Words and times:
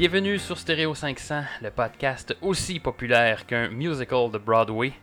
Bienvenue 0.00 0.38
sur 0.38 0.56
Stereo 0.56 0.94
500, 0.94 1.42
le 1.60 1.70
podcast 1.70 2.34
aussi 2.40 2.80
populaire 2.80 3.44
qu'un 3.44 3.68
musical 3.68 4.30
de 4.30 4.38
Broadway. 4.38 4.94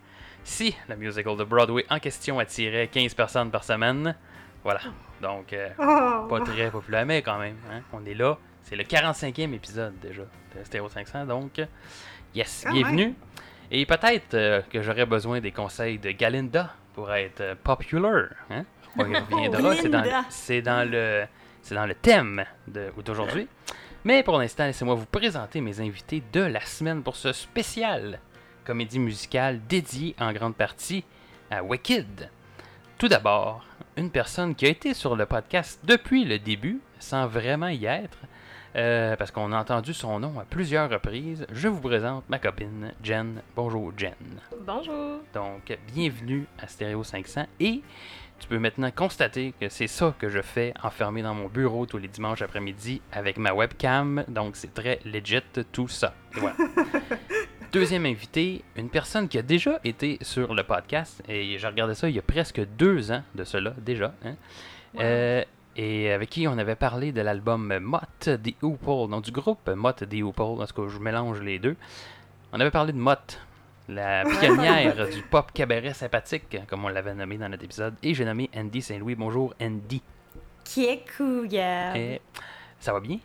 Si 0.44 0.76
le 0.90 0.96
musical 0.96 1.38
de 1.38 1.44
Broadway 1.44 1.86
en 1.92 2.00
question 2.00 2.40
attirait 2.40 2.88
15 2.88 3.14
personnes 3.14 3.52
par 3.52 3.64
semaine, 3.64 4.16
voilà. 4.64 4.80
Donc, 5.22 5.54
euh, 5.54 5.70
Oh. 5.78 6.26
pas 6.28 6.40
très 6.40 6.72
populaire, 6.72 7.06
mais 7.06 7.22
quand 7.22 7.38
même, 7.38 7.58
hein, 7.72 7.82
on 7.94 8.04
est 8.08 8.16
là. 8.16 8.40
C'est 8.64 8.76
le 8.76 8.86
45e 8.86 9.54
épisode 9.54 10.00
déjà 10.00 10.24
de 10.24 10.64
Stereo 10.64 10.90
500, 10.90 11.28
donc, 11.28 11.62
yes, 12.34 12.64
Quand 12.66 12.74
bienvenue. 12.74 13.14
Et 13.70 13.86
peut-être 13.86 14.34
euh, 14.34 14.64
que 14.64 14.82
j'aurais 14.82 15.06
besoin 15.06 15.40
des 15.42 15.52
conseils 15.52 16.00
de 16.00 16.10
Galinda 16.10 16.74
pour 16.96 17.14
être 17.14 17.42
euh, 17.42 17.54
popular. 17.64 18.30
Hein? 18.50 18.66
On 18.98 19.06
y 19.06 19.16
reviendra, 19.16 19.76
c'est 19.76 19.90
dans, 19.90 20.02
Linda. 20.02 20.26
c'est 20.30 20.62
dans 20.64 20.90
le, 20.90 21.26
c'est 21.62 21.76
dans 21.76 21.86
le 21.86 21.94
thème 21.94 22.44
d'aujourd'hui. 22.66 23.48
Mais 24.08 24.24
pour 24.24 24.38
l'instant, 24.38 24.64
laissez-moi 24.64 24.96
vous 24.96 25.06
présenter 25.06 25.60
mes 25.60 25.82
invités 25.82 26.24
de 26.32 26.40
la 26.40 26.62
semaine 26.62 27.04
pour 27.04 27.18
ce 27.18 27.34
spécial 27.34 28.22
comédie 28.64 29.00
musicale 29.00 29.60
dédiée 29.68 30.16
en 30.18 30.32
grande 30.32 30.56
partie 30.56 31.04
à 31.52 31.62
Wicked. 31.62 32.30
Tout 32.98 33.10
d'abord, 33.10 33.66
une 33.98 34.10
personne 34.10 34.56
qui 34.56 34.66
a 34.66 34.70
été 34.70 34.94
sur 34.94 35.18
le 35.18 35.26
podcast 35.26 35.82
depuis 35.84 36.24
le 36.24 36.40
début, 36.40 36.80
sans 37.00 37.28
vraiment 37.28 37.68
y 37.68 37.84
être, 37.84 38.20
euh, 38.78 39.18
parce 39.18 39.32
qu'on 39.32 39.52
a 39.52 39.60
entendu 39.60 39.94
son 39.94 40.22
nom 40.22 40.40
à 40.40 40.46
plusieurs 40.46 40.90
reprises. 40.90 41.46
Je 41.52 41.68
vous 41.68 41.82
présente 41.82 42.24
ma 42.30 42.40
copine 42.40 42.94
Jen. 43.04 43.42
Bonjour 43.58 43.92
Jen. 43.98 44.14
Bonjour. 44.66 45.20
Donc, 45.34 45.78
bienvenue 45.94 46.46
à 46.60 46.68
Stereo 46.70 47.04
500 47.04 47.46
et 47.60 47.82
tu 48.40 48.48
peux 48.48 48.60
maintenant 48.60 48.92
constater 48.92 49.54
que 49.60 49.70
c'est 49.70 49.88
ça 49.88 50.14
que 50.20 50.30
je 50.30 50.42
fais 50.42 50.74
enfermé 50.84 51.22
dans 51.22 51.34
mon 51.34 51.48
bureau 51.48 51.86
tous 51.86 51.98
les 51.98 52.08
dimanches 52.08 52.42
après-midi 52.42 53.02
avec 53.12 53.38
ma 53.38 53.54
webcam. 53.54 54.24
Donc, 54.28 54.56
c'est 54.56 54.74
très 54.74 55.00
legit 55.06 55.42
tout 55.72 55.88
ça. 55.88 56.14
Voilà. 56.34 56.56
Deuxième 57.74 58.06
invité, 58.06 58.64
une 58.78 58.90
personne 58.90 59.28
qui 59.28 59.38
a 59.38 59.42
déjà 59.42 59.80
été 59.84 60.18
sur 60.22 60.54
le 60.54 60.64
podcast 60.64 61.22
et 61.28 61.58
j'ai 61.58 61.68
regardé 61.68 61.96
ça 61.96 62.08
il 62.10 62.16
y 62.16 62.20
a 62.20 62.22
presque 62.22 62.62
deux 62.78 63.12
ans 63.12 63.24
de 63.36 63.44
cela 63.44 63.74
déjà. 63.78 64.14
hein. 64.24 64.36
Euh, 65.00 65.44
et 65.76 66.12
avec 66.12 66.30
qui 66.30 66.48
on 66.48 66.58
avait 66.58 66.76
parlé 66.78 67.12
de 67.12 67.22
l'album 67.22 67.78
Mott 67.80 68.30
the 68.42 68.56
Hoople, 68.64 69.10
non 69.12 69.20
du 69.20 69.32
groupe 69.32 69.70
Mott 69.70 70.08
the 70.10 70.22
Hoople, 70.24 70.58
parce 70.58 70.72
que 70.72 70.88
je 70.88 70.98
mélange 71.00 71.42
les 71.42 71.60
deux. 71.60 71.76
On 72.54 72.60
avait 72.60 72.72
parlé 72.72 72.94
de 72.94 72.98
Mott, 72.98 73.40
la 73.88 74.24
pionnière 74.40 75.08
du 75.08 75.22
pop 75.22 75.52
cabaret 75.54 75.94
sympathique, 75.94 76.58
comme 76.68 76.86
on 76.86 76.90
l'avait 76.90 77.14
nommé 77.14 77.38
dans 77.38 77.50
notre 77.50 77.64
épisode. 77.64 77.96
Et 78.04 78.14
j'ai 78.14 78.26
nommé 78.26 78.50
Andy 78.56 78.82
Saint-Louis. 78.82 79.16
Bonjour 79.16 79.54
Andy. 79.62 80.02
Qui 80.64 80.86
est 80.86 81.06
cool, 81.16 81.48
Gab? 81.48 81.96
Eh, 81.96 82.22
ça 82.80 82.94
va 82.94 83.00
bien? 83.00 83.20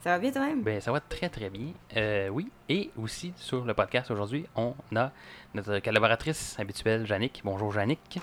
Ça 0.00 0.10
va 0.10 0.18
bien 0.18 0.30
toi-même? 0.30 0.62
Ben, 0.62 0.80
ça 0.80 0.92
va 0.92 1.00
très 1.00 1.28
très 1.28 1.50
bien. 1.50 1.72
Euh, 1.96 2.28
oui. 2.28 2.50
Et 2.68 2.90
aussi 2.96 3.32
sur 3.36 3.64
le 3.64 3.74
podcast 3.74 4.10
aujourd'hui, 4.10 4.46
on 4.56 4.74
a 4.94 5.12
notre 5.54 5.78
collaboratrice 5.80 6.58
habituelle, 6.58 7.06
Jannick. 7.06 7.42
Bonjour 7.44 7.72
Jannick. 7.72 8.20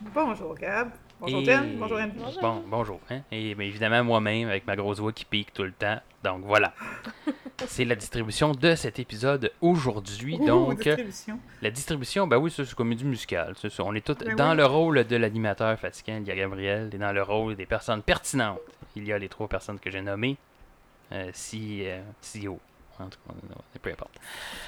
Bonjour 0.00 0.54
Gab. 0.54 0.90
Bonjour 1.20 1.40
Et- 1.40 1.44
Jen. 1.44 1.76
Bonjour 1.78 1.96
Anne. 1.98 2.12
Bonjour. 2.16 2.40
Bon, 2.42 2.62
bonjour. 2.68 3.00
hein. 3.10 3.20
Et 3.32 3.54
bien 3.54 3.66
évidemment, 3.66 4.04
moi-même, 4.04 4.48
avec 4.48 4.66
ma 4.66 4.76
grosse 4.76 4.98
voix 4.98 5.12
qui 5.12 5.24
pique 5.24 5.52
tout 5.52 5.62
le 5.62 5.72
temps. 5.72 5.98
Donc 6.22 6.42
voilà. 6.44 6.74
C'est 7.66 7.84
la 7.84 7.94
distribution 7.94 8.52
de 8.52 8.74
cet 8.74 8.98
épisode 8.98 9.52
aujourd'hui. 9.60 10.38
Donc, 10.38 10.82
distribution. 10.82 11.38
la 11.62 11.70
distribution, 11.70 12.26
ben 12.26 12.36
oui, 12.38 12.50
c'est 12.50 12.68
comédie 12.74 13.04
musicale. 13.04 13.54
c'est 13.56 13.70
ça. 13.70 13.84
On 13.84 13.94
est 13.94 14.04
tous 14.04 14.16
Ben 14.24 14.34
dans 14.34 14.50
oui. 14.50 14.56
le 14.56 14.66
rôle 14.66 15.04
de 15.04 15.16
l'animateur 15.16 15.78
fatigant, 15.78 16.16
il 16.20 16.26
y 16.26 16.32
a 16.32 16.34
Gabriel, 16.34 16.90
et 16.92 16.98
dans 16.98 17.12
le 17.12 17.22
rôle 17.22 17.54
des 17.54 17.64
personnes 17.66 18.02
pertinentes. 18.02 18.58
Il 18.96 19.06
y 19.06 19.12
a 19.12 19.18
les 19.18 19.28
trois 19.28 19.46
personnes 19.46 19.78
que 19.78 19.88
j'ai 19.88 20.00
nommées. 20.02 20.36
Euh, 21.12 21.30
si, 21.32 21.82
euh, 21.86 22.00
CEO. 22.20 22.58
En 23.00 23.08
tout 23.08 23.18
cas, 23.26 23.34
peu 23.82 23.90
importe. 23.90 24.12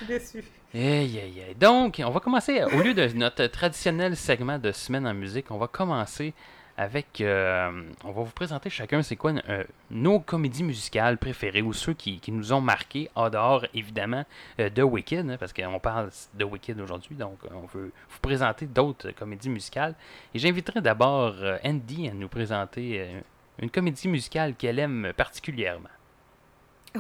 Je 0.01 0.05
suis 0.05 0.07
déçu. 0.07 0.45
Aïe, 0.75 1.21
aïe, 1.21 1.43
aïe. 1.49 1.55
Donc, 1.59 2.03
on 2.05 2.11
va 2.11 2.21
commencer, 2.21 2.63
au 2.65 2.81
lieu 2.83 2.93
de 2.93 3.07
notre 3.15 3.47
traditionnel 3.47 4.17
segment 4.17 4.59
de 4.59 4.73
semaine 4.73 5.07
en 5.07 5.15
musique, 5.15 5.51
on 5.51 5.59
va 5.59 5.69
commencer 5.69 6.35
avec. 6.77 7.21
euh, 7.21 7.71
on 8.05 8.13
va 8.13 8.23
vous 8.23 8.33
présenter 8.33 8.69
chacun 8.69 9.03
c'est 9.03 9.17
quoi 9.17 9.33
euh, 9.49 9.65
nos 9.91 10.21
comédies 10.21 10.63
musicales 10.63 11.17
préférées 11.17 11.63
ou 11.63 11.73
ceux 11.73 11.95
qui, 11.95 12.21
qui 12.21 12.33
nous 12.33 12.53
ont 12.53 12.61
marqués, 12.61 13.09
en 13.15 13.31
dehors 13.31 13.65
évidemment 13.73 14.25
euh, 14.61 14.69
de 14.69 14.83
Wicked, 14.83 15.31
hein, 15.31 15.37
parce 15.39 15.53
qu'on 15.55 15.79
parle 15.81 16.11
de 16.35 16.45
Wicked 16.45 16.79
aujourd'hui, 16.79 17.15
donc 17.15 17.39
on 17.51 17.67
veut 17.67 17.93
vous 18.11 18.21
présenter 18.21 18.67
d'autres 18.67 19.13
comédies 19.13 19.49
musicales. 19.49 19.95
Et 20.35 20.39
j'inviterai 20.39 20.83
d'abord 20.83 21.35
Andy 21.65 22.09
à 22.09 22.13
nous 22.13 22.29
présenter 22.29 23.23
une 23.59 23.71
comédie 23.71 24.09
musicale 24.09 24.55
qu'elle 24.55 24.79
aime 24.79 25.13
particulièrement. 25.17 25.89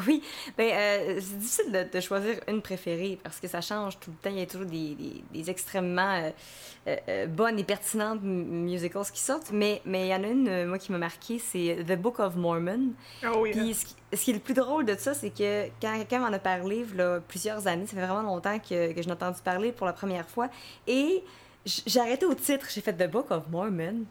Oui, 0.07 0.23
ben 0.59 0.71
euh, 0.73 1.21
c'est 1.21 1.39
difficile 1.39 1.73
de, 1.73 1.85
de 1.93 2.01
choisir 2.01 2.41
une 2.49 2.61
préférée 2.63 3.19
parce 3.23 3.39
que 3.41 3.49
ça 3.49 3.61
change 3.61 3.99
tout 4.01 4.11
le 4.11 4.17
temps. 4.17 4.31
Il 4.35 4.39
y 4.41 4.43
a 4.43 4.47
toujours 4.47 4.67
des, 4.67 4.95
des- 4.95 5.25
des 5.33 5.51
extrêmement 5.51 6.21
euh, 6.87 6.97
euh, 7.09 7.27
bonnes 7.27 7.59
et 7.59 7.65
pertinentes 7.65 8.23
musicals 8.23 9.05
qui 9.13 9.21
sortent, 9.21 9.51
mais 9.53 9.81
mais 9.85 10.07
il 10.07 10.11
y 10.11 10.15
en 10.15 10.23
a 10.25 10.27
une, 10.29 10.67
moi, 10.67 10.79
qui 10.79 10.93
m'a 10.93 10.99
marqué, 10.99 11.39
c'est 11.39 11.79
The 11.87 11.97
Book 11.97 12.19
of 12.21 12.37
Mormon. 12.37 12.93
Ah 13.23 13.39
oui. 13.39 13.53
Puis 13.53 13.75
ce 13.75 13.85
qui, 13.87 13.95
ce 14.13 14.25
qui 14.25 14.31
est 14.31 14.35
le 14.35 14.41
plus 14.41 14.55
drôle 14.55 14.85
de 14.85 14.95
ça, 14.97 15.15
c'est 15.15 15.31
que 15.31 15.67
quand 15.81 15.97
quelqu'un 15.97 16.21
m'en 16.21 16.33
a 16.33 16.39
parlé, 16.39 16.85
là, 16.95 17.21
plusieurs 17.27 17.67
années, 17.67 17.87
ça 17.87 17.95
fait 17.95 18.07
vraiment 18.07 18.23
longtemps 18.23 18.59
que, 18.59 18.93
que 18.93 19.03
je 19.03 19.07
l'ai 19.07 19.13
entendu 19.13 19.41
parler 19.43 19.73
pour 19.73 19.87
la 19.87 19.93
première 19.93 20.29
fois, 20.29 20.49
et 20.87 21.23
j'ai 21.65 22.01
arrêté 22.01 22.27
au 22.27 22.35
titre, 22.35 22.67
j'ai 22.73 22.81
fait 22.81 22.93
The 22.93 23.11
Book 23.11 23.31
of 23.31 23.49
Mormon. 23.51 24.05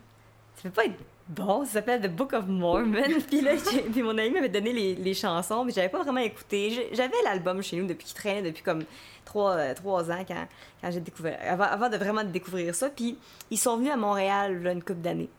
Ça 0.55 0.63
peut 0.63 0.69
pas 0.71 0.85
être 0.85 0.95
bon, 1.29 1.65
ça 1.65 1.73
s'appelle 1.73 2.01
The 2.01 2.11
Book 2.11 2.33
of 2.33 2.47
Mormon. 2.47 3.19
puis 3.27 3.41
là, 3.41 3.53
puis 3.91 4.01
mon 4.01 4.17
ami 4.17 4.31
m'avait 4.31 4.49
donné 4.49 4.73
les, 4.73 4.95
les 4.95 5.13
chansons, 5.13 5.65
mais 5.65 5.71
j'avais 5.71 5.89
pas 5.89 6.03
vraiment 6.03 6.19
écouté. 6.19 6.89
J'avais 6.93 7.21
l'album 7.23 7.61
chez 7.61 7.77
nous 7.77 7.87
depuis 7.87 8.05
qu'il 8.05 8.15
traînait 8.15 8.41
depuis 8.43 8.63
comme 8.63 8.83
trois, 9.25 9.51
euh, 9.51 9.73
trois 9.73 10.11
ans 10.11 10.23
quand, 10.27 10.47
quand 10.81 10.91
j'ai 10.91 10.99
découvert, 10.99 11.37
avant, 11.41 11.65
avant 11.65 11.89
de 11.89 11.97
vraiment 11.97 12.23
découvrir 12.23 12.73
ça. 12.75 12.89
Puis 12.89 13.17
ils 13.49 13.57
sont 13.57 13.77
venus 13.77 13.91
à 13.91 13.97
Montréal 13.97 14.61
là, 14.61 14.71
une 14.71 14.83
couple 14.83 15.01
d'années. 15.01 15.29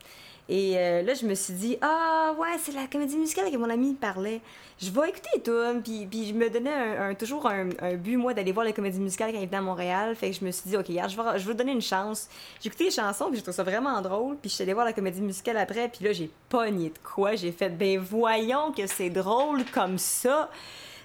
Et 0.49 0.75
euh, 0.79 1.03
là, 1.03 1.15
je 1.15 1.27
me 1.27 1.35
suis 1.35 1.55
dit, 1.55 1.77
ah 1.81 2.33
ouais, 2.39 2.57
c'est 2.63 2.71
la 2.73 2.87
comédie 2.87 3.17
musicale 3.17 3.51
que 3.51 3.57
mon 3.57 3.69
ami 3.69 3.95
parlait. 3.95 4.41
Je 4.81 4.91
vais 4.91 5.09
écouter 5.09 5.43
tunes. 5.43 5.81
Puis, 5.83 6.07
puis 6.07 6.27
je 6.29 6.35
me 6.35 6.49
donnais 6.49 6.73
un, 6.73 7.09
un- 7.11 7.15
toujours 7.15 7.47
un, 7.49 7.69
un 7.81 7.95
but, 7.95 8.17
moi, 8.17 8.33
d'aller 8.33 8.53
voir 8.53 8.65
la 8.65 8.73
comédie 8.73 9.01
musicale 9.01 9.33
quand 9.33 9.41
il 9.41 9.47
venait 9.47 9.57
à 9.59 9.63
Montréal. 9.63 10.15
Fait 10.15 10.31
que 10.31 10.37
je 10.37 10.45
me 10.45 10.53
suis 10.53 10.71
dit, 10.71 10.77
ok, 10.77 10.87
je 10.87 11.17
vais, 11.17 11.39
je 11.41 11.49
vais 11.49 11.55
donner 11.55 11.73
une 11.73 11.83
chance. 11.83 12.29
J'ai 12.61 12.69
écouté 12.69 12.85
les 12.85 12.91
chansons, 12.93 13.27
puis 13.27 13.37
j'ai 13.37 13.43
trouvé 13.43 13.57
ça 13.57 13.65
vraiment 13.65 14.01
drôle. 14.01 14.37
Puis 14.37 14.49
je 14.51 14.55
suis 14.55 14.63
allée 14.63 14.73
voir 14.73 14.85
la 14.87 14.93
comédie 14.93 15.21
musicale 15.21 15.57
après. 15.57 15.89
Puis 15.89 16.05
là, 16.05 16.13
j'ai 16.13 16.31
pogné 16.49 16.91
de 16.91 16.99
quoi. 17.03 17.35
J'ai 17.35 17.51
fait, 17.51 17.71
ben 17.71 17.99
voyons 17.99 18.71
que 18.71 18.87
c'est 18.87 19.11
drôle 19.11 19.65
comme 19.75 19.99
ça. 19.99 20.49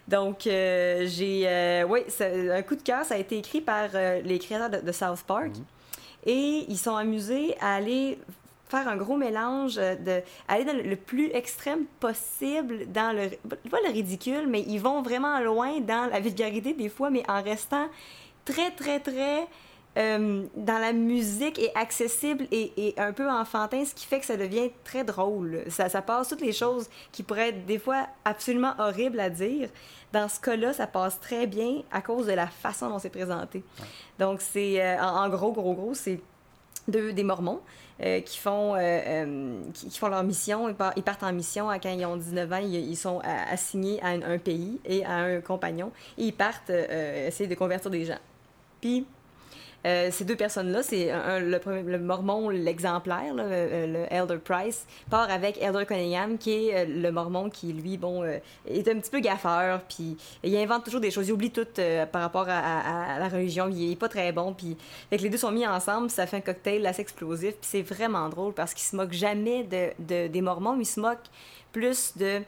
Donc, 0.07 0.45
euh, 0.45 1.05
j'ai. 1.07 1.43
euh, 1.47 1.83
oui, 1.89 2.01
un 2.19 2.61
coup 2.61 2.75
de 2.75 2.83
cœur, 2.83 3.05
ça 3.05 3.15
a 3.15 3.17
été 3.17 3.39
écrit 3.39 3.61
par 3.61 3.87
les 4.23 4.37
créateurs 4.37 4.69
de, 4.81 4.85
de 4.85 4.91
South 4.91 5.23
Park. 5.25 5.53
Et 6.27 6.65
ils 6.67 6.77
sont 6.77 6.95
amusés 6.95 7.55
à 7.59 7.75
aller 7.75 8.19
faire 8.71 8.87
un 8.87 8.95
gros 8.95 9.17
mélange 9.17 9.77
euh, 9.77 9.95
de 9.95 10.21
aller 10.47 10.65
dans 10.65 10.75
le, 10.75 10.95
plus 10.95 11.29
extrême 11.33 11.85
possible 11.99 12.91
dans 12.91 13.15
le 13.15 13.29
pas 13.69 13.77
le 13.85 13.91
ridicule 13.91 14.47
mais 14.47 14.61
ils 14.61 14.79
vont 14.79 15.01
vraiment 15.01 15.39
loin 15.39 15.79
dans 15.81 16.09
la 16.09 16.19
vulgarité 16.19 16.73
des 16.73 16.89
fois 16.89 17.09
mais 17.09 17.23
en 17.29 17.43
restant 17.43 17.87
très 18.45 18.71
très 18.71 18.99
très 18.99 19.47
euh, 19.97 20.45
dans 20.55 20.77
la 20.79 20.93
musique 20.93 21.59
et 21.59 21.69
accessible 21.75 22.47
et, 22.49 22.71
et 22.77 22.93
un 22.97 23.11
peu 23.11 23.29
enfantin, 23.29 23.83
ce 23.83 23.93
qui 23.93 24.05
fait 24.05 24.21
que 24.21 24.25
ça 24.25 24.37
devient 24.37 24.69
très 24.85 25.03
drôle. 25.03 25.65
Ça, 25.67 25.89
ça 25.89 26.01
passe 26.01 26.29
toutes 26.29 26.39
les 26.39 26.53
choses 26.53 26.89
qui 27.11 27.23
pourraient 27.23 27.49
être 27.49 27.65
des 27.65 27.77
fois 27.77 28.07
absolument 28.23 28.73
horribles 28.79 29.19
à 29.19 29.29
dire. 29.29 29.67
Dans 30.13 30.29
ce 30.29 30.39
cas-là, 30.39 30.71
ça 30.71 30.87
passe 30.87 31.19
très 31.19 31.45
bien 31.45 31.81
à 31.91 32.01
cause 32.01 32.25
de 32.25 32.31
la 32.31 32.47
façon 32.47 32.87
dont 32.87 32.99
c'est 32.99 33.09
présenté. 33.09 33.65
Donc, 34.17 34.39
c'est 34.39 34.81
euh, 34.81 34.97
en, 35.01 35.25
en 35.25 35.29
gros, 35.29 35.51
gros, 35.51 35.73
gros, 35.73 35.93
c'est 35.93 36.21
deux, 36.87 37.11
des 37.11 37.23
Mormons 37.23 37.59
qui, 38.21 38.37
font, 38.39 38.75
euh, 38.75 38.79
euh, 38.79 39.61
qui, 39.73 39.97
font 39.97 40.07
leur 40.07 40.23
mission. 40.23 40.67
Ils, 40.69 40.75
par- 40.75 40.93
ils 40.95 41.03
partent 41.03 41.23
en 41.23 41.31
mission 41.31 41.69
à- 41.69 41.79
quand 41.79 41.91
ils 41.91 42.05
ont 42.05 42.17
19 42.17 42.51
ans. 42.51 42.59
Ils, 42.61 42.95
sont 42.95 43.19
assignés 43.19 44.01
à 44.01 44.07
un, 44.07 44.21
un 44.23 44.37
pays 44.37 44.79
et 44.85 45.05
à 45.05 45.13
un 45.17 45.41
compagnon. 45.41 45.91
Et 46.17 46.25
ils 46.25 46.33
partent 46.33 46.69
euh, 46.69 46.85
euh, 46.89 47.27
essayer 47.27 47.47
de 47.47 47.55
convertir 47.55 47.91
des 47.91 48.05
gens. 48.05 48.19
Puis, 48.81 49.05
euh, 49.85 50.09
ces 50.11 50.25
deux 50.25 50.35
personnes-là, 50.35 50.83
c'est 50.83 51.11
le, 51.39 51.97
mormon, 51.97 52.49
l'exemplaire, 52.49 53.33
le 53.33 54.05
Elder 54.11 54.37
Price, 54.43 54.85
part 55.09 55.29
avec 55.29 55.61
Elder 55.61 55.85
Cunningham, 55.85 56.37
qui 56.37 56.67
est 56.67 56.75
euh, 56.75 56.85
le 56.87 57.11
mormon 57.11 57.49
qui, 57.49 57.73
lui, 57.73 57.97
bon, 57.97 58.23
euh, 58.23 58.37
est 58.67 58.87
un 58.87 58.99
petit 58.99 59.09
peu 59.09 59.19
gaffeur, 59.19 59.81
puis 59.81 60.17
il 60.43 60.55
invente 60.55 60.85
toujours 60.85 61.01
des 61.01 61.11
choses, 61.11 61.27
il 61.27 61.33
oublie 61.33 61.51
tout 61.51 61.67
par 62.11 62.21
rapport 62.21 62.47
à, 62.47 63.19
la 63.19 63.27
religion, 63.27 63.69
il 63.69 63.93
est 63.93 63.95
pas 63.95 64.09
très 64.09 64.31
bon, 64.31 64.53
puis 64.53 64.77
les 65.11 65.29
deux 65.29 65.37
sont 65.37 65.51
mis 65.51 65.65
ensemble, 65.65 66.09
ça 66.09 66.27
fait 66.27 66.37
un 66.37 66.41
cocktail 66.41 66.85
assez 66.85 67.01
explosif, 67.01 67.55
puis 67.55 67.69
c'est 67.69 67.81
vraiment 67.81 68.29
drôle 68.29 68.53
parce 68.53 68.73
qu'il 68.73 68.83
se 68.83 68.95
moque 68.95 69.13
jamais 69.13 69.63
de, 69.63 69.89
de- 69.99 70.27
des 70.27 70.41
mormons, 70.41 70.77
il 70.79 70.85
se 70.85 70.99
moque 70.99 71.19
plus 71.71 72.17
de 72.17 72.41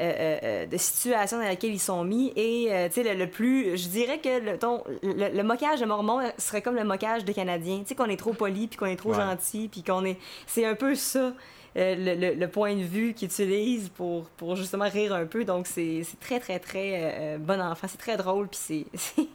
euh, 0.00 0.12
euh, 0.12 0.38
euh, 0.42 0.66
de 0.66 0.76
situations 0.76 1.38
dans 1.38 1.48
lesquelles 1.48 1.72
ils 1.74 1.78
sont 1.80 2.04
mis. 2.04 2.32
Et, 2.36 2.68
euh, 2.70 2.88
tu 2.88 2.94
sais, 2.94 3.02
le, 3.14 3.18
le 3.18 3.30
plus... 3.30 3.76
Je 3.76 3.88
dirais 3.88 4.18
que 4.20 4.40
le, 4.40 4.58
ton, 4.58 4.82
le, 5.02 5.34
le 5.34 5.42
moquage 5.42 5.80
de 5.80 5.86
Mormon 5.86 6.20
serait 6.38 6.62
comme 6.62 6.74
le 6.76 6.84
moquage 6.84 7.24
de 7.24 7.32
Canadien. 7.32 7.78
Tu 7.80 7.86
sais, 7.88 7.94
qu'on 7.94 8.06
est 8.06 8.16
trop 8.18 8.32
poli, 8.32 8.66
puis 8.66 8.76
qu'on 8.76 8.86
est 8.86 8.96
trop 8.96 9.10
Ouais. 9.10 9.16
gentil, 9.20 9.68
puis 9.68 9.82
qu'on 9.82 10.04
est... 10.04 10.18
C'est 10.46 10.64
un 10.66 10.74
peu 10.74 10.94
ça, 10.94 11.32
euh, 11.76 11.94
le, 11.94 12.14
le- 12.14 12.34
le 12.34 12.48
point 12.48 12.74
de 12.74 12.82
vue 12.82 13.12
qu'ils 13.14 13.28
utilisent 13.28 13.88
pour, 13.90 14.24
pour 14.36 14.56
justement 14.56 14.88
rire 14.88 15.14
un 15.14 15.26
peu. 15.26 15.44
Donc, 15.44 15.66
c'est 15.66 16.02
c'est 16.04 16.18
très, 16.20 16.40
très, 16.40 16.58
très 16.58 17.00
euh, 17.02 17.38
bon 17.38 17.60
enfant. 17.60 17.86
C'est 17.88 17.98
très 17.98 18.16
drôle, 18.16 18.48
puis 18.48 18.86
c'est... 18.94 19.26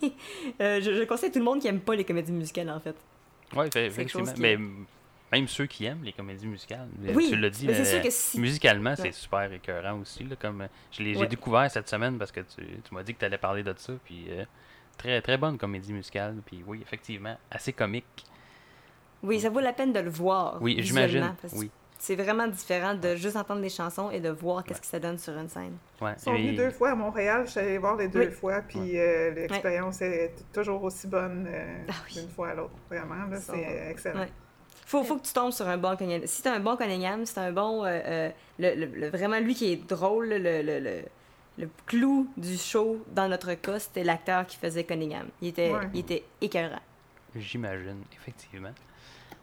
euh, 0.61 0.79
je, 0.81 0.93
je 0.93 1.03
conseille 1.03 1.29
à 1.29 1.31
tout 1.33 1.39
le 1.39 1.45
monde 1.45 1.59
qui 1.59 1.67
aime 1.67 1.79
pas 1.79 1.95
les 1.95 2.03
comédies 2.03 2.31
musicales, 2.31 2.69
en 2.69 2.79
fait. 2.79 2.95
Oui, 3.55 3.65
effectivement. 3.75 4.31
Mais 4.37 4.57
même 5.31 5.47
ceux 5.47 5.65
qui 5.65 5.85
aiment 5.85 6.03
les 6.03 6.11
comédies 6.13 6.47
musicales, 6.47 6.87
euh, 7.05 7.13
Oui, 7.13 7.29
tu 7.29 7.37
l'as 7.37 7.49
dit, 7.49 7.65
mais 7.67 7.73
c'est 7.73 7.81
euh, 7.81 7.85
sûr 7.95 8.01
que 8.01 8.09
si- 8.09 8.39
musicalement, 8.39 8.95
c'est 8.95 9.03
Ouais. 9.03 9.11
super 9.11 9.51
écœurant 9.53 9.99
aussi. 9.99 10.23
Là, 10.25 10.35
comme, 10.35 10.61
euh, 10.61 10.67
je 10.91 11.03
l'ai 11.03 11.13
j'ai 11.13 11.21
Ouais. 11.21 11.27
découvert 11.27 11.69
cette 11.71 11.87
semaine 11.89 12.17
parce 12.17 12.31
que 12.31 12.41
tu, 12.41 12.61
tu 12.83 12.93
m'as 12.93 13.03
dit 13.03 13.13
que 13.13 13.19
tu 13.19 13.25
allais 13.25 13.37
parler 13.37 13.63
de 13.63 13.73
ça. 13.77 13.93
Puis, 14.03 14.25
euh, 14.29 14.43
très, 14.97 15.21
très 15.21 15.37
bonne 15.37 15.57
comédie 15.57 15.93
musicale. 15.93 16.35
Puis 16.45 16.63
oui, 16.67 16.79
effectivement, 16.81 17.37
assez 17.49 17.71
comique. 17.73 18.25
Oui, 19.23 19.39
ça 19.39 19.49
vaut 19.49 19.59
la 19.59 19.73
peine 19.73 19.93
de 19.93 19.99
le 19.99 20.09
voir. 20.09 20.57
Oui, 20.61 20.77
j'imagine. 20.79 21.33
Oui. 21.53 21.69
C'est 21.99 22.15
vraiment 22.15 22.47
différent 22.47 22.95
de 22.95 23.15
juste 23.15 23.35
entendre 23.35 23.61
les 23.61 23.69
chansons 23.69 24.09
et 24.09 24.19
de 24.19 24.29
voir 24.29 24.63
qu'est-ce 24.63 24.81
que 24.81 24.87
ça 24.87 24.99
donne 24.99 25.19
sur 25.19 25.37
une 25.37 25.47
scène. 25.47 25.77
Ouais. 26.01 26.13
Ils 26.17 26.19
sont 26.19 26.33
venus 26.33 26.53
Et- 26.53 26.57
deux 26.57 26.71
fois 26.71 26.89
à 26.89 26.95
Montréal, 26.95 27.43
je 27.45 27.51
suis 27.51 27.59
allée 27.59 27.77
voir 27.77 27.95
les 27.95 28.07
deux 28.07 28.21
Oui. 28.25 28.31
fois, 28.31 28.61
puis 28.67 28.97
euh, 28.99 29.29
l'expérience 29.35 30.01
est 30.01 30.33
toujours 30.51 30.83
aussi 30.83 31.05
bonne 31.05 31.45
euh, 31.47 31.83
Ah 31.89 31.93
oui. 32.07 32.13
d'une 32.19 32.29
fois 32.29 32.49
à 32.49 32.53
l'autre. 32.55 32.73
Vraiment, 32.89 33.27
c'est 33.39 33.89
excellent. 33.91 34.25
Faut, 34.91 35.03
faut 35.05 35.15
que 35.17 35.25
tu 35.25 35.31
tombes 35.31 35.51
sur 35.53 35.67
un 35.69 35.77
bon 35.77 35.95
Cunningham. 35.95 36.27
Si 36.27 36.41
t'as 36.41 36.53
un 36.53 36.59
bon 36.59 36.75
Cunningham, 36.75 37.25
c'est 37.25 37.39
un 37.39 37.53
bon... 37.53 37.85
euh, 37.85 37.87
euh, 38.05 38.29
le, 38.59 38.75
le- 38.75 38.85
le- 38.87 39.09
vraiment, 39.09 39.39
lui 39.39 39.55
qui 39.55 39.71
est 39.71 39.87
drôle, 39.87 40.27
le, 40.27 40.37
le, 40.61 40.79
le, 40.79 41.01
le 41.57 41.69
clou 41.85 42.27
du 42.35 42.57
show, 42.57 43.01
dans 43.07 43.29
notre 43.29 43.53
cas, 43.53 43.79
c'était 43.79 44.03
l'acteur 44.03 44.45
qui 44.45 44.57
faisait 44.57 44.83
Cunningham. 44.83 45.27
Il 45.41 45.47
était, 45.47 45.71
Ouais. 45.71 45.87
il 45.93 46.01
était 46.01 46.23
écœurant. 46.41 46.81
J'imagine, 47.37 48.03
effectivement. 48.13 48.73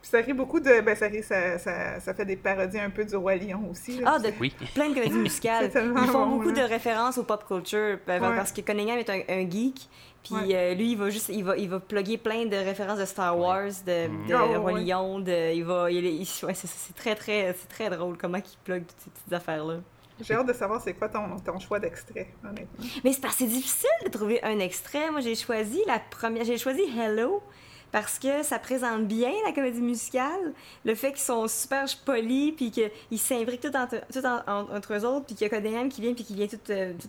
Puis 0.00 0.10
ça 0.10 0.18
rit 0.18 0.32
beaucoup 0.32 0.60
de. 0.60 0.80
Ben, 0.80 0.94
ça, 0.94 1.06
rit, 1.06 1.22
ça, 1.22 1.58
ça, 1.58 1.98
ça 2.00 2.14
fait 2.14 2.24
des 2.24 2.36
parodies 2.36 2.78
un 2.78 2.90
peu 2.90 3.04
du 3.04 3.16
Roi 3.16 3.34
Lion 3.36 3.68
aussi. 3.70 3.98
là. 3.98 4.12
Ah, 4.14 4.18
de 4.20 4.30
Oui. 4.40 4.54
plein 4.74 4.88
de 4.90 4.94
comédies 4.94 5.18
musicales. 5.18 5.70
Ils 5.74 6.06
font 6.08 6.26
bon, 6.26 6.36
beaucoup 6.36 6.50
là. 6.50 6.62
de 6.66 6.68
références 6.72 7.18
au 7.18 7.24
pop 7.24 7.44
culture 7.46 7.98
ben, 8.06 8.22
Ouais. 8.22 8.36
parce 8.36 8.52
que 8.52 8.60
Cunningham 8.60 8.98
est 8.98 9.10
un, 9.10 9.20
un 9.28 9.50
geek. 9.50 9.88
Puis 10.22 10.34
Ouais. 10.34 10.54
euh, 10.54 10.74
lui, 10.74 10.92
il 10.92 10.98
va 10.98 11.10
juste, 11.10 11.28
il 11.30 11.42
va, 11.44 11.56
il 11.56 11.68
va 11.68 11.80
plugger 11.80 12.18
plein 12.18 12.44
de 12.46 12.56
références 12.56 12.98
de 12.98 13.04
Star. 13.06 13.38
Wars, 13.38 13.70
de, 13.86 14.08
Mhm. 14.08 14.26
de 14.28 14.34
Ah, 14.34 14.42
Roi 14.58 14.72
ouais. 14.72 14.80
Lion, 14.84 15.18
de, 15.20 15.54
il 15.54 15.64
va, 15.64 15.90
il, 15.90 16.04
il- 16.04 16.20
ouais, 16.44 16.54
c'est, 16.54 16.66
c'est 16.68 16.94
très 16.94 17.14
très, 17.14 17.54
c'est 17.58 17.68
très 17.68 17.88
drôle 17.90 18.16
comment 18.18 18.38
il 18.38 18.58
plug 18.64 18.84
toutes 18.86 19.00
ces 19.00 19.10
petites 19.10 19.32
affaires 19.32 19.64
là. 19.64 19.76
J'ai 20.20 20.34
hâte 20.34 20.46
de 20.48 20.52
savoir 20.52 20.80
c'est 20.82 20.94
quoi 20.94 21.08
ton, 21.08 21.36
ton 21.44 21.60
choix 21.60 21.78
d'extrait, 21.78 22.26
honnêtement. 22.44 22.84
Mais 23.04 23.12
c'est 23.12 23.20
parce 23.20 23.34
que 23.36 23.44
c'est 23.44 23.50
difficile 23.50 23.88
de 24.04 24.10
trouver 24.10 24.42
un 24.42 24.58
extrait. 24.58 25.12
Moi, 25.12 25.20
j'ai 25.20 25.36
choisi 25.36 25.80
la 25.86 26.00
première, 26.00 26.44
j'ai 26.44 26.58
choisi 26.58 26.82
Hello. 26.98 27.40
Parce 27.90 28.19
que 28.19 28.43
ça 28.43 28.58
présente 28.58 29.06
bien 29.06 29.31
la 29.46 29.52
comédie 29.52 29.81
musicale, 29.81 30.52
le 30.85 30.94
fait 30.94 31.12
qu'ils 31.12 31.23
sont 31.23 31.49
super 31.49 31.85
polis, 32.05 32.52
puis 32.55 32.70
qu'ils 32.70 33.19
s'imbriquent 33.19 33.62
tout, 33.62 33.75
entre, 33.76 33.96
tout 34.12 34.25
en- 34.26 34.43
en- 34.46 34.76
entre 34.76 34.94
eux 34.94 35.05
autres, 35.06 35.25
puis 35.26 35.35
qu'il 35.35 35.46
y 35.46 35.50
a 35.50 35.56
Cunningham 35.58 35.88
qui 35.88 36.02
vient, 36.02 36.12
puis 36.12 36.25
qui 36.25 36.35
vient 36.35 36.46
tout, 36.46 36.58
euh, 36.70 36.93
tout, 37.00 37.08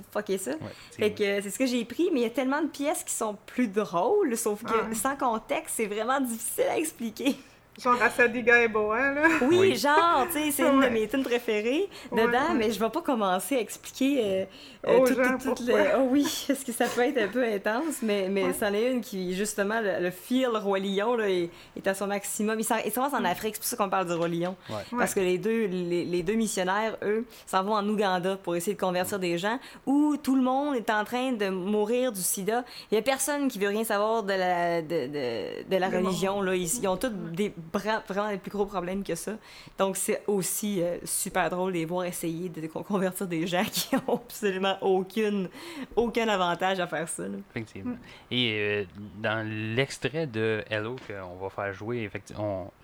tout 0.00 0.04
fucker 0.12 0.38
ça. 0.38 0.52
Ouais, 0.52 0.56
Fait 0.96 1.12
que 1.12 1.22
euh, 1.24 1.40
c'est 1.42 1.50
ce 1.50 1.58
que 1.58 1.66
j'ai 1.66 1.84
pris, 1.84 2.10
mais 2.12 2.20
il 2.20 2.22
y 2.22 2.26
a 2.26 2.30
tellement 2.30 2.62
de 2.62 2.68
pièces 2.68 3.02
qui 3.02 3.12
sont 3.12 3.36
plus 3.46 3.66
drôles, 3.66 4.36
sauf 4.36 4.62
que 4.62 4.70
Ouais. 4.72 4.94
sans 4.94 5.16
contexte, 5.16 5.74
c'est 5.76 5.86
vraiment 5.86 6.20
difficile 6.20 6.64
à 6.70 6.78
expliquer. 6.78 7.36
Genre 7.82 8.02
Assadiga 8.02 8.62
et 8.62 8.68
Boa, 8.68 9.12
là. 9.12 9.22
Oui, 9.42 9.56
Oui. 9.58 9.76
genre, 9.76 10.26
tu 10.30 10.38
sais, 10.38 10.50
c'est 10.50 10.62
une 10.68 10.80
de 10.80 10.88
mes 10.88 11.08
tunes 11.08 11.22
préférées 11.22 11.88
dedans, 12.12 12.24
ouais. 12.26 12.54
mais 12.56 12.70
je 12.72 12.78
vais 12.78 12.90
pas 12.90 13.00
commencer 13.00 13.56
à 13.56 13.60
expliquer 13.60 14.20
euh, 14.22 14.44
euh, 14.86 14.98
Aux 14.98 15.06
tout- 15.06 15.14
gens 15.14 15.38
tout- 15.38 15.54
tout 15.54 15.64
pourquoi. 15.64 15.78
le- 15.82 15.90
Oh 16.00 16.08
oui, 16.10 16.44
parce 16.46 16.62
que 16.64 16.72
ça 16.72 16.86
peut 16.86 17.00
être 17.02 17.18
un 17.18 17.28
peu 17.28 17.44
intense, 17.44 18.02
mais, 18.02 18.28
mais 18.30 18.44
Ouais. 18.44 18.52
c'en 18.58 18.72
est 18.74 18.90
une 18.92 19.00
qui, 19.00 19.34
justement, 19.34 19.80
le, 19.80 20.02
le 20.02 20.10
feel 20.10 20.48
Roi 20.48 20.78
Lion 20.78 21.14
là, 21.16 21.28
est, 21.30 21.48
est 21.76 21.86
à 21.86 21.94
son 21.94 22.06
maximum. 22.06 22.58
Il, 22.60 22.64
s'en- 22.64 22.76
passe 22.76 23.14
en 23.14 23.24
Afrique, 23.24 23.54
c'est 23.54 23.60
pour 23.60 23.68
ça 23.68 23.76
qu'on 23.76 23.88
parle 23.90 24.06
du 24.06 24.12
Roi 24.12 24.28
Lion. 24.28 24.56
Ouais. 24.68 24.76
Parce 24.98 25.14
que 25.14 25.20
les 25.20 25.38
deux, 25.38 25.66
les, 25.66 26.04
les 26.04 26.22
deux 26.22 26.34
missionnaires, 26.34 26.96
eux, 27.02 27.24
s'en 27.46 27.62
vont 27.62 27.74
en 27.74 27.88
Ouganda 27.88 28.36
pour 28.36 28.56
essayer 28.56 28.74
de 28.74 28.80
convertir 28.80 29.18
des 29.18 29.38
gens 29.38 29.58
où 29.86 30.16
tout 30.18 30.36
le 30.36 30.42
monde 30.42 30.76
est 30.76 30.90
en 30.90 31.04
train 31.04 31.32
de 31.32 31.48
mourir 31.48 32.12
du 32.12 32.20
sida. 32.20 32.64
Il 32.90 32.96
y 32.96 32.98
a 32.98 33.02
personne 33.02 33.48
qui 33.48 33.58
veut 33.58 33.68
rien 33.68 33.84
savoir 33.84 34.22
de 34.22 34.32
la, 34.34 34.82
de, 34.82 35.06
de, 35.06 35.70
de 35.70 35.76
la 35.76 35.88
religion. 35.88 36.42
Là. 36.42 36.54
Ils, 36.54 36.68
ils 36.82 36.88
ont 36.88 36.96
tous 36.96 37.08
des, 37.32 37.52
vraiment 37.72 38.30
des 38.30 38.38
plus 38.38 38.50
gros 38.50 38.66
problèmes 38.66 39.02
que 39.04 39.14
ça. 39.14 39.32
Donc, 39.78 39.96
c'est 39.96 40.22
aussi 40.26 40.82
euh, 40.82 40.98
super 41.04 41.48
drôle 41.50 41.72
de 41.72 41.78
les 41.78 41.84
voir 41.84 42.04
essayer 42.04 42.48
de 42.48 42.66
con- 42.66 42.82
convertir 42.82 43.26
des 43.26 43.46
gens 43.46 43.64
qui 43.72 43.94
ont 44.06 44.14
absolument 44.16 44.76
aucune, 44.80 45.48
aucun 45.96 46.28
avantage 46.28 46.80
à 46.80 46.86
faire 46.86 47.08
ça. 47.08 47.24
là. 47.24 47.38
Effectivement. 47.50 47.96
Et 48.30 48.52
euh, 48.58 48.84
dans 49.18 49.46
l'extrait 49.76 50.26
de 50.26 50.64
Hello 50.70 50.96
qu'on 51.06 51.36
va 51.36 51.50
faire 51.50 51.72
jouer, 51.72 52.10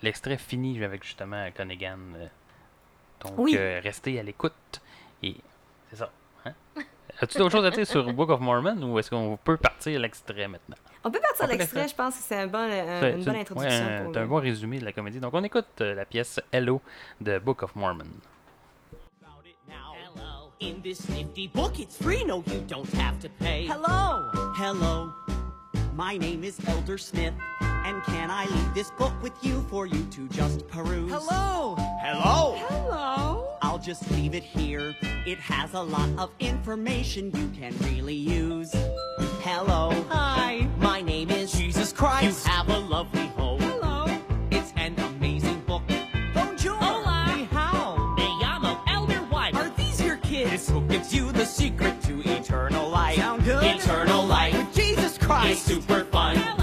l'extrait 0.03 0.37
finit 0.37 0.83
avec 0.83 1.03
justement 1.03 1.49
Cunningham. 1.55 2.15
donc, 3.23 3.33
Oui. 3.37 3.55
euh, 3.57 3.79
restez 3.83 4.19
à 4.19 4.23
l'écoute. 4.23 4.53
Et 5.23 5.35
c'est 5.89 5.97
ça. 5.97 6.09
Hein? 6.45 6.53
As-tu 7.19 7.39
d'autres 7.39 7.51
choses 7.51 7.65
à 7.65 7.71
dire 7.71 7.87
sur 7.87 8.13
Book 8.13 8.29
of 8.29 8.39
Mormon 8.39 8.77
ou 8.83 8.99
est-ce 8.99 9.09
qu'on 9.09 9.37
peut 9.43 9.57
partir 9.57 9.97
à 9.97 10.01
l'extrait 10.03 10.47
maintenant? 10.47 10.75
On 11.07 11.11
peut 11.11 11.19
partir 11.21 11.47
de 11.47 11.51
l'extrait, 11.53 11.87
je 11.87 11.95
pense 11.95 12.15
que 12.17 12.21
c'est 12.23 12.35
un 12.35 12.47
bon, 12.47 12.57
un- 12.57 12.99
C'est- 12.99 13.11
une 13.13 13.23
bonne 13.23 13.33
ouais, 13.35 13.39
introduction. 13.41 13.69
un- 13.85 14.03
pour 14.03 14.13
c'est 14.13 14.19
un 14.19 14.21
le- 14.23 14.27
bon 14.27 14.35
résumé 14.41 14.79
de 14.79 14.83
la 14.85 14.91
comédie. 14.91 15.19
Donc, 15.21 15.33
on 15.33 15.41
écoute 15.43 15.65
euh, 15.79 15.95
la 15.95 16.03
pièce 16.03 16.41
Hello 16.51 16.81
de 17.21 17.39
Book 17.39 17.63
of 17.63 17.73
Mormon. 17.77 18.03
Hello. 19.69 20.51
In 20.61 20.81
this 20.83 21.07
nifty 21.09 21.47
book, 21.47 21.79
it's 21.79 21.95
free. 21.97 22.25
No, 22.25 22.43
you 22.47 22.61
don't 22.67 22.91
have 22.95 23.19
to 23.21 23.29
pay. 23.39 23.65
Hello! 23.67 24.29
Hello. 24.57 25.13
My 25.95 26.17
name 26.17 26.43
is 26.43 26.59
Elder 26.67 26.97
Smith. 26.97 27.33
And 27.61 28.03
can 28.05 28.29
I 28.29 28.45
leave 28.53 28.73
this 28.73 28.91
book 28.97 29.13
with 29.23 29.33
you 29.43 29.65
for 29.69 29.85
you 29.85 30.03
to 30.11 30.27
just 30.29 30.67
peruse? 30.67 31.09
Hello! 31.11 31.75
Hello. 32.01 32.57
Hello! 32.67 33.56
I'll 33.77 33.83
just 33.83 34.09
leave 34.09 34.33
it 34.33 34.41
here. 34.41 34.95
It 35.27 35.37
has 35.37 35.75
a 35.75 35.79
lot 35.79 36.09
of 36.17 36.31
information 36.39 37.25
you 37.25 37.47
can 37.49 37.77
really 37.87 38.15
use. 38.15 38.73
Hello. 39.43 39.91
Hi! 40.09 40.67
My 40.79 40.99
name 40.99 41.29
is 41.29 41.51
Jesus 41.51 41.93
Christ! 41.93 42.43
You 42.43 42.51
have 42.53 42.69
a 42.69 42.79
lovely 42.79 43.27
home. 43.37 43.61
Hello! 43.61 44.07
It's 44.49 44.73
an 44.77 44.97
amazing 44.97 45.59
book. 45.67 45.83
Bonjour. 46.33 46.73
Hola. 46.73 47.35
Ni 47.37 47.43
hao. 47.43 48.15
Me 48.15 48.23
llamo 48.41 48.81
Elder 48.87 49.21
White. 49.29 49.53
Are 49.53 49.69
these 49.77 50.01
your 50.01 50.17
kids? 50.17 50.49
This 50.49 50.71
book 50.71 50.87
gives 50.87 51.13
you 51.13 51.31
the 51.31 51.45
secret 51.45 52.01
to 52.01 52.19
eternal 52.21 52.89
life. 52.89 53.17
Sound 53.17 53.43
good? 53.43 53.63
Eternal 53.63 54.25
life 54.25 54.57
with 54.57 54.73
Jesus 54.73 55.19
Christ. 55.19 55.51
It's 55.51 55.61
super 55.61 56.03
fun. 56.05 56.56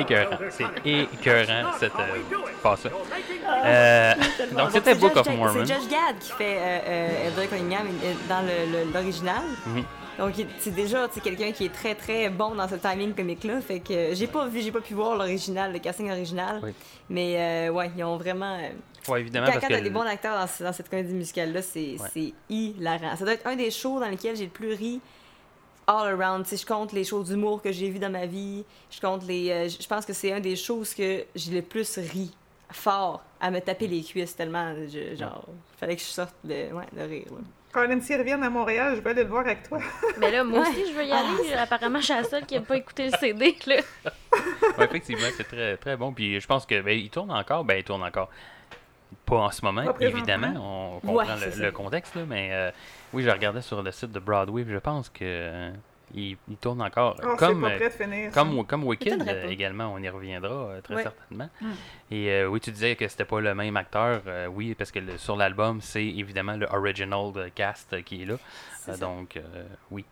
Écœurant. 0.00 0.36
C'est 0.50 0.64
écœurant, 0.84 1.72
cette 1.78 1.92
euh, 1.94 2.36
passe 2.62 2.86
euh, 2.86 4.14
Donc, 4.56 4.70
c'était 4.72 4.94
c'est 4.94 5.00
Book 5.00 5.16
of 5.16 5.28
Mormon. 5.28 5.64
C'est 5.66 5.74
Judge 5.74 5.88
Gad 5.88 6.18
qui 6.20 6.32
fait 6.32 6.56
euh, 6.58 6.78
euh, 6.88 7.26
Elder 7.28 7.46
Cunningham 7.48 7.86
euh, 8.04 8.12
dans 8.28 8.92
l'original. 8.92 9.42
Mhm. 9.66 9.84
Donc, 10.18 10.36
il- 10.38 10.46
c'est 10.58 10.74
déjà 10.74 11.08
c'est 11.10 11.22
quelqu'un 11.22 11.50
qui 11.52 11.64
est 11.66 11.72
très 11.72 11.94
très 11.94 12.28
bon 12.28 12.54
dans 12.54 12.68
ce 12.68 12.74
timing 12.74 13.14
comique-là. 13.14 13.60
Fait 13.60 13.80
que 13.80 13.92
euh, 13.92 14.14
j'ai 14.14 14.26
pas 14.26 14.46
vu, 14.46 14.60
j'ai 14.60 14.72
pas 14.72 14.80
pu 14.80 14.94
voir 14.94 15.16
l'original, 15.16 15.72
le 15.72 15.78
casting 15.78 16.10
original. 16.10 16.60
Oui. 16.62 16.72
Mais 17.08 17.68
euh, 17.68 17.72
ouais, 17.72 17.90
ils 17.96 18.04
ont 18.04 18.16
vraiment. 18.16 18.54
euh, 18.56 18.68
Ouais, 19.08 19.22
évidemment, 19.22 19.46
quand 19.46 19.52
parce 19.54 19.64
quand 19.66 19.74
t'as 19.74 19.80
des 19.80 19.88
bons 19.88 20.02
acteurs 20.02 20.36
dans, 20.36 20.64
dans 20.66 20.72
cette 20.74 20.90
comédie 20.90 21.14
musicale-là, 21.14 21.62
c'est 21.62 21.96
Ouais. 21.98 22.08
c'est 22.12 22.34
hilarant. 22.50 23.16
Ça 23.16 23.24
doit 23.24 23.32
être 23.32 23.46
un 23.46 23.56
des 23.56 23.70
shows 23.70 23.98
dans 23.98 24.08
lesquels 24.08 24.36
j'ai 24.36 24.44
le 24.44 24.50
plus 24.50 24.74
ri 24.74 25.00
all 25.90 26.06
around. 26.20 26.46
Si 26.46 26.56
je 26.56 26.64
compte 26.66 26.92
les 26.92 27.04
shows 27.04 27.22
d'humour 27.24 27.60
que 27.62 27.72
j'ai 27.72 27.90
vus 27.90 27.98
dans 27.98 28.10
ma 28.10 28.26
vie, 28.26 28.64
je 28.90 29.00
compte 29.00 29.24
les. 29.26 29.50
euh, 29.50 29.68
je 29.68 29.86
pense 29.86 30.06
que 30.06 30.12
c'est 30.12 30.32
un 30.32 30.40
des 30.40 30.56
shows 30.56 30.82
que 30.96 31.24
j'ai 31.34 31.52
le 31.52 31.62
plus 31.62 31.98
ri 31.98 32.34
fort 32.72 33.22
à 33.40 33.50
me 33.50 33.58
taper 33.60 33.86
les 33.88 34.02
cuisses 34.02 34.36
tellement, 34.36 34.74
je, 34.86 35.16
genre, 35.16 35.44
fallait 35.78 35.96
que 35.96 36.02
je 36.02 36.06
sorte 36.06 36.34
de, 36.44 36.72
ouais, 36.72 36.84
de 36.92 37.02
rire. 37.02 37.24
là. 37.30 37.38
Colin, 37.72 38.00
s'ils 38.00 38.18
reviennent 38.18 38.42
à 38.42 38.50
Montréal, 38.50 38.94
je 38.96 39.00
vais 39.00 39.10
aller 39.10 39.22
le 39.22 39.28
voir 39.28 39.42
avec 39.46 39.68
toi. 39.68 39.78
Mais 40.18 40.30
là, 40.30 40.42
moi 40.44 40.60
Ouais. 40.60 40.68
aussi, 40.68 40.86
je 40.88 40.92
veux 40.92 41.04
y 41.04 41.12
aller. 41.12 41.52
Apparemment, 41.54 42.00
je 42.00 42.04
suis 42.06 42.14
la 42.14 42.24
seule 42.24 42.44
qui 42.46 42.54
n'a 42.54 42.60
pas 42.62 42.76
écouté 42.76 43.06
le 43.10 43.16
CD. 43.18 43.56
Là. 43.66 43.76
Ouais, 44.78 44.84
effectivement, 44.84 45.28
c'est 45.36 45.44
très, 45.46 45.76
très 45.76 45.96
bon. 45.96 46.12
Puis 46.12 46.40
je 46.40 46.46
pense 46.48 46.66
que 46.66 46.80
ben, 46.80 46.98
il 46.98 47.10
tourne 47.10 47.30
encore. 47.30 47.64
Ben, 47.64 47.76
il 47.78 47.84
tourne 47.84 48.02
encore. 48.02 48.28
Pas 49.26 49.36
en 49.36 49.50
ce 49.50 49.64
moment, 49.64 49.82
évidemment. 50.00 50.96
On 50.96 51.00
comprend 51.00 51.14
Ouais, 51.36 51.50
le, 51.56 51.70
contexte, 51.72 52.14
là, 52.16 52.22
mais 52.28 52.48
euh, 52.52 52.70
oui, 53.12 53.22
je 53.22 53.30
regardais 53.30 53.62
sur 53.62 53.82
le 53.82 53.90
site 53.90 54.12
de 54.12 54.20
Broadway, 54.20 54.64
je 54.68 54.76
pense 54.78 55.08
que 55.08 55.18
euh, 55.22 55.70
il, 56.14 56.36
il 56.48 56.56
tourne 56.56 56.82
encore. 56.82 57.16
Oh, 57.22 57.36
comme, 57.36 57.60
pas 57.60 57.70
euh, 57.70 57.76
prêt 57.76 57.88
de 57.88 57.94
finir. 57.94 58.30
comme, 58.32 58.66
comme 58.66 58.84
Wicked 58.84 59.26
euh, 59.28 59.48
également, 59.48 59.92
on 59.94 59.98
y 59.98 60.08
reviendra 60.08 60.50
euh, 60.52 60.80
très 60.80 61.02
certainement. 61.02 61.48
Hmm. 61.60 61.70
Et 62.10 62.30
euh, 62.30 62.46
oui, 62.48 62.60
tu 62.60 62.70
disais 62.72 62.96
que 62.96 63.06
c'était 63.08 63.24
pas 63.24 63.40
le 63.40 63.54
même 63.54 63.76
acteur. 63.76 64.22
euh, 64.26 64.46
oui, 64.48 64.74
parce 64.74 64.90
que 64.90 64.98
le- 64.98 65.18
sur 65.18 65.36
l'album, 65.36 65.80
c'est 65.80 66.04
évidemment 66.04 66.56
le 66.56 66.66
original 66.66 67.32
de 67.32 67.48
cast 67.48 68.02
qui 68.04 68.22
est 68.22 68.26
là. 68.26 68.34
Euh, 68.88 68.96
donc, 68.96 69.36
euh, 69.36 69.42
oui. 69.90 70.04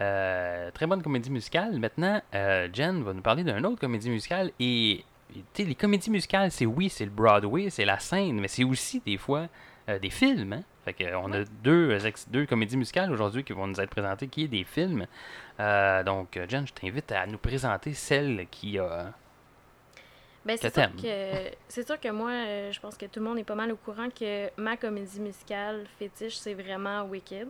Euh, 0.00 0.70
très 0.72 0.86
bonne 0.86 1.02
comédie 1.02 1.30
musicale. 1.30 1.78
Maintenant, 1.78 2.20
euh, 2.34 2.68
Jen 2.72 3.02
va 3.04 3.12
nous 3.12 3.22
parler 3.22 3.44
d'une 3.44 3.64
autre 3.64 3.78
comédie 3.80 4.10
musicale. 4.10 4.50
Et, 4.58 4.92
et, 4.92 5.04
tu 5.34 5.42
sais, 5.54 5.64
les 5.64 5.74
comédies 5.76 6.10
musicales, 6.10 6.50
c'est 6.50 6.66
oui, 6.66 6.88
c'est 6.88 7.04
le 7.04 7.10
Broadway, 7.12 7.70
c'est 7.70 7.84
la 7.84 7.98
scène, 8.00 8.40
mais 8.40 8.48
c'est 8.48 8.64
aussi 8.64 9.00
des 9.06 9.16
fois 9.18 9.46
euh, 9.88 9.98
des 10.00 10.10
films. 10.10 10.54
Hein? 10.54 10.62
Fait 10.84 10.92
que, 10.92 11.14
on 11.14 11.32
a 11.32 11.44
deux, 11.62 12.46
comédies 12.46 12.76
musicales 12.76 13.10
aujourd'hui 13.12 13.44
qui 13.44 13.52
vont 13.52 13.66
nous 13.66 13.80
être 13.80 13.90
présentées, 13.90 14.28
qui 14.28 14.44
est 14.44 14.48
des 14.48 14.64
films. 14.64 15.06
Euh, 15.60 16.02
donc, 16.02 16.36
euh, 16.36 16.46
Jen, 16.48 16.66
je 16.66 16.72
t'invite 16.72 17.10
à 17.12 17.26
nous 17.26 17.38
présenter 17.38 17.94
celle 17.94 18.46
qui 18.50 18.78
a. 18.78 19.12
Ben, 20.44 20.58
c'est 20.60 20.74
sûr 20.74 20.90
que 20.96 21.50
c'est 21.68 21.86
sûr 21.86 21.98
que 21.98 22.10
moi, 22.10 22.30
euh, 22.30 22.70
je 22.70 22.78
pense 22.78 22.98
que 22.98 23.06
tout 23.06 23.18
le 23.18 23.24
monde 23.24 23.38
est 23.38 23.44
pas 23.44 23.54
mal 23.54 23.72
au 23.72 23.76
courant 23.76 24.10
que 24.10 24.50
ma 24.60 24.76
comédie 24.76 25.20
musicale 25.20 25.86
fétiche, 25.98 26.36
c'est 26.36 26.52
vraiment 26.52 27.04
Wicked. 27.04 27.48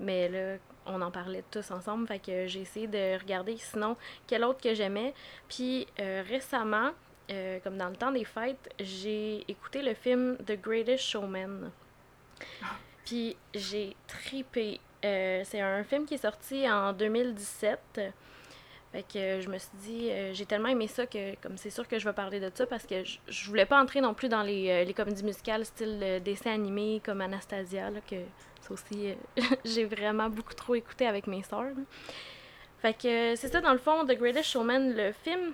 Mais 0.00 0.28
là, 0.28 0.58
on 0.86 1.00
en 1.00 1.10
parlait 1.10 1.44
tous 1.50 1.70
ensemble, 1.70 2.06
fait 2.06 2.18
que 2.18 2.46
j'ai 2.46 2.60
essayé 2.60 2.86
de 2.86 3.18
regarder 3.18 3.56
sinon 3.56 3.96
quel 4.26 4.44
autre 4.44 4.60
que 4.60 4.74
j'aimais? 4.74 5.14
Puis 5.48 5.86
euh, 6.00 6.22
récemment, 6.26 6.90
euh, 7.30 7.58
comme 7.62 7.76
dans 7.76 7.88
le 7.88 7.96
temps 7.96 8.12
des 8.12 8.24
fêtes, 8.24 8.72
j'ai 8.80 9.44
écouté 9.48 9.82
le 9.82 9.94
film 9.94 10.36
The 10.46 10.60
Greatest 10.60 11.04
Showman. 11.04 11.70
Puis 13.08 13.36
j'ai 13.54 13.96
tripé. 14.06 14.80
Euh, 15.04 15.42
c'est 15.44 15.60
un 15.60 15.82
film 15.82 16.04
qui 16.04 16.14
est 16.14 16.22
sorti 16.22 16.70
en 16.70 16.92
2017. 16.92 18.00
Fait 18.92 19.02
que 19.02 19.40
je 19.40 19.48
me 19.48 19.58
suis 19.58 19.70
dit, 19.82 20.10
euh, 20.10 20.32
j'ai 20.34 20.46
tellement 20.46 20.68
aimé 20.68 20.86
ça 20.88 21.06
que, 21.06 21.34
comme 21.36 21.56
c'est 21.56 21.70
sûr 21.70 21.86
que 21.86 21.98
je 21.98 22.04
vais 22.04 22.12
parler 22.12 22.40
de 22.40 22.50
ça 22.54 22.66
parce 22.66 22.86
que 22.86 23.04
je, 23.04 23.18
je 23.28 23.48
voulais 23.48 23.66
pas 23.66 23.80
entrer 23.80 24.00
non 24.00 24.12
plus 24.12 24.28
dans 24.28 24.42
les, 24.42 24.70
euh, 24.70 24.84
les 24.84 24.94
comédies 24.94 25.24
musicales 25.24 25.64
style 25.64 26.20
dessin 26.24 26.52
animé 26.52 27.00
comme 27.04 27.20
Anastasia, 27.20 27.90
là, 27.90 28.00
que 28.00 28.16
ça 28.60 28.72
aussi, 28.72 29.14
j'ai 29.64 29.84
vraiment 29.84 30.28
beaucoup 30.28 30.54
trop 30.54 30.74
écouté 30.74 31.06
avec 31.06 31.26
mes 31.26 31.42
là. 31.50 31.70
Fait 32.80 32.94
que 32.94 33.36
c'est 33.36 33.48
ça, 33.48 33.60
dans 33.60 33.72
le 33.72 33.78
fond, 33.78 34.04
The 34.04 34.18
Greatest 34.18 34.50
Showman, 34.50 34.94
le 34.94 35.12
film, 35.12 35.52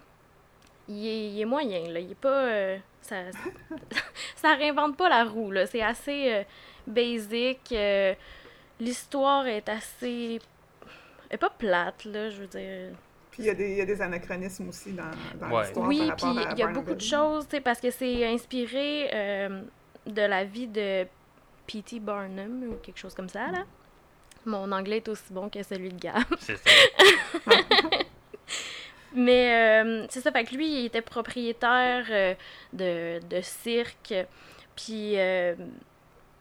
il 0.89 1.07
est, 1.07 1.27
il 1.31 1.41
est 1.41 1.45
moyen, 1.47 1.89
là. 1.91 2.01
Il 2.01 2.11
est 2.11 2.15
pas. 2.15 2.77
ça, 3.01 3.17
ça 4.37 4.55
réinvente 4.55 4.97
pas 4.97 5.09
la 5.09 5.25
roue, 5.25 5.51
là. 5.51 5.67
C'est 5.67 5.83
assez 5.83 6.45
basic. 6.87 7.61
euh, 7.73 8.15
L'histoire 8.81 9.47
est 9.47 9.69
assez. 9.69 10.41
Elle 11.31 11.35
est 11.35 11.39
pas 11.39 11.51
plate, 11.51 12.05
là, 12.07 12.31
je 12.31 12.41
veux 12.43 12.47
dire. 12.47 12.91
Puis 13.31 13.43
il 13.43 13.47
y, 13.47 13.51
a 13.51 13.55
des- 13.55 13.71
il 13.71 13.77
y 13.79 13.81
a 13.81 13.85
des 13.85 14.01
anachronismes 14.01 14.69
aussi 14.69 14.93
dans, 14.93 15.05
dans 15.41 15.55
Ouais. 15.55 15.63
l'histoire 15.65 15.89
Oui, 15.89 16.11
puis 16.17 16.27
il 16.53 16.59
y 16.59 16.63
a 16.63 16.69
beaucoup 16.69 16.95
de 16.95 17.01
choses, 17.01 17.45
tu 17.49 17.57
sais, 17.57 17.61
parce 17.61 17.81
que 17.81 17.91
c'est 17.91 18.27
inspiré 18.27 19.11
euh, 19.13 19.63
de 20.07 20.23
la 20.23 20.45
vie 20.45 20.69
de 20.69 21.05
P.T. 21.67 21.99
Barnum 22.01 22.65
ou 22.71 22.75
quelque 22.77 22.99
chose 22.99 23.15
comme 23.15 23.29
ça, 23.29 23.47
là. 23.51 23.65
Mon 24.47 24.71
anglais 24.73 24.99
est 24.99 25.09
aussi 25.09 25.33
bon 25.33 25.49
que 25.49 25.63
celui 25.63 25.89
de 25.89 25.99
Gab. 25.99 26.23
C'est 26.39 26.57
ça. 26.59 26.71
Mais 29.15 29.83
euh, 29.85 30.07
c'est 30.11 30.21
ça, 30.21 30.33
fait 30.33 30.45
que 30.45 30.55
lui, 30.55 30.81
il 30.81 30.85
était 30.87 31.01
propriétaire 31.03 32.05
euh, 32.11 32.35
de, 32.73 33.21
de 33.27 33.41
cirque. 33.41 34.13
Puis 34.77 35.19
euh, 35.19 35.55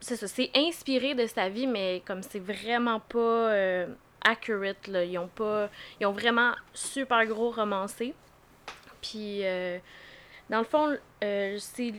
c'est 0.04 0.16
ça, 0.16 0.28
c'est 0.28 0.50
inspiré 0.54 1.14
de 1.14 1.26
sa 1.26 1.48
vie, 1.48 1.66
mais 1.66 2.02
comme 2.06 2.22
c'est 2.22 2.38
vraiment 2.38 3.00
pas 3.00 3.18
euh, 3.18 3.86
accurate, 4.22 4.86
là. 4.88 5.02
Ils 5.04 5.16
ont 5.18 5.28
pas. 5.28 5.70
Ils 6.00 6.06
ont 6.06 6.12
vraiment 6.12 6.52
super 6.74 7.24
gros 7.26 7.50
romancé. 7.50 8.14
Puis 9.00 9.40
euh, 9.44 9.78
dans 10.50 10.58
le 10.58 10.64
fond, 10.64 10.94
euh, 11.22 11.56
c'est. 11.58 11.94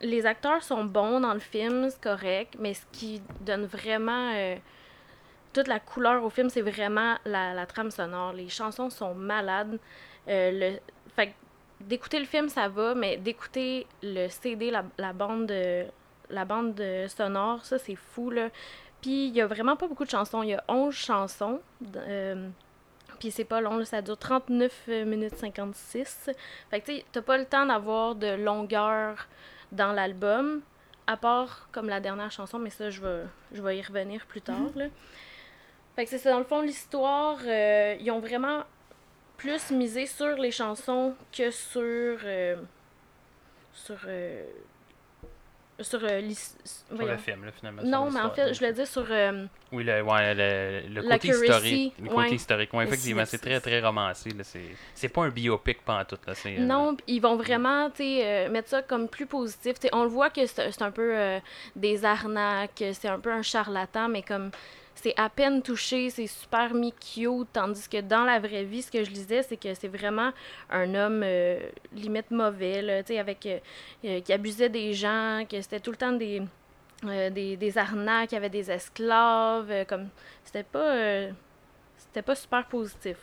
Les 0.00 0.26
acteurs 0.26 0.64
sont 0.64 0.84
bons 0.84 1.20
dans 1.20 1.32
le 1.32 1.38
film, 1.38 1.88
c'est 1.88 2.00
correct, 2.00 2.56
mais 2.58 2.74
ce 2.74 2.84
qui 2.90 3.22
donne 3.40 3.66
vraiment 3.66 4.32
euh, 4.34 4.56
toute 5.52 5.68
la 5.68 5.78
couleur 5.78 6.24
au 6.24 6.30
film, 6.30 6.50
c'est 6.50 6.62
vraiment 6.62 7.16
la, 7.24 7.64
trame 7.66 7.92
sonore. 7.92 8.32
Les 8.32 8.48
chansons 8.48 8.90
sont 8.90 9.14
malades. 9.14 9.78
Le, 10.26 10.78
fait 11.14 11.32
d'écouter 11.80 12.18
le 12.18 12.26
film, 12.26 12.48
ça 12.48 12.68
va, 12.68 12.96
mais 12.96 13.16
d'écouter 13.16 13.86
le 14.02 14.26
CD, 14.26 14.72
la, 14.72 14.84
la 14.98 15.12
bande, 15.12 15.46
de- 15.46 15.86
la 16.32 16.44
bande 16.44 16.74
de 16.74 17.06
sonore, 17.08 17.64
ça, 17.64 17.78
c'est 17.78 17.94
fou, 17.96 18.30
là. 18.30 18.48
Puis, 19.00 19.26
il 19.28 19.34
y 19.34 19.40
a 19.40 19.46
vraiment 19.46 19.76
pas 19.76 19.86
beaucoup 19.88 20.04
de 20.04 20.10
chansons. 20.10 20.42
Il 20.42 20.50
y 20.50 20.54
a 20.54 20.64
11 20.68 20.94
chansons. 20.94 21.60
euh, 21.96 22.48
puis 23.18 23.30
c'est 23.30 23.44
pas 23.44 23.60
long, 23.60 23.76
là, 23.76 23.84
ça 23.84 24.02
dure 24.02 24.16
39 24.18 24.88
minutes 25.06 25.36
56. 25.36 26.30
Fait 26.70 26.80
que 26.80 26.86
tu 26.86 26.96
sais, 26.96 27.04
t'as 27.12 27.22
pas 27.22 27.38
le 27.38 27.44
temps 27.44 27.66
d'avoir 27.66 28.14
de 28.16 28.34
longueur 28.34 29.28
dans 29.70 29.92
l'album, 29.92 30.60
à 31.06 31.16
part 31.16 31.68
comme 31.72 31.88
la 31.88 32.00
dernière 32.00 32.30
chanson, 32.32 32.58
mais 32.58 32.70
ça, 32.70 32.90
je 32.90 33.00
vais, 33.00 33.22
je 33.52 33.62
vais 33.62 33.78
y 33.78 33.82
revenir 33.82 34.26
plus 34.26 34.40
tard. 34.40 34.70
Là. 34.74 34.86
Fait 35.94 36.04
que 36.04 36.10
c'est 36.10 36.18
ça, 36.18 36.30
dans 36.30 36.38
le 36.38 36.44
fond, 36.44 36.62
l'histoire, 36.62 37.38
euh, 37.44 37.96
ils 38.00 38.10
ont 38.10 38.18
vraiment 38.20 38.64
plus 39.36 39.70
misé 39.70 40.06
sur 40.06 40.36
les 40.36 40.50
chansons 40.50 41.14
que 41.32 41.50
sur. 41.50 42.18
euh, 42.24 42.56
sur. 43.72 43.98
euh, 44.06 44.44
sur 45.84 46.00
euh, 46.02 46.20
Sur 46.64 47.06
le 47.06 47.16
film, 47.16 47.44
là, 47.44 47.52
finalement. 47.52 47.82
Non, 47.84 48.10
mais 48.10 48.20
en 48.20 48.30
fait, 48.30 48.52
je 48.52 48.58
voulais 48.58 48.72
dire 48.72 48.86
sur. 48.86 49.06
euh, 49.10 49.46
Oui, 49.72 49.84
le, 49.84 50.02
ouais, 50.02 50.34
le, 50.34 50.88
le 50.88 51.02
côté 51.02 51.28
historique. 51.28 51.94
Le 52.00 52.08
côté 52.08 52.20
ouais. 52.20 52.34
historique, 52.34 52.70
effectivement, 52.74 53.24
c'est 53.24 53.38
très, 53.38 53.60
très 53.60 53.80
romancé. 53.80 54.30
là, 54.30 54.44
C'est 54.44 54.60
c'est 54.94 55.08
pas 55.08 55.22
un 55.22 55.28
biopic 55.30 55.82
pantoute. 55.84 56.26
Là, 56.26 56.34
c'est, 56.34 56.56
euh, 56.58 56.60
Non, 56.60 56.96
ils 57.06 57.20
vont 57.20 57.36
vraiment 57.36 57.90
euh, 58.00 58.48
mettre 58.50 58.68
ça 58.68 58.82
comme 58.82 59.08
plus 59.08 59.26
positif. 59.26 59.76
On 59.92 60.02
le 60.04 60.08
voit 60.10 60.30
que 60.30 60.46
c'est 60.46 60.70
c'est 60.72 60.82
un 60.82 60.90
peu 60.90 61.14
des 61.76 62.04
arnaques, 62.04 62.82
c'est 62.92 63.08
un 63.08 63.18
peu 63.18 63.30
un 63.32 63.42
charlatan, 63.42 64.08
mais 64.08 64.22
comme 64.22 64.50
c'est 64.94 65.14
à 65.16 65.28
peine 65.28 65.62
touché, 65.62 66.10
c'est 66.10 66.26
super 66.26 66.70
cute, 66.72 67.48
tandis 67.52 67.88
que 67.88 68.00
dans 68.00 68.24
la 68.24 68.38
vraie 68.38 68.64
vie, 68.64 68.82
ce 68.82 68.90
que 68.90 69.02
je 69.02 69.10
lisais, 69.10 69.42
c'est 69.42 69.56
que 69.56 69.74
c'est 69.74 69.88
vraiment 69.88 70.30
un 70.70 70.94
homme 70.94 71.22
euh, 71.24 71.58
limite 71.92 72.30
mauvais, 72.30 72.82
euh, 72.82 73.02
euh, 74.04 74.20
qui 74.20 74.32
abusait 74.32 74.68
des 74.68 74.92
gens, 74.92 75.44
que 75.48 75.60
c'était 75.60 75.80
tout 75.80 75.90
le 75.90 75.96
temps 75.96 76.12
des, 76.12 76.42
des, 77.02 77.56
des 77.56 77.78
arnaques, 77.78 78.32
avait 78.32 78.50
des 78.50 78.70
esclaves, 78.70 79.86
comme 79.86 80.08
c'était 80.44 80.62
pas 80.62 81.28
c'était 81.96 82.22
pas 82.22 82.34
super 82.34 82.66
positif. 82.66 83.16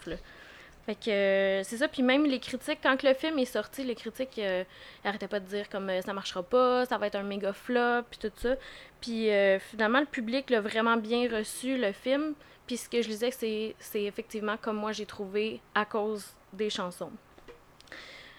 Fait 0.90 0.96
que 0.96 1.12
euh, 1.12 1.64
c'est 1.64 1.78
ça, 1.78 1.88
puis 1.88 2.02
même 2.02 2.26
les 2.26 2.40
critiques, 2.40 2.80
quand 2.82 2.98
que 2.98 3.06
le 3.06 3.14
film 3.14 3.38
est 3.38 3.46
sorti, 3.46 3.84
les 3.84 3.94
critiques 3.94 4.40
euh, 4.40 4.64
arrêtaient 5.04 5.28
pas 5.28 5.40
de 5.40 5.46
dire 5.46 5.70
comme 5.70 5.88
euh, 5.88 6.02
ça 6.02 6.14
marchera 6.14 6.42
pas, 6.42 6.84
ça 6.88 6.98
va 6.98 7.06
être 7.06 7.16
un 7.16 7.22
méga 7.22 7.54
flop, 7.54 8.06
puis 8.10 8.18
tout 8.18 8.32
ça. 8.38 8.56
Puis 9.00 9.30
euh, 9.30 9.60
finalement, 9.60 10.00
le 10.00 10.08
public 10.08 10.50
l'a 10.50 10.62
vraiment 10.62 10.98
bien 10.98 11.30
reçu, 11.32 11.78
le 11.78 11.92
film. 11.92 12.34
Puis 12.66 12.78
ce 12.78 12.90
que 12.90 13.04
je 13.04 13.08
disais, 13.08 13.30
c'est, 13.30 13.76
c'est 13.78 14.02
effectivement 14.02 14.58
comme 14.60 14.78
moi 14.78 14.92
j'ai 14.92 15.06
trouvé 15.06 15.62
à 15.76 15.86
cause 15.86 16.26
des 16.54 16.72
chansons. 16.72 17.12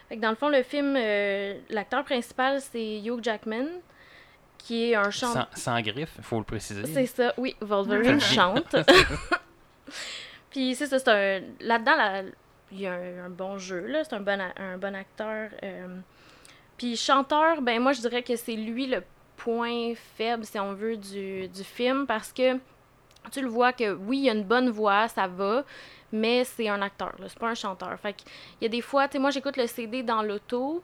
Fait 0.08 0.16
que 0.16 0.20
dans 0.20 0.30
le 0.30 0.36
fond, 0.36 0.48
le 0.48 0.64
film, 0.64 0.94
l'acteur 1.68 2.02
principal, 2.02 2.60
c'est 2.60 2.98
Hugh 2.98 3.22
Jackman, 3.22 3.66
qui 4.58 4.90
est 4.90 4.96
un 4.96 5.12
chanteur. 5.12 5.46
sans, 5.54 5.76
sans 5.76 5.80
griffe, 5.82 6.14
il 6.18 6.24
faut 6.24 6.38
le 6.38 6.44
préciser. 6.44 6.84
C'est 6.92 7.06
ça, 7.06 7.32
oui, 7.36 7.54
Wolverine 7.60 8.20
chante. 8.20 8.74
Puis 10.50 10.74
c'est 10.74 10.86
ça, 10.86 10.98
c'est 10.98 11.08
un. 11.08 11.42
Là-dedans, 11.60 11.96
là, 11.96 12.22
il 12.72 12.80
y 12.80 12.86
a 12.86 12.94
un, 12.94 13.30
bon 13.30 13.58
jeu, 13.58 13.86
là. 13.86 14.04
C'est 14.04 14.14
un 14.14 14.20
bon, 14.20 14.40
a- 14.40 14.60
un 14.60 14.78
bon 14.78 14.94
acteur. 14.94 15.50
euh. 15.62 15.96
Puis 16.76 16.96
chanteur, 16.96 17.60
ben 17.62 17.80
moi, 17.80 17.92
je 17.92 18.00
dirais 18.00 18.22
que 18.22 18.36
c'est 18.36 18.56
lui 18.56 18.86
le 18.86 19.02
point 19.36 19.94
faible, 20.16 20.44
si 20.44 20.58
on 20.58 20.72
veut, 20.74 20.96
du, 20.96 21.48
du 21.48 21.64
film, 21.64 22.06
parce 22.06 22.32
que 22.32 22.56
tu 23.32 23.40
le 23.42 23.48
vois 23.48 23.72
que 23.72 23.92
oui, 23.94 24.20
il 24.20 24.30
a 24.30 24.32
une 24.32 24.44
bonne 24.44 24.70
voix, 24.70 25.08
ça 25.08 25.26
va, 25.26 25.64
mais 26.12 26.44
c'est 26.44 26.68
un 26.68 26.80
acteur, 26.80 27.14
c'est 27.28 27.38
pas 27.38 27.48
un 27.48 27.54
chanteur. 27.54 27.98
Fait 28.00 28.14
qu'il 28.14 28.26
y 28.62 28.64
a 28.64 28.68
des 28.68 28.80
fois, 28.80 29.08
tu 29.08 29.12
sais, 29.12 29.18
moi, 29.18 29.30
j'écoute 29.30 29.56
le 29.56 29.66
CD 29.66 30.02
dans 30.02 30.22
l'auto. 30.22 30.82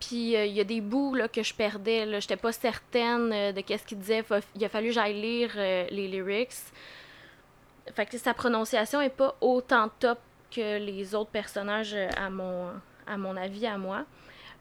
Puis 0.00 0.34
euh, 0.36 0.46
il 0.46 0.52
y 0.52 0.60
a 0.60 0.64
des 0.64 0.80
bouts 0.80 1.14
là, 1.14 1.28
que 1.28 1.42
je 1.44 1.54
perdais. 1.54 2.04
Là. 2.06 2.18
J'étais 2.18 2.36
pas 2.36 2.50
certaine 2.50 3.32
euh, 3.32 3.52
de 3.52 3.60
qu'est-ce 3.60 3.84
qu'il 3.86 3.98
disait. 3.98 4.24
Il 4.56 4.64
a 4.64 4.68
fallu 4.68 4.88
que 4.88 4.94
j'aille 4.94 5.20
lire 5.20 5.52
les 5.56 6.08
lyrics. 6.08 6.50
Fait 7.94 8.06
que 8.06 8.18
sa 8.18 8.34
prononciation 8.34 9.00
est 9.00 9.10
pas 9.10 9.34
autant 9.40 9.88
top 9.98 10.18
que 10.54 10.78
les 10.78 11.14
autres 11.14 11.30
personnages, 11.30 11.94
euh, 11.94 12.08
à 12.16 12.30
mon, 12.30 12.68
à 13.06 13.16
mon 13.16 13.36
avis, 13.36 13.66
à 13.66 13.76
moi. 13.78 14.04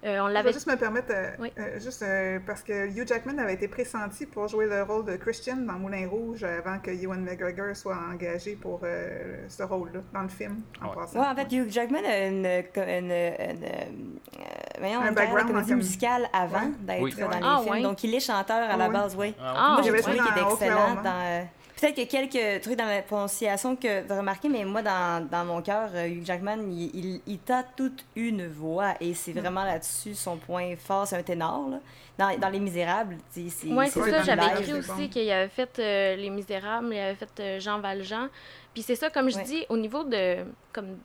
Euh, 0.04 0.20
on 0.20 0.30
Je 0.30 0.34
l'avait 0.34 0.48
vais 0.50 0.54
juste 0.54 0.66
me 0.68 0.76
permettre, 0.76 1.12
euh, 1.14 1.30
Oui. 1.38 1.54
euh, 1.60 1.80
juste 1.80 2.02
euh, 2.02 2.40
parce 2.48 2.64
que 2.64 2.88
Hugh 2.88 3.08
Jackman 3.08 3.38
avait 3.38 3.54
été 3.54 3.68
pressenti 3.68 4.26
pour 4.26 4.48
jouer 4.48 4.66
le 4.66 4.82
rôle 4.82 5.06
de 5.06 5.16
Christian 5.16 5.58
dans 5.58 5.74
Moulin 5.74 6.08
Rouge 6.10 6.44
avant 6.44 6.80
que 6.80 6.90
Ewan 6.90 7.22
McGregor 7.24 7.76
soit 7.76 7.96
engagé 8.12 8.56
pour 8.56 8.80
euh, 8.84 9.46
ce 9.48 9.62
rôle-là 9.62 10.00
dans 10.12 10.24
le 10.24 10.30
film, 10.30 10.62
en 10.82 10.88
Ouais. 10.88 10.96
passant. 10.96 11.20
Ouais, 11.20 11.28
en 11.28 11.36
fait, 11.36 11.52
Hugh 11.56 11.70
Jackman 11.70 12.00
a 12.04 12.18
une, 12.26 12.46
une, 12.46 12.66
une, 12.78 13.12
une, 13.12 13.12
euh, 13.12 14.40
voyons, 14.80 15.02
Un 15.02 15.12
de 15.12 15.16
background 15.16 15.44
en 15.44 15.48
comédie 15.52 15.70
comme- 15.70 15.78
musicale 15.78 16.28
avant 16.34 16.62
Ouais. 16.62 16.72
d'être 16.80 17.04
Oui. 17.04 17.16
dans 17.20 17.30
les 17.30 17.38
Ah, 17.44 17.60
films. 17.62 17.72
ouais? 17.76 17.82
Donc, 17.84 18.04
il 18.04 18.16
est 18.16 18.20
chanteur 18.20 18.70
à 18.72 18.76
la 18.78 18.88
Ouais. 18.88 18.94
base, 18.94 19.16
oui. 19.16 19.36
Ah, 19.40 19.74
moi, 19.74 19.82
j'ai 19.84 20.02
trouvé 20.02 20.18
qu'il 20.18 20.28
était 20.32 20.52
excellent 20.52 20.96
dans... 21.04 21.48
Peut-être 21.82 21.98
a 22.00 22.06
quelques 22.06 22.62
trucs 22.62 22.78
dans 22.78 22.86
la 22.86 23.02
prononciation 23.02 23.76
que 23.76 24.06
tu 24.06 24.12
as 24.14 24.18
remarqué, 24.18 24.48
mais 24.50 24.64
moi, 24.66 24.84
dans, 24.84 25.28
dans 25.28 25.44
mon 25.44 25.64
cœur, 25.64 25.90
euh, 25.96 26.06
Hugh 26.08 26.24
Jackman, 26.24 26.58
il, 26.72 26.92
il, 26.96 27.22
il 27.26 27.40
a 27.52 27.64
toute 27.64 28.06
une 28.16 28.48
voix 28.48 28.94
et 29.00 29.16
c'est 29.16 29.34
vraiment 29.34 29.64
là-dessus 29.64 30.14
son 30.14 30.38
point 30.38 30.76
fort. 30.76 31.08
C'est 31.08 31.18
un 31.18 31.24
ténor, 31.24 31.70
là. 31.70 31.80
Dans, 32.20 32.38
dans 32.38 32.50
Les 32.50 32.60
Misérables, 32.60 33.18
c'est 33.32 33.48
Oui, 33.66 33.88
c'est 33.90 34.00
ça. 34.12 34.22
J'avais 34.22 34.60
écrit 34.62 34.74
aussi 34.74 34.90
bon. 34.92 35.08
qu'il 35.08 35.32
avait 35.32 35.48
fait 35.48 35.80
euh, 35.80 36.16
Les 36.18 36.30
Misérables, 36.30 36.94
il 36.94 37.00
avait 37.00 37.16
fait 37.16 37.40
euh, 37.40 37.60
Jean 37.60 37.80
Valjean. 37.80 38.28
Puis 38.76 38.84
c'est 38.84 38.96
ça, 38.96 39.10
comme 39.10 39.32
je 39.32 39.38
Ouais. 39.38 39.44
dis, 39.44 39.66
au 39.70 39.78
niveau 39.78 40.04
de 40.04 40.46
comme 40.72 40.98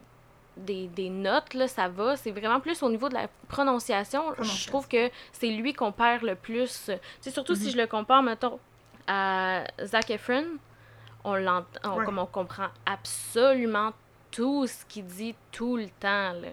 des, 0.58 0.88
des 0.88 1.08
notes, 1.08 1.54
là, 1.54 1.68
ça 1.68 1.88
va. 1.88 2.16
C'est 2.16 2.32
vraiment 2.32 2.60
plus 2.60 2.82
au 2.82 2.90
niveau 2.90 3.08
de 3.08 3.14
la 3.14 3.28
prononciation. 3.48 4.22
Je 4.42 4.66
trouve 4.66 4.86
que 4.88 5.10
c'est 5.32 5.48
lui 5.48 5.72
qu'on 5.72 5.92
perd 5.92 6.22
le 6.22 6.34
plus. 6.34 6.90
C'est 7.22 7.30
surtout 7.30 7.54
si 7.54 7.70
je 7.70 7.78
le 7.78 7.86
compare, 7.86 8.22
mettons, 8.22 8.58
à 9.06 9.64
Zac 9.82 10.10
Efron. 10.10 10.44
On 11.28 11.34
l'entend, 11.34 11.66
on- 11.84 11.98
Ouais. 11.98 12.04
comme 12.04 12.18
on 12.18 12.26
comprend 12.26 12.68
absolument 12.86 13.92
tout 14.30 14.66
ce 14.66 14.84
qu'il 14.86 15.04
dit 15.06 15.34
tout 15.50 15.76
le 15.76 15.88
temps, 16.00 16.32
là. 16.32 16.48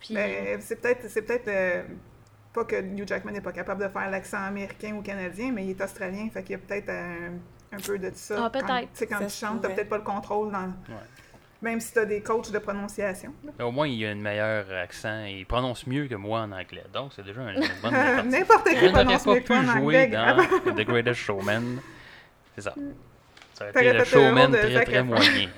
Puis, 0.00 0.14
Ben, 0.14 0.60
c'est 0.60 0.80
peut-être, 0.80 1.08
c'est 1.10 1.22
peut-être 1.22 1.48
euh, 1.48 1.82
pas 2.54 2.64
que 2.64 2.76
Hugh 2.76 3.06
Jackman 3.06 3.32
n'est 3.32 3.40
pas 3.40 3.52
capable 3.52 3.82
de 3.82 3.88
faire 3.88 4.08
l'accent 4.10 4.42
américain 4.44 4.94
ou 4.96 5.02
canadien, 5.02 5.52
mais 5.52 5.64
il 5.64 5.70
est 5.70 5.80
australien, 5.80 6.28
fait 6.32 6.42
qu'il 6.42 6.52
y 6.52 6.54
a 6.54 6.58
peut-être 6.58 6.88
un, 6.90 7.32
un 7.72 7.80
peu 7.84 7.98
de 7.98 8.10
ça. 8.14 8.34
Ah, 8.38 8.50
Quand- 8.52 8.60
peut-être. 8.60 8.92
Tu 8.92 8.98
sais, 8.98 9.06
quand 9.06 9.18
Ça 9.18 9.26
tu 9.26 9.32
chantes, 9.46 9.62
t'as 9.62 9.70
peut-être 9.70 9.88
pas 9.88 9.98
le 9.98 10.04
contrôle 10.04 10.52
dans... 10.52 10.72
Même 11.62 11.80
si 11.80 11.92
t'as 11.94 12.04
des 12.04 12.20
coachs 12.20 12.52
de 12.52 12.58
prononciation. 12.58 13.32
Mais 13.58 13.64
au 13.64 13.72
moins, 13.72 13.88
il 13.88 14.04
a 14.06 14.10
un 14.10 14.14
meilleur 14.14 14.66
accent 14.76 15.24
et 15.24 15.38
il 15.38 15.46
prononce 15.46 15.86
mieux 15.86 16.06
que 16.06 16.14
moi 16.14 16.40
en 16.40 16.52
anglais. 16.52 16.84
Donc, 16.92 17.12
c'est 17.16 17.24
déjà 17.24 17.40
une, 17.50 17.64
bonne. 17.82 17.92
N'importe 18.30 18.68
qui 18.68 18.88
prononce 18.90 19.24
pas 19.24 19.34
mieux 19.34 19.40
que 19.40 19.46
pu 19.46 19.52
en 19.54 19.62
jouer 19.62 19.72
anglais, 19.80 20.06
dans 20.08 20.36
grave. 20.36 20.74
The 20.76 20.86
Greatest 20.86 21.20
Showman. 21.20 21.78
C'est 22.54 22.60
ça. 22.60 22.74
Ça 23.56 23.64
aurait 23.70 23.86
été 23.86 23.92
le 23.98 24.04
showman 24.04 24.52
très 24.52 24.84
très 24.84 25.02
moyen. 25.02 25.48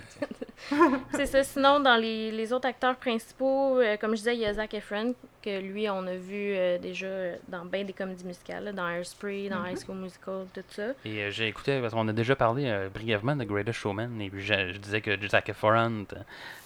C'est 1.12 1.26
ça. 1.26 1.42
Sinon, 1.44 1.80
dans 1.80 1.96
les, 1.96 2.30
les 2.30 2.52
autres 2.52 2.68
acteurs 2.68 2.96
principaux, 2.96 3.78
euh, 3.78 3.96
comme 3.96 4.10
je 4.12 4.16
disais, 4.16 4.34
il 4.34 4.40
y 4.40 4.44
a 4.46 4.52
Zac 4.54 4.74
Efron, 4.74 5.14
que 5.42 5.60
lui, 5.60 5.88
on 5.88 6.06
a 6.06 6.14
vu 6.16 6.52
euh, 6.54 6.78
déjà 6.78 7.06
dans 7.48 7.64
bien 7.64 7.84
des 7.84 7.92
comédies 7.92 8.24
musicales, 8.24 8.64
là, 8.64 8.72
dans 8.72 8.86
Airspray, 8.88 9.48
dans 9.48 9.64
High 9.64 9.78
School 9.78 9.96
Musical, 9.96 10.46
tout 10.52 10.60
ça. 10.70 10.88
Et 11.04 11.22
euh, 11.22 11.30
j'ai 11.30 11.46
écouté, 11.46 11.80
parce 11.80 11.94
qu'on 11.94 12.06
a 12.08 12.12
déjà 12.12 12.36
parlé 12.36 12.64
euh, 12.66 12.88
brièvement 12.92 13.36
de 13.36 13.44
Greatest 13.44 13.78
Showman, 13.78 14.20
et 14.20 14.28
puis 14.30 14.42
je, 14.44 14.72
je 14.72 14.78
disais 14.78 15.00
que 15.00 15.10
Zac 15.28 15.48
Efron, 15.48 16.04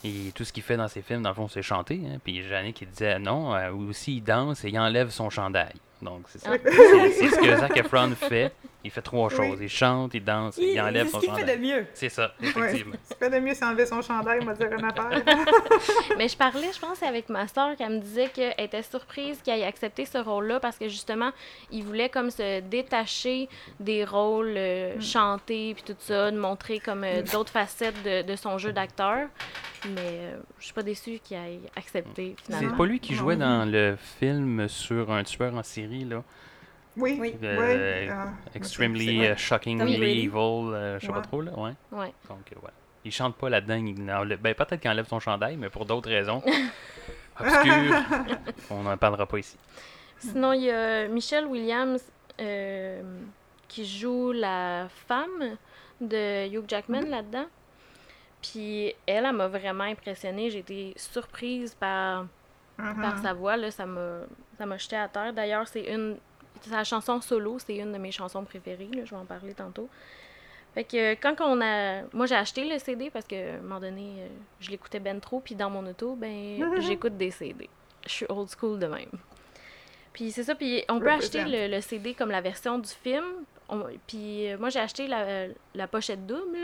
et 0.05 0.33
tout 0.35 0.45
ce 0.45 0.53
qu'il 0.53 0.63
fait 0.63 0.77
dans 0.77 0.89
ses 0.89 1.03
films, 1.03 1.23
dans 1.23 1.29
le 1.31 1.35
fond, 1.37 1.49
c'est 1.49 1.63
chanter. 1.63 2.01
hein. 2.05 2.19
Puis 2.25 2.43
Jannick 2.43 2.77
qui 2.77 2.87
disait 2.87 3.19
non, 3.19 3.55
euh, 3.55 3.71
aussi 3.73 4.17
il 4.17 4.23
danse 4.23 4.65
et 4.65 4.69
il 4.71 4.79
enlève 4.79 5.11
son 5.11 5.31
chandail. 5.31 5.75
Donc 6.03 6.25
c'est 6.29 6.39
ça. 6.41 6.51
Ah. 6.53 6.57
C'est 6.65 7.11
c'est 7.13 7.29
ce 7.29 7.37
que 7.39 7.57
Zac 7.57 7.77
Efron 7.77 8.11
fait. 8.17 8.53
Il 8.85 8.91
fait 8.91 9.01
trois 9.03 9.29
Oui. 9.29 9.37
choses. 9.37 9.59
Il 9.63 9.69
chante, 9.69 10.13
il 10.15 10.25
danse 10.25 10.57
Il- 10.59 10.71
il 10.71 10.81
enlève 10.81 11.07
C'est 11.07 11.13
son 11.13 11.21
ce 11.21 11.25
qu'il 11.27 11.35
fait 11.35 11.41
chandail. 11.43 11.57
de 11.59 11.63
mieux. 11.63 11.87
C'est 11.95 12.09
ça, 12.09 12.33
Ouais. 12.41 12.49
effectivement. 12.49 12.97
Ce 13.05 13.09
qu'il 13.15 13.17
fait 13.19 13.31
de 13.31 13.39
mieux, 13.47 13.55
c'est 13.55 13.65
enlever 13.65 13.87
son 13.87 14.03
chandail, 14.03 14.41
dire 14.41 14.73
une 14.77 14.85
affaire. 14.85 15.23
Mais 16.19 16.27
je 16.27 16.37
parlais, 16.37 16.69
je 16.75 16.81
pense, 16.81 17.01
avec 17.05 17.29
ma 17.29 17.47
soeur, 17.47 17.77
qu'elle 17.77 17.91
me 17.93 17.99
disait 18.01 18.27
qu'elle 18.29 18.55
était 18.59 18.83
surprise 18.83 19.41
qu'il 19.41 19.53
ait 19.53 19.63
accepté 19.65 20.05
ce 20.05 20.19
rôle-là 20.19 20.59
parce 20.59 20.79
que 20.79 20.89
justement, 20.89 21.31
il 21.71 21.85
voulait 21.85 22.09
comme 22.09 22.31
se 22.33 22.59
détacher 22.59 23.49
des 23.79 24.05
rôles 24.05 24.55
euh, 24.57 25.01
chantés 25.01 25.75
puis 25.75 25.85
tout 25.85 25.97
ça, 26.01 26.33
de 26.33 26.37
montrer 26.39 26.81
comme 26.81 27.05
euh, 27.05 27.23
d'autres 27.33 27.53
facettes 27.53 28.03
de, 28.03 28.23
de 28.23 28.35
son 28.35 28.59
jeu 28.59 28.73
d'acteur. 28.73 29.29
Mais 29.95 30.01
euh, 30.01 30.37
je 30.59 30.65
suis 30.65 30.75
pas 30.75 30.83
déçue 30.85 31.19
qu'il 31.23 31.37
ait 31.37 31.61
accepté 31.77 32.35
C'est 32.45 32.53
finalement. 32.57 32.77
pas 32.77 32.87
lui 32.87 33.01
qui 33.01 33.15
jouait 33.15 33.37
dans 33.37 33.69
le 33.69 33.97
film 34.21 34.69
sur 34.69 35.11
un 35.13 35.25
tueur 35.25 35.55
en 35.57 35.63
série, 35.65 35.92
là. 36.01 36.23
Oui, 36.97 37.17
Oui. 37.21 37.35
oui. 37.43 37.47
Euh, 37.49 38.09
ah, 38.11 38.27
Extremely, 38.55 39.27
euh, 39.27 39.37
shockingly 39.37 39.79
Tom 39.79 39.87
Brady. 39.97 40.21
evil, 40.25 40.75
euh, 40.75 40.99
je 41.01 41.07
sais 41.07 41.13
pas 41.13 41.19
Ouais. 41.19 41.25
trop, 41.25 41.41
là, 41.41 41.53
ouais. 41.59 41.73
Ouais. 41.91 42.13
Donc, 42.29 42.41
euh, 42.53 42.57
ouais. 42.67 42.71
Il 43.05 43.11
chante 43.13 43.35
pas 43.37 43.49
là-dedans, 43.49 43.75
il 43.77 44.11
enlève- 44.13 44.41
ben, 44.41 44.55
peut-être 44.55 44.79
qu'il 44.81 44.91
enlève 44.91 45.07
son 45.09 45.19
chandail, 45.19 45.57
mais 45.57 45.71
pour 45.71 45.87
d'autres 45.87 46.11
raisons 46.11 46.43
obscures, 47.41 47.97
on 48.71 48.83
n'en 48.83 48.97
parlera 48.97 49.27
pas 49.27 49.39
ici. 49.39 49.57
Sinon, 50.19 50.53
il 50.53 50.63
y 50.65 50.71
a 50.71 51.09
Michelle 51.09 51.47
Williams 51.47 52.03
euh, 52.41 53.03
qui 53.69 53.87
joue 53.87 54.33
la 54.33 54.87
femme 55.09 55.57
de 56.01 56.49
Hugh 56.49 56.65
Jackman 56.69 57.03
là-dedans. 57.09 57.47
Puis 58.41 58.89
elle, 59.07 59.25
elle 59.27 59.33
m'a 59.33 59.49
vraiment 59.49 59.85
impressionnée. 59.85 60.51
J'ai 60.51 60.59
été 60.61 60.93
surprise 60.97 61.75
par, 61.75 62.27
Mhm. 62.83 63.03
par 63.03 63.19
sa 63.19 63.33
voix. 63.33 63.57
Là. 63.57 63.71
Ça 63.71 63.87
m'a 63.87 64.21
ça 64.59 64.67
m'a 64.67 64.77
jeté 64.79 64.97
à 64.97 65.09
terre. 65.09 65.33
D'ailleurs, 65.33 65.67
c'est 65.69 65.85
une. 65.93 66.17
Sa 66.63 66.85
chanson 66.85 67.21
solo, 67.21 67.59
c'est 67.59 67.77
une 67.77 67.93
de 67.93 67.99
mes 67.99 68.13
chansons 68.13 68.45
préférées. 68.45 68.89
là. 68.95 69.05
Je 69.05 69.11
vais 69.11 69.17
en 69.21 69.25
parler 69.25 69.55
tantôt. 69.55 69.89
Fait 70.75 70.85
que 70.85 71.15
quand 71.15 71.35
on 71.41 71.61
a. 71.61 72.03
Moi, 72.13 72.27
j'ai 72.27 72.35
acheté 72.37 72.65
le 72.65 72.79
CD 72.79 73.11
parce 73.11 73.27
que, 73.27 73.35
à 73.35 73.59
un 73.59 73.63
moment 73.63 73.81
donné, 73.81 74.15
euh, 74.21 74.29
je 74.61 74.71
l'écoutais 74.71 75.01
ben 75.01 75.21
trop. 75.21 75.41
Puis 75.41 75.55
dans 75.55 75.69
mon 75.71 75.85
auto, 75.87 76.15
ben, 76.15 76.59
j'écoute 76.81 77.17
des 77.17 77.31
CD. 77.31 77.69
Je 78.07 78.11
suis 78.11 78.27
old 78.29 78.49
school 78.49 78.79
de 78.79 78.87
même. 78.87 79.11
Puis 80.13 80.31
c'est 80.31 80.45
ça. 80.45 80.55
Puis 80.55 80.85
on 80.89 80.99
peut 81.01 81.07
acheter 81.11 81.45
le, 81.69 81.75
le 81.75 81.81
CD 81.81 82.15
comme 82.15 82.31
la 82.31 82.41
version 82.41 82.79
du 82.79 82.89
film. 82.89 83.25
On- 83.69 83.85
puis 84.07 84.51
euh, 84.53 84.59
moi, 84.59 84.69
j'ai 84.69 84.81
acheté 84.81 85.07
la, 85.09 85.47
la 85.75 85.87
pochette 85.89 86.27
double, 86.27 86.59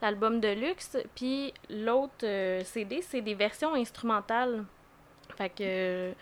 l'album 0.00 0.40
de 0.40 0.48
luxe. 0.48 0.96
Puis 1.14 1.52
l'autre 1.70 2.24
euh, 2.24 2.62
CD, 2.64 3.02
c'est 3.02 3.20
des 3.20 3.34
versions 3.34 3.74
instrumentales. 3.74 4.64
Fait 5.36 5.50
que 5.50 6.12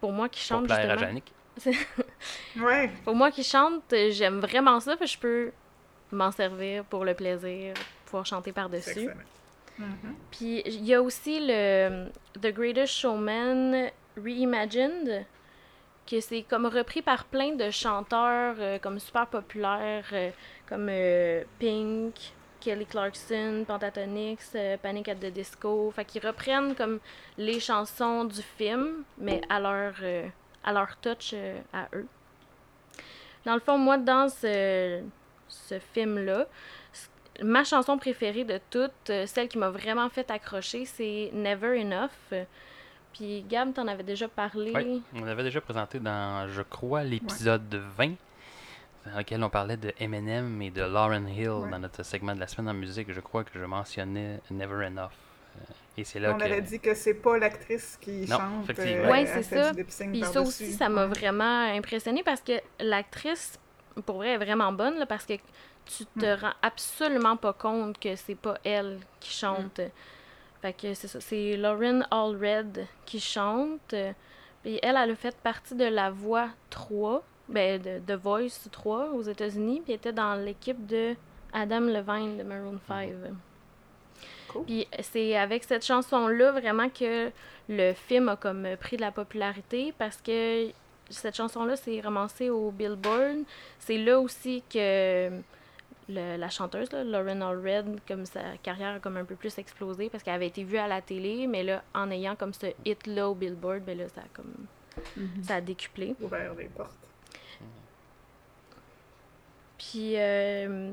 pour 0.00 0.12
moi 0.12 0.28
qui 0.28 0.40
Pour 0.40 0.58
chante 0.60 0.70
à 0.70 0.80
justement. 0.80 0.98
Jannick. 0.98 1.32
Ouais. 2.60 2.90
Pour 3.04 3.14
moi 3.14 3.30
qui 3.30 3.42
chante, 3.42 3.82
j'aime 4.10 4.40
vraiment 4.40 4.80
ça. 4.80 4.96
Puis 4.96 5.06
je 5.06 5.18
peux 5.18 5.52
m'en 6.12 6.30
servir 6.30 6.84
pour 6.84 7.04
le 7.04 7.14
plaisir, 7.14 7.74
pouvoir 8.04 8.26
chanter 8.26 8.50
C'est 8.50 8.54
par-dessus. 8.54 9.08
Mhm. 9.78 10.14
Puis 10.30 10.62
il 10.64 10.84
y 10.84 10.94
a 10.94 11.02
aussi 11.02 11.38
le 11.40 12.08
The 12.40 12.52
Greatest 12.52 12.94
Showman 12.94 13.90
Reimagined, 14.16 15.26
que 16.06 16.20
c'est 16.20 16.42
comme 16.42 16.66
repris 16.66 17.02
par 17.02 17.24
plein 17.24 17.54
de 17.54 17.70
chanteurs 17.70 18.56
euh, 18.58 18.78
comme 18.78 18.98
super 18.98 19.26
populaires, 19.26 20.06
euh, 20.12 20.30
comme 20.68 20.88
euh, 20.90 21.42
Pink, 21.58 22.14
Kelly 22.66 22.84
Clarkson, 22.84 23.64
Pentatonix, 23.64 24.50
euh, 24.56 24.76
Panic 24.76 25.08
at 25.08 25.14
the 25.14 25.26
Disco. 25.26 25.88
Fait 25.92 26.04
qu'ils 26.04 26.26
reprennent 26.26 26.74
comme 26.74 26.98
les 27.38 27.60
chansons 27.60 28.24
du 28.24 28.42
film, 28.42 29.04
mais 29.18 29.40
à 29.48 29.60
leur, 29.60 29.94
euh, 30.02 30.26
à 30.64 30.72
leur 30.72 30.96
touch 30.96 31.30
euh, 31.32 31.60
à 31.72 31.86
eux. 31.94 32.08
Dans 33.44 33.54
le 33.54 33.60
fond, 33.60 33.78
moi, 33.78 33.98
dans 33.98 34.28
ce, 34.28 35.00
ce 35.46 35.78
film-là, 35.78 36.48
ma 37.40 37.62
chanson 37.62 37.98
préférée 37.98 38.42
de 38.42 38.58
toutes, 38.68 39.12
celle 39.26 39.46
qui 39.46 39.58
m'a 39.58 39.70
vraiment 39.70 40.08
fait 40.08 40.28
accrocher, 40.28 40.86
c'est 40.86 41.30
Never 41.32 41.80
Enough. 41.80 42.46
Puis 43.12 43.44
Gab, 43.48 43.74
t'en 43.74 43.86
avais 43.86 44.02
déjà 44.02 44.26
parlé. 44.26 44.72
Oui, 44.74 45.02
on 45.14 45.24
l'avait 45.24 45.44
déjà 45.44 45.60
présenté 45.60 46.00
dans, 46.00 46.48
je 46.48 46.62
crois, 46.62 47.04
l'épisode 47.04 47.80
20, 47.96 48.14
dans 49.12 49.18
lequel 49.18 49.42
on 49.44 49.50
parlait 49.50 49.76
de 49.76 49.92
Eminem 49.98 50.60
et 50.62 50.70
de 50.70 50.82
Lauren 50.82 51.26
Hill 51.28 51.50
Ouais. 51.50 51.70
dans 51.70 51.78
notre 51.78 52.02
segment 52.02 52.34
de 52.34 52.40
la 52.40 52.46
semaine 52.46 52.68
en 52.70 52.74
musique. 52.78 53.12
Je 53.12 53.20
crois 53.20 53.44
que 53.44 53.50
je 53.58 53.64
mentionnais 53.64 54.40
Never 54.50 54.86
Enough. 54.86 55.10
Euh, 55.56 55.60
Et 55.98 56.04
c'est 56.04 56.18
là 56.20 56.32
On 56.34 56.38
que. 56.38 56.44
avait 56.44 56.60
dit 56.60 56.78
que 56.80 56.94
c'est 56.94 57.14
pas 57.14 57.38
l'actrice 57.38 57.96
qui 58.00 58.26
Non, 58.28 58.36
chante. 58.38 58.70
euh, 58.78 59.12
elle 59.14 59.26
c'est 59.28 59.42
fait 59.42 59.62
ça. 59.62 59.72
Puis 60.12 60.22
ça 60.24 60.40
aussi, 60.42 60.72
ça 60.72 60.88
m'a 60.88 61.06
vraiment 61.06 61.62
impressionnée 61.74 62.22
parce 62.22 62.40
que 62.42 62.52
l'actrice, 62.80 63.58
pour 64.04 64.16
vrai, 64.16 64.32
est 64.32 64.38
vraiment 64.38 64.72
bonne 64.72 64.98
là, 64.98 65.06
parce 65.06 65.24
que 65.24 65.34
tu 65.86 66.04
te 66.04 66.26
Mm. 66.36 66.38
rends 66.40 66.52
absolument 66.62 67.36
pas 67.36 67.52
compte 67.52 67.98
que 67.98 68.14
c'est 68.16 68.34
pas 68.34 68.58
elle 68.64 68.98
qui 69.20 69.30
chante. 69.32 69.80
Fait 70.60 70.72
que 70.72 70.92
c'est 70.94 71.06
ça, 71.08 71.20
c'est 71.20 71.56
Lauren 71.56 72.00
Allred 72.10 72.86
qui 73.06 73.20
chante. 73.20 73.94
Puis 74.62 74.78
elle, 74.82 74.96
elle 74.96 75.10
a 75.12 75.14
fait 75.14 75.36
partie 75.36 75.74
de 75.76 75.84
la 75.84 76.10
voix 76.10 76.48
3, 76.70 77.22
ben 77.48 77.80
de 77.80 78.00
The 78.06 78.18
Voice 78.18 78.68
3 78.70 79.10
aux 79.10 79.22
États-Unis, 79.22 79.82
puis 79.84 79.92
était 79.94 80.12
dans 80.12 80.34
l'équipe 80.34 80.86
de 80.86 81.14
Adam 81.52 81.80
Levine 81.80 82.38
de 82.38 82.42
Maroon 82.42 82.78
5. 82.88 83.10
Cool. 84.48 84.64
Puis 84.64 84.86
c'est 85.00 85.36
avec 85.36 85.64
cette 85.64 85.84
chanson-là 85.84 86.52
vraiment 86.52 86.88
que 86.88 87.30
le 87.68 87.92
film 87.94 88.28
a 88.28 88.36
comme 88.36 88.66
pris 88.80 88.96
de 88.96 89.02
la 89.02 89.10
popularité 89.10 89.92
parce 89.98 90.16
que 90.18 90.68
cette 91.10 91.36
chanson-là 91.36 91.76
s'est 91.76 92.00
ramassée 92.00 92.50
au 92.50 92.70
Billboard. 92.70 93.38
C'est 93.78 93.98
là 93.98 94.18
aussi 94.20 94.62
que 94.72 95.30
le- 96.08 96.36
la 96.36 96.48
chanteuse, 96.50 96.90
là, 96.92 97.02
Lauren 97.04 97.40
Allred, 97.42 98.00
comme 98.06 98.24
sa 98.26 98.40
carrière 98.62 98.94
a 98.96 98.98
comme 99.00 99.16
un 99.16 99.24
peu 99.24 99.34
plus 99.34 99.56
explosé 99.58 100.08
parce 100.08 100.22
qu'elle 100.22 100.34
avait 100.34 100.46
été 100.48 100.62
vue 100.64 100.78
à 100.78 100.86
la 100.86 101.00
télé, 101.00 101.46
mais 101.48 101.62
là, 101.64 101.82
en 101.94 102.10
ayant 102.10 102.36
comme 102.36 102.54
ce 102.54 102.66
hit-là 102.84 103.28
au 103.28 103.34
Billboard, 103.34 103.82
ben 103.84 103.98
là, 103.98 104.08
ça 104.08 104.20
a 104.20 104.24
comme 104.32 104.52
Ça 105.42 105.56
a 105.56 105.60
décuplé. 105.60 106.14
Ouvert 106.20 106.54
les 106.54 106.66
portes. 106.66 106.90
Puis, 109.78 110.16
euh, 110.16 110.92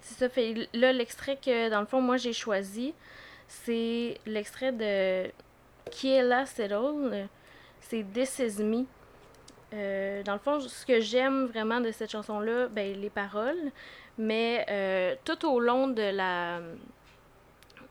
c'est 0.00 0.18
ça. 0.18 0.28
Fait, 0.28 0.68
là, 0.72 0.92
l'extrait 0.92 1.36
que, 1.36 1.68
dans 1.70 1.80
le 1.80 1.86
fond, 1.86 2.00
moi, 2.00 2.16
j'ai 2.16 2.32
choisi, 2.32 2.94
c'est 3.48 4.18
l'extrait 4.26 4.72
de 4.72 5.30
Kiela 5.90 6.46
Settle. 6.46 7.28
C'est 7.80 8.04
This 8.12 8.38
Is 8.38 8.62
Me. 8.62 8.84
Euh, 9.72 10.22
dans 10.24 10.32
le 10.32 10.38
fond, 10.38 10.60
ce 10.60 10.84
que 10.84 11.00
j'aime 11.00 11.46
vraiment 11.46 11.80
de 11.80 11.90
cette 11.92 12.10
chanson-là, 12.10 12.68
ben, 12.68 13.00
les 13.00 13.10
paroles, 13.10 13.70
mais 14.18 14.66
euh, 14.68 15.14
tout 15.24 15.46
au 15.48 15.60
long 15.60 15.86
de 15.86 16.02
la, 16.02 16.60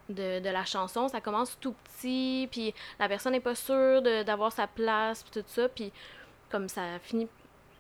de, 0.10 0.40
de 0.40 0.50
la 0.50 0.66
chanson, 0.66 1.08
ça 1.08 1.22
commence 1.22 1.58
tout 1.60 1.74
petit, 1.86 2.50
puis 2.52 2.74
la 3.00 3.08
personne 3.08 3.32
n'est 3.32 3.40
pas 3.40 3.56
sûre 3.56 4.02
d'avoir 4.02 4.52
sa 4.52 4.68
place, 4.68 5.24
puis 5.24 5.42
tout 5.42 5.48
ça, 5.48 5.70
puis 5.70 5.94
comme 6.50 6.68
ça 6.68 7.00
finit 7.02 7.30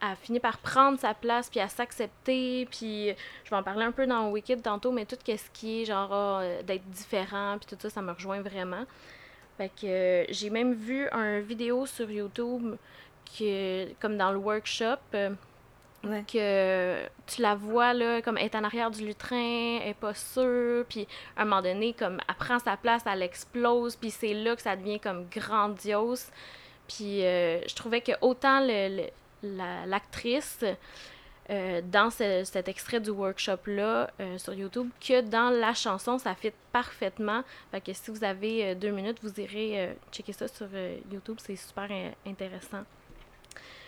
a 0.01 0.15
fini 0.15 0.39
par 0.39 0.57
prendre 0.59 0.97
sa 0.99 1.13
place 1.13 1.49
puis 1.49 1.59
à 1.59 1.67
s'accepter 1.67 2.67
puis 2.71 3.09
je 3.43 3.49
vais 3.49 3.55
en 3.55 3.63
parler 3.63 3.83
un 3.85 3.91
peu 3.91 4.07
dans 4.07 4.29
Wicked 4.29 4.61
tantôt 4.61 4.91
mais 4.91 5.05
tout 5.05 5.17
ce 5.25 5.35
qui 5.53 5.81
est 5.81 5.85
genre 5.85 6.09
euh, 6.11 6.61
d'être 6.63 6.89
différent 6.89 7.57
puis 7.59 7.67
tout 7.67 7.77
ça 7.81 7.89
ça 7.89 8.01
me 8.01 8.11
rejoint 8.13 8.41
vraiment 8.41 8.85
fait 9.57 9.69
que 9.69 9.85
euh, 9.85 10.25
j'ai 10.29 10.49
même 10.49 10.73
vu 10.73 11.07
un 11.11 11.39
vidéo 11.41 11.85
sur 11.85 12.09
YouTube 12.09 12.75
que 13.37 13.91
comme 14.01 14.17
dans 14.17 14.31
le 14.31 14.37
workshop 14.37 14.97
euh, 15.13 15.31
Ouais. 16.01 16.23
que 16.31 17.05
tu 17.27 17.41
la 17.41 17.55
vois 17.55 17.93
là 17.93 18.21
comme 18.21 18.37
elle 18.37 18.45
est 18.45 18.55
en 18.55 18.63
arrière 18.63 18.89
du 18.89 19.05
lutrin, 19.05 19.79
elle 19.81 19.89
est 19.89 19.93
pas 19.93 20.13
sûre, 20.13 20.85
puis 20.87 21.05
à 21.35 21.41
un 21.41 21.43
moment 21.43 21.61
donné 21.61 21.91
comme 21.91 22.21
elle 22.25 22.35
prend 22.35 22.57
sa 22.57 22.77
place, 22.77 23.03
elle 23.05 23.21
explose, 23.21 23.97
puis 23.97 24.09
c'est 24.09 24.33
là 24.33 24.55
que 24.55 24.61
ça 24.61 24.77
devient 24.77 25.01
comme 25.01 25.25
grandiose. 25.29 26.27
Puis 26.87 27.25
euh, 27.25 27.59
je 27.67 27.75
trouvais 27.75 27.99
que 27.99 28.13
autant 28.21 28.61
le- 28.61 28.95
le- 28.95 29.09
la- 29.43 29.85
l'actrice 29.85 30.63
euh, 31.49 31.81
dans 31.81 32.09
ce- 32.11 32.43
cet 32.43 32.67
extrait 32.67 32.99
du 32.99 33.09
workshop 33.09 33.57
là 33.67 34.11
sur 34.37 34.53
YouTube 34.53 34.89
que 35.01 35.21
dans 35.21 35.49
la 35.49 35.73
chanson, 35.73 36.17
ça 36.19 36.35
fit 36.35 36.51
parfaitement. 36.71 37.41
Fait 37.71 37.81
que 37.81 37.91
si 37.93 38.11
vous 38.11 38.23
avez 38.23 38.65
euh, 38.65 38.75
deux 38.75 38.91
minutes, 38.91 39.17
vous 39.23 39.33
irez 39.41 39.81
euh, 39.87 39.93
checker 40.11 40.33
ça 40.33 40.47
sur 40.47 40.67
euh, 40.73 40.97
YouTube, 41.11 41.37
c'est 41.39 41.55
super 41.55 41.87
euh, 41.89 42.11
intéressant. 42.27 42.83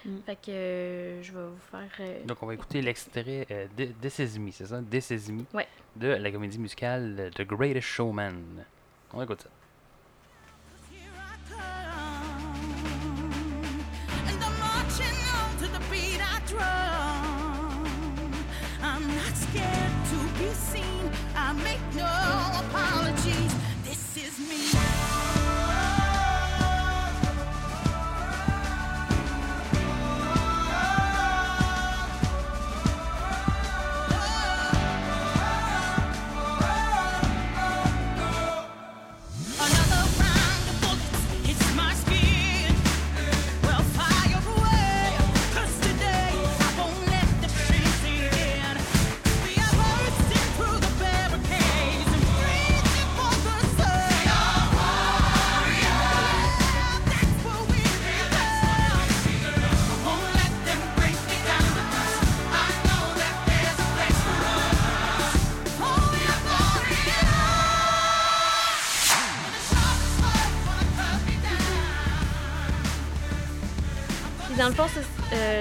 Mm. 0.03 0.17
Fait 0.25 0.35
que 0.35 0.49
euh, 0.51 1.21
je 1.21 1.31
vais 1.31 1.43
vous 1.43 1.59
faire. 1.69 1.91
euh, 1.99 2.23
Donc, 2.25 2.41
on 2.41 2.47
va 2.47 2.55
écouter 2.55 2.81
l'extrait 2.81 3.45
euh, 3.51 3.67
de 3.77 3.85
This 4.01 4.17
Is 4.17 4.39
Me, 4.39 4.49
c'est 4.51 4.65
ça? 4.65 4.81
This 4.89 5.11
Is 5.11 5.31
Me 5.31 5.43
Ouais. 5.53 5.67
de 5.95 6.07
la 6.07 6.31
comédie 6.31 6.57
musicale 6.57 7.15
euh, 7.19 7.29
The 7.29 7.43
Greatest 7.43 7.87
Showman. 7.87 8.33
On 9.13 9.21
écoute 9.21 9.41
ça. 9.43 9.49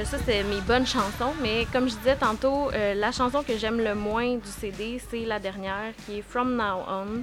Euh, 0.01 0.05
ça, 0.05 0.19
c'est 0.25 0.43
mes 0.45 0.61
bonnes 0.61 0.87
chansons. 0.87 1.33
Mais 1.41 1.67
comme 1.73 1.89
je 1.89 1.95
disais 1.97 2.17
tantôt, 2.17 2.71
euh, 2.71 2.95
la 2.95 3.13
chanson 3.13 3.43
que 3.43 3.57
j'aime 3.57 3.81
le 3.81 3.95
moins 3.95 4.37
du 4.37 4.49
CD, 4.49 5.01
c'est 5.11 5.25
la 5.25 5.39
dernière, 5.39 5.93
qui 6.05 6.19
est 6.19 6.23
From 6.23 6.57
Now 6.57 6.85
On. 6.89 7.23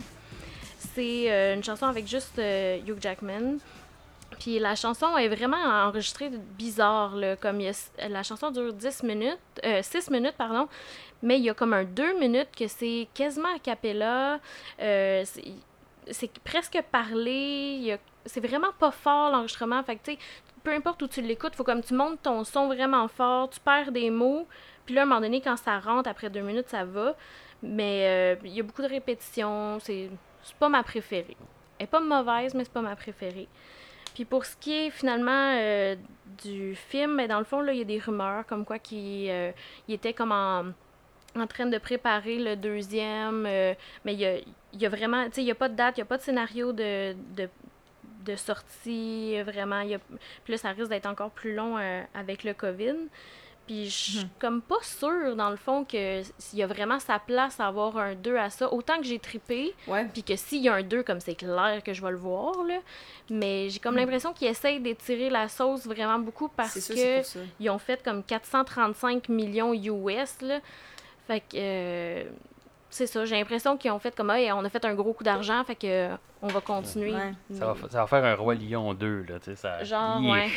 C'est 0.94 1.32
euh, 1.32 1.56
une 1.56 1.64
chanson 1.64 1.86
avec 1.86 2.08
juste 2.08 2.38
Hugh 2.38 2.98
Jackman. 3.00 3.58
Puis 4.40 4.60
la 4.60 4.76
chanson 4.76 5.18
est 5.18 5.30
vraiment 5.30 5.58
enregistrée 5.88 6.30
bizarre. 6.58 7.16
Là, 7.16 7.36
comme 7.36 7.60
la 8.10 8.24
chanson 8.24 8.52
dure 8.52 8.74
10 8.74 9.04
minutes, 9.04 9.40
euh, 9.66 9.82
6 9.82 10.12
minutes, 10.12 10.36
pardon. 10.38 10.68
Mais 11.24 11.38
il 11.38 11.46
y 11.46 11.50
a 11.50 11.54
comme 11.54 11.74
un 11.74 11.84
2 11.84 12.20
minutes 12.20 12.50
que 12.56 12.68
c'est 12.68 13.08
quasiment 13.14 13.50
a 13.56 13.60
cappella. 13.60 14.40
C'est- 14.78 16.40
presque 16.44 16.80
parlé. 16.92 17.98
C'est 18.26 18.46
vraiment 18.46 18.72
pas 18.80 18.92
fort 18.92 19.32
l'enregistrement. 19.32 19.82
Fait 19.84 19.96
que 19.96 20.12
peu 20.64 20.72
importe 20.72 21.02
où 21.02 21.08
tu 21.08 21.22
l'écoutes, 21.22 21.56
faut 21.56 21.64
comme 21.64 21.84
tu 21.84 21.94
montes 21.94 22.22
ton 22.22 22.44
son 22.44 22.68
vraiment 22.68 23.08
fort, 23.08 23.50
tu 23.50 23.60
perds 23.60 23.92
des 23.92 24.10
mots, 24.10 24.48
puis 24.86 24.96
là, 24.96 25.02
à 25.02 25.04
un 25.04 25.08
moment 25.08 25.22
donné, 25.22 25.42
quand 25.42 25.58
ça 25.58 25.80
rentre, 25.80 26.10
après 26.10 26.30
deux 26.30 26.42
minutes, 26.42 26.70
ça 26.70 26.86
va. 26.86 27.16
Mais 27.64 28.06
euh, 28.08 28.36
il 28.46 28.52
y 28.52 28.60
a 28.60 28.64
beaucoup 28.64 28.84
de 28.84 28.88
répétitions, 28.88 29.80
c'est 29.80 30.10
pas 30.60 30.70
ma 30.70 30.84
préférée. 30.84 31.38
Elle 31.80 31.84
est 31.86 31.88
pas 31.88 32.00
mauvaise, 32.00 32.54
mais 32.54 32.64
c'est 32.64 32.74
pas 32.74 32.82
ma 32.82 32.96
préférée. 32.96 33.48
Puis 34.18 34.26
pour 34.26 34.46
ce 34.46 34.56
qui 34.58 34.74
est 34.74 34.90
finalement 34.90 35.54
euh, 35.60 35.96
du 36.44 36.74
film, 36.74 37.18
ben, 37.18 37.28
dans 37.28 37.38
le 37.38 37.46
fond, 37.46 37.64
il 37.68 37.78
y 37.78 37.82
a 37.82 37.84
des 37.84 38.00
rumeurs 38.00 38.48
comme 38.48 38.66
quoi 38.66 38.80
qu'il 38.80 39.30
euh, 39.30 39.52
était 39.88 40.14
comme 40.14 40.32
en, 40.32 41.46
train 41.46 41.68
de 41.68 41.78
préparer 41.78 42.40
le 42.40 42.56
deuxième, 42.56 43.46
euh, 43.46 43.76
mais 44.06 44.16
il 44.16 44.44
y 44.74 44.86
a, 44.88 44.90
vraiment, 44.90 45.26
tu 45.26 45.34
sais, 45.34 45.42
il 45.42 45.46
n'y 45.46 45.52
a 45.52 45.56
pas 45.56 45.70
de 45.70 45.76
date, 45.76 45.98
il 45.98 46.00
n'y 46.00 46.02
a 46.02 46.06
pas 46.06 46.18
de 46.18 46.24
scénario 46.24 46.72
de, 46.72 47.16
de 48.28 48.36
sortie, 48.36 49.42
vraiment. 49.44 49.82
il 49.82 49.90
Y 49.90 49.96
a, 49.96 50.00
puis 50.44 50.54
là, 50.54 50.58
ça 50.58 50.70
risque 50.72 50.90
d'être 50.90 51.06
encore 51.08 51.32
plus 51.32 51.54
long 51.56 51.78
euh, 51.78 52.02
avec 52.14 52.44
le 52.44 52.54
COVID. 52.54 52.96
Puis 53.66 53.86
je 53.88 53.90
suis 54.20 54.28
comme 54.40 54.62
pas 54.62 54.82
sûre, 54.82 55.36
dans 55.36 55.50
le 55.50 55.58
fond, 55.58 55.84
que 55.84 56.22
s'il 56.38 56.60
y 56.60 56.64
a 56.64 56.68
vraiment 56.68 57.00
sa 57.00 57.20
place 57.20 57.60
à 57.60 57.68
avoir 57.68 57.98
un 57.98 58.16
2 58.16 58.38
à 58.38 58.50
ça. 58.50 58.72
Autant 58.72 58.98
que 58.98 59.04
j'ai 59.04 59.20
trippé, 59.20 59.74
Ouais. 59.88 60.06
puis 60.14 60.24
que 60.24 60.38
s'il 60.38 60.62
y 60.64 60.70
a 60.70 60.76
un 60.76 60.84
2, 60.84 61.04
comme 61.04 61.20
c'est 61.20 61.36
clair 61.36 61.82
que 61.84 61.92
je 61.92 62.02
vais 62.02 62.12
le 62.12 62.16
voir, 62.18 62.64
là. 62.64 62.78
Mais 63.30 63.68
j'ai 63.70 63.80
comme 63.80 63.98
l'impression 63.98 64.32
qu'ils 64.32 64.48
essayent 64.48 64.80
d'étirer 64.80 65.30
la 65.30 65.50
sauce 65.50 65.86
vraiment 65.86 66.18
beaucoup 66.18 66.48
parce 66.48 66.80
sûr, 66.80 66.96
que 66.96 67.22
ils 67.60 67.70
ont 67.70 67.78
fait 67.78 68.02
comme 68.02 68.24
435 68.24 69.28
millions 69.28 69.74
US, 69.74 70.42
là. 70.42 70.60
Fait 71.28 71.42
que... 71.42 71.46
euh, 71.56 72.24
c'est 72.90 73.08
ça, 73.08 73.26
j'ai 73.26 73.36
l'impression 73.38 73.78
qu'ils 73.78 73.92
ont 73.92 74.00
fait 74.00 74.16
comme 74.16 74.30
Hey, 74.32 74.52
on 74.52 74.64
a 74.64 74.70
fait 74.70 74.84
un 74.86 74.94
gros 74.96 75.14
coup 75.14 75.24
d'argent, 75.24 75.64
fait 75.64 75.76
que 75.76 75.88
euh, 75.88 76.16
on 76.42 76.48
va 76.48 76.62
continuer. 76.62 77.14
Ouais. 77.14 77.34
Ça 77.54 77.66
va, 77.68 77.76
fa- 77.76 77.90
ça 77.90 78.02
va 78.02 78.08
faire 78.08 78.24
un 78.26 78.36
Roi 78.36 78.56
Lion 78.56 78.94
2, 78.94 79.26
là, 79.30 79.40
tu 79.40 79.46
sais, 79.46 79.56
ça... 79.56 79.84
Genre, 79.84 80.22
Yeah. 80.22 80.32
ouais. 80.34 80.50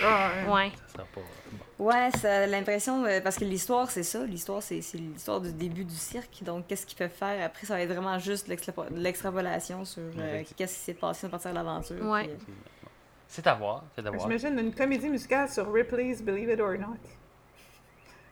Ouais. 0.52 0.72
Ça 0.86 0.92
sera 0.94 1.04
pas... 1.14 1.20
bon. 1.52 1.84
Ouais, 1.86 2.10
ça 2.12 2.42
a 2.42 2.46
l'impression, 2.46 3.04
euh, 3.06 3.20
parce 3.22 3.36
que 3.38 3.44
l'histoire, 3.44 3.90
c'est 3.90 4.02
ça. 4.02 4.24
L'histoire, 4.26 4.62
c'est 4.62 4.80
l'histoire 4.94 5.40
du 5.40 5.50
début 5.52 5.84
du 5.84 5.94
cirque. 5.94 6.42
Donc, 6.42 6.66
qu'est-ce 6.66 6.84
qu'ils 6.84 6.98
peuvent 6.98 7.08
faire? 7.10 7.42
Après 7.44 7.66
Ça 7.66 7.74
va 7.74 7.80
être 7.80 7.88
vraiment 7.92 8.18
juste 8.18 8.48
l'extra- 8.48 8.84
l'extrapolation 8.94 9.84
sur 9.86 10.02
euh, 10.18 10.42
qu'est-ce 10.56 10.74
qui 10.74 10.80
s'est 10.80 10.94
passé 10.94 11.26
à 11.26 11.30
partir 11.30 11.50
de 11.52 11.56
l'aventure. 11.56 12.04
Ouais. 12.04 12.24
puis, 12.44 12.52
C'est 13.28 13.46
à 13.46 13.54
voir, 13.54 13.84
c'est 13.96 14.06
à 14.06 14.10
voir. 14.10 14.20
J'imagine 14.22 14.58
une 14.58 14.74
comédie 14.74 15.08
musicale 15.08 15.48
sur 15.48 15.72
Ripley's 15.72 16.22
Believe 16.22 16.50
It 16.50 16.60
or 16.60 16.72
Not. 16.74 16.96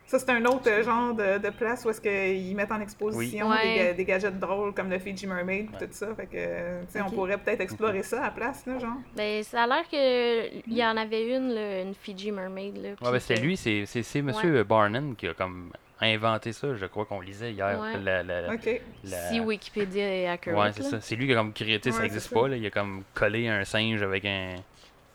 Ça, 0.09 0.17
c'est 0.17 0.31
un 0.31 0.43
autre 0.45 0.67
euh, 0.67 0.83
genre 0.83 1.13
de, 1.13 1.37
de 1.37 1.49
place 1.51 1.85
où 1.85 1.91
est-ce 1.91 2.01
qu'ils 2.01 2.55
mettent 2.55 2.71
en 2.71 2.81
exposition 2.81 3.47
Oui. 3.47 3.55
des, 3.57 3.67
Ouais. 3.69 3.77
ga- 3.77 3.93
des 3.93 4.05
gadgets 4.05 4.39
drôles 4.39 4.73
comme 4.73 4.89
le 4.89 4.97
Fiji 4.97 5.27
Mermaid 5.27 5.67
et 5.67 5.69
Ouais. 5.71 5.87
tout 5.87 5.93
ça. 5.93 6.07
Fait 6.15 6.25
que, 6.25 6.81
tu 6.85 6.91
sais, 6.93 7.01
on 7.01 7.11
pourrait 7.11 7.37
peut-être 7.37 7.61
explorer 7.61 8.01
ça 8.01 8.21
à 8.21 8.25
la 8.25 8.31
place, 8.31 8.65
là, 8.65 8.79
genre. 8.79 8.95
Ben, 9.15 9.43
ça 9.43 9.63
a 9.63 9.67
l'air 9.67 9.87
qu'il 9.87 10.75
y 10.75 10.83
en 10.83 10.97
avait 10.97 11.27
une, 11.35 11.49
là, 11.53 11.81
une 11.83 11.93
Fiji 11.93 12.31
Mermaid. 12.31 12.75
Là, 12.77 12.89
Ouais, 13.03 13.11
ben, 13.11 13.19
c'est 13.19 13.35
lui, 13.35 13.55
c'est 13.55 13.85
c'est- 13.85 14.01
c'est 14.01 14.23
Monsieur 14.23 14.63
Barnum 14.63 15.15
qui 15.15 15.27
a 15.27 15.35
comme 15.35 15.71
inventé 16.01 16.53
ça, 16.53 16.73
je 16.73 16.85
crois 16.87 17.05
qu'on 17.05 17.21
lisait 17.21 17.51
hier. 17.53 17.79
Ouais. 17.79 17.99
La, 18.03 18.23
la- 18.23 18.51
OK. 18.53 18.81
la- 19.03 19.29
Si 19.29 19.39
Wikipédia 19.39 20.03
est 20.11 20.27
accurate. 20.27 20.59
Ouais, 20.59 20.71
c'est 20.73 20.83
là. 20.83 20.89
ça. 20.89 21.01
C'est 21.01 21.15
lui 21.17 21.27
qui 21.27 21.33
a 21.33 21.35
comme 21.35 21.53
créé, 21.53 21.79
ça 21.83 21.91
Ouais, 21.91 22.05
existe 22.05 22.29
c'est 22.29 22.33
pas, 22.33 22.47
là. 22.47 22.55
Il 22.55 22.65
a 22.65 22.71
comme 22.71 23.03
collé 23.13 23.47
un 23.47 23.63
singe 23.63 24.01
avec 24.01 24.25
un, 24.25 24.55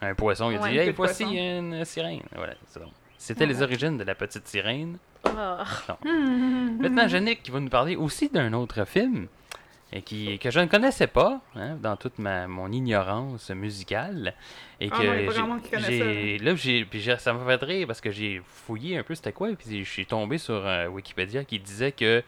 un 0.02 0.14
poisson. 0.14 0.52
Il 0.52 0.56
a 0.58 0.60
Ouais. 0.60 0.70
dit, 0.70 0.78
hey, 0.78 0.90
voici 0.92 1.24
poisson. 1.24 1.36
une 1.36 1.84
sirène. 1.84 2.20
Voilà, 2.36 2.54
c'est 2.68 2.78
bon. 2.80 2.90
C'était 3.24 3.46
les 3.46 3.62
origines 3.62 3.96
de 3.96 4.04
la 4.04 4.14
petite 4.14 4.46
sirène. 4.46 4.98
Ah. 5.24 5.64
Maintenant, 6.04 7.06
Yannick 7.08 7.42
qui 7.42 7.50
va 7.50 7.58
nous 7.58 7.70
parler 7.70 7.96
aussi 7.96 8.28
d'un 8.28 8.52
autre 8.52 8.84
film. 8.84 9.28
et 9.92 10.02
qui, 10.02 10.38
que 10.38 10.50
je 10.50 10.60
ne 10.60 10.66
connaissais 10.66 11.06
pas 11.06 11.40
hein, 11.56 11.76
dans 11.80 11.96
toute 11.96 12.18
ma, 12.18 12.46
mon 12.46 12.70
ignorance 12.70 13.48
musicale. 13.50 14.34
Et 14.78 14.90
Ah 14.92 14.96
que 14.98 15.80
j'ai- 15.80 16.38
là, 16.38 16.54
j'ai, 16.54 16.84
puis 16.84 17.02
ça 17.18 17.32
m'a 17.32 17.44
fait 17.46 17.64
rire 17.64 17.86
parce 17.86 18.02
que 18.02 18.10
j'ai 18.10 18.42
fouillé 18.46 18.98
un 18.98 19.02
peu 19.02 19.14
c'était 19.14 19.32
quoi, 19.32 19.50
et 19.50 19.56
puis 19.56 19.84
je 19.84 19.90
suis 19.90 20.04
tombé 20.04 20.36
sur 20.36 20.66
euh, 20.66 20.88
Wikipédia 20.88 21.44
qui 21.44 21.58
disait 21.60 21.92
que 21.92 22.22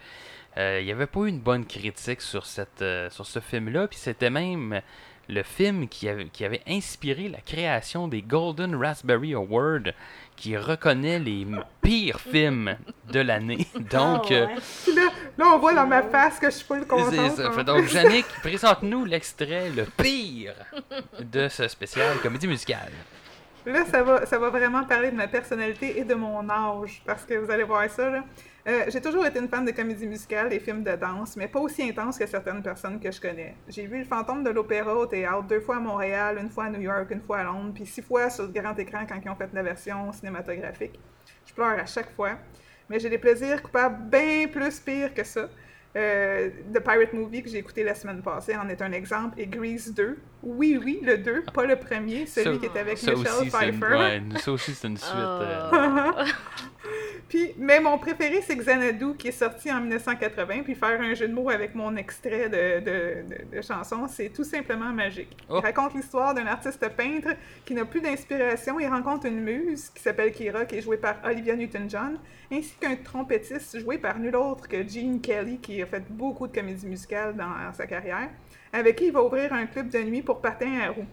euh, 0.57 0.79
il 0.81 0.87
n'y 0.87 0.93
avait 0.93 1.07
pas 1.07 1.21
eu 1.21 1.29
une 1.29 1.41
bonne 1.41 1.67
critique 1.67 2.23
sur, 2.23 2.47
cette, 2.47 2.81
euh, 2.81 3.11
sur 3.11 3.27
ce 3.27 3.41
film-là, 3.41 3.87
puis 3.89 3.99
c'était 3.99 4.31
même 4.31 4.81
le 5.29 5.43
film 5.43 5.89
qui 5.89 6.09
avait, 6.09 6.27
qui 6.27 6.45
avait 6.45 6.63
inspiré 6.69 7.29
la 7.29 7.41
création 7.41 8.07
des 8.07 8.23
Golden 8.23 8.77
Raspberry 8.77 9.35
Awards, 9.35 9.91
qui 10.37 10.57
reconnaît 10.57 11.19
les 11.19 11.47
pires 11.81 12.21
films 12.21 12.77
de 13.11 13.21
l'année. 13.21 13.67
Donc, 13.91 14.27
Ah, 14.31 14.35
euh, 14.35 14.47
ouais. 14.47 14.95
Là, 14.95 15.03
là, 15.39 15.45
on 15.55 15.59
voit 15.59 15.75
dans 15.75 15.87
ma 15.87 16.03
face 16.03 16.39
que 16.39 16.47
je 16.47 16.57
suis 16.57 16.65
pas 16.65 16.77
le 16.77 16.83
c'est 16.83 16.89
contente. 16.89 17.37
ça. 17.37 17.51
plus. 17.51 17.65
donc, 17.65 17.93
Yannick, 17.93 18.27
présente-nous 18.43 19.05
l'extrait 19.05 19.71
le 19.71 19.85
pire 19.85 20.55
de 21.21 21.49
ce 21.49 21.67
spécial 21.69 22.17
comédie 22.23 22.47
musicale. 22.49 22.93
Là, 23.65 23.85
ça 23.91 24.03
va, 24.03 24.25
ça 24.27 24.39
va 24.39 24.51
vraiment 24.51 24.85
parler 24.85 25.11
de 25.11 25.17
ma 25.17 25.27
personnalité 25.27 25.99
et 25.99 26.05
de 26.05 26.15
mon 26.15 26.49
âge, 26.49 27.03
parce 27.05 27.25
que 27.25 27.35
vous 27.35 27.51
allez 27.51 27.65
voir 27.65 27.89
ça. 27.91 28.09
là. 28.11 28.23
Euh, 28.67 28.85
j'ai 28.89 29.01
toujours 29.01 29.25
été 29.25 29.39
une 29.39 29.49
fan 29.49 29.65
de 29.65 29.71
comédie 29.71 30.09
musicale 30.09 30.53
et 30.53 30.59
films 30.59 30.83
de 30.83 30.97
danse, 30.97 31.37
mais 31.37 31.47
pas 31.47 31.61
aussi 31.61 31.89
intense 31.89 32.19
que 32.19 32.27
certaines 32.27 32.63
personnes 32.65 32.99
que 32.99 33.13
je 33.13 33.21
connais. 33.21 33.55
J'ai 33.69 33.87
vu 33.87 33.99
Le 34.01 34.05
Fantôme 34.05 34.43
de 34.43 34.51
l'Opéra 34.51 34.97
au 34.97 35.07
théâtre 35.07 35.45
deux 35.45 35.61
fois 35.61 35.77
à 35.77 35.81
Montréal, 35.81 36.39
une 36.41 36.51
fois 36.51 36.65
à 36.65 36.71
New 36.71 36.81
York, 36.81 37.07
une 37.11 37.21
fois 37.23 37.39
à 37.39 37.45
Londres, 37.45 37.71
puis 37.75 37.87
six 37.87 38.03
fois 38.03 38.29
sur 38.29 38.45
le 38.45 38.51
grand 38.51 38.77
écran 38.77 39.07
quand 39.09 39.21
ils 39.25 39.31
ont 39.31 39.37
fait 39.37 39.51
la 39.53 39.63
version 39.63 40.13
cinématographique. 40.13 40.99
Je 41.47 41.55
pleure 41.55 41.79
à 41.79 41.87
chaque 41.87 42.13
fois, 42.17 42.33
mais 42.91 42.99
j'ai 42.99 43.09
des 43.09 43.19
plaisirs 43.19 43.63
coupables 43.63 44.11
bien 44.11 44.49
plus 44.49 44.81
pires 44.81 45.15
que 45.15 45.23
ça. 45.23 45.49
Euh, 45.95 46.51
The 46.75 46.81
Pirate 46.81 47.13
Movie 47.15 47.43
que 47.45 47.49
j'ai 47.49 47.59
écouté 47.59 47.83
la 47.85 47.95
semaine 47.95 48.21
passée 48.21 48.55
en 48.57 48.69
est 48.69 48.83
un 48.83 48.93
exemple, 48.93 49.41
et 49.41 49.47
Grease 49.47 49.95
2. 49.95 50.19
Oui, 50.43 50.79
oui, 50.85 51.01
le 51.03 51.17
2, 51.19 51.45
pas 51.55 51.65
le 51.65 51.77
premier, 51.77 52.27
celui 52.27 52.57
Ça- 52.57 52.61
qui 52.61 52.67
est 52.67 52.79
avec 52.81 52.95
Michelle 53.01 53.15
aussi, 53.15 53.51
c'est 53.51 53.69
une, 53.69 53.79
Pfeiffer. 53.81 53.95
ouais, 53.97 54.23
ça 54.41 54.53
aussi, 54.53 54.75
c'est 54.75 54.89
une 54.89 54.97
suite. 54.99 55.13
euh, 55.15 55.71
Oh. 56.13 56.23
Puis, 57.29 57.55
mais 57.59 57.81
mon 57.81 57.99
préféré, 57.99 58.41
c'est 58.41 58.57
Xanadu, 58.57 59.15
qui 59.19 59.29
est 59.29 59.33
sorti 59.33 59.71
en 59.73 59.81
1980. 59.81 60.63
Puis 60.63 60.75
faire 60.75 61.01
un 61.01 61.13
jeu 61.15 61.27
de 61.27 61.35
mots 61.35 61.51
avec 61.51 61.75
mon 61.75 61.97
extrait 61.97 62.49
de, 62.49 62.81
de, 62.81 63.23
de- 63.29 63.57
de 63.57 63.63
chanson, 63.63 64.07
c'est 64.09 64.29
tout 64.29 64.45
simplement 64.45 64.93
magique. 64.93 65.37
Oh. 65.49 65.57
Il 65.59 65.67
raconte 65.67 65.95
l'histoire 65.95 66.35
d'un 66.35 66.47
artiste 66.47 66.89
peintre 66.91 67.31
qui 67.65 67.75
n'a 67.75 67.85
plus 67.85 68.01
d'inspiration. 68.01 68.79
Il 68.79 68.87
rencontre 68.87 69.27
une 69.27 69.41
muse 69.41 69.91
qui 69.91 70.03
s'appelle 70.03 70.33
Kira, 70.33 70.65
qui 70.67 70.77
est 70.77 70.83
jouée 70.83 70.99
par 70.99 71.17
Olivia 71.25 71.57
Newton-John, 71.57 72.19
ainsi 72.53 72.75
qu'un 72.81 72.95
trompettiste 72.97 73.79
joué 73.81 73.99
par 73.99 74.19
nul 74.19 74.37
autre 74.37 74.69
que 74.69 74.87
Gene 74.87 75.21
Kelly, 75.21 75.59
qui 75.59 75.83
a 75.83 75.87
fait 75.87 76.05
beaucoup 76.09 76.47
de 76.47 76.55
comédies 76.55 76.87
musicales 76.87 77.35
dans 77.35 77.73
sa 77.73 77.87
carrière, 77.87 78.29
avec 78.73 78.97
qui 78.97 79.07
il 79.07 79.13
va 79.13 79.23
ouvrir 79.25 79.53
un 79.53 79.67
club 79.67 79.89
de 79.89 79.99
nuit 79.99 80.23
pour 80.23 80.41
patins 80.41 80.79
à 80.81 80.91
roues. 80.91 81.07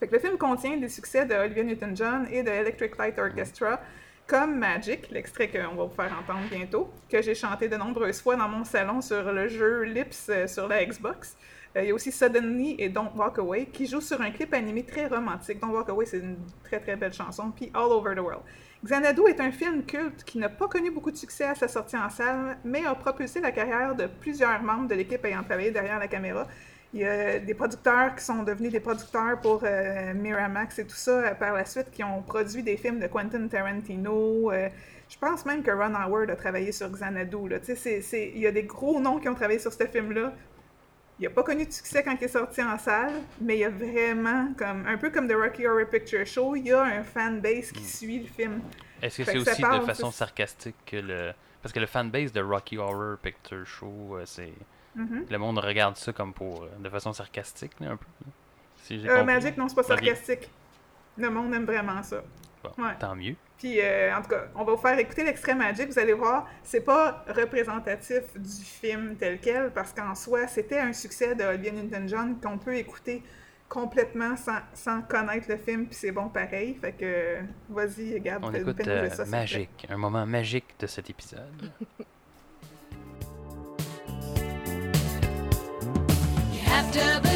Fait 0.00 0.08
que 0.08 0.12
le 0.14 0.18
film 0.18 0.36
contient 0.36 0.76
des 0.76 0.88
succès 0.88 1.24
de 1.24 1.34
Olivia 1.34 1.62
Newton-John 1.62 2.26
et 2.32 2.42
de 2.42 2.50
Electric 2.50 2.98
Light 2.98 3.16
Orchestra, 3.18 3.80
comme 4.26 4.58
Magic, 4.58 5.10
l'extrait 5.10 5.48
qu'on 5.48 5.74
va 5.74 5.84
vous 5.84 5.94
faire 5.94 6.12
entendre 6.18 6.48
bientôt, 6.50 6.90
que 7.10 7.20
j'ai 7.20 7.34
chanté 7.34 7.68
de 7.68 7.76
nombreuses 7.76 8.22
fois 8.22 8.36
dans 8.36 8.48
mon 8.48 8.64
salon 8.64 9.00
sur 9.00 9.32
le 9.32 9.48
jeu 9.48 9.82
Lips 9.82 10.26
euh, 10.30 10.46
sur 10.46 10.66
la 10.66 10.84
Xbox. 10.84 11.36
Euh, 11.76 11.82
il 11.82 11.88
y 11.88 11.90
a 11.90 11.94
aussi 11.94 12.10
Suddenly 12.10 12.76
et 12.78 12.88
Don't 12.88 13.10
Walk 13.14 13.38
Away, 13.38 13.66
qui 13.66 13.86
jouent 13.86 14.00
sur 14.00 14.20
un 14.20 14.30
clip 14.30 14.54
animé 14.54 14.84
très 14.84 15.08
romantique. 15.08 15.60
Don't 15.60 15.72
Walk 15.72 15.88
Away, 15.90 16.06
c'est 16.06 16.18
une 16.18 16.36
très 16.62 16.80
très 16.80 16.96
belle 16.96 17.12
chanson, 17.12 17.50
puis 17.50 17.70
All 17.74 17.92
Over 17.92 18.14
the 18.14 18.20
World. 18.20 18.42
Xanadu 18.84 19.22
est 19.28 19.40
un 19.40 19.50
film 19.50 19.84
culte 19.84 20.24
qui 20.24 20.38
n'a 20.38 20.48
pas 20.48 20.68
connu 20.68 20.90
beaucoup 20.90 21.10
de 21.10 21.16
succès 21.16 21.44
à 21.44 21.54
sa 21.54 21.68
sortie 21.68 21.96
en 21.96 22.08
salle, 22.08 22.58
mais 22.64 22.84
a 22.86 22.94
propulsé 22.94 23.40
la 23.40 23.50
carrière 23.50 23.94
de 23.94 24.06
plusieurs 24.06 24.62
membres 24.62 24.88
de 24.88 24.94
l'équipe 24.94 25.24
ayant 25.24 25.42
travaillé 25.42 25.70
derrière 25.70 25.98
la 25.98 26.08
caméra. 26.08 26.46
Il 26.94 27.00
y 27.00 27.04
a 27.04 27.38
des 27.40 27.54
producteurs 27.54 28.14
qui 28.14 28.24
sont 28.24 28.44
devenus 28.44 28.70
des 28.72 28.78
producteurs 28.80 29.40
pour 29.40 29.60
euh, 29.64 30.14
Miramax 30.14 30.78
et 30.78 30.86
tout 30.86 30.94
ça 30.94 31.10
euh, 31.10 31.34
par 31.34 31.52
la 31.54 31.64
suite, 31.64 31.90
qui 31.90 32.04
ont 32.04 32.22
produit 32.22 32.62
des 32.62 32.76
films 32.76 33.00
de 33.00 33.08
Quentin 33.08 33.46
Tarantino. 33.48 34.52
euh, 34.52 34.68
je 35.08 35.18
pense 35.18 35.44
même 35.44 35.62
que 35.62 35.70
Ron 35.70 35.94
Howard 35.94 36.30
a 36.30 36.36
travaillé 36.36 36.70
sur 36.72 36.88
Xanadu. 36.88 37.48
Là. 37.48 37.56
C'est- 37.62 38.00
c'est- 38.00 38.30
Il 38.34 38.38
y 38.40 38.46
a 38.46 38.52
des 38.52 38.62
gros 38.62 39.00
noms 39.00 39.18
qui 39.18 39.28
ont 39.28 39.34
travaillé 39.34 39.58
sur 39.58 39.72
ce 39.72 39.84
film-là. 39.86 40.32
Il 41.20 41.24
n'a 41.24 41.30
pas 41.30 41.42
connu 41.42 41.66
de 41.66 41.70
succès 41.72 42.02
quand 42.02 42.16
il 42.20 42.24
est 42.24 42.28
sorti 42.28 42.62
en 42.62 42.78
salle, 42.78 43.12
mais 43.40 43.56
il 43.56 43.60
y 43.60 43.64
a 43.64 43.70
vraiment, 43.70 44.48
comme 44.56 44.86
un 44.86 44.96
peu 44.96 45.10
comme 45.10 45.28
The 45.28 45.34
Rocky 45.34 45.66
Horror 45.66 45.86
Picture 45.88 46.26
Show, 46.26 46.56
il 46.56 46.66
y 46.68 46.72
a 46.72 46.82
un 46.82 47.02
fanbase 47.04 47.70
qui 47.70 47.84
suit 47.84 48.20
le 48.20 48.26
film. 48.26 48.60
Est-ce 49.02 49.18
que 49.18 49.24
Fait 49.24 49.32
c'est 49.32 49.36
que 49.44 49.50
aussi 49.50 49.62
de 49.80 49.84
façon 49.86 50.10
c'est- 50.10 50.18
sarcastique 50.18 50.76
que 50.86 50.96
le. 50.96 51.32
Parce 51.62 51.72
que 51.72 51.80
le 51.80 51.86
fanbase 51.86 52.32
de 52.32 52.40
Rocky 52.40 52.78
Horror 52.78 53.16
Picture 53.22 53.64
Show, 53.66 54.16
euh, 54.16 54.24
Mhm. 54.94 55.26
Le 55.30 55.38
monde 55.38 55.58
regarde 55.58 55.96
ça 55.96 56.12
comme 56.12 56.32
pour. 56.32 56.62
euh, 56.64 56.68
de 56.80 56.88
façon 56.88 57.12
sarcastique, 57.12 57.72
là, 57.80 57.90
un 57.92 57.96
peu. 57.96 58.06
là. 58.24 58.32
Si 58.82 59.08
Euh. 59.08 59.24
Magic, 59.24 59.56
non, 59.56 59.68
c'est 59.68 59.74
pas 59.74 59.82
sarcastique. 59.82 60.50
Le 61.16 61.30
monde 61.30 61.52
aime 61.54 61.64
vraiment 61.64 62.02
ça. 62.02 62.22
Bon, 62.62 62.70
Ouais. 62.84 62.94
Tant 62.98 63.14
mieux. 63.14 63.34
Puis, 63.58 63.80
euh, 63.80 64.14
en 64.14 64.20
tout 64.22 64.28
cas, 64.30 64.44
on 64.54 64.64
va 64.64 64.72
vous 64.72 64.80
faire 64.80 64.98
écouter 64.98 65.24
l'extrait 65.24 65.54
Magic. 65.54 65.88
Vous 65.88 65.98
allez 65.98 66.12
voir, 66.12 66.46
c'est 66.62 66.80
pas 66.80 67.24
représentatif 67.28 68.22
du 68.36 68.64
film 68.64 69.16
tel 69.16 69.38
quel, 69.40 69.70
parce 69.70 69.92
qu'en 69.92 70.14
soi, 70.14 70.46
c'était 70.48 70.78
un 70.80 70.92
succès 70.92 71.34
de 71.34 71.44
Olivia 71.44 71.72
Newton-John 71.72 72.40
qu'on 72.40 72.58
peut 72.58 72.74
écouter 72.76 73.22
complètement 73.68 74.36
sans, 74.36 74.58
sans 74.74 75.02
connaître 75.02 75.48
le 75.48 75.56
film, 75.56 75.86
puis 75.86 75.94
c'est 75.94 76.12
bon 76.12 76.28
pareil. 76.28 76.76
Fait 76.80 76.92
que, 76.92 77.38
vas-y, 77.70 78.20
Gab, 78.20 78.44
On 78.44 78.52
écoute 78.52 78.86
euh, 78.86 79.08
ça. 79.10 79.24
Magic, 79.24 79.86
un 79.88 79.96
moment 79.96 80.26
magique 80.26 80.74
de 80.78 80.86
cet 80.86 81.08
épisode. 81.10 81.70
You 86.94 87.33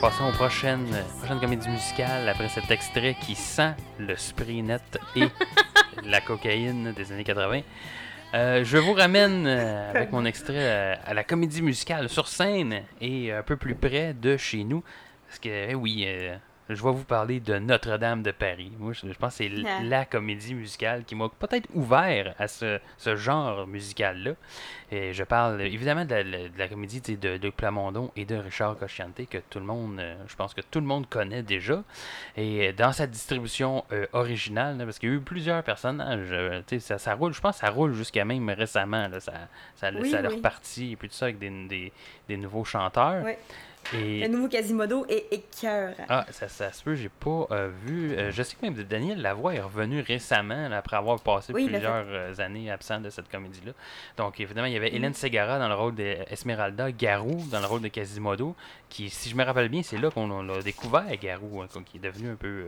passons 0.00 0.28
aux 0.28 0.32
prochaines, 0.32 0.86
prochaines 1.18 1.40
comédies 1.40 1.68
musicales 1.68 2.28
après 2.28 2.48
cet 2.48 2.70
extrait 2.70 3.16
qui 3.20 3.34
sent 3.34 3.74
le 3.98 4.16
spray 4.16 4.62
net 4.62 4.98
et 5.16 5.24
la 6.04 6.20
cocaïne 6.20 6.92
des 6.92 7.10
années 7.10 7.24
80. 7.24 7.62
Euh, 8.34 8.62
je 8.62 8.78
vous 8.78 8.92
ramène 8.92 9.46
euh, 9.46 9.90
avec 9.90 10.12
mon 10.12 10.24
extrait 10.24 10.54
euh, 10.56 10.94
à 11.04 11.14
la 11.14 11.24
comédie 11.24 11.62
musicale 11.62 12.08
sur 12.08 12.28
scène 12.28 12.82
et 13.00 13.32
un 13.32 13.42
peu 13.42 13.56
plus 13.56 13.74
près 13.74 14.14
de 14.14 14.36
chez 14.36 14.62
nous. 14.62 14.84
Parce 15.26 15.40
que, 15.40 15.70
eh 15.70 15.74
oui, 15.74 16.06
je 16.68 16.82
vais 16.82 16.90
vous 16.92 17.04
parler 17.04 17.40
de 17.40 17.58
Notre-Dame 17.58 18.22
de 18.22 18.30
Paris. 18.30 18.72
Moi, 18.78 18.92
je, 18.92 19.06
pense 19.14 19.38
que 19.38 19.44
c'est 19.44 19.50
Ah. 19.66 19.80
la 19.82 20.04
comédie 20.04 20.54
musicale 20.54 21.04
qui 21.04 21.14
m'a 21.14 21.28
peut-être 21.28 21.68
ouvert 21.74 22.34
à 22.38 22.46
ce, 22.48 22.78
ce 22.98 23.16
genre 23.16 23.66
musical-là. 23.66 24.32
Et 24.90 25.12
je 25.12 25.22
parle 25.24 25.60
évidemment 25.62 26.04
de 26.04 26.10
la, 26.10 26.22
la- 26.22 26.48
de 26.48 26.58
la 26.58 26.68
comédie 26.68 27.00
de 27.00 27.38
Luc 27.42 27.56
Plamondon 27.56 28.10
et 28.16 28.24
de 28.24 28.36
Richard 28.36 28.76
Cochiante 28.78 29.26
que 29.28 29.38
tout 29.50 29.58
le 29.58 29.64
monde, 29.66 29.98
euh, 30.00 30.14
je 30.26 30.34
pense 30.36 30.54
que 30.54 30.60
tout 30.62 30.80
le 30.80 30.86
monde 30.86 31.08
connaît 31.08 31.42
déjà. 31.42 31.82
Et 32.36 32.72
dans 32.72 32.92
sa 32.92 33.06
distribution 33.06 33.84
euh, 33.92 34.06
originale, 34.12 34.76
parce 34.78 34.98
qu'il 34.98 35.08
y 35.10 35.12
a 35.12 35.16
eu 35.16 35.20
plusieurs 35.20 35.62
personnages, 35.62 36.28
euh, 36.32 36.62
ça, 36.80 36.98
ça 36.98 37.14
roule, 37.14 37.32
je 37.34 37.40
pense 37.40 37.56
que 37.56 37.66
ça 37.66 37.70
roule 37.70 37.92
jusqu'à 37.94 38.24
même 38.24 38.48
récemment. 38.50 39.08
Là, 39.08 39.20
ça, 39.20 39.32
ça, 39.76 39.90
Oui, 39.94 40.10
ça 40.10 40.18
a 40.18 40.22
oui. 40.28 40.40
et 40.92 40.96
puis 40.96 41.08
tout 41.08 41.14
ça 41.14 41.26
avec 41.26 41.38
des, 41.38 41.50
des, 41.68 41.92
des 42.28 42.36
nouveaux 42.36 42.64
chanteurs. 42.64 43.22
Ouais. 43.24 43.38
Et... 43.94 44.20
Le 44.20 44.28
nouveau 44.28 44.48
Quasimodo 44.48 45.06
est 45.08 45.26
écœurant. 45.32 45.94
Ah, 46.08 46.26
ça, 46.30 46.48
ça 46.48 46.72
se 46.72 46.82
peut, 46.82 46.94
j'ai 46.94 47.08
pas 47.08 47.46
euh, 47.50 47.70
vu. 47.84 48.12
Euh, 48.12 48.30
je 48.30 48.42
sais 48.42 48.56
que 48.56 48.66
même 48.66 48.74
Daniel 48.74 49.20
Lavoie 49.22 49.54
est 49.54 49.60
revenu 49.60 50.00
récemment, 50.00 50.68
là, 50.68 50.78
après 50.78 50.96
avoir 50.96 51.20
passé 51.20 51.52
Oui, 51.52 51.66
plusieurs 51.68 52.04
euh, 52.08 52.34
années 52.38 52.70
absent 52.70 53.00
de 53.00 53.10
cette 53.10 53.30
comédie-là. 53.30 53.72
Donc, 54.16 54.40
évidemment, 54.40 54.66
il 54.66 54.72
y 54.72 54.78
Mm. 54.78 54.82
avait 54.82 54.94
Hélène 54.94 55.14
Segara 55.14 55.58
dans 55.58 55.68
le 55.68 55.74
rôle 55.74 55.94
d'Esmeralda, 55.94 56.92
Garou 56.92 57.42
dans 57.50 57.60
le 57.60 57.66
rôle 57.66 57.80
de 57.82 57.88
Quasimodo, 57.88 58.54
qui, 58.88 59.10
si 59.10 59.30
je 59.30 59.34
me 59.36 59.44
rappelle 59.44 59.68
bien, 59.68 59.82
c'est 59.82 59.98
là 59.98 60.10
qu'on 60.10 60.42
l'a 60.42 60.62
découvert, 60.62 61.04
Garou, 61.20 61.62
hein, 61.62 61.68
qui 61.84 61.96
est 61.96 62.00
devenu 62.00 62.30
un 62.30 62.36
peu 62.36 62.66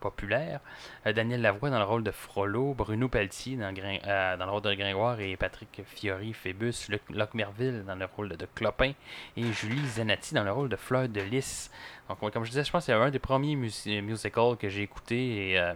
populaire. 0.00 0.60
Euh, 1.06 1.12
Daniel 1.12 1.42
Lavoie 1.42 1.70
dans 1.70 1.78
le 1.78 1.84
rôle 1.84 2.02
de 2.02 2.10
Frollo, 2.10 2.74
Bruno 2.74 3.08
Pelletier 3.08 3.58
euh, 3.60 4.36
dans 4.36 4.46
le 4.46 4.50
rôle 4.50 4.62
de 4.62 4.74
Gringoire 4.74 5.20
et 5.20 5.36
Patrick 5.36 5.82
Fiori, 5.86 6.32
Phébus, 6.32 6.88
Luc 6.88 7.02
Locke 7.10 7.34
Merville 7.34 7.84
dans 7.86 7.94
le 7.94 8.06
rôle 8.06 8.30
de 8.30 8.46
Clopin 8.54 8.92
et 9.36 9.52
Julie 9.52 9.86
Zanatti 9.86 10.34
dans 10.34 10.44
le 10.44 10.52
rôle 10.52 10.68
de 10.68 10.76
Fleur 10.76 11.08
de 11.08 11.20
Lys. 11.20 11.70
Donc, 12.08 12.32
comme 12.32 12.44
je 12.44 12.50
disais, 12.50 12.64
je 12.64 12.70
pense 12.72 12.82
que 12.82 12.86
c'est 12.86 12.92
un 12.92 13.10
des 13.10 13.18
premiers 13.20 13.54
mus- 13.54 13.86
musicals 14.02 14.56
que 14.56 14.68
j'ai 14.68 14.82
écouté 14.82 15.52
et 15.52 15.58
euh, 15.58 15.74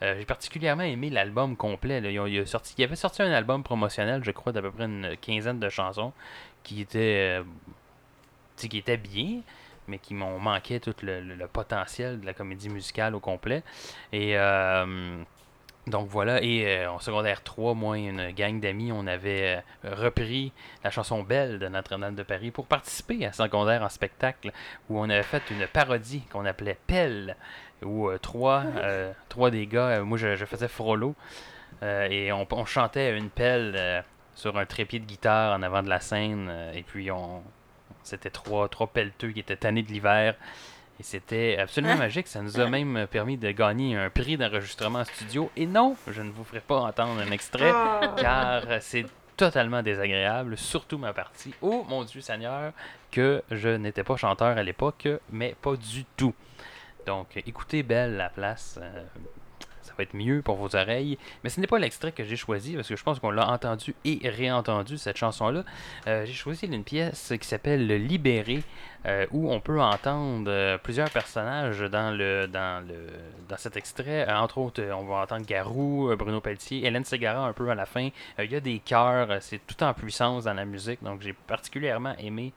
j'ai 0.00 0.24
particulièrement 0.24 0.84
aimé 0.84 1.10
l'album 1.10 1.56
complet. 1.56 1.98
il, 1.98 2.44
il 2.78 2.84
avait 2.84 2.96
sorti 2.96 3.22
un 3.22 3.32
album 3.32 3.62
promotionnel, 3.62 4.22
je 4.24 4.30
crois, 4.30 4.52
d'à 4.52 4.62
peu 4.62 4.70
près 4.70 4.84
une 4.84 5.16
quinzaine 5.20 5.58
de 5.58 5.68
chansons 5.68 6.12
qui 6.62 6.86
sais, 6.88 7.42
qui 8.56 8.78
étaient 8.78 8.96
bien, 8.96 9.40
mais 9.88 9.98
qui 9.98 10.14
m'ont 10.14 10.38
manqué 10.38 10.80
tout 10.80 10.94
le, 11.02 11.20
le- 11.20 11.34
le 11.34 11.46
potentiel 11.48 12.20
de 12.20 12.26
la 12.26 12.34
comédie 12.34 12.68
musicale 12.68 13.14
au 13.14 13.20
complet. 13.20 13.62
Et 14.12 14.36
euh, 14.38 15.16
donc 15.86 16.08
voilà, 16.08 16.42
et 16.42 16.78
euh, 16.80 16.90
en 16.90 16.98
secondaire 16.98 17.42
3, 17.44 17.74
moi 17.74 17.96
et 17.96 18.06
une 18.08 18.30
gang 18.32 18.58
d'amis, 18.58 18.90
on 18.92 19.06
avait 19.06 19.62
euh, 19.84 19.94
repris 19.94 20.52
la 20.82 20.90
chanson 20.90 21.22
Belle 21.22 21.60
de 21.60 21.68
Notre-Dame 21.68 22.16
de 22.16 22.24
Paris 22.24 22.50
pour 22.50 22.66
participer 22.66 23.24
à 23.24 23.32
secondaire 23.32 23.82
en 23.82 23.88
spectacle 23.88 24.50
où 24.90 24.98
on 24.98 25.08
avait 25.08 25.22
fait 25.22 25.42
une 25.50 25.66
parodie 25.68 26.22
qu'on 26.32 26.44
appelait 26.44 26.76
Pelle, 26.88 27.36
où 27.84 28.10
trois, 28.18 28.64
trois 29.28 29.50
des 29.52 29.66
gars, 29.68 30.00
moi 30.02 30.18
je, 30.18 30.34
je 30.34 30.44
faisais 30.44 30.66
Frollo, 30.68 31.14
et 31.82 32.32
on, 32.32 32.46
on 32.50 32.64
chantait 32.64 33.16
une 33.16 33.30
pelle 33.30 34.02
sur 34.34 34.56
un 34.58 34.66
trépied 34.66 34.98
de 34.98 35.04
guitare 35.04 35.56
en 35.56 35.62
avant 35.62 35.82
de 35.82 35.88
la 35.88 36.00
scène, 36.00 36.50
et 36.74 36.82
puis 36.82 37.10
on 37.12 37.42
c'était 38.06 38.30
trois, 38.30 38.68
trois 38.68 38.86
pelleteux 38.86 39.30
qui 39.32 39.40
étaient 39.40 39.56
tannés 39.56 39.82
de 39.82 39.88
l'hiver. 39.92 40.34
Et 40.98 41.02
c'était 41.02 41.58
absolument 41.58 41.92
Hein? 41.92 41.98
magique. 41.98 42.26
Ça 42.26 42.40
nous 42.40 42.58
a 42.58 42.66
même 42.70 43.06
permis 43.10 43.36
de 43.36 43.50
gagner 43.50 43.96
un 43.96 44.08
prix 44.08 44.38
d'enregistrement 44.38 45.00
en 45.00 45.04
studio. 45.04 45.50
Et 45.56 45.66
non, 45.66 45.94
je 46.08 46.22
ne 46.22 46.30
vous 46.30 46.42
ferai 46.44 46.60
pas 46.60 46.76
entendre 46.78 47.20
un 47.20 47.30
extrait 47.30 47.70
Ah. 47.74 48.14
car 48.18 48.62
c'est 48.80 49.04
totalement 49.36 49.82
désagréable, 49.82 50.56
surtout 50.56 50.96
ma 50.96 51.12
partie. 51.12 51.52
Oh 51.60 51.84
mon 51.90 52.04
Dieu 52.04 52.22
Seigneur, 52.22 52.72
que 53.10 53.42
je 53.50 53.68
n'étais 53.68 54.02
pas 54.04 54.16
chanteur 54.16 54.56
à 54.56 54.62
l'époque, 54.62 55.06
mais 55.30 55.54
pas 55.60 55.76
du 55.76 56.06
tout. 56.16 56.32
Donc 57.06 57.26
écoutez 57.44 57.82
Belle 57.82 58.16
la 58.16 58.30
place, 58.30 58.78
euh, 58.80 59.02
va 59.96 60.02
être 60.02 60.14
mieux 60.14 60.42
pour 60.42 60.56
vos 60.56 60.74
oreilles. 60.76 61.18
Mais 61.42 61.50
ce 61.50 61.60
n'est 61.60 61.66
pas 61.66 61.78
l'extrait 61.78 62.12
que 62.12 62.24
j'ai 62.24 62.36
choisi 62.36 62.74
parce 62.74 62.88
que 62.88 62.96
je 62.96 63.02
pense 63.02 63.18
qu'on 63.18 63.30
l'a 63.30 63.48
entendu 63.48 63.94
et 64.04 64.20
réentendu 64.28 64.98
cette 64.98 65.16
chanson-là. 65.16 65.64
Euh, 66.06 66.24
j'ai 66.24 66.32
choisi 66.32 66.66
une 66.66 66.84
pièce 66.84 67.32
qui 67.40 67.46
s'appelle 67.46 67.86
Le 67.86 67.96
Libéré, 67.96 68.62
euh, 69.06 69.26
où 69.30 69.50
on 69.52 69.60
peut 69.60 69.80
entendre 69.80 70.50
euh, 70.50 70.78
plusieurs 70.78 71.10
personnages 71.10 71.80
dans 71.80 72.16
le 72.16 72.46
dans 72.46 72.86
le 72.86 73.06
dans 73.48 73.56
cet 73.56 73.76
extrait. 73.76 74.30
Entre 74.30 74.58
autres, 74.58 74.82
on 74.82 75.04
va 75.04 75.22
entendre 75.22 75.46
Garou, 75.46 76.14
Bruno 76.16 76.40
Pelletier, 76.40 76.86
Hélène 76.86 77.04
Segara 77.04 77.46
un 77.46 77.52
peu 77.52 77.68
à 77.70 77.74
la 77.74 77.86
fin. 77.86 78.08
Il 78.38 78.50
y 78.50 78.56
a 78.56 78.60
des 78.60 78.80
chœurs, 78.80 79.28
c'est 79.40 79.60
tout 79.66 79.82
en 79.82 79.94
puissance 79.94 80.44
dans 80.44 80.54
la 80.54 80.64
musique, 80.64 81.02
donc 81.02 81.22
j'ai 81.22 81.32
particulièrement 81.32 82.14
aimé 82.18 82.52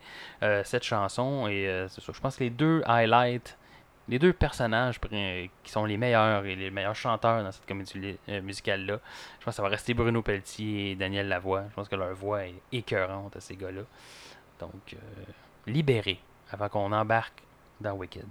cette 0.64 0.84
chanson 0.84 1.48
et 1.48 1.66
je 1.88 2.20
pense 2.20 2.38
que 2.38 2.44
les 2.44 2.50
deux 2.50 2.82
highlights 2.86 3.58
les 4.10 4.18
deux 4.18 4.34
personnages 4.34 5.00
qui 5.00 5.72
sont 5.72 5.86
les 5.86 5.98
meilleurs 5.98 6.46
et 6.46 6.56
les 6.56 6.72
meilleurs 6.72 6.96
chanteurs 6.96 7.44
dans 7.44 7.52
cette 7.52 7.66
comédie 7.68 8.18
euh, 8.28 8.42
musicale-là, 8.42 9.00
je 9.40 9.46
pense 9.46 9.54
que 9.54 9.56
ça 9.58 9.62
va 9.62 9.70
rester 9.70 9.94
Bruno 9.94 10.24
Pelletier 10.24 10.92
et 10.92 10.96
Daniel 10.96 11.28
Lavoie. 11.28 11.66
Je 11.70 11.76
pense 11.76 11.88
que 11.88 11.96
leur 11.96 12.14
voix 12.16 12.46
est 12.46 12.56
écœurante 12.72 13.36
à 13.36 13.40
ces 13.40 13.56
gars-là. 13.56 13.84
Donc, 14.60 14.94
euh, 14.94 14.98
libéré 15.68 16.20
avant 16.52 16.70
qu'on 16.70 16.92
embarque 16.92 17.44
dans 17.80 17.94
Wicked. 17.94 18.26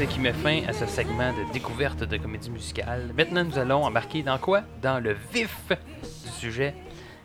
Ce 0.00 0.04
qui 0.04 0.18
met 0.20 0.32
fin 0.32 0.62
à 0.66 0.72
ce 0.72 0.86
segment 0.86 1.30
de 1.32 1.52
découverte 1.52 2.04
de 2.04 2.16
comédie 2.16 2.50
musicale. 2.50 3.10
Maintenant, 3.14 3.44
nous 3.44 3.58
allons 3.58 3.84
embarquer 3.84 4.22
dans 4.22 4.38
quoi? 4.38 4.62
Dans 4.80 4.98
le 4.98 5.14
vif 5.30 5.54
du 5.70 6.30
sujet. 6.38 6.74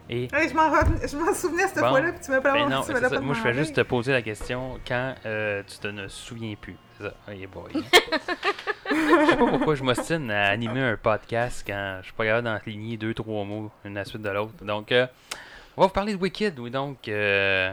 Et 0.10 0.28
Hey, 0.34 0.50
je 0.50 0.54
m'en 0.54 1.34
souvenais 1.34 1.68
cette 1.68 1.80
Bon. 1.80 1.90
fois-là, 1.92 2.12
puis 2.12 2.22
tu 2.26 2.32
m'as 2.32 2.42
pas 2.42 2.52
Ben 2.52 2.68
non, 2.68 2.82
tu 2.82 2.92
ça. 2.94 3.10
pas 3.10 3.20
moi 3.22 3.34
je 3.34 3.40
fais 3.40 3.50
demandé. 3.52 3.64
juste 3.64 3.76
te 3.78 3.82
poser 3.82 4.12
la 4.12 4.22
question 4.22 4.78
quand 4.86 5.16
euh, 5.26 5.64
tu 5.66 5.78
te 5.78 5.88
ne 5.88 6.10
souviens 6.10 6.56
plus. 6.60 6.76
C'est 6.98 7.06
ça. 7.06 7.14
Hey 7.30 7.48
boy. 7.48 7.72
je 8.92 9.26
sais 9.30 9.38
pas 9.38 9.48
pourquoi 9.48 9.76
je 9.76 9.84
m'ostine 9.84 10.30
à 10.30 10.48
animer 10.50 10.82
un 10.82 10.98
podcast 10.98 11.64
quand 11.66 12.00
je 12.02 12.06
suis 12.08 12.14
pas 12.14 12.26
capable 12.26 12.44
d'enligner 12.46 12.98
deux, 12.98 13.14
trois 13.14 13.46
mots 13.46 13.72
une 13.86 13.96
à 13.96 14.02
la 14.02 14.06
suite 14.06 14.22
de 14.22 14.30
l'autre. 14.30 14.54
Donc, 14.64 14.92
euh, 14.92 15.08
on 15.78 15.82
va 15.82 15.88
vous 15.88 15.94
parler 15.94 16.14
de 16.14 16.20
Wicked, 16.20 16.60
oui, 16.60 16.72
donc. 16.72 17.08
euh, 17.08 17.72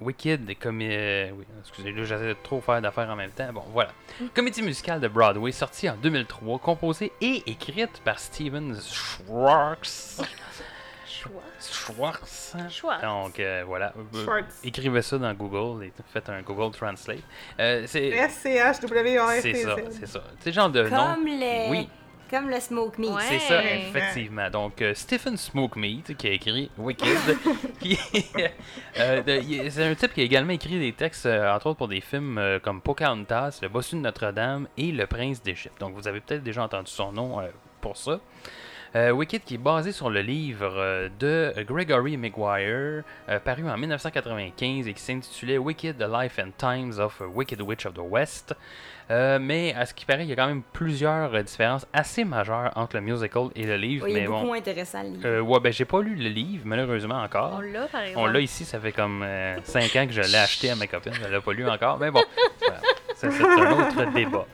Wicked, 0.00 0.58
comme. 0.58 0.80
euh, 0.82 1.30
oui, 1.32 1.44
excusez, 1.60 1.92
là, 1.92 2.04
j'essaie 2.04 2.28
de 2.28 2.36
trop 2.42 2.60
faire 2.60 2.82
d'affaires 2.82 3.08
en 3.08 3.16
même 3.16 3.30
temps. 3.30 3.52
Bon, 3.52 3.62
voilà. 3.72 3.90
Comédie 4.34 4.62
musicale 4.62 5.00
de 5.00 5.08
Broadway, 5.08 5.52
sortie 5.52 5.88
en 5.88 5.96
2003, 5.96 6.58
composée 6.58 7.12
et 7.20 7.42
écrite 7.46 8.00
par 8.04 8.18
Steven 8.18 8.76
Schwartz. 8.80 10.20
Schwartz. 11.60 12.56
Schwartz. 12.68 13.02
Donc, 13.02 13.38
euh, 13.40 13.62
voilà. 13.66 13.92
Schwartz. 14.12 14.60
Écrivez 14.64 15.02
ça 15.02 15.18
dans 15.18 15.32
Google 15.32 15.84
et 15.84 15.92
faites 16.12 16.28
un 16.28 16.42
Google 16.42 16.74
Translate. 16.76 17.20
Euh, 17.60 17.84
c'est 17.86 18.08
S-C-H-W-A-R-T-Z. 18.08 19.42
c'est 19.42 19.54
ça, 19.62 19.76
c'est 19.90 20.06
ça. 20.06 20.24
C'est 20.40 20.52
genre 20.52 20.70
de 20.70 20.88
nom. 20.88 21.14
Comme 21.14 21.26
les... 21.26 21.66
Oui. 21.70 21.88
Comme 22.30 22.48
le 22.50 22.58
smoke 22.58 22.98
meat. 22.98 23.10
Ouais. 23.10 23.22
C'est 23.28 23.38
ça, 23.40 23.62
effectivement. 23.64 24.50
Donc, 24.50 24.80
euh, 24.82 24.92
Stephen 24.94 25.36
Smokemeat, 25.36 26.14
qui 26.16 26.26
a 26.26 26.30
écrit 26.32 26.70
Wicked, 26.78 27.06
qui- 27.80 27.98
euh, 28.98 29.22
de- 29.22 29.68
c'est 29.70 29.84
un 29.84 29.94
type 29.94 30.14
qui 30.14 30.20
a 30.20 30.24
également 30.24 30.52
écrit 30.52 30.78
des 30.78 30.92
textes, 30.92 31.26
euh, 31.26 31.52
entre 31.54 31.66
autres 31.68 31.78
pour 31.78 31.88
des 31.88 32.00
films 32.00 32.38
euh, 32.38 32.58
comme 32.58 32.80
Pocahontas, 32.80 33.58
Le 33.62 33.68
Bossu 33.68 33.96
de 33.96 34.00
Notre-Dame 34.00 34.66
et 34.76 34.90
Le 34.90 35.06
Prince 35.06 35.42
d'Égypte. 35.42 35.78
Donc, 35.80 35.94
vous 35.94 36.08
avez 36.08 36.20
peut-être 36.20 36.42
déjà 36.42 36.62
entendu 36.64 36.90
son 36.90 37.12
nom 37.12 37.40
euh, 37.40 37.48
pour 37.80 37.96
ça. 37.96 38.18
Euh, 38.96 39.10
Wicked 39.10 39.42
qui 39.42 39.54
est 39.54 39.58
basé 39.58 39.90
sur 39.90 40.08
le 40.08 40.20
livre 40.20 40.72
euh, 40.76 41.08
de 41.18 41.52
Gregory 41.64 42.16
Maguire, 42.16 43.02
euh, 43.28 43.40
paru 43.44 43.68
en 43.68 43.76
1995 43.76 44.86
et 44.86 44.92
qui 44.94 45.02
s'intitulait 45.02 45.58
Wicked, 45.58 45.98
The 45.98 46.06
Life 46.08 46.38
and 46.38 46.50
Times 46.56 47.00
of 47.00 47.20
a 47.20 47.26
Wicked 47.26 47.60
Witch 47.60 47.86
of 47.86 47.94
the 47.94 47.98
West. 47.98 48.54
Euh, 49.10 49.38
mais 49.40 49.74
à 49.74 49.84
ce 49.84 49.94
qui 49.94 50.04
paraît, 50.06 50.22
il 50.22 50.28
y 50.28 50.32
a 50.32 50.36
quand 50.36 50.46
même 50.46 50.62
plusieurs 50.72 51.34
euh, 51.34 51.42
différences 51.42 51.86
assez 51.92 52.24
majeures 52.24 52.70
entre 52.76 52.94
le 52.94 53.02
musical 53.02 53.48
et 53.56 53.64
le 53.66 53.76
livre. 53.76 54.04
Oui, 54.04 54.12
il 54.12 54.14
mais 54.14 54.20
est 54.22 54.26
beaucoup 54.26 54.40
bon, 54.42 54.46
moins 54.46 54.58
intéressant, 54.58 55.02
le 55.02 55.08
livre. 55.08 55.26
euh, 55.26 55.40
ouais, 55.40 55.58
ben 55.60 55.72
j'ai 55.72 55.84
pas 55.84 56.00
lu 56.00 56.14
le 56.14 56.28
livre, 56.28 56.62
malheureusement 56.64 57.20
encore. 57.20 57.54
On 57.58 57.60
l'a, 57.60 57.86
par 57.88 58.02
exemple. 58.02 58.28
On 58.28 58.32
l'a 58.32 58.38
ici, 58.40 58.64
ça 58.64 58.78
fait 58.78 58.92
comme 58.92 59.26
5 59.64 59.96
ans 59.96 60.06
que 60.06 60.12
je 60.12 60.20
l'ai 60.22 60.36
acheté 60.36 60.70
à 60.70 60.76
ma 60.76 60.86
copine, 60.86 61.12
elle 61.24 61.32
l'a 61.32 61.40
pas 61.40 61.52
lu 61.52 61.68
encore, 61.68 61.98
mais 61.98 62.12
bon, 62.12 62.22
c'est 63.16 63.26
un 63.26 63.72
autre 63.72 64.12
débat. 64.12 64.46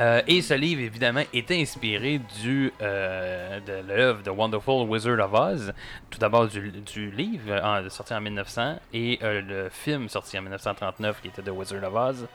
Euh, 0.00 0.22
et 0.26 0.42
ce 0.42 0.54
livre, 0.54 0.80
évidemment, 0.82 1.22
est 1.32 1.50
inspiré 1.52 2.20
du, 2.42 2.72
euh, 2.82 3.60
de 3.60 3.86
l'œuvre 3.86 4.22
The 4.24 4.28
Wonderful 4.28 4.88
Wizard 4.88 5.20
of 5.20 5.32
Oz. 5.32 5.72
Tout 6.10 6.18
d'abord 6.18 6.48
du, 6.48 6.72
du 6.72 7.10
livre 7.12 7.60
sorti 7.90 8.12
en 8.12 8.20
1900 8.20 8.80
et 8.92 9.20
euh, 9.22 9.40
le 9.40 9.68
film 9.68 10.08
sorti 10.08 10.36
en 10.36 10.42
1939 10.42 11.20
qui 11.22 11.28
était 11.28 11.42
The 11.42 11.50
Wizard 11.50 11.84
of 11.84 11.94
Oz. 11.94 12.26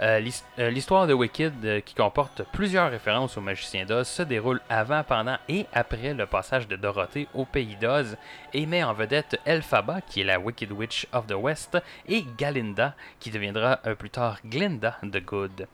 Euh, 0.00 0.18
l'his- 0.18 0.42
L'histoire 0.58 1.06
de 1.06 1.12
Wicked, 1.12 1.84
qui 1.84 1.94
comporte 1.94 2.42
plusieurs 2.52 2.90
références 2.90 3.36
au 3.36 3.40
magicien 3.40 3.84
d'Oz, 3.84 4.08
se 4.08 4.22
déroule 4.22 4.60
avant, 4.68 5.04
pendant 5.04 5.36
et 5.48 5.66
après 5.72 6.14
le 6.14 6.26
passage 6.26 6.66
de 6.66 6.74
Dorothée 6.74 7.28
au 7.34 7.44
pays 7.44 7.76
d'Oz 7.80 8.16
et 8.54 8.66
met 8.66 8.82
en 8.82 8.92
vedette 8.94 9.38
Elphaba, 9.44 10.00
qui 10.00 10.22
est 10.22 10.24
la 10.24 10.40
Wicked 10.40 10.72
Witch 10.72 11.06
of 11.12 11.26
the 11.28 11.34
West, 11.34 11.78
et 12.08 12.24
Galinda, 12.36 12.94
qui 13.20 13.30
deviendra 13.30 13.76
plus 13.98 14.10
tard 14.10 14.38
Glinda 14.44 14.96
the 15.02 15.22
Good. 15.24 15.68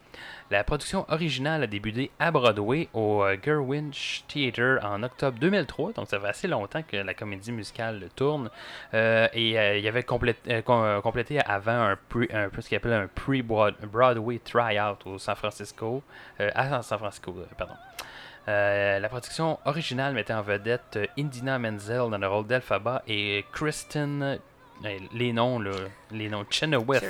La 0.51 0.65
production 0.65 1.05
originale 1.09 1.63
a 1.63 1.67
débuté 1.69 2.11
à 2.19 2.33
Broadway 2.33 2.89
au 2.93 3.23
euh, 3.23 3.37
Gerwinch 3.41 4.25
Theatre 4.27 4.85
en 4.85 5.03
octobre 5.05 5.39
2003, 5.39 5.93
donc 5.93 6.09
ça 6.09 6.19
fait 6.19 6.27
assez 6.27 6.49
longtemps 6.49 6.83
que 6.83 6.97
la 6.97 7.15
comédie 7.15 7.53
musicale 7.53 8.09
tourne. 8.17 8.51
Euh, 8.93 9.29
et 9.33 9.57
euh, 9.57 9.79
il 9.79 9.85
y 9.85 9.89
avait 9.89 10.01
complét- 10.03 10.35
euh, 10.49 10.61
com- 10.63 11.01
complété 11.03 11.39
avant 11.41 11.91
un, 11.91 11.97
pre, 12.09 12.23
un 12.35 12.49
peu 12.49 12.61
ce 12.63 12.69
qu'il 12.69 12.77
appelle 12.77 12.95
un 12.95 13.07
pre-Broadway 13.07 14.41
tryout 14.45 14.99
au 15.07 15.19
San 15.19 15.37
Francisco, 15.37 16.03
euh, 16.41 16.51
à 16.57 16.83
San 16.83 16.99
Francisco, 16.99 17.33
pardon. 17.57 17.75
Euh, 18.49 18.99
la 18.99 19.09
production 19.09 19.59
originale 19.67 20.15
mettait 20.15 20.33
en 20.33 20.43
vedette 20.43 20.99
Indina 21.17 21.61
Menzel 21.61 22.11
dans 22.11 22.19
le 22.19 22.27
rôle 22.27 22.47
d'Elphaba 22.49 23.03
et 23.07 23.45
Kristen, 23.53 24.41
euh, 24.85 24.99
les 25.13 25.33
noms, 25.33 25.61
là, 25.61 25.71
les 26.11 26.29
noms 26.29 26.45
Chenoweth. 26.51 27.03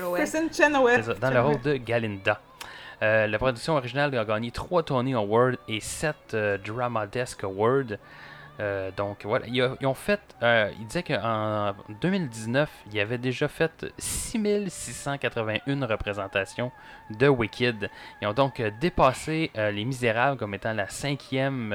Kristen 1.01 1.20
dans 1.20 1.30
le 1.30 1.41
rôle 1.41 1.61
de 1.62 1.76
Galinda. 1.76 2.38
Euh, 3.03 3.26
la 3.26 3.38
production 3.38 3.76
originale 3.76 4.16
a 4.16 4.24
gagné 4.24 4.51
3 4.51 4.82
Tony 4.82 5.14
Awards 5.14 5.57
et 5.68 5.80
7 5.80 6.36
Drama 6.64 7.07
Desk 7.07 7.44
Awards. 7.44 7.96
Euh, 8.59 8.90
donc 8.94 9.24
voilà, 9.24 9.46
ils, 9.46 9.66
ils 9.80 9.86
ont 9.86 9.94
fait, 9.94 10.20
euh, 10.42 10.70
ils 10.78 10.86
disaient 10.86 11.03
qu'en 11.03 11.74
2019, 12.03 12.68
ils 12.92 13.01
avaient 13.01 13.16
déjà 13.16 13.48
fait 13.48 13.86
6681 13.96 15.86
représentations 15.86 16.70
de 17.09 17.26
Wicked. 17.26 17.88
Ils 18.20 18.28
ont 18.28 18.34
donc 18.34 18.61
dépassé 18.80 19.51
Les 19.55 19.84
Misérables 19.86 20.36
comme 20.36 20.53
étant 20.53 20.74
la 20.74 20.88
cinquième. 20.88 21.74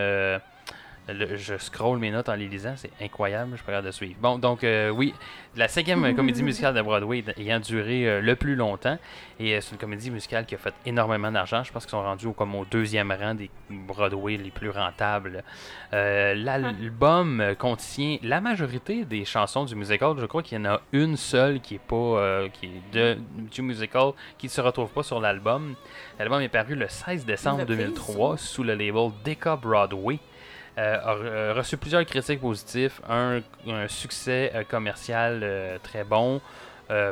Le- 1.08 1.36
je 1.38 1.58
scroll 1.58 2.00
mes 2.00 2.12
notes 2.12 2.30
en 2.30 2.36
les 2.36 2.48
lisant, 2.48 2.74
c'est 2.76 2.92
incroyable, 3.02 3.52
je 3.52 3.58
suis 3.58 3.66
pas 3.66 3.72
capable 3.74 3.88
de 3.88 3.92
suivre. 3.92 4.16
Bon, 4.20 4.38
donc 4.38 4.64
euh, 4.64 4.90
oui, 4.90 5.14
la 5.56 5.68
cinquième 5.68 6.16
comédie 6.16 6.44
musicale 6.44 6.74
de 6.74 6.82
Broadway 6.82 7.24
ayant 7.38 7.60
duré 7.60 8.08
euh, 8.10 8.22
le 8.22 8.36
plus 8.36 8.56
longtemps. 8.56 8.98
Et 9.40 9.54
euh, 9.56 9.62
c'est 9.62 9.72
une 9.74 9.78
comédie 9.78 10.10
musicale 10.12 10.46
qui 10.46 10.56
a 10.56 10.58
fait 10.58 10.74
énormément 10.86 11.32
d'argent. 11.32 11.64
Je 11.64 11.72
pense 11.72 11.84
qu'ils 11.86 11.92
sont 11.92 12.02
rendus 12.04 12.28
au, 12.28 12.34
comme 12.34 12.56
au 12.56 12.66
deuxième 12.66 13.12
rang 13.12 13.36
des 13.36 13.50
Broadway 13.70 14.38
les 14.38 14.52
plus 14.52 14.70
rentables. 14.70 15.44
L'album 15.92 17.44
contient 17.58 18.18
la 18.24 18.42
majorité 18.42 19.06
des 19.06 19.26
chansons 19.26 19.66
du 19.66 19.76
musical. 19.76 20.14
Je 20.18 20.26
crois 20.26 20.44
qu'il 20.44 20.58
y 20.58 20.62
en 20.62 20.66
a 20.66 20.82
une 20.92 21.18
seule 21.18 21.60
qui 21.62 21.76
est 21.76 21.80
pas 21.80 22.48
qui 22.54 22.66
est 22.68 22.94
de, 22.94 23.18
du 23.52 23.62
musical 23.62 24.12
qui 24.38 24.48
ne 24.48 24.52
se 24.52 24.62
retrouve 24.62 24.90
pas 24.90 25.04
sur 25.04 25.20
l'album. 25.20 25.76
L'album 26.20 26.42
est 26.42 26.50
paru 26.50 26.76
le 26.76 26.88
16 26.88 27.26
décembre 27.26 27.62
Une 27.62 27.62
reprise, 27.64 27.78
2003 28.06 28.38
sous 28.38 28.64
le 28.64 28.74
label 28.76 29.12
Decca 29.24 29.56
Broadway. 29.56 30.20
Euh, 30.78 30.98
a 31.02 31.16
euh, 31.16 31.54
reçu 31.56 31.78
plusieurs 31.78 32.06
critiques 32.06 32.42
positives, 32.42 33.00
un, 33.10 33.42
succès 33.88 34.52
euh, 34.54 34.64
commercial 34.64 35.80
très 35.84 36.04
bon, 36.04 36.42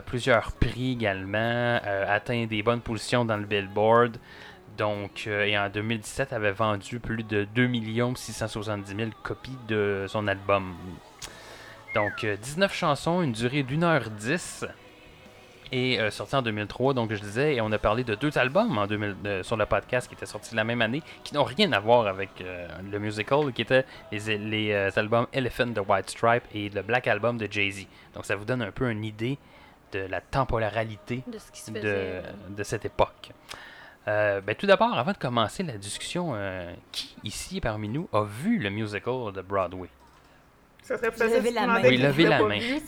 plusieurs 0.06 0.52
prix 0.52 0.92
également, 0.92 1.80
atteint 2.08 2.46
des 2.46 2.62
bonnes 2.62 2.82
positions 2.82 3.26
dans 3.26 3.38
le 3.38 3.46
Billboard. 3.46 4.18
Donc, 4.78 5.28
et 5.28 5.58
en 5.58 5.70
2017, 5.70 6.34
avait 6.34 6.52
vendu 6.52 7.00
plus 7.00 7.24
de 7.24 7.48
2 7.56 7.70
670 8.16 8.96
000 8.96 9.10
copies 9.24 9.58
de 9.68 10.06
son 10.08 10.28
album. 10.28 10.76
Donc, 11.94 12.24
euh, 12.24 12.36
19 12.38 12.74
chansons, 12.74 13.22
une 13.22 13.34
durée 13.34 13.62
d'une 13.62 13.84
heure 13.84 14.10
10 14.10 14.66
et 15.74 16.00
euh, 16.00 16.12
sorti 16.12 16.36
en 16.36 16.42
2003. 16.44 16.94
Donc, 16.94 17.12
je 17.12 17.20
disais, 17.20 17.56
et 17.56 17.62
on 17.62 17.72
a 17.72 17.80
parlé 17.80 18.04
de 18.04 18.14
deux 18.14 18.38
albums 18.38 18.78
en 18.78 18.86
2000, 18.86 19.16
euh, 19.26 19.44
sur 19.44 19.58
le 19.58 19.66
podcast 19.66 20.08
qui 20.08 20.14
étaient 20.14 20.28
sortis 20.28 20.54
la 20.54 20.64
même 20.64 20.82
année, 20.84 21.02
qui 21.24 21.34
n'ont 21.34 21.44
rien 21.44 21.72
à 21.74 21.80
voir 21.80 22.06
avec 22.06 22.30
euh, 22.42 22.68
le 22.92 23.00
musical, 23.00 23.52
qui 23.54 23.64
étaient 23.64 23.84
les, 24.12 24.38
les 24.38 24.72
euh, 24.72 24.92
albums 24.96 25.26
Elephant 25.34 25.66
de 25.66 25.82
White 25.82 26.12
Stripe 26.12 26.44
et 26.54 26.70
le 26.70 26.84
Black 26.84 27.08
Album 27.08 27.38
de 27.40 27.48
Jay-Z. 27.50 27.88
Donc, 28.14 28.26
ça 28.26 28.36
vous 28.36 28.46
donne 28.46 28.62
un 28.62 28.72
peu 28.72 28.90
une 28.92 29.04
idée 29.04 29.40
de 29.92 30.00
la 30.00 30.22
temporalité 30.22 31.24
De 31.28 31.40
ce 31.40 31.52
qui 31.52 31.62
se 31.62 31.72
de, 31.72 31.80
faisait. 31.80 32.24
de 32.50 32.64
cette 32.64 32.86
époque. 32.86 33.32
Euh, 34.08 34.42
ben, 34.42 34.54
tout 34.54 34.68
d'abord, 34.68 34.96
avant 34.98 35.12
de 35.14 35.18
commencer 35.18 35.64
la 35.64 35.78
discussion, 35.78 36.34
euh, 36.36 36.72
qui 36.92 37.16
ici 37.24 37.62
parmi 37.62 37.88
nous 37.90 38.08
a 38.14 38.24
vu 38.26 38.60
le 38.60 38.70
musical 38.70 39.32
de 39.34 39.42
Broadway? 39.42 39.90
Ça 40.82 40.98
serait 40.98 41.12
facile 41.12 41.38
levé 41.38 41.50
si 41.50 41.56
la 41.56 41.66
main. 41.66 41.82
Oui, 41.82 41.96
qui 41.96 41.98
levez 41.98 42.24
l'a 42.26 42.44
main. 42.44 42.60
vu. 42.60 42.82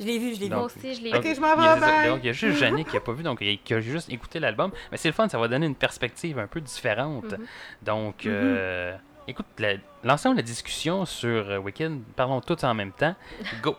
Je 0.00 0.04
l'ai 0.04 0.18
vu, 0.18 0.34
je 0.34 0.40
l'ai 0.40 0.48
vu. 0.48 0.54
Moi 0.54 0.64
aussi, 0.64 0.94
je 0.94 1.02
l'ai 1.02 1.14
Ok, 1.16 1.22
vu. 1.24 1.34
je 1.34 1.40
m'en 1.40 1.54
Il 1.56 1.64
y 1.64 1.68
a- 1.68 1.74
vais, 1.74 1.80
bye. 1.80 2.08
donc, 2.08 2.20
il 2.22 2.26
y 2.26 2.30
a 2.30 2.32
juste 2.32 2.58
Jannick 2.58 2.88
qui 2.88 2.94
n'a 2.94 3.00
pas 3.00 3.12
vu, 3.12 3.22
donc 3.22 3.38
il- 3.40 3.60
qui 3.62 3.74
a 3.74 3.80
juste 3.80 4.08
écouté 4.10 4.40
l'album. 4.40 4.70
Mais 4.90 4.96
c'est 4.96 5.08
le 5.08 5.14
fun, 5.14 5.28
ça 5.28 5.38
va 5.38 5.48
donner 5.48 5.66
une 5.66 5.74
perspective 5.74 6.38
un 6.38 6.46
peu 6.46 6.60
différente. 6.60 7.24
Mhm. 7.32 7.46
Donc, 7.82 8.26
euh, 8.26 8.96
écoute, 9.28 9.46
la- 9.58 9.74
lançons 10.02 10.32
la 10.32 10.42
discussion 10.42 11.04
sur 11.04 11.50
euh, 11.50 11.58
Wicked. 11.58 12.00
Parlons 12.16 12.40
tous 12.40 12.64
en 12.64 12.74
même 12.74 12.92
temps. 12.92 13.14
Go! 13.62 13.76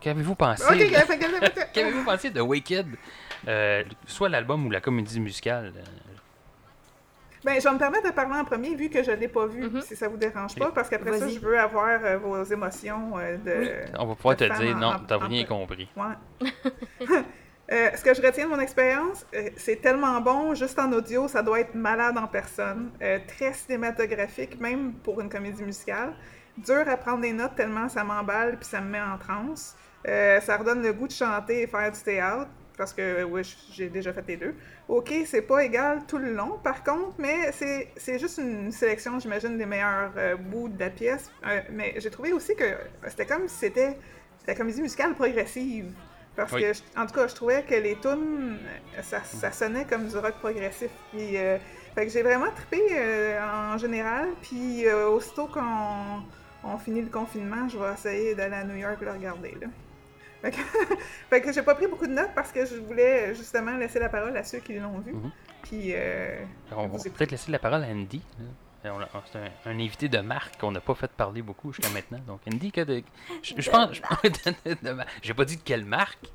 Qu'avez-vous 0.00 0.34
pensé? 0.34 0.64
Ok, 0.64 0.78
de- 0.78 1.72
Qu'avez-vous 1.72 2.04
pensé 2.04 2.30
de 2.30 2.40
Wicked? 2.40 2.86
Euh, 3.48 3.84
soit 4.06 4.28
l'album 4.28 4.66
ou 4.66 4.70
la 4.70 4.80
comédie 4.80 5.20
musicale. 5.20 5.72
Ben, 7.44 7.60
je 7.60 7.64
vais 7.66 7.74
me 7.74 7.78
permettre 7.78 8.06
de 8.08 8.12
parler 8.14 8.38
en 8.38 8.44
premier, 8.44 8.74
vu 8.76 8.88
que 8.88 9.02
je 9.02 9.10
ne 9.10 9.16
l'ai 9.16 9.28
pas 9.28 9.46
vu, 9.46 9.62
Mhm. 9.68 9.80
si 9.82 9.96
ça 9.96 10.06
vous 10.08 10.16
dérange 10.16 10.54
pas, 10.54 10.70
parce 10.72 10.88
qu'après 10.88 11.18
ça, 11.18 11.26
je 11.28 11.40
veux 11.40 11.58
avoir 11.58 11.98
euh, 12.04 12.16
vos 12.18 12.42
émotions 12.44 13.18
euh, 13.18 13.36
de... 13.38 13.96
On 13.98 14.06
va 14.06 14.14
pouvoir 14.14 14.36
te 14.36 14.44
dire, 14.44 14.76
en- 14.76 14.80
non, 14.80 14.92
t'as 15.08 15.16
en- 15.16 15.26
rien 15.28 15.44
compris. 15.44 15.88
Ouais. 15.96 16.48
Euh, 17.70 17.88
ce 17.96 18.02
que 18.04 18.12
je 18.12 18.20
retiens 18.20 18.44
de 18.44 18.50
mon 18.50 18.58
expérience, 18.60 19.24
euh, 19.34 19.48
c'est 19.56 19.76
tellement 19.76 20.20
bon, 20.20 20.52
juste 20.54 20.78
en 20.78 20.92
audio, 20.92 21.26
ça 21.26 21.42
doit 21.42 21.60
être 21.60 21.74
malade 21.74 22.18
en 22.18 22.26
personne. 22.26 22.90
Euh, 23.00 23.18
très 23.26 23.54
cinématographique, 23.54 24.60
même 24.60 24.92
pour 24.94 25.20
une 25.22 25.30
comédie 25.30 25.62
musicale. 25.62 26.12
Dur 26.58 26.84
à 26.86 26.96
prendre 26.98 27.20
des 27.22 27.32
notes 27.32 27.54
tellement 27.54 27.88
ça 27.88 28.04
m'emballe 28.04 28.58
puis 28.58 28.68
ça 28.68 28.80
me 28.82 28.90
met 28.90 29.00
en 29.00 29.16
transe. 29.16 29.74
Euh, 30.06 30.38
ça 30.40 30.58
redonne 30.58 30.82
le 30.82 30.92
goût 30.92 31.06
de 31.06 31.12
chanter 31.12 31.62
et 31.62 31.66
faire 31.66 31.90
du 31.90 32.00
théâtre, 32.00 32.50
parce 32.76 32.92
que 32.92 33.22
oui, 33.24 33.42
j'ai 33.72 33.88
déjà 33.88 34.12
fait 34.12 34.24
les 34.28 34.36
deux. 34.36 34.54
Ok, 34.88 35.12
c'est 35.26 35.42
pas 35.42 35.64
égal 35.64 36.00
tout 36.08 36.18
le 36.18 36.32
long, 36.32 36.58
par 36.62 36.82
contre, 36.82 37.14
mais 37.18 37.52
c'est 37.52 38.18
juste 38.18 38.38
une 38.38 38.72
sélection, 38.72 39.18
j'imagine, 39.20 39.56
des 39.58 39.66
meilleurs 39.66 40.12
euh, 40.16 40.36
bouts 40.36 40.68
de 40.68 40.78
la 40.80 40.90
pièce. 40.90 41.30
Euh, 41.46 41.60
mais 41.70 41.94
j'ai 41.98 42.10
trouvé 42.10 42.32
aussi 42.32 42.54
que 42.56 42.64
c'était 43.08 43.26
comme 43.26 43.48
si 43.48 43.56
c'était 43.56 43.96
la 44.46 44.54
comédie 44.54 44.80
musicale 44.82 45.14
progressive. 45.14 45.92
Parce 46.34 46.50
Oui. 46.52 46.62
que, 46.62 46.72
je- 46.72 46.80
en 46.98 47.06
tout 47.06 47.14
cas, 47.14 47.26
je 47.28 47.34
trouvais 47.34 47.62
que 47.62 47.74
les 47.74 47.94
tunes, 47.96 48.56
euh, 48.98 49.02
ça, 49.02 49.22
ça 49.22 49.52
sonnait 49.52 49.84
comme 49.84 50.08
du 50.08 50.16
rock 50.16 50.34
progressif. 50.40 50.90
Puis, 51.12 51.36
euh, 51.36 51.58
fait 51.94 52.06
que 52.06 52.10
j'ai 52.12 52.22
vraiment 52.22 52.50
trippé 52.50 52.80
en 53.38 53.76
général. 53.76 54.28
Puis, 54.40 54.90
aussitôt 54.90 55.46
qu'on 55.46 56.22
on 56.64 56.78
finit 56.78 57.02
le 57.02 57.10
confinement, 57.10 57.68
je 57.68 57.76
vais 57.76 57.92
essayer 57.92 58.34
d'aller 58.34 58.54
à 58.54 58.64
New 58.64 58.76
York 58.76 58.96
le 59.02 59.10
regarder. 59.10 59.54
Là. 59.60 59.66
Fait 60.42 60.50
que, 60.50 60.56
fait 61.30 61.40
que 61.40 61.52
j'ai 61.52 61.62
pas 61.62 61.74
pris 61.74 61.86
beaucoup 61.86 62.06
de 62.06 62.12
notes 62.12 62.32
parce 62.34 62.50
que 62.52 62.66
je 62.66 62.74
voulais 62.76 63.34
justement 63.34 63.76
laisser 63.76 63.98
la 64.00 64.08
parole 64.08 64.36
à 64.36 64.42
ceux 64.44 64.58
qui 64.58 64.74
l'ont 64.74 64.98
vu. 64.98 65.12
Mhm. 65.12 65.30
Puis, 65.62 65.92
euh, 65.94 66.44
On 66.76 66.88
va 66.88 66.98
peut-être 66.98 67.30
laisser 67.30 67.50
la 67.52 67.58
parole 67.60 67.84
à 67.84 67.86
Andy. 67.86 68.20
là. 68.84 68.92
On 68.94 69.00
a- 69.00 69.08
C'est 69.30 69.38
un, 69.38 69.70
un 69.72 69.78
invité 69.78 70.08
de 70.08 70.18
marque 70.18 70.60
qu'on 70.60 70.72
n'a 70.72 70.80
pas 70.80 70.94
fait 70.96 71.10
parler 71.12 71.40
beaucoup 71.40 71.72
jusqu'à 71.72 71.88
maintenant. 71.92 72.18
Donc, 72.26 72.40
Andy, 72.52 72.72
que 72.72 72.80
de, 72.80 73.02
je, 73.40 73.54
je 73.56 73.70
pense. 73.70 73.92
je 73.94 74.00
pense 74.02 74.20
de- 74.22 74.70
de- 74.74 74.74
de- 74.94 75.02
J'ai 75.22 75.34
pas 75.34 75.44
dit 75.44 75.56
de 75.56 75.62
quelle 75.62 75.84
marque. 75.84 76.26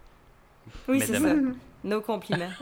Oui, 0.88 1.00
Mais 1.00 1.06
c'est 1.06 1.20
ça. 1.20 1.34
No 1.84 2.02
compliments. 2.02 2.50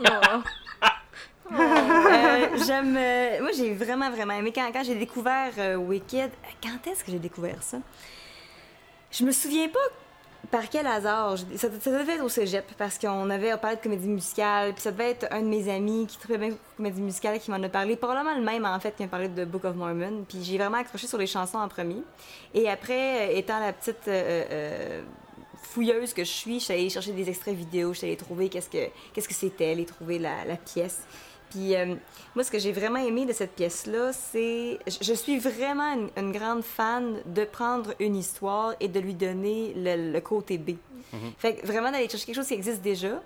Oh. 1.48 1.54
Euh, 1.54 2.48
J'aime. 2.66 2.96
euh, 2.96 3.40
moi, 3.40 3.50
j'ai 3.56 3.72
vraiment, 3.72 4.10
vraiment 4.10 4.34
aimé. 4.34 4.52
Quand, 4.52 4.68
quand 4.72 4.82
j'ai 4.82 4.96
découvert 4.96 5.52
euh, 5.58 5.76
Wicked, 5.76 6.32
quand 6.60 6.90
est-ce 6.90 7.04
que 7.04 7.12
j'ai 7.12 7.20
découvert 7.20 7.62
ça? 7.62 7.78
Je 9.12 9.24
me 9.24 9.30
souviens 9.30 9.68
pas 9.68 9.78
par 10.50 10.68
quel 10.68 10.86
hasard? 10.86 11.36
Ça, 11.56 11.68
devait 11.68 12.14
être 12.14 12.24
au 12.24 12.28
cégep 12.28 12.64
parce 12.78 12.98
qu'on 12.98 13.30
avait 13.30 13.56
parlé 13.56 13.76
de 13.76 13.82
comédie 13.82 14.08
musicale. 14.08 14.72
Puis 14.72 14.82
ça 14.82 14.92
devait 14.92 15.10
être 15.10 15.26
un 15.30 15.42
de 15.42 15.46
mes 15.46 15.68
amis 15.72 16.06
qui 16.06 16.18
trouvait 16.18 16.38
bien 16.38 16.50
comédie 16.76 17.00
musicale 17.00 17.38
qui 17.38 17.50
m'en 17.50 17.62
a 17.62 17.68
parlé. 17.68 17.96
Probablement 17.96 18.34
le 18.34 18.42
même, 18.42 18.64
en 18.64 18.78
fait, 18.80 18.96
qui 18.96 19.02
m'a 19.02 19.08
parlé 19.08 19.28
de 19.28 19.44
Book 19.44 19.64
of 19.64 19.76
Mormon. 19.76 20.24
Puis 20.28 20.42
j'ai 20.42 20.58
vraiment 20.58 20.78
accroché 20.78 21.06
sur 21.06 21.18
les 21.18 21.26
chansons 21.26 21.58
en 21.58 21.68
premier. 21.68 22.02
Et 22.54 22.68
après, 22.68 23.28
euh, 23.28 23.38
étant 23.38 23.58
la 23.60 23.72
petite. 23.72 24.08
euh, 24.08 24.44
euh, 24.50 25.02
fouilleuse 25.62 26.14
que 26.14 26.22
je 26.22 26.30
suis, 26.30 26.60
je 26.60 26.64
suis 26.64 26.72
allée 26.72 26.88
chercher 26.88 27.12
des 27.12 27.28
extraits 27.28 27.54
vidéo, 27.54 27.92
je 27.92 27.98
suis 27.98 28.06
allée 28.06 28.16
trouver 28.16 28.48
qu'est-ce 28.48 28.70
que 28.70 28.88
qu'est-ce 29.12 29.28
que 29.28 29.34
c'était, 29.34 29.72
aller 29.72 29.84
trouver 29.84 30.18
la 30.18 30.56
pièce. 30.64 31.00
Puis 31.50 31.74
euh, 31.74 31.94
moi, 32.34 32.44
ce 32.44 32.50
que 32.50 32.58
j'ai 32.58 32.72
vraiment 32.72 32.98
aimé 32.98 33.26
de 33.26 33.32
cette 33.32 33.52
pièce-là, 33.52 34.12
c'est... 34.12 34.78
Je, 34.86 35.12
suis 35.14 35.38
vraiment 35.38 36.08
une, 36.16 36.32
grande 36.32 36.62
fan 36.62 37.16
de 37.26 37.44
prendre 37.44 37.94
une 38.00 38.16
histoire 38.16 38.74
et 38.80 38.88
de 38.88 39.00
lui 39.00 39.14
donner 39.14 39.72
le 39.76 40.20
côté 40.20 40.58
B. 40.58 40.72
Fait 41.38 41.56
que 41.56 41.66
vraiment 41.66 41.90
d'aller 41.90 42.08
chercher 42.08 42.26
quelque 42.26 42.36
chose 42.36 42.48
qui 42.48 42.54
existe 42.54 42.82
déjà 42.82 43.20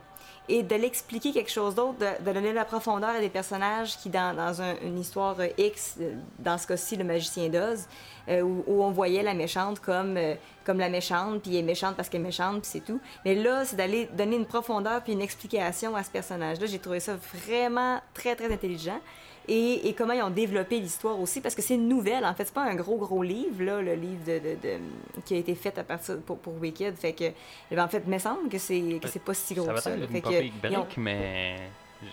et 0.48 0.62
de 0.64 0.74
l'expliquer 0.74 1.30
quelque 1.32 1.50
chose 1.50 1.74
d'autre, 1.76 1.98
de, 1.98 2.32
donner 2.32 2.50
de 2.50 2.54
la 2.56 2.64
profondeur 2.64 3.10
à 3.10 3.20
des 3.20 3.28
personnages 3.28 3.96
qui, 3.98 4.08
dans, 4.08 4.34
dans 4.34 4.60
un- 4.62 4.74
une 4.82 4.98
histoire 4.98 5.36
X, 5.56 5.96
euh, 6.00 6.14
dans 6.40 6.58
ce 6.58 6.66
cas-ci, 6.66 6.96
le 6.96 7.04
magicien 7.04 7.48
d'Oz, 7.48 7.86
euh, 8.28 8.40
où, 8.40 8.64
où 8.66 8.82
on 8.82 8.90
voyait 8.90 9.22
la 9.22 9.34
méchante 9.34 9.78
comme, 9.78 10.16
euh, 10.16 10.34
comme 10.64 10.78
la 10.78 10.88
méchante, 10.88 11.42
puis 11.42 11.52
elle 11.52 11.60
est 11.60 11.62
méchante 11.66 11.94
parce 11.94 12.08
qu'elle 12.08 12.22
est 12.22 12.24
méchante, 12.24 12.62
puis 12.62 12.70
c'est 12.72 12.80
tout. 12.84 13.00
Mais 13.24 13.36
là, 13.36 13.64
c'est 13.64 13.76
d'aller 13.76 14.08
donner 14.12 14.36
une 14.36 14.46
profondeur 14.46 15.02
puis 15.02 15.12
une 15.12 15.22
explication 15.22 15.94
à 15.94 16.02
ce 16.02 16.10
personnage-là. 16.10 16.66
J'ai 16.66 16.78
trouvé 16.80 16.98
ça 17.00 17.12
vraiment 17.46 18.00
très, 18.12 18.34
très 18.34 18.52
intelligent. 18.52 18.98
Et, 19.48 19.88
et 19.88 19.94
comment 19.94 20.12
ils 20.12 20.22
ont 20.22 20.30
développé 20.30 20.78
l'histoire 20.78 21.18
aussi, 21.18 21.40
parce 21.40 21.54
que 21.54 21.62
c'est 21.62 21.74
une 21.74 21.88
nouvelle, 21.88 22.24
en 22.24 22.34
fait, 22.34 22.44
c'est 22.44 22.54
pas 22.54 22.62
un 22.64 22.74
gros, 22.76 22.96
gros 22.96 23.22
livre, 23.22 23.64
là, 23.64 23.82
le 23.82 23.94
livre 23.94 24.22
de, 24.24 24.38
de- 24.38 24.54
de- 24.62 25.20
qui 25.24 25.34
a 25.34 25.38
été 25.38 25.54
fait 25.54 25.76
à 25.78 25.82
partir 25.82 26.18
pour, 26.20 26.38
pour 26.38 26.54
Wicked. 26.60 26.96
Fait 26.96 27.12
que, 27.12 27.24
eh 27.24 27.34
ben, 27.74 27.84
en 27.84 27.88
fait, 27.88 28.02
il 28.06 28.12
me 28.12 28.18
semble 28.18 28.48
que 28.48 28.58
c'est 28.58 28.80
que 29.02 29.08
c'est 29.08 29.22
pas 29.24 29.34
si 29.34 29.54
gros 29.54 29.64
Ça 29.66 29.70
que 29.72 29.74
va 29.76 29.80
ça. 29.80 29.90
Fait 30.12 30.20
que, 30.20 30.28
ont- 30.28 30.62
brique, 30.62 30.96
mais. 30.96 31.56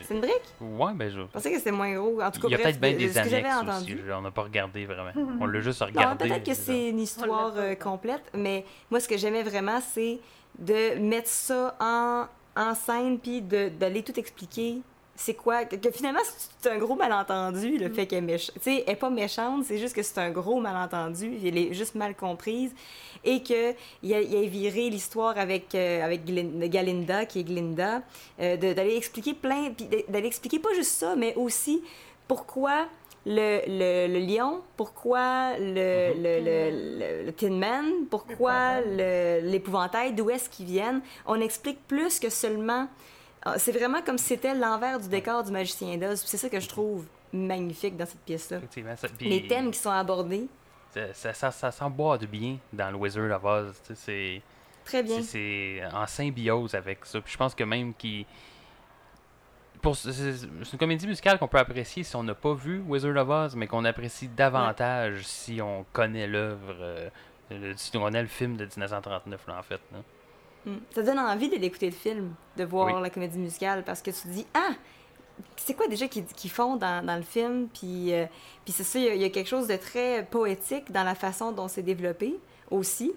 C'est 0.05 0.13
une 0.15 0.19
brique? 0.19 0.41
Ouais, 0.59 0.91
ben 0.95 1.09
je. 1.09 1.19
Je 1.21 1.25
pensais 1.27 1.49
que 1.51 1.57
c'était 1.59 1.71
moins 1.71 1.93
gros. 1.95 2.21
En 2.21 2.29
tout 2.29 2.41
cas, 2.41 2.47
Il 2.49 2.51
y 2.51 2.55
a 2.55 2.57
peut-être 2.57 2.79
bien 2.81 2.89
de- 2.91 2.95
de 2.95 2.99
des 2.99 3.07
ce 3.09 3.19
que 3.19 3.29
j'avais 3.29 3.47
annexes 3.47 3.69
entendu. 3.77 3.93
aussi. 3.93 4.11
On 4.17 4.21
n'a 4.21 4.31
pas 4.31 4.43
regardé 4.43 4.85
vraiment. 4.85 5.11
On 5.41 5.45
l'a 5.45 5.59
juste 5.61 5.79
Non, 5.81 5.87
regardé. 5.87 6.27
peut-être 6.27 6.45
que 6.45 6.53
c'est 6.53 6.89
une 6.89 6.99
histoire 6.99 7.53
euh, 7.55 7.75
complète, 7.75 8.23
mais 8.33 8.65
moi, 8.91 8.99
ce 8.99 9.07
que 9.07 9.15
j'aimais 9.17 9.43
vraiment, 9.43 9.79
c'est 9.93 10.19
de 10.59 10.99
mettre 10.99 11.29
ça 11.29 11.75
en, 11.79 12.25
en 12.57 12.73
scène, 12.75 13.17
puis 13.19 13.41
d'aller 13.41 14.03
tout 14.03 14.19
expliquer. 14.19 14.81
C'est 15.19 15.33
quoi? 15.33 15.65
Que, 15.65 15.75
que 15.77 15.89
finalement, 15.89 16.19
c'est 16.59 16.69
un 16.69 16.77
gros 16.77 16.93
malentendu, 16.93 17.79
le 17.79 17.89
fait 17.91 18.05
qu'elle 18.05 18.19
est 18.19 18.21
méchante. 18.21 18.53
Tu 18.53 18.61
sais, 18.61 18.83
elle 18.85 18.93
est 18.93 18.95
pas 18.95 19.09
méchante, 19.09 19.65
c'est 19.65 19.79
juste 19.79 19.95
que 19.95 20.03
c'est 20.03 20.19
un 20.19 20.29
gros 20.29 20.59
malentendu, 20.59 21.39
elle 21.43 21.57
est 21.57 21.73
juste 21.73 21.95
mal 21.95 22.13
comprise. 22.13 22.71
Et 23.25 23.41
qu'il 23.41 23.73
y 24.03 24.13
a, 24.13 24.21
il 24.21 24.35
a 24.35 24.41
viré 24.47 24.91
l'histoire 24.91 25.39
avec, 25.39 25.73
euh, 25.73 26.05
avec 26.05 26.23
Galinda, 26.69 27.25
qui 27.25 27.39
est 27.39 27.43
Glinda, 27.43 28.03
euh, 28.39 28.57
d'aller 28.57 28.95
expliquer 28.95 29.33
plein, 29.33 29.73
d'aller 30.07 30.27
expliquer 30.27 30.59
pas 30.59 30.73
juste 30.75 30.91
ça, 30.91 31.15
mais 31.15 31.33
aussi 31.33 31.81
pourquoi 32.27 32.85
le, 33.25 33.61
le, 33.67 34.13
le 34.13 34.19
lion, 34.19 34.61
pourquoi 34.77 35.57
le, 35.57 36.13
le, 36.13 36.39
le, 36.45 36.99
le- 36.99 37.25
le 37.25 37.33
Tin 37.33 37.55
Man, 37.57 38.05
pourquoi 38.11 38.81
l'épouvantail, 39.41 40.13
d'où 40.13 40.29
est-ce 40.29 40.47
qu'ils 40.47 40.67
viennent. 40.67 41.01
On 41.25 41.41
explique 41.41 41.79
plus 41.87 42.19
que 42.19 42.29
seulement... 42.29 42.87
Ah, 43.53 43.59
C'est 43.59 43.71
vraiment 43.71 44.01
comme 44.01 44.17
si 44.17 44.25
c'était 44.25 44.53
l'envers 44.55 44.99
du 44.99 45.07
décor 45.09 45.43
du 45.43 45.51
magicien 45.51 45.97
d'Oz. 45.97 46.21
C'est 46.25 46.37
ça 46.37 46.49
que 46.49 46.59
je 46.59 46.67
trouve 46.67 47.05
magnifique 47.33 47.95
dans 47.97 48.05
cette 48.05 48.21
pièce-là. 48.21 48.59
Les 49.19 49.47
thèmes 49.47 49.71
qui 49.71 49.79
sont 49.79 49.89
abordés, 49.91 50.47
Ça, 50.93 51.13
ça, 51.13 51.33
ça, 51.33 51.51
ça 51.51 51.71
s'emboîte 51.71 52.25
bien 52.25 52.57
dans 52.73 52.89
le 52.89 52.95
Wizard 52.97 53.31
of 53.35 53.43
Oz. 53.43 53.81
C'est. 53.95 54.41
très 54.85 55.03
bien. 55.03 55.21
C'est 55.21 55.81
en 55.93 56.07
symbiose 56.07 56.73
avec 56.75 57.05
ça. 57.05 57.19
Puis 57.21 57.33
je 57.33 57.37
pense 57.37 57.53
que 57.55 57.63
même. 57.63 57.93
Pour, 59.81 59.95
c'est 59.95 60.11
une 60.73 60.79
comédie 60.79 61.05
musicale 61.05 61.37
qu'on 61.37 61.47
peut 61.47 61.59
apprécier 61.59 62.03
si 62.03 62.15
on 62.15 62.23
n'a 62.23 62.33
pas 62.33 62.53
vu 62.55 62.79
Wizard 62.87 63.15
of 63.15 63.29
Oz, 63.29 63.55
mais 63.55 63.67
qu'on 63.67 63.85
apprécie 63.85 64.27
davantage 64.27 65.21
si 65.25 65.61
on 65.61 65.85
connaît 65.93 66.25
l'œuvre, 66.25 66.75
euh, 66.79 67.09
si 67.75 67.95
on 67.95 68.01
connaît 68.01 68.23
le 68.23 68.27
film 68.27 68.57
de 68.57 68.65
1939, 68.65 69.47
là, 69.47 69.59
en 69.59 69.63
fait. 69.63 69.79
là. 69.93 69.99
Mm. 70.67 70.77
Ça 70.93 71.01
donne 71.03 71.19
envie 71.19 71.49
de 71.49 71.55
l'écouter 71.55 71.87
le 71.87 71.95
film, 71.95 72.33
de 72.57 72.63
voir 72.63 72.87
Oui. 72.95 73.01
la 73.01 73.09
comédie 73.09 73.37
musicale, 73.39 73.83
parce 73.83 74.01
que 74.01 74.11
tu 74.11 74.21
te 74.21 74.27
dis 74.27 74.45
Ah, 74.53 74.71
c'est 75.55 75.73
quoi 75.75 75.87
déjà 75.87 76.07
qu'ils 76.07 76.49
font 76.51 76.75
dans, 76.75 77.05
dans 77.05 77.15
le 77.15 77.21
film? 77.23 77.67
Puis, 77.73 78.13
euh, 78.13 78.25
puis 78.65 78.73
c'est 78.73 78.83
ça, 78.83 78.99
il 78.99 79.05
y 79.05 79.09
a- 79.09 79.15
il 79.15 79.21
y, 79.21 79.25
a 79.25 79.29
quelque 79.29 79.47
chose 79.47 79.67
de 79.67 79.75
très 79.77 80.25
poétique 80.29 80.91
dans 80.91 81.03
la 81.03 81.15
façon 81.15 81.51
dont 81.51 81.67
c'est 81.67 81.83
développé 81.83 82.35
aussi. 82.71 83.13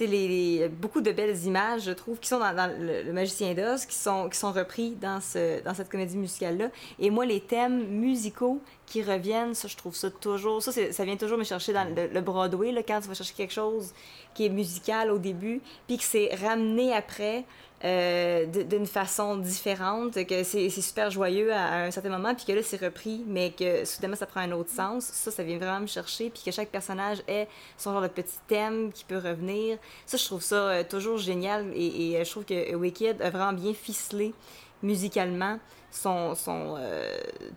Les, 0.00 0.06
les- 0.06 0.68
beaucoup 0.68 1.00
de 1.00 1.12
belles 1.12 1.36
images, 1.44 1.82
je 1.82 1.92
trouve, 1.92 2.18
qui 2.18 2.28
sont 2.28 2.38
dans, 2.40 2.70
le, 2.80 3.12
Magicien 3.12 3.54
d'Oz, 3.54 3.86
qui 3.86 3.94
sont, 3.94 4.28
qui 4.28 4.36
sont 4.36 4.50
repris 4.50 4.90
dans, 5.00 5.20
ce, 5.20 5.62
dans 5.62 5.72
cette 5.72 5.88
comédie 5.88 6.16
musicale-là. 6.16 6.70
Et 6.98 7.10
moi, 7.10 7.24
les 7.26 7.40
thèmes 7.40 7.86
musicaux 7.86 8.60
qui 8.86 9.02
reviennent, 9.02 9.54
ça, 9.54 9.68
je 9.68 9.76
trouve 9.76 9.94
ça 9.94 10.10
toujours... 10.10 10.62
Ça, 10.62 10.72
ça 10.72 11.04
vient 11.04 11.16
toujours 11.16 11.38
me 11.38 11.44
chercher 11.44 11.72
dans 11.72 11.84
le, 11.84 12.08
le 12.08 12.20
Broadway, 12.20 12.72
là, 12.72 12.82
quand 12.82 13.00
tu 13.00 13.08
vas 13.08 13.14
chercher 13.14 13.34
quelque 13.34 13.52
chose 13.52 13.92
qui 14.34 14.46
est 14.46 14.48
musical 14.48 15.12
au 15.12 15.18
début, 15.18 15.60
puis 15.86 15.96
que 15.96 16.02
c'est 16.04 16.34
ramené 16.34 16.92
après 16.92 17.44
euh, 17.84 18.46
d'une 18.46 18.86
façon 18.86 19.36
différente, 19.36 20.24
que 20.26 20.42
c'est 20.44 20.70
super 20.70 21.10
joyeux 21.10 21.52
à, 21.52 21.84
un 21.84 21.90
certain 21.90 22.10
moment, 22.10 22.34
puis 22.34 22.44
que 22.46 22.52
là, 22.52 22.62
c'est 22.62 22.82
repris, 22.82 23.22
mais 23.26 23.50
que 23.50 23.84
soudainement, 23.84 24.16
ça 24.16 24.26
prend 24.26 24.40
un 24.40 24.52
autre 24.52 24.70
sens. 24.70 25.04
Ça, 25.04 25.30
ça 25.30 25.42
vient 25.42 25.58
vraiment 25.58 25.80
me 25.80 25.86
chercher, 25.86 26.30
puis 26.30 26.42
que 26.44 26.50
chaque 26.50 26.70
personnage 26.70 27.18
ait 27.28 27.48
son 27.76 27.92
genre 27.92 28.02
de 28.02 28.08
petit 28.08 28.38
thème 28.46 28.92
qui 28.92 29.04
peut 29.04 29.18
revenir. 29.18 29.78
Ça, 30.06 30.16
je 30.16 30.24
trouve 30.24 30.42
ça 30.42 30.56
euh, 30.56 30.84
toujours 30.84 31.18
génial, 31.18 31.66
et, 31.74 32.16
euh, 32.16 32.24
je 32.24 32.30
trouve 32.30 32.44
que 32.44 32.74
Wicked 32.74 33.20
a 33.20 33.30
vraiment 33.30 33.52
bien 33.52 33.74
ficelé 33.74 34.34
musicalement 34.82 35.58
son, 35.90 36.34
son, 36.34 36.76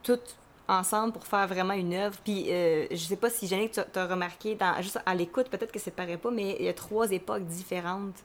tout 0.03 0.19
ensemble 0.67 1.13
pour 1.13 1.25
faire 1.25 1.47
vraiment 1.47 1.73
une 1.73 1.93
œuvre. 1.93 2.17
Puis 2.23 2.45
euh, 2.49 2.87
je 2.91 2.97
sais 2.97 3.15
pas 3.15 3.29
si 3.29 3.47
Jannick, 3.47 3.71
tu 3.71 3.99
as 3.99 4.07
remarqué, 4.07 4.57
juste 4.81 4.99
à 5.05 5.15
l'écoute, 5.15 5.49
peut-être 5.49 5.71
que 5.71 5.79
ça 5.79 5.91
paraît 5.91 6.17
pas, 6.17 6.31
mais 6.31 6.57
il 6.59 6.65
y 6.65 6.69
a 6.69 6.73
trois 6.73 7.11
époques 7.11 7.45
différentes 7.45 8.23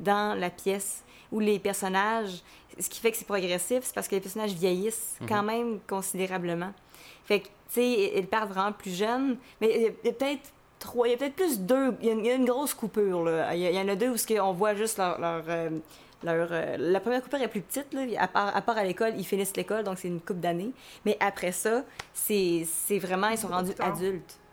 dans 0.00 0.38
la 0.38 0.50
pièce 0.50 1.02
où 1.32 1.38
les 1.40 1.58
personnages, 1.58 2.42
ce 2.78 2.88
qui 2.88 3.00
fait 3.00 3.12
que 3.12 3.16
c'est 3.16 3.26
progressif, 3.26 3.80
c'est 3.82 3.94
parce 3.94 4.08
que 4.08 4.14
les 4.16 4.20
personnages 4.20 4.52
vieillissent 4.52 5.16
quand 5.28 5.42
même 5.42 5.78
considérablement. 5.88 6.72
Fait 7.24 7.40
que, 7.40 7.46
tu 7.46 7.50
sais, 7.68 8.12
ils 8.16 8.26
partent 8.26 8.48
vraiment 8.50 8.72
plus 8.72 8.96
jeunes, 8.96 9.36
mais 9.60 9.70
il 9.76 9.82
y 9.82 9.86
a- 9.86 9.90
il 10.02 10.06
y 10.06 10.08
a 10.10 10.12
peut-être 10.12 10.50
trois, 10.80 11.06
il 11.06 11.12
y 11.12 11.14
a 11.14 11.16
peut-être 11.16 11.36
plus 11.36 11.60
deux, 11.60 11.94
il 12.00 12.06
y 12.06 12.10
a 12.10 12.12
une, 12.14 12.20
il 12.20 12.26
y 12.26 12.30
a 12.30 12.34
une 12.34 12.44
grosse 12.46 12.74
coupure, 12.74 13.22
là. 13.24 13.54
Il 13.54 13.60
y, 13.62 13.78
en 13.78 13.86
a 13.88 13.94
deux 13.94 14.10
où 14.10 14.16
on 14.42 14.52
voit 14.52 14.74
juste 14.74 14.98
leur... 14.98 15.20
leur, 15.20 15.44
euh, 15.48 15.70
leur, 16.22 16.48
euh, 16.52 16.76
la 16.78 17.00
première 17.00 17.22
coupure 17.22 17.40
est 17.40 17.48
plus 17.48 17.62
petite, 17.62 17.94
là, 17.94 18.02
à, 18.18 18.28
part, 18.28 18.54
à 18.54 18.60
part 18.60 18.76
à 18.76 18.84
l'école, 18.84 19.14
ils 19.16 19.24
finissent 19.24 19.56
l'école, 19.56 19.84
donc 19.84 19.98
c'est 19.98 20.08
une 20.08 20.20
coupe 20.20 20.38
d'années. 20.40 20.72
Mais 21.06 21.16
après 21.20 21.52
ça, 21.52 21.82
c'est 22.12 22.66
c'est 22.86 22.98
vraiment, 22.98 23.28
ils 23.28 23.38
sont 23.38 23.48
rendus 23.48 23.72
plus 23.72 23.84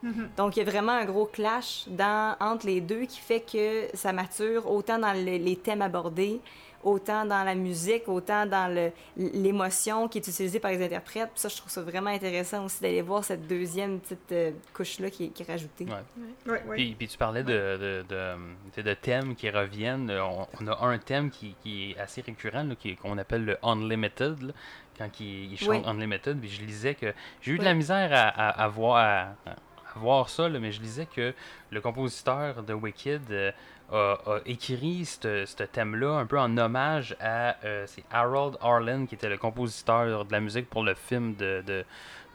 adultes. 0.04 0.36
Donc, 0.38 0.56
il 0.56 0.60
y 0.60 0.68
a 0.68 0.70
vraiment 0.70 0.94
un 0.94 1.06
gros 1.06 1.26
clash 1.26 1.86
dans, 1.88 2.36
entre 2.40 2.66
les 2.68 2.82
deux 2.82 3.06
qui 3.06 3.20
fait 3.20 3.42
que 3.42 3.88
ça 3.96 4.14
mature 4.14 4.70
autant 4.70 5.00
dans 5.00 5.14
le- 5.14 5.38
les 5.44 5.56
thèmes 5.56 5.82
abordés, 5.82 6.40
autant 6.84 7.26
dans 7.26 7.44
la 7.44 7.56
musique, 7.56 8.08
autant 8.08 8.46
dans 8.46 8.72
l'émotion 9.18 10.08
qui 10.08 10.20
est 10.20 10.28
utilisée 10.28 10.60
par 10.60 10.72
les 10.72 10.84
interprètes. 10.86 11.30
Puis 11.32 11.42
ça, 11.42 11.50
je 11.50 11.58
trouve 11.58 11.72
ça 11.72 11.82
vraiment 11.82 12.10
intéressant 12.12 12.66
aussi 12.66 12.82
d'aller 12.82 13.02
voir 13.02 13.24
cette 13.24 13.48
deuxième 13.48 14.00
petite 14.00 14.32
euh, 14.32 14.52
couche-là 14.74 15.10
qui, 15.10 15.26
est- 15.26 15.30
qui 15.30 15.44
est 15.44 15.46
rajoutée. 15.52 15.86
Ouais. 15.86 16.52
Ouais, 16.54 16.64
ouais. 16.68 16.76
Puis, 16.76 16.96
puis 16.98 17.08
tu 17.08 17.18
parlais 17.18 17.44
de, 17.44 18.04
de, 18.08 18.82
de, 18.82 18.94
thèmes 18.94 19.36
qui 19.36 19.50
reviennent. 19.50 20.10
Euh, 20.10 20.24
On, 20.24 20.48
on 20.62 20.68
a 20.68 20.86
un 20.86 20.98
thème 21.00 21.30
qui, 21.32 21.56
qui 21.64 21.92
est 21.92 22.00
assez 22.00 22.22
récurrent, 22.22 22.66
qu'on 23.02 23.18
appelle 23.18 23.46
le 23.46 23.58
Unlimited. 23.64 24.42
là, 24.44 24.54
quand 24.98 25.10
il, 25.20 25.52
il 25.54 25.58
chante 25.58 25.70
Oui. 25.70 25.82
Unlimited, 25.86 26.40
puis 26.40 26.50
je 26.50 26.62
lisais 26.64 26.96
que 26.96 27.14
j'ai 27.42 27.52
eu 27.52 27.56
de 27.58 27.62
Oui. 27.62 27.66
la 27.66 27.74
misère 27.74 28.10
à, 28.14 28.28
à, 28.30 28.64
à 28.64 28.68
voir, 28.68 28.96
à, 28.98 29.50
à 29.50 29.56
voir 29.98 30.30
ça, 30.30 30.48
là, 30.48 30.60
mais 30.60 30.72
je 30.72 30.82
lisais 30.82 31.06
que 31.06 31.34
le 31.72 31.82
compositeur 31.82 32.64
de 32.64 32.74
Wicked 32.74 33.32
euh, 33.32 33.52
a, 33.92 34.40
écrit 34.46 35.06
ce 35.06 35.64
thème-là 35.64 36.20
un 36.20 36.26
peu 36.26 36.40
en 36.40 36.58
hommage 36.58 37.16
à 37.20 37.56
euh, 37.66 37.86
c'est 37.88 38.04
Harold 38.12 38.58
Arlen, 38.62 39.08
qui 39.08 39.16
était 39.16 39.30
le 39.30 39.38
compositeur 39.38 40.26
de 40.26 40.32
la 40.32 40.40
musique 40.40 40.70
pour 40.70 40.84
le 40.84 40.94
film 40.94 41.36
de, 41.36 41.64
de, 41.66 41.86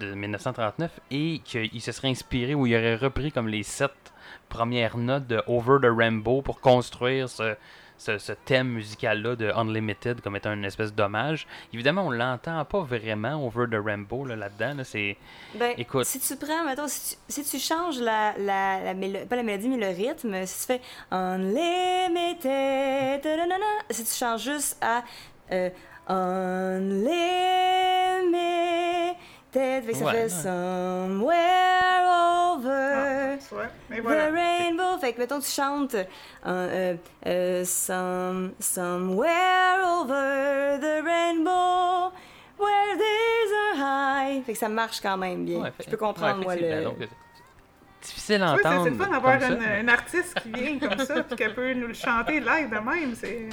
de 0.00 0.14
1939, 0.14 1.00
et 1.10 1.40
qu'il 1.44 1.80
se 1.80 1.92
serait 1.92 2.08
inspiré 2.08 2.54
ou 2.54 2.66
il 2.66 2.74
aurait 2.74 2.96
repris 2.96 3.32
comme 3.32 3.48
les 3.48 3.62
sept 3.62 4.12
premières 4.48 4.98
notes 4.98 5.26
de 5.26 5.42
Over 5.46 5.78
the 5.82 5.90
Rainbow 5.90 6.42
pour 6.42 6.60
construire 6.60 7.28
ce, 7.28 7.56
ce, 8.04 8.18
ce 8.18 8.32
thème 8.32 8.68
musical-là 8.68 9.36
de 9.36 9.52
Unlimited 9.54 10.20
comme 10.22 10.34
étant 10.36 10.52
une 10.52 10.64
espèce 10.64 10.92
d'hommage. 10.92 11.46
Évidemment, 11.72 12.06
on 12.06 12.10
l'entend 12.10 12.64
pas 12.64 12.80
vraiment 12.80 13.46
Over 13.46 13.66
the 13.70 13.76
Rainbow 13.84 14.24
là, 14.24 14.34
là-dedans. 14.34 14.74
là, 14.78 14.84
c'est 14.84 15.16
Ben, 15.54 15.74
Écoute. 15.78 16.04
si 16.04 16.18
tu 16.18 16.34
prends, 16.36 16.64
mettons, 16.64 16.88
si 16.88 17.16
tu, 17.16 17.22
si 17.32 17.44
tu 17.44 17.58
changes 17.60 18.00
la, 18.00 18.34
la, 18.38 18.80
la 18.82 18.94
mélo- 18.94 19.24
pas 19.26 19.36
la 19.36 19.44
mélodie, 19.44 19.68
mais 19.68 19.76
le 19.76 19.94
rythme, 19.96 20.44
si 20.46 20.66
tu 20.66 20.72
fais 20.72 20.80
Unlimited, 21.12 22.42
si 23.90 24.04
tu 24.04 24.10
changes 24.12 24.42
juste 24.42 24.78
à 24.80 25.04
euh, 25.52 25.70
Unlimited, 26.08 27.12
fait 29.52 29.82
que 29.86 29.94
ça 29.96 30.04
Ouais, 30.06 30.12
fait 30.12 30.22
ouais. 30.22 30.28
Somewhere 30.28 32.08
Over. 32.54 32.92
Ah, 32.94 33.54
ouais. 33.56 33.68
Mais 33.90 33.98
The 33.98 34.02
voilà. 34.02 34.30
rainbow, 34.30 34.98
fait 35.00 35.12
que 35.12 35.18
mettons 35.20 35.40
tu 35.40 35.50
chantes 35.50 35.94
euh, 35.94 36.04
euh, 36.46 36.94
euh, 37.26 37.64
some, 37.64 38.52
somewhere 38.60 39.80
over 39.84 40.78
the 40.80 41.02
rainbow 41.04 42.12
where 42.58 42.96
these 42.96 43.52
are 43.52 43.76
high. 43.78 44.42
Fait 44.44 44.52
que 44.52 44.58
ça 44.58 44.68
marche 44.68 45.00
quand 45.00 45.16
même 45.16 45.44
bien. 45.44 45.60
Ouais, 45.60 45.72
je 45.78 45.84
fait- 45.84 45.90
peux 45.90 45.96
comprendre 45.96 46.46
ouais, 46.46 46.56
moi 46.60 46.78
le. 46.78 46.84
donc, 46.84 47.00
euh, 47.00 47.06
difficile 48.02 48.42
à 48.42 48.52
entendre. 48.52 48.84
c'est 48.84 48.90
le 48.90 48.96
fun 48.96 49.10
d'avoir 49.10 49.34
une, 49.42 49.58
mais- 49.58 49.80
une 49.80 49.88
artiste 49.88 50.38
qui 50.40 50.50
vient 50.50 50.78
comme 50.78 50.98
ça, 51.04 51.22
puis 51.22 51.36
qu'elle 51.36 51.54
peut 51.54 51.72
nous 51.74 51.88
le 51.88 51.94
chanter 51.94 52.40
live 52.40 52.68
de 52.70 52.78
même. 52.78 53.14
C'est 53.14 53.48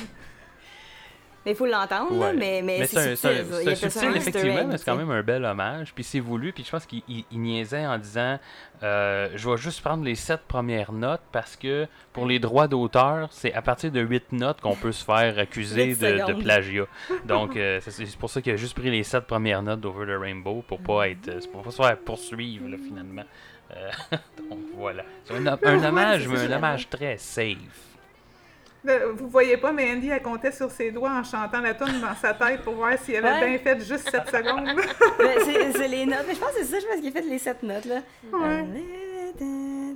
Mais 1.45 1.51
il 1.53 1.55
faut 1.55 1.65
l'entendre, 1.65 2.11
Ouais. 2.17 2.33
mais, 2.33 2.61
mais, 2.61 2.85
c'est 2.85 2.97
un, 2.97 3.01
c'est 3.01 3.15
c'est 3.15 3.27
un- 3.29 3.35
subtil. 3.45 3.63
c'est 3.63 3.75
subtil, 3.89 4.07
un 4.09 4.13
effectivement, 4.13 4.67
mais 4.67 4.77
c'est 4.77 4.83
quand 4.85 4.95
même 4.97 5.09
un 5.11 5.23
bel 5.23 5.45
hommage. 5.45 5.93
Puis 5.93 6.03
c'est 6.03 6.19
voulu, 6.19 6.51
puis 6.51 6.63
je 6.65 6.69
pense 6.69 6.85
qu'il 6.85 7.01
il- 7.07 7.23
il 7.31 7.39
niaisait 7.41 7.85
en 7.85 7.97
disant 7.97 8.37
euh, 8.83 9.29
Je 9.35 9.49
vais 9.49 9.57
juste 9.57 9.81
prendre 9.81 10.03
les 10.03 10.15
sept 10.15 10.41
premières 10.47 10.91
notes 10.91 11.21
parce 11.31 11.55
que 11.55 11.87
pour 12.13 12.25
les 12.25 12.39
droits 12.39 12.67
d'auteur, 12.67 13.29
c'est 13.31 13.53
à 13.53 13.61
partir 13.61 13.91
de 13.91 14.01
huit 14.01 14.31
notes 14.33 14.59
qu'on 14.61 14.75
peut 14.75 14.91
se 14.91 15.03
faire 15.05 15.37
accuser 15.39 15.95
de, 15.95 16.33
plagiat. 16.41 16.85
Donc 17.25 17.55
euh, 17.55 17.79
c'est 17.81 18.17
pour 18.17 18.29
ça 18.29 18.41
qu'il 18.41 18.53
a 18.53 18.57
juste 18.57 18.75
pris 18.77 18.89
les 18.91 19.03
sept 19.03 19.25
premières 19.25 19.61
notes 19.61 19.79
d'Over 19.81 20.05
the 20.05 20.19
Rainbow 20.19 20.63
pour 20.67 20.79
pas 20.79 21.09
être 21.09 21.27
euh, 21.29 21.39
pour 21.51 21.61
pas 21.63 21.71
se 21.71 21.81
faire 21.81 21.97
poursuivre 21.99 22.67
là, 22.69 22.77
finalement. 22.77 23.23
Euh, 23.75 23.89
donc 24.49 24.59
voilà. 24.75 25.03
C'est 25.25 25.35
un, 25.35 25.45
un 25.47 25.83
hommage, 25.89 26.27
mais 26.27 26.39
un 26.39 26.51
hommage 26.57 26.89
très 26.89 27.17
safe. 27.17 27.57
Vous 28.83 29.27
voyez 29.27 29.57
pas, 29.57 29.71
mais 29.73 29.91
Andy, 29.91 30.09
elle 30.09 30.21
comptait 30.21 30.51
sur 30.53 30.71
ses 30.71 30.91
doigts 30.91 31.11
en 31.11 31.23
chantant 31.23 31.59
la 31.59 31.73
tune 31.73 31.99
dans 31.99 32.15
sa 32.15 32.33
tête 32.33 32.61
pour 32.61 32.75
voir 32.75 32.97
s'il 32.97 33.17
avait 33.17 33.29
Ouais. 33.41 33.49
bien 33.49 33.57
fait 33.59 33.79
juste 33.85 34.09
7 34.09 34.27
secondes. 34.31 34.69
Mais 35.19 35.71
c'est 35.73 35.87
les 35.87 36.05
notes. 36.05 36.23
Mais 36.27 36.33
je 36.35 36.39
pense 36.39 36.51
que 36.51 36.57
c'est 36.59 36.65
ça, 36.65 36.79
je 36.79 36.85
pense 36.85 36.95
qu'il 37.01 37.09
a 37.09 37.11
fait 37.11 37.27
les 37.27 37.39
sept 37.39 37.61
notes, 37.63 37.85
là. 37.85 38.01
Ouais. 38.31 38.65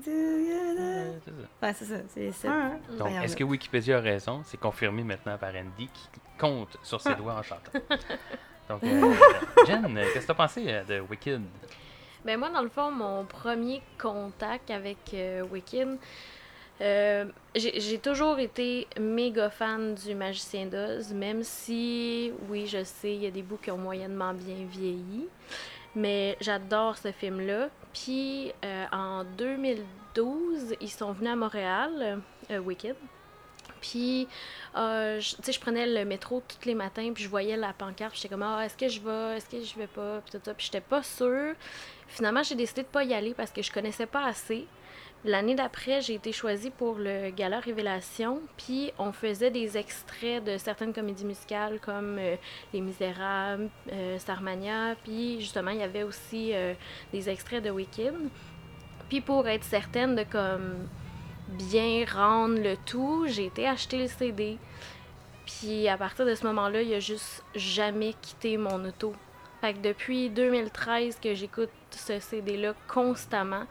C'est 0.04 1.32
ça. 1.32 1.32
Ouais, 1.62 1.74
c'est 1.74 1.86
ça, 1.86 1.96
c'est 2.14 2.20
les 2.20 2.32
sept. 2.32 2.52
Ouais. 2.52 2.98
Donc, 2.98 3.08
Regarde. 3.08 3.26
est-ce 3.26 3.36
que 3.36 3.44
Wikipédia 3.44 3.98
a 3.98 4.02
raison? 4.02 4.42
C'est 4.46 4.60
confirmé 4.60 5.04
maintenant 5.04 5.38
par 5.38 5.50
Andy 5.56 5.88
qui 5.94 6.10
compte 6.38 6.78
sur 6.84 7.00
Ah. 7.06 7.10
ses 7.10 7.16
doigts 7.16 7.34
en 7.36 7.44
chantant. 7.44 7.72
Donc, 8.70 8.84
euh, 8.84 9.14
Jen, 9.68 9.94
qu'est-ce 10.14 10.20
que 10.22 10.28
t'as 10.28 10.34
pensé 10.34 10.64
euh, 10.68 10.84
de 10.86 11.00
Wicked? 11.02 11.42
Ben 12.24 12.40
moi, 12.40 12.50
dans 12.50 12.62
le 12.62 12.70
fond, 12.70 12.92
mon 12.92 13.26
premier 13.26 13.82
contact 14.02 14.72
avec 14.72 14.98
euh, 15.14 15.44
Wiccan, 15.52 15.98
euh, 16.82 17.26
j'ai 17.56 18.00
toujours 18.00 18.40
été 18.40 18.88
méga 19.00 19.50
fan 19.50 19.94
du 19.96 20.16
Magicien 20.16 20.66
d'Oz, 20.66 21.14
même 21.14 21.44
si, 21.44 22.32
oui, 22.50 22.66
je 22.68 22.84
sais, 22.84 23.14
il 23.14 23.24
y 23.24 23.28
a 23.28 23.32
des 23.32 23.44
bouts 23.44 23.60
qui 23.62 23.72
ont 23.72 23.78
moyennement 23.78 24.34
bien 24.34 24.66
vieilli, 24.70 25.28
mais 25.96 26.36
j'adore 26.42 26.98
ce 26.98 27.12
film-là. 27.12 27.70
Puis, 27.94 28.52
euh, 28.66 28.86
en 28.92 29.24
2012, 29.24 30.76
ils 30.82 30.90
sont 30.90 31.12
venus 31.14 31.32
à 31.32 31.36
Montréal, 31.36 32.22
euh, 32.52 32.58
Wicked. 32.60 32.96
Puis, 33.82 34.28
euh, 34.78 35.20
je- 35.20 35.36
tu 35.36 35.44
sais, 35.44 35.52
je 35.52 35.60
prenais 35.60 35.86
le 35.86 36.06
métro 36.06 36.42
tous 36.48 36.66
les 36.68 36.74
matins, 36.74 37.12
puis 37.14 37.24
je 37.24 37.30
voyais 37.30 37.58
la 37.58 37.74
pancarte, 37.74 38.16
j'étais 38.16 38.30
comme, 38.30 38.44
ah, 38.44 38.66
est-ce 38.66 38.78
que 38.78 38.88
je 38.88 39.00
vais, 39.02 39.38
est-ce 39.38 39.50
que 39.50 39.62
je 39.64 39.76
vais 39.78 39.88
pas, 39.88 40.22
puis 40.22 40.32
tout 40.32 40.44
ça, 40.44 40.54
puis 40.54 40.66
j'étais 40.66 40.82
pas 40.82 41.04
sûre. 41.04 41.54
Finalement, 42.08 42.44
j'ai 42.44 42.56
décidé 42.56 42.82
de 42.84 42.88
pas 42.88 43.04
y 43.04 43.14
aller 43.14 43.34
parce 43.34 43.52
que 43.52 43.62
je 43.62 43.72
connaissais 43.72 44.06
pas 44.06 44.26
assez. 44.26 44.66
L'année 45.26 45.56
d'après, 45.56 46.02
j'ai 46.02 46.16
été 46.16 46.34
choisie 46.34 46.70
pour 46.70 46.96
le 46.96 47.30
Gala 47.30 47.62
Révélation, 47.62 48.42
puis 48.58 48.92
on 48.98 49.14
faisait 49.14 49.52
des 49.52 49.78
extraits 49.78 50.44
de 50.44 50.58
certaines 50.58 50.92
comédies 50.92 51.24
musicales 51.24 51.80
comme 51.80 52.18
euh, 52.20 52.36
Les 52.74 52.82
Misérables, 52.82 53.70
euh, 53.94 54.20
Starmania, 54.20 54.96
puis 55.02 55.40
justement, 55.40 55.72
il 55.72 55.78
y 55.78 55.84
avait 55.84 56.04
aussi 56.04 56.52
euh, 56.54 56.74
des 57.14 57.30
extraits 57.30 57.64
de 57.64 57.70
Wicked. 57.70 58.14
Puis 59.08 59.22
pour 59.22 59.48
être 59.48 59.64
certaine 59.64 60.16
de 60.16 60.24
comme 60.24 60.90
bien 61.48 62.04
rendre 62.12 62.60
le 62.60 62.76
tout, 62.86 63.26
j'ai 63.28 63.46
été 63.46 63.66
acheter 63.66 64.00
le 64.00 64.08
CD. 64.08 64.58
Puis 65.46 65.88
à 65.88 65.96
partir 65.96 66.26
de 66.26 66.36
ce 66.36 66.46
moment-là, 66.48 66.82
il 66.82 66.94
a 66.94 67.00
juste 67.00 67.46
jamais 67.56 68.14
quitté 68.22 68.58
mon 68.58 68.84
auto. 68.84 69.14
Fait 69.62 69.74
que 69.74 69.80
depuis 69.80 70.30
2013 70.30 71.20
que 71.24 71.34
j'écoute 71.34 71.70
ce 71.92 72.20
CD-là 72.20 72.74
constamment. 72.90 73.64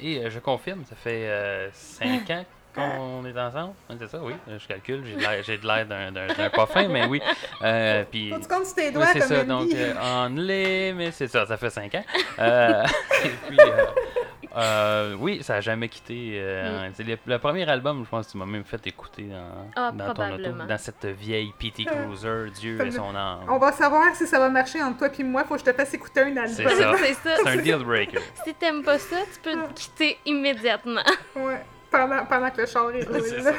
Et 0.00 0.18
euh, 0.18 0.30
je 0.30 0.38
confirme, 0.38 0.84
ça 0.88 0.96
fait 0.96 1.70
5 1.72 2.30
ans 2.30 2.44
qu'on 2.74 3.24
est 3.24 3.38
ensemble. 3.40 3.72
C'est 3.98 4.08
ça, 4.08 4.18
oui. 4.22 4.34
Euh, 4.48 4.58
Je 4.58 4.66
calcule, 4.68 5.02
j'ai 5.06 5.14
de 5.56 5.66
l'air- 5.66 5.86
d'un- 5.86 6.50
pas 6.50 6.66
fin, 6.66 6.86
mais 6.88 7.06
oui. 7.06 7.22
Euh, 7.62 8.04
puis, 8.10 8.30
Faut 8.30 8.38
tu 8.38 8.46
comptes 8.48 8.74
tes 8.74 8.88
Oui, 8.88 8.92
doigts 8.92 9.06
c'est 9.12 9.20
comme 9.20 9.28
ça, 9.28 9.44
donc 9.44 9.72
euh, 9.74 9.94
on 10.02 10.28
l'est, 10.34 10.92
mais 10.92 11.10
c'est 11.10 11.28
ça, 11.28 11.46
ça 11.46 11.56
fait 11.56 11.70
5 11.70 11.94
ans. 11.94 12.04
Euh, 12.38 12.84
et 13.24 13.28
puis, 13.48 13.56
euh, 13.58 13.84
euh, 14.56 15.14
oui, 15.18 15.42
ça 15.42 15.56
a 15.56 15.60
jamais 15.60 15.88
quitté. 15.88 16.32
euh, 16.40 16.88
c'est 16.94 17.02
le, 17.04 17.16
le 17.26 17.38
premier 17.38 17.68
album, 17.68 18.04
je 18.04 18.08
pense 18.10 18.26
que 18.26 18.32
tu 18.32 18.38
m'as 18.38 18.46
même 18.46 18.64
fait 18.64 18.84
écouter 18.86 19.24
dans, 19.24 19.70
Ah, 19.76 19.92
dans 19.92 20.14
ton 20.14 20.34
auto, 20.34 20.50
dans 20.66 20.78
cette 20.78 21.04
vieille 21.06 21.52
PT 21.58 21.84
Cruiser, 21.84 22.50
Dieu 22.54 22.84
et 22.86 22.90
son 22.90 23.14
âme. 23.14 23.40
On 23.48 23.58
va 23.58 23.72
savoir 23.72 24.14
si 24.14 24.26
ça 24.26 24.38
va 24.38 24.48
marcher 24.48 24.82
entre 24.82 24.98
toi 24.98 25.08
et 25.18 25.22
moi. 25.22 25.44
Faut 25.44 25.54
que 25.54 25.60
je 25.60 25.64
te 25.64 25.72
fasse 25.72 25.92
écouter 25.94 26.20
un 26.22 26.36
album. 26.36 26.48
C'est 26.48 26.64
ça. 26.68 26.94
C'est 26.96 27.14
ça. 27.14 27.36
C'est 27.42 27.48
un 27.48 27.56
deal 27.56 27.84
breaker. 27.84 28.20
Si 28.44 28.54
t'aimes 28.54 28.82
pas 28.82 28.98
ça, 28.98 29.16
tu 29.34 29.40
peux 29.40 29.52
te 29.68 29.72
quitter 29.74 30.18
immédiatement. 30.26 31.02
Ouais. 31.36 31.60
Pendant, 31.90 32.24
pendant 32.26 32.50
que 32.50 32.60
le 32.62 32.66
char 32.66 32.90
est 32.90 33.02
C'est 33.02 33.08
roule. 33.08 33.42
ça. 33.42 33.52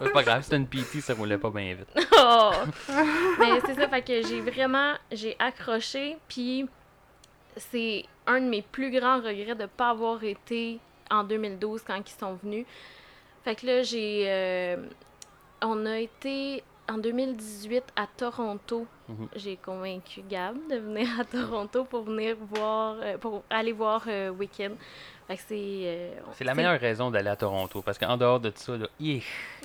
C'est 0.00 0.12
pas 0.12 0.22
grave, 0.22 0.42
c'était 0.42 0.56
une 0.56 0.66
PT, 0.66 1.00
ça 1.00 1.12
roulait 1.14 1.36
pas 1.38 1.50
bien 1.50 1.74
vite. 1.74 1.88
Oh! 2.18 2.50
Mais 3.38 3.60
c'est 3.66 3.74
ça, 3.74 3.88
fait 3.88 4.00
que 4.02 4.26
j'ai 4.26 4.40
vraiment, 4.40 4.92
j'ai 5.10 5.36
accroché, 5.38 6.16
puis 6.28 6.66
c'est 7.56 8.04
un 8.26 8.40
de 8.40 8.46
mes 8.46 8.62
plus 8.62 8.90
grands 8.90 9.16
regrets 9.20 9.54
de 9.54 9.62
ne 9.62 9.66
pas 9.66 9.90
avoir 9.90 10.22
été 10.24 10.78
en 11.10 11.24
2012 11.24 11.82
quand 11.86 11.96
ils 11.98 12.18
sont 12.18 12.34
venus. 12.42 12.66
Fait 13.44 13.54
que 13.54 13.66
là, 13.66 13.82
j'ai... 13.82 14.24
euh, 14.26 14.76
on 15.62 15.84
a 15.86 15.98
été 15.98 16.62
en 16.88 16.98
2018 16.98 17.82
à 17.96 18.06
Toronto. 18.06 18.86
Mhm. 19.08 19.28
J'ai 19.36 19.56
convaincu 19.56 20.22
Gab 20.28 20.56
de 20.70 20.76
venir 20.76 21.08
à 21.20 21.24
Toronto 21.24 21.84
pour 21.84 22.02
venir 22.04 22.36
voir, 22.40 22.96
euh, 23.00 23.18
pour 23.18 23.42
aller 23.50 23.72
voir 23.72 24.02
euh, 24.06 24.30
Weekend. 24.30 24.76
Fait 25.26 25.36
que 25.36 25.42
c'est... 25.46 25.54
euh, 25.54 26.10
C'est 26.32 26.44
la 26.44 26.54
meilleure 26.54 26.78
raison 26.80 27.10
d'aller 27.10 27.30
à 27.30 27.36
Toronto, 27.36 27.80
parce 27.82 27.98
qu'en 27.98 28.16
dehors 28.16 28.40
de 28.40 28.52
ça, 28.54 28.76
là, 28.76 28.86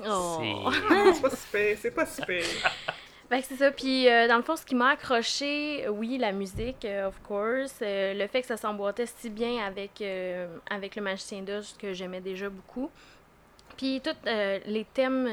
Oh. 0.07 0.39
c'est... 0.39 1.13
C'est 1.13 1.21
pas 1.21 1.29
super, 1.35 1.77
c'est 1.77 1.91
pas 1.91 2.05
super. 2.05 2.43
Que 3.29 3.41
c'est 3.43 3.55
ça. 3.57 3.71
Puis, 3.71 4.09
euh, 4.09 4.27
dans 4.27 4.37
le 4.37 4.41
fond, 4.41 4.55
ce 4.55 4.65
qui 4.65 4.73
m'a 4.73 4.89
accroché, 4.89 5.87
oui, 5.89 6.17
la 6.17 6.31
musique, 6.31 6.83
euh, 6.83 7.07
of 7.07 7.21
course. 7.21 7.75
euh, 7.81 8.15
le 8.15 8.27
fait 8.27 8.41
que 8.41 8.47
ça 8.47 8.57
s'emboîtait 8.57 9.05
si 9.05 9.29
bien 9.29 9.63
avec, 9.63 10.01
euh, 10.01 10.47
avec 10.69 10.95
le 10.95 11.03
Magicien 11.03 11.43
d'Oz, 11.43 11.75
que 11.77 11.93
j'aimais 11.93 12.21
déjà 12.21 12.49
beaucoup. 12.49 12.89
Puis, 13.77 14.01
tous 14.01 14.15
les 14.25 14.85
thèmes. 14.93 15.29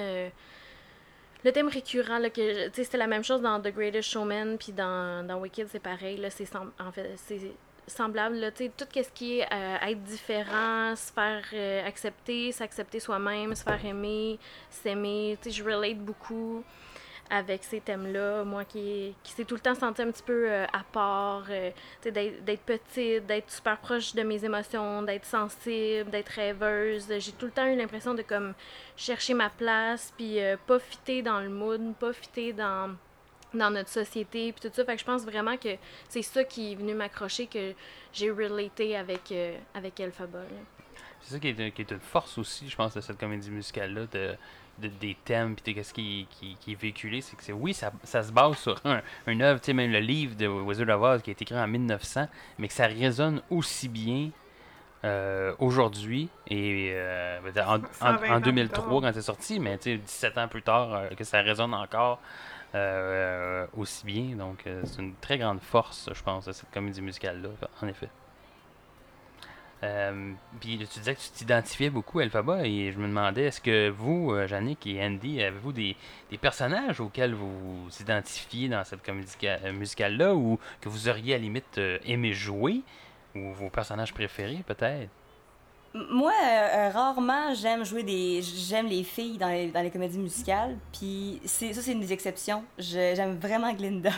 le 1.42 1.52
thème 1.52 1.68
récurrent, 1.68 2.18
là, 2.18 2.28
que, 2.28 2.70
c'était 2.74 2.98
la 2.98 3.06
même 3.06 3.24
chose 3.24 3.40
dans 3.40 3.60
The 3.60 3.72
Greatest 3.74 4.10
Showman, 4.10 4.56
puis 4.58 4.72
dans, 4.72 5.26
dans 5.26 5.38
Wicked, 5.38 5.68
c'est 5.70 5.80
pareil. 5.80 6.18
Là, 6.18 6.30
c'est 6.30 6.48
en 6.54 6.92
fait, 6.92 7.14
c'est 7.16 7.40
semblable. 7.88 8.36
Là, 8.36 8.50
tout 8.50 8.86
ce 8.94 9.10
qui 9.14 9.40
est 9.40 9.48
être 9.50 10.02
différent, 10.02 10.94
se 10.94 11.12
faire 11.12 11.86
accepter, 11.86 12.52
s'accepter 12.52 13.00
soi-même, 13.00 13.54
se 13.54 13.64
faire 13.64 13.84
aimer, 13.84 14.38
s'aimer. 14.70 15.38
Je 15.44 15.64
relate 15.64 15.98
beaucoup 15.98 16.62
avec 17.30 17.64
ces 17.64 17.80
thèmes-là. 17.80 18.44
Moi 18.44 18.64
qui, 18.64 19.14
qui 19.22 19.32
s'est 19.32 19.44
tout 19.44 19.54
le 19.54 19.60
temps 19.60 19.74
senti 19.74 20.02
un 20.02 20.10
petit 20.10 20.22
peu 20.22 20.50
euh, 20.50 20.66
à 20.72 20.82
part, 20.92 21.44
euh, 21.50 21.70
d'être 22.04 22.62
petite, 22.62 23.26
d'être 23.26 23.50
super 23.50 23.78
proche 23.78 24.14
de 24.14 24.22
mes 24.22 24.44
émotions, 24.44 25.02
d'être 25.02 25.24
sensible, 25.24 26.10
d'être 26.10 26.30
rêveuse. 26.30 27.06
J'ai 27.18 27.32
tout 27.32 27.46
le 27.46 27.52
temps 27.52 27.66
eu 27.66 27.76
l'impression 27.76 28.14
de 28.14 28.22
comme 28.22 28.54
chercher 28.96 29.34
ma 29.34 29.50
place, 29.50 30.12
puis 30.16 30.40
euh, 30.40 30.56
pas 30.66 30.78
fitter 30.78 31.22
dans 31.22 31.40
le 31.40 31.48
mood, 31.48 31.94
pas 31.98 32.12
fitter 32.12 32.52
dans 32.52 32.96
dans 33.54 33.70
notre 33.70 33.88
société 33.88 34.52
puis 34.52 34.68
tout 34.68 34.74
ça 34.74 34.84
fait 34.84 34.94
que 34.94 35.00
je 35.00 35.04
pense 35.04 35.22
vraiment 35.22 35.56
que 35.56 35.76
c'est 36.08 36.22
ça 36.22 36.44
qui 36.44 36.72
est 36.72 36.74
venu 36.74 36.94
m'accrocher 36.94 37.46
que 37.46 37.72
j'ai 38.12 38.30
relaté 38.30 38.96
avec 38.96 39.32
euh, 39.32 39.56
avec 39.74 39.98
Elphaba 40.00 40.40
là. 40.40 40.60
C'est 41.20 41.34
ça 41.34 41.40
qui 41.40 41.48
est, 41.48 41.72
qui 41.72 41.82
est 41.82 41.90
une 41.90 42.00
force 42.00 42.38
aussi, 42.38 42.68
je 42.68 42.76
pense, 42.76 42.94
de 42.94 43.00
cette 43.00 43.18
comédie 43.18 43.50
musicale-là, 43.50 44.06
de, 44.06 44.36
de- 44.78 44.88
des 44.88 45.16
thèmes, 45.24 45.54
puis 45.56 45.74
de 45.74 45.82
ce 45.82 45.92
qui, 45.94 46.26
qui, 46.30 46.56
qui 46.60 46.72
est 46.72 46.80
véhiculé, 46.80 47.20
c'est 47.20 47.36
que 47.36 47.42
c'est, 47.42 47.52
oui, 47.52 47.72
ça, 47.74 47.90
ça 48.04 48.22
se 48.22 48.32
base 48.32 48.56
sur 48.58 48.80
un, 48.84 49.00
une 49.26 49.42
œuvre, 49.42 49.60
tu 49.60 49.66
sais, 49.66 49.72
même 49.72 49.90
le 49.92 50.00
livre 50.00 50.36
de 50.36 50.46
Wizard 50.46 50.88
of 50.96 51.02
Oz 51.02 51.22
qui 51.22 51.30
a 51.30 51.32
été 51.32 51.42
écrit 51.44 51.58
en 51.58 51.66
1900, 51.66 52.28
mais 52.58 52.68
que 52.68 52.74
ça 52.74 52.86
résonne 52.86 53.40
aussi 53.50 53.88
bien 53.88 54.30
euh, 55.04 55.54
aujourd'hui, 55.58 56.28
et 56.48 56.90
euh, 56.94 57.38
en, 57.66 57.76
en- 57.76 57.80
120 57.92 58.10
ans 58.10 58.34
en 58.36 58.40
plus 58.40 58.42
2003 58.42 58.84
tard. 58.84 59.00
quand 59.02 59.10
c'est 59.14 59.22
sorti, 59.22 59.60
mais 59.60 59.78
tu 59.78 59.92
sais, 59.92 59.96
17 59.98 60.38
ans 60.38 60.48
plus 60.48 60.62
tard, 60.62 60.92
euh, 60.94 61.08
que 61.10 61.24
ça 61.24 61.40
résonne 61.42 61.74
encore 61.74 62.20
aussi 63.74 64.04
bien, 64.04 64.36
donc 64.36 64.64
c'est 64.84 65.00
une 65.00 65.14
très 65.14 65.38
grande 65.38 65.60
force, 65.60 66.10
je 66.12 66.22
pense, 66.22 66.44
de 66.44 66.52
cette 66.52 66.70
comédie 66.70 67.00
musicale-là, 67.00 67.48
en 67.82 67.88
effet. 67.88 68.08
Euh, 69.82 70.32
puis 70.58 70.78
tu 70.78 70.98
disais 71.00 71.14
que 71.14 71.20
tu 71.20 71.30
t'identifiais 71.30 71.90
beaucoup 71.90 72.18
à 72.18 72.22
Elphaba 72.22 72.66
et 72.66 72.92
je 72.92 72.98
me 72.98 73.06
demandais, 73.06 73.44
est-ce 73.44 73.60
que 73.60 73.90
vous, 73.90 74.32
euh, 74.32 74.46
Yannick 74.50 74.86
et 74.86 75.04
Andy, 75.04 75.42
avez-vous 75.42 75.72
des, 75.72 75.96
des 76.30 76.38
personnages 76.38 77.00
auxquels 77.00 77.34
vous 77.34 77.84
vous 77.84 77.90
identifiez 78.00 78.68
dans 78.68 78.82
cette 78.84 79.02
comédie 79.04 79.36
euh, 79.44 79.72
musicale-là 79.72 80.34
ou 80.34 80.58
que 80.80 80.88
vous 80.88 81.08
auriez 81.08 81.34
à 81.34 81.36
la 81.36 81.42
limite 81.42 81.78
aimé 82.04 82.32
jouer 82.32 82.80
ou 83.34 83.52
vos 83.52 83.68
personnages 83.68 84.14
préférés 84.14 84.62
peut-être? 84.66 85.10
Moi, 86.10 86.32
euh, 86.32 86.90
rarement, 86.90 87.54
j'aime 87.54 87.84
jouer 87.84 88.02
des. 88.02 88.42
J'aime 88.42 88.86
les 88.86 89.02
filles 89.02 89.38
dans 89.38 89.48
les, 89.48 89.68
dans 89.68 89.80
les 89.80 89.90
comédies 89.90 90.18
musicales. 90.18 90.76
Puis 90.92 91.40
ça, 91.44 91.72
c'est 91.72 91.92
une 91.92 92.00
des 92.00 92.12
exceptions. 92.12 92.64
J'aime 92.78 93.38
vraiment 93.38 93.72
Glinda. 93.72 94.10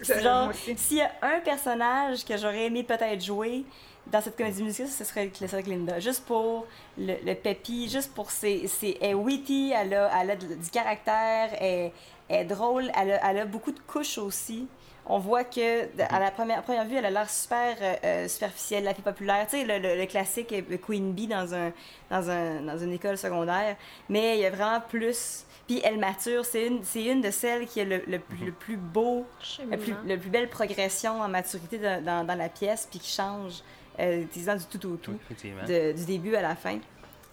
C'est 0.00 0.22
genre, 0.22 0.50
s'il 0.54 0.96
y 0.96 1.02
a 1.02 1.10
un 1.20 1.40
personnage 1.40 2.24
que 2.24 2.36
j'aurais 2.38 2.66
aimé 2.66 2.82
peut-être 2.82 3.22
jouer 3.22 3.64
dans 4.06 4.20
cette 4.20 4.36
comédie 4.36 4.62
musicale, 4.62 4.88
ce 4.88 5.04
serait, 5.04 5.30
serait 5.34 5.62
Glinda. 5.62 6.00
Juste 6.00 6.24
pour 6.24 6.66
le, 6.98 7.14
le 7.24 7.34
pépi, 7.34 7.88
juste 7.88 8.12
pour 8.14 8.30
ses... 8.30 8.66
ses 8.66 8.98
elle 9.00 9.10
est 9.10 9.14
witty, 9.14 9.72
elle 9.76 9.94
a, 9.94 10.10
elle 10.20 10.30
a 10.32 10.36
du 10.36 10.70
caractère, 10.72 11.50
elle, 11.60 11.92
elle 12.28 12.40
est 12.40 12.44
drôle, 12.44 12.90
elle 13.00 13.12
a, 13.12 13.30
elle 13.30 13.38
a 13.38 13.44
beaucoup 13.44 13.72
de 13.72 13.80
couches 13.80 14.18
aussi. 14.18 14.66
On 15.06 15.18
voit 15.18 15.44
que, 15.44 15.84
à 16.08 16.20
la 16.20 16.30
première, 16.30 16.62
première 16.62 16.84
vue, 16.84 16.94
elle 16.96 17.06
a 17.06 17.10
l'air 17.10 17.28
super 17.28 17.76
euh, 17.80 17.94
euh, 18.04 18.28
superficielle, 18.28 18.84
la 18.84 18.94
fille 18.94 19.02
populaire. 19.02 19.44
Tu 19.48 19.58
sais, 19.58 19.64
le, 19.64 19.78
le- 19.78 19.96
le 19.96 20.06
classique 20.06 20.52
euh, 20.52 20.76
Queen 20.76 21.12
Bee 21.12 21.26
dans, 21.26 21.52
un, 21.52 21.72
dans, 22.10 22.30
un, 22.30 22.60
dans 22.60 22.78
une 22.78 22.92
école 22.92 23.18
secondaire. 23.18 23.76
Mais 24.08 24.36
il 24.36 24.42
y 24.42 24.46
a 24.46 24.50
vraiment 24.50 24.80
plus... 24.80 25.44
Puis 25.66 25.80
elle 25.84 25.98
mature, 25.98 26.44
c'est 26.44 26.66
une, 26.66 26.84
c'est 26.84 27.04
une 27.04 27.20
de 27.22 27.30
celles 27.30 27.66
qui 27.66 27.80
a 27.80 27.84
le, 27.84 28.02
le, 28.06 28.20
le 28.44 28.52
plus 28.52 28.76
beau 28.76 29.24
la 29.68 29.76
plus, 29.76 29.86
Cheminement. 29.86 30.08
la 30.08 30.16
plus 30.16 30.30
belle 30.30 30.48
progression 30.50 31.20
en 31.20 31.28
maturité 31.28 31.78
dans, 31.78 32.26
dans 32.26 32.34
la 32.38 32.48
pièce, 32.48 32.86
puis 32.90 32.98
qui 32.98 33.10
change 33.10 33.62
euh, 34.00 34.24
disons, 34.32 34.56
du 34.56 34.64
tout 34.78 34.88
au 34.88 34.96
tout, 34.96 35.10
Oui, 35.12 35.18
effectivement. 35.24 35.62
de- 35.66 35.92
du 35.92 36.04
début 36.04 36.34
à 36.34 36.42
la 36.42 36.56
fin. 36.56 36.78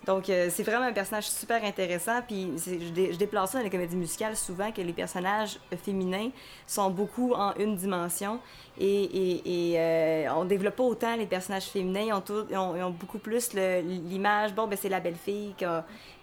Donc, 0.05 0.29
euh, 0.29 0.47
c'est 0.49 0.63
vraiment 0.63 0.85
un 0.85 0.93
personnage 0.93 1.27
super 1.29 1.61
intéressant. 1.65 2.21
Puis, 2.25 2.51
je, 2.65 2.89
dé- 2.91 3.11
je 3.11 3.17
déplace 3.17 3.51
ça 3.51 3.57
dans 3.57 3.63
les 3.65 3.69
comédies 3.69 3.97
musicales 3.97 4.37
souvent 4.37 4.71
que 4.71 4.79
les 4.81 4.93
personnages 4.93 5.59
féminins 5.83 6.29
sont 6.65 6.89
beaucoup 6.89 7.33
en 7.33 7.53
une 7.55 7.75
dimension. 7.75 8.39
Et, 8.79 8.85
et, 9.03 9.73
et 9.73 9.79
euh, 9.79 10.33
on 10.35 10.45
développe 10.45 10.77
pas 10.77 10.83
autant 10.83 11.15
les 11.17 11.25
personnages 11.25 11.65
féminins. 11.65 12.03
Ils 12.07 12.13
ont, 12.13 12.21
tout- 12.21 12.45
ils 12.49 12.55
ont, 12.55 12.73
ils 12.77 12.83
ont 12.83 12.91
beaucoup 12.91 13.17
plus 13.19 13.51
l'image. 13.53 14.53
Bon, 14.53 14.65
ben, 14.67 14.77
c'est 14.81 14.87
la 14.87 15.01
belle 15.01 15.15
fille 15.15 15.53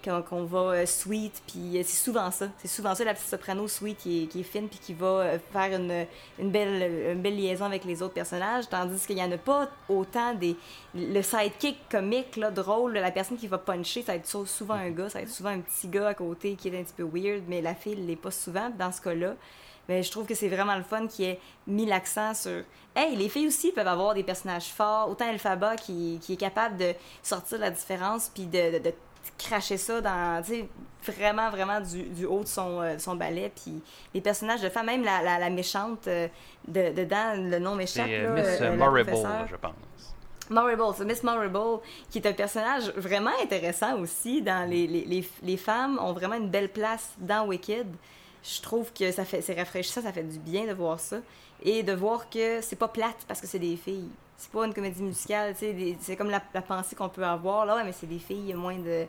qu'on 0.05 0.23
qu'on- 0.23 0.23
qu'on 0.23 0.45
va 0.45 0.59
euh, 0.75 0.87
sweet. 0.87 1.43
Puis, 1.47 1.79
euh, 1.79 1.83
c'est 1.85 1.97
souvent 2.05 2.31
ça. 2.31 2.49
C'est 2.59 2.69
souvent 2.69 2.95
ça, 2.95 3.05
la 3.05 3.15
petite 3.15 3.29
soprano 3.29 3.67
sweet 3.69 3.97
qui 3.99 4.25
est, 4.25 4.27
qui 4.27 4.41
est 4.41 4.45
fine, 4.45 4.69
puis 4.69 4.79
qui 4.79 4.93
va 4.95 5.07
euh, 5.07 5.39
faire 5.53 5.79
une, 5.81 6.07
une, 6.39 6.51
belle, 6.51 7.13
une 7.13 7.23
belle 7.23 7.37
liaison 7.37 7.65
avec 7.65 7.85
les 7.85 8.03
autres 8.03 8.15
personnages. 8.15 8.69
Tandis 8.69 9.07
qu'il 9.07 9.19
y 9.19 9.23
en 9.23 9.33
a 9.33 9.39
pas 9.39 9.69
autant 9.89 10.35
des. 10.35 10.57
Le 10.95 11.23
sidekick 11.23 11.79
comique, 11.91 12.37
là, 12.37 12.51
drôle, 12.51 12.93
la 12.95 13.11
personne 13.11 13.37
qui 13.37 13.47
va 13.49 13.59
puncher, 13.59 14.03
ça 14.03 14.13
va 14.13 14.17
être 14.17 14.27
sou- 14.29 14.47
souvent 14.47 14.75
un 14.75 14.91
gars, 14.91 15.09
ça 15.09 15.19
va 15.19 15.23
être 15.23 15.31
souvent 15.31 15.51
un 15.51 15.61
petit 15.61 15.89
gars 15.89 16.09
à 16.09 16.15
côté 16.15 16.55
qui 16.55 16.69
est 16.69 16.79
un 16.79 16.83
petit 16.83 16.95
peu 16.97 17.05
weird, 17.05 17.43
mais 17.49 17.61
la 17.63 17.75
fille 17.75 17.97
l'est 17.97 18.17
pas 18.17 18.31
souvent 18.31 18.71
dans 18.79 18.93
ce 18.93 19.01
cas-là. 19.01 19.35
Mais 19.89 20.03
je 20.03 20.11
trouve 20.11 20.25
que 20.27 20.35
c'est 20.35 20.49
vraiment 20.49 20.77
le 20.77 20.83
fun 20.83 21.07
qui 21.07 21.25
ait 21.25 21.39
mis 21.67 21.85
l'accent 21.85 22.33
sur. 22.33 22.63
Hey, 22.97 23.17
les 23.17 23.29
filles 23.29 23.49
aussi 23.49 23.71
peuvent 23.71 23.87
avoir 23.89 24.15
des 24.15 24.23
personnages 24.23 24.69
forts. 24.73 25.11
Autant 25.11 25.29
Elphaba 25.29 25.77
qui, 25.77 26.19
qui 26.23 26.33
est 26.35 26.37
capable 26.39 26.79
de 26.79 26.93
sortir 27.23 27.59
la 27.59 27.71
différence 27.71 28.31
puis 28.33 28.47
de, 28.47 28.79
de, 28.79 28.79
de 28.79 28.95
cracher 29.39 29.77
ça 29.77 30.01
dans. 30.01 30.43
Tu 30.43 30.53
sais, 30.53 30.69
vraiment, 31.13 31.51
vraiment 31.51 31.81
du, 31.81 32.03
du 32.05 32.25
haut 32.25 32.43
de 32.43 32.49
son, 32.49 32.81
euh, 32.81 32.99
son 32.99 33.15
balai. 33.15 33.53
Puis 33.55 33.83
les 34.15 34.21
personnages 34.21 34.63
de 34.63 34.69
femmes, 34.69 34.87
même 34.87 35.05
la, 35.05 35.23
la, 35.23 35.39
la 35.39 35.51
méchante 35.51 36.07
euh, 36.09 36.29
de, 36.67 36.93
dedans, 36.93 37.35
le 37.37 37.59
nom 37.59 37.75
m'échappe. 37.75 38.07
C'est 38.07 38.25
euh, 38.25 38.73
Miss 38.73 38.79
Marable, 38.79 39.49
je 39.51 39.57
pense. 39.57 39.75
Marable, 40.51 40.83
c'est 40.97 41.05
Miss 41.05 41.23
Marable, 41.23 41.81
qui 42.11 42.19
est 42.19 42.27
un 42.27 42.33
personnage 42.33 42.91
vraiment 42.97 43.31
intéressant 43.43 43.99
aussi. 43.99 44.43
Dans 44.43 44.69
les, 44.69 44.87
les, 44.87 45.05
les, 45.05 45.29
les 45.43 45.57
femmes 45.57 45.99
ont 46.01 46.13
vraiment 46.13 46.37
une 46.37 46.51
belle 46.51 46.69
place 46.71 47.11
dans 47.19 47.47
Wicked. 47.47 47.87
Je 48.43 48.61
trouve 48.61 48.93
que 48.93 49.11
ça 49.11 49.25
fait 49.25 49.41
c'est 49.41 49.55
rafraîchissant, 49.55 50.03
ça 50.03 50.13
fait 50.13 50.23
du 50.23 50.39
bien 50.39 50.67
de 50.67 50.73
voir 50.73 51.01
ça. 51.01 51.17
Et 51.63 51.83
de 51.83 51.93
voir 51.95 52.29
que 52.29 52.61
c'est 52.61 52.77
pas 52.77 52.89
plate 52.89 53.25
parce 53.27 53.41
que 53.41 53.47
c'est 53.47 53.59
des 53.59 53.77
filles. 53.77 54.11
C'est 54.37 54.51
pas 54.51 54.67
une 54.67 54.75
comédie 54.75 55.03
musicale, 55.03 55.55
c'est 55.57 56.17
comme 56.17 56.31
la, 56.31 56.43
la 56.53 56.63
pensée 56.63 56.97
qu'on 56.97 57.09
peut 57.09 57.25
avoir. 57.25 57.65
Là, 57.67 57.77
ouais, 57.77 57.85
mais 57.85 57.93
c'est 57.93 58.07
des 58.07 58.19
filles, 58.19 58.41
il 58.41 58.49
y 58.49 58.53
a 58.53 58.57
moins 58.57 58.79
de. 58.79 59.07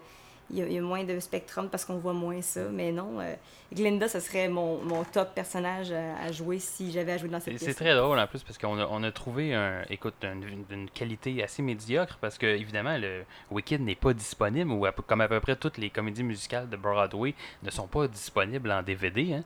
Il 0.51 0.59
y 0.59 0.61
a, 0.61 0.67
il 0.67 0.73
y 0.73 0.78
a 0.78 0.82
moins 0.82 1.03
de 1.03 1.19
spectrum 1.19 1.69
parce 1.71 1.84
qu'on 1.86 1.97
voit 1.97 2.13
moins 2.13 2.39
ça. 2.43 2.61
Mais 2.71 2.91
non, 2.91 3.19
euh, 3.19 3.34
Glinda, 3.73 4.07
ce 4.07 4.19
serait 4.19 4.47
mon, 4.47 4.78
mon 4.84 5.03
top 5.03 5.34
personnage 5.34 5.91
à, 5.91 6.19
à 6.23 6.32
jouer 6.32 6.59
si 6.59 6.91
j'avais 6.91 7.13
à 7.13 7.17
jouer 7.17 7.30
dans 7.30 7.39
cette 7.39 7.55
pièce. 7.55 7.67
c'est 7.71 7.73
très 7.73 7.95
drôle 7.95 8.19
en 8.19 8.28
plus 8.28 8.43
parce 8.43 8.59
qu'on 8.59 8.78
a, 8.78 8.86
on 8.91 9.01
a 9.01 9.11
trouvé 9.11 9.55
un, 9.55 9.82
écoute, 9.89 10.13
une, 10.23 10.63
une- 10.69 10.89
qualité 10.91 11.43
assez 11.43 11.63
médiocre 11.63 12.19
parce 12.21 12.38
que 12.38 12.45
évidemment 12.45 12.95
le 12.95 13.23
Wicked 13.49 13.82
n'est 13.82 13.95
pas 13.95 14.13
disponible 14.13 14.69
ou 14.71 14.86
à 14.86 14.91
comme 14.91 15.21
à 15.21 15.28
peu 15.28 15.39
près 15.39 15.55
toutes 15.55 15.80
les 15.80 15.89
comédies 15.89 16.21
musicales 16.23 16.69
de 16.69 16.78
Broadway 16.78 17.34
ne 17.63 17.71
sont 17.71 17.88
pas 17.88 18.07
disponibles 18.07 18.71
en 18.71 18.84
DVD. 18.84 19.34
hein. 19.34 19.43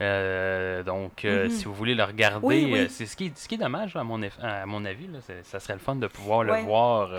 Euh, 0.00 0.82
donc 0.82 1.24
euh, 1.24 1.44
Mhm. 1.44 1.50
si 1.50 1.64
vous 1.66 1.74
voulez 1.74 1.94
le 1.94 2.04
regarder, 2.04 2.46
Oui, 2.46 2.68
oui. 2.72 2.78
euh, 2.80 2.86
c'est 2.88 3.04
ce 3.06 3.16
qui, 3.16 3.26
est- 3.26 3.38
ce 3.38 3.46
qui 3.48 3.56
est 3.56 3.58
dommage 3.58 3.94
à 3.96 4.02
mon, 4.04 4.18
eff- 4.20 4.40
à 4.42 4.64
mon 4.66 4.84
avis. 4.84 5.06
Là, 5.08 5.18
ça 5.42 5.60
serait 5.60 5.74
le 5.74 5.78
fun 5.78 5.96
de 5.96 6.06
pouvoir 6.06 6.40
Ouais. 6.40 6.58
le 6.60 6.66
voir. 6.66 7.10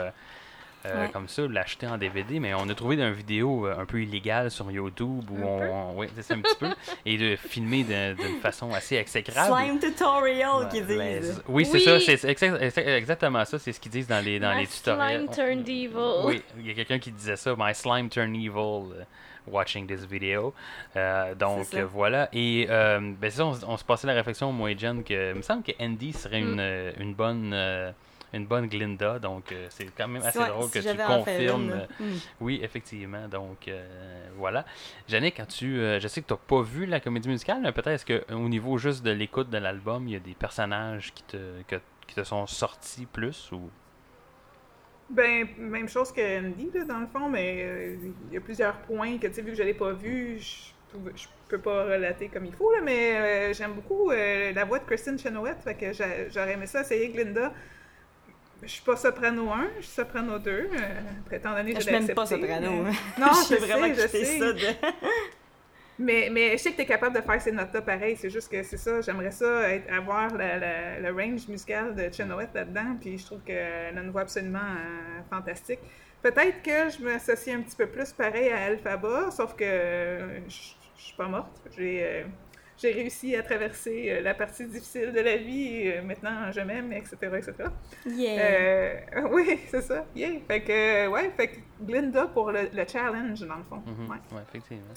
Ouais. 0.84 1.12
comme 1.14 1.28
ça, 1.28 1.44
l'acheter 1.48 1.86
en 1.86 1.96
DVD, 2.00 2.40
mais 2.40 2.56
on 2.56 2.68
a 2.68 2.74
trouvé 2.74 2.96
une 2.96 3.12
vidéo 3.12 3.68
un 3.68 3.86
peu 3.86 4.02
illégale 4.02 4.50
sur 4.50 4.72
YouTube 4.72 5.30
où 5.30 5.38
Un 5.38 5.68
on, 5.70 5.92
on- 5.92 5.96
ouais, 6.00 6.10
c'est 6.20 6.34
un 6.34 6.42
petit 6.42 6.56
peu, 6.56 6.70
et 7.06 7.20
de 7.20 7.36
filmer 7.36 7.84
d'une 7.84 8.40
façon 8.42 8.74
assez 8.74 8.96
exécrable. 8.96 9.56
Slime 9.56 9.78
tutorial, 9.80 10.68
qu'ils 10.72 10.88
disent. 10.88 11.36
c'est- 11.36 11.42
oui, 11.48 11.66
c'est 11.66 11.74
Oui. 11.74 11.82
ça, 11.84 12.00
c'est 12.00 12.18
c'est 12.18 12.32
exa- 12.34 12.58
exa- 12.60 12.96
exactement 12.98 13.46
ça, 13.46 13.60
c'est 13.60 13.74
ce 13.74 13.80
qu'ils 13.80 13.92
disent 13.92 14.08
dans 14.08 14.26
les, 14.26 14.40
dans 14.40 14.56
My 14.56 14.62
les 14.62 14.68
tutoriels. 14.68 15.28
slime 15.32 15.36
turned 15.36 15.70
evil. 15.70 16.26
Oui, 16.26 16.42
il 16.58 16.66
y 16.66 16.72
a 16.72 16.74
quelqu'un 16.74 16.98
qui 16.98 17.12
disait 17.12 17.36
ça, 17.36 17.54
My 17.56 17.76
slime 17.76 18.10
turned 18.10 18.36
evil 18.36 19.06
watching 19.48 19.88
this 19.88 20.06
video. 20.06 20.54
Euh, 20.96 21.34
donc 21.36 21.74
voilà, 21.92 22.30
et 22.34 22.68
euh, 22.70 23.00
ben, 23.20 23.30
ça, 23.32 23.46
on, 23.46 23.78
se 23.78 23.84
passait 23.84 24.08
la 24.08 24.14
réflexion, 24.14 24.52
moi 24.52 24.72
et 24.72 24.78
Jen, 24.78 25.04
que 25.04 25.32
il 25.32 25.36
me 25.38 25.42
semble 25.42 25.64
que 25.64 25.72
Andy 25.80 26.14
serait 26.14 26.42
Mm. 26.42 26.54
une, 26.54 26.60
euh, 26.60 26.92
une 27.00 27.14
bonne. 27.14 27.52
euh, 27.54 27.92
une 28.34 28.46
bonne 28.46 28.68
Glinda, 28.68 29.20
donc 29.20 29.54
c'est 29.72 29.88
quand 29.94 30.08
même 30.08 30.22
assez 30.24 30.40
Ouais, 30.40 30.48
drôle 30.48 30.64
si 30.70 30.80
que 30.82 30.92
tu 30.92 30.98
confirmes. 31.06 31.86
hmm. 32.00 32.16
oui, 32.40 32.62
effectivement. 32.64 33.28
Donc, 33.28 33.70
voilà. 34.38 34.64
Jannick, 35.10 35.36
quand 35.36 35.48
tu, 35.50 35.76
je 36.00 36.08
sais 36.08 36.22
que 36.22 36.28
tu 36.28 36.34
n'as 36.34 36.40
pas 36.48 36.62
vu 36.62 36.86
la 36.86 37.02
comédie 37.02 37.28
musicale, 37.28 37.60
mais 37.62 37.74
peut-être 37.74 37.88
est-ce 37.90 38.06
qu'au 38.06 38.48
niveau 38.48 38.78
juste 38.78 39.04
de 39.04 39.12
l'écoute 39.12 39.50
de 39.50 39.58
l'album, 39.58 40.08
il 40.08 40.14
y 40.14 40.16
a 40.16 40.20
des 40.20 40.34
personnages 40.34 41.12
qui 41.14 41.24
te, 41.24 41.62
que- 41.68 41.82
qui 42.08 42.16
te 42.16 42.24
sont 42.24 42.48
sortis 42.48 43.06
plus 43.06 43.52
ou... 43.52 43.70
Ben, 45.14 45.48
même 45.58 45.90
chose 45.90 46.12
que 46.12 46.40
Andy, 46.40 46.70
là, 46.74 46.84
dans 46.86 47.00
le 47.00 47.08
fond, 47.08 47.28
mais 47.30 47.58
euh, 47.64 47.96
il 48.30 48.34
y 48.34 48.38
a 48.38 48.42
plusieurs 48.42 48.78
points 48.80 49.18
que, 49.18 49.28
tu 49.28 49.34
sais, 49.34 49.42
vu 49.42 49.52
que 49.52 49.58
je 49.58 49.64
l'ai 49.64 49.74
pas 49.74 49.92
vu, 49.94 50.38
je, 50.40 51.00
je 51.16 51.28
peux 51.50 51.58
pas 51.60 51.84
relater 51.86 52.28
comme 52.30 52.46
il 52.46 52.54
faut, 52.54 52.72
là, 52.72 52.80
mais 52.82 53.16
euh, 53.16 53.54
j'aime 53.54 53.74
beaucoup 53.74 54.12
euh, 54.12 54.54
la 54.54 54.64
voix 54.66 54.80
de 54.80 54.86
Kristen 54.86 55.20
Chenoweth, 55.20 55.58
fait 55.64 55.76
que 55.76 55.92
j'a- 55.94 56.30
j'aurais 56.30 56.54
aimé 56.54 56.66
ça 56.66 56.82
essayer 56.82 57.10
Glinda. 57.10 57.54
Je 58.64 58.68
suis 58.68 58.84
pas 58.84 58.96
soprano 58.96 59.50
1, 59.50 59.68
je 59.80 59.86
suis 59.86 59.92
soprano 59.96 60.38
2, 60.38 60.52
euh, 60.52 60.68
après, 61.26 61.38
étant 61.38 61.56
donné 61.56 61.74
que 61.74 61.80
Je 61.82 61.86
je 61.86 61.90
l'ai 61.92 61.98
suis 61.98 62.06
même 62.08 62.16
pas 62.16 62.26
soprano. 62.28 62.72
mais- 62.84 62.90
hein. 62.92 62.94
Non, 63.20 63.28
je 63.50 63.56
J'ai 63.56 63.56
vraiment 63.58 63.94
sais, 63.96 64.02
je 64.04 64.08
sais. 64.08 64.40
ça 64.40 64.54
de... 64.54 64.60
Mais, 66.02 66.30
mais 66.32 66.52
je 66.54 66.58
sais 66.58 66.72
que 66.72 66.78
tu 66.78 66.82
es 66.82 66.86
capable 66.86 67.16
de 67.16 67.22
faire 67.22 67.42
ces 67.42 67.52
notes-là 67.52 67.82
pareil. 67.82 68.16
C'est 68.18 68.30
juste 68.30 68.52
que 68.52 68.64
c'est 68.64 68.78
ça. 68.78 69.02
J'aimerais 69.02 69.32
ça, 69.32 69.70
être- 69.72 69.92
avoir 69.94 70.34
la- 70.36 70.58
la- 70.58 71.00
le 71.00 71.12
range 71.12 71.48
musical 71.48 71.94
de 71.96 72.12
Chenoweth 72.12 72.50
là-dedans. 72.54 72.98
Puis 73.00 73.18
je 73.18 73.26
trouve 73.26 73.42
qu'elle 73.44 73.98
a 73.98 74.02
une 74.02 74.10
voix 74.12 74.22
absolument 74.22 74.60
euh, 74.60 75.22
fantastique. 75.30 75.80
Peut-être 76.22 76.62
que 76.62 76.90
je 76.90 77.04
m'associe 77.04 77.56
un 77.56 77.62
petit 77.62 77.76
peu 77.76 77.88
plus 77.88 78.12
pareil 78.14 78.50
à 78.50 78.66
Alphaba, 78.66 79.32
sauf 79.32 79.56
que 79.56 79.64
euh, 79.64 80.40
je 80.48 80.74
suis 80.96 81.16
pas 81.18 81.28
morte. 81.28 81.62
J'ai 81.78 82.04
euh, 82.04 82.24
j'ai 82.78 82.92
réussi 82.94 83.36
à 83.36 83.44
traverser 83.44 84.08
euh, 84.10 84.22
la 84.22 84.34
partie 84.34 84.66
difficile 84.66 85.12
de 85.14 85.20
la 85.20 85.38
vie. 85.38 85.68
et, 85.88 85.98
euh, 85.98 86.02
maintenant, 86.02 86.52
je 86.52 86.62
m'aime, 86.62 86.92
etc., 86.94 87.16
etc. 87.38 87.54
Yeah. 88.08 88.42
Euh, 88.42 89.28
oui, 89.32 89.60
c'est 89.68 89.82
ça. 89.82 90.04
Yeah. 90.16 90.40
Fait 90.48 90.62
que, 90.62 91.08
ouais, 91.08 91.30
fait 91.38 91.48
que 91.50 91.58
Glinda 91.82 92.26
pour 92.28 92.52
le, 92.52 92.62
le 92.74 92.84
challenge, 92.92 93.42
dans 93.42 93.58
le 93.58 93.64
fond. 93.64 93.84
Ouais. 94.10 94.18
Ouais, 94.36 94.42
effectivement. 94.50 94.94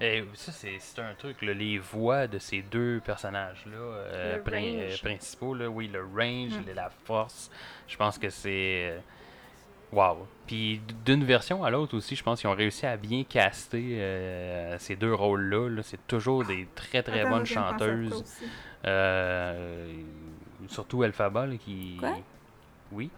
Et 0.00 0.24
ça, 0.34 0.52
c'est 0.52 0.78
un 1.00 1.14
truc, 1.14 1.42
là, 1.42 1.52
les 1.54 1.78
voix 1.78 2.26
de 2.28 2.38
ces 2.38 2.62
deux 2.62 3.00
personnages-là, 3.04 3.76
euh, 3.76 4.38
prin- 4.42 4.62
euh, 4.62 4.96
principaux, 5.02 5.54
là, 5.54 5.68
oui, 5.68 5.88
le 5.88 6.00
range, 6.02 6.52
Mm. 6.58 6.74
la 6.74 6.88
force, 7.04 7.50
je 7.88 7.96
pense 7.96 8.18
que 8.18 8.30
c'est... 8.30 8.90
euh, 8.92 8.98
Wow! 9.92 10.26
Puis 10.46 10.80
d'une 11.04 11.22
version 11.24 11.64
à 11.64 11.70
l'autre 11.70 11.96
aussi, 11.96 12.16
je 12.16 12.22
pense 12.22 12.40
qu'ils 12.40 12.48
ont 12.48 12.54
réussi 12.54 12.86
à 12.86 12.96
bien 12.96 13.24
caster 13.24 13.98
euh, 14.00 14.78
ces 14.78 14.96
deux 14.96 15.12
rôles-là. 15.12 15.68
là. 15.68 15.82
C'est 15.82 16.06
toujours 16.06 16.44
des 16.46 16.66
très 16.74 17.02
très 17.02 17.20
Attends, 17.20 17.30
bonnes 17.30 17.44
chanteuses. 17.46 18.24
Euh, 18.86 19.92
surtout 20.68 21.02
Alphaba, 21.02 21.46
là, 21.46 21.56
qui... 21.56 21.96
Quoi? 21.98 22.16
Oui? 22.92 23.10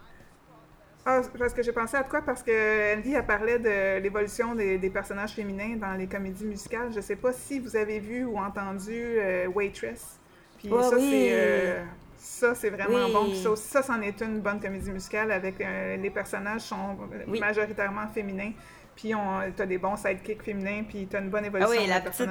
Ah, 1.07 1.21
parce 1.37 1.53
que 1.53 1.61
j'ai 1.61 1.71
pensé 1.71 1.95
à 1.97 2.03
quoi? 2.03 2.21
Parce 2.23 2.41
que 2.41 2.95
Andy 2.97 3.15
a 3.15 3.21
parlé 3.21 3.59
de 3.59 3.99
l'évolution 3.99 4.55
des, 4.55 4.79
des 4.79 4.89
personnages 4.89 5.33
féminins 5.33 5.75
dans 5.75 5.93
les 5.93 6.07
comédies 6.07 6.45
musicales. 6.45 6.91
Je 6.95 6.99
sais 6.99 7.15
pas 7.15 7.31
si 7.31 7.59
vous 7.59 7.75
avez 7.75 7.99
vu 7.99 8.25
ou 8.25 8.37
entendu 8.39 8.91
euh, 8.91 9.45
Waitress. 9.47 10.19
Puis 10.57 10.69
ça, 10.69 10.95
oui. 10.95 11.07
c'est 11.11 11.29
euh, 11.31 11.83
ça, 12.17 12.55
c'est 12.55 12.71
vraiment 12.71 13.05
Oui. 13.05 13.13
bon. 13.13 13.25
Puis 13.25 13.45
ça, 13.55 13.83
c'en 13.83 14.01
est 14.01 14.19
une 14.21 14.39
bonne 14.41 14.59
comédie 14.59 14.89
musicale 14.89 15.31
avec 15.31 15.61
euh, 15.61 15.95
les 15.97 16.09
personnages 16.09 16.61
sont 16.61 16.97
Oui. 17.27 17.39
majoritairement 17.39 18.07
féminins. 18.07 18.53
Puis 18.95 19.13
on, 19.13 19.41
t'as 19.55 19.65
des 19.65 19.77
bons 19.77 19.97
sidekicks 19.97 20.41
féminins, 20.41 20.83
puis 20.87 21.05
t'as 21.07 21.19
une 21.21 21.29
bonne 21.29 21.43
Ah 21.43 21.47
évolution 21.47 21.71
oui, 21.71 21.83
du 21.83 21.89
la 21.89 21.99
petite 22.01 22.25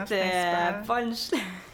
punch. 0.86 1.30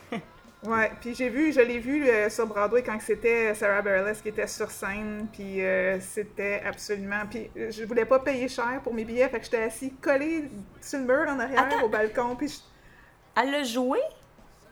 Ouais, 0.66 0.90
puis 1.00 1.14
j'ai 1.14 1.30
vu, 1.30 1.52
je 1.54 1.60
l'ai 1.60 1.78
vu 1.78 2.06
euh, 2.06 2.28
sur 2.28 2.46
Broadway 2.46 2.82
quand 2.82 3.00
c'était 3.00 3.54
Sarah 3.54 3.80
Bareilles 3.80 4.14
qui 4.22 4.28
était 4.28 4.46
sur 4.46 4.70
scène, 4.70 5.26
puis 5.32 5.64
euh, 5.64 5.98
c'était 6.00 6.60
absolument... 6.66 7.22
Puis 7.30 7.50
euh, 7.56 7.70
je 7.70 7.82
voulais 7.84 8.04
pas 8.04 8.18
payer 8.18 8.46
cher 8.46 8.80
pour 8.84 8.92
mes 8.92 9.04
billets, 9.06 9.28
fait 9.30 9.38
que 9.38 9.44
j'étais 9.46 9.62
assis 9.62 9.92
collé 10.02 10.50
sur 10.82 10.98
le 10.98 11.06
mur 11.06 11.24
en 11.30 11.38
arrière 11.38 11.62
Attends. 11.62 11.82
au 11.84 11.88
balcon, 11.88 12.36
puis 12.36 12.48
je- 12.48 13.40
Elle 13.40 13.52
l'a 13.52 13.62
joué? 13.62 14.00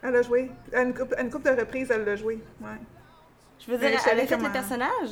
Elle 0.03 0.15
a 0.17 0.21
joué. 0.23 0.51
À 0.75 0.83
une 0.83 0.93
couple, 0.93 1.15
à 1.17 1.23
une 1.23 1.31
couple 1.31 1.55
de 1.55 1.59
reprises, 1.59 1.91
elle 1.91 2.05
l'a 2.05 2.17
joué. 2.17 2.35
Ouais. 2.61 2.69
Je 3.59 3.71
veux 3.71 3.79
dire, 3.79 3.89
Mais 3.89 3.97
elle 4.13 4.21
a 4.21 4.27
fait 4.27 4.35
comment- 4.35 4.47
le 4.49 4.53
personnage? 4.53 5.11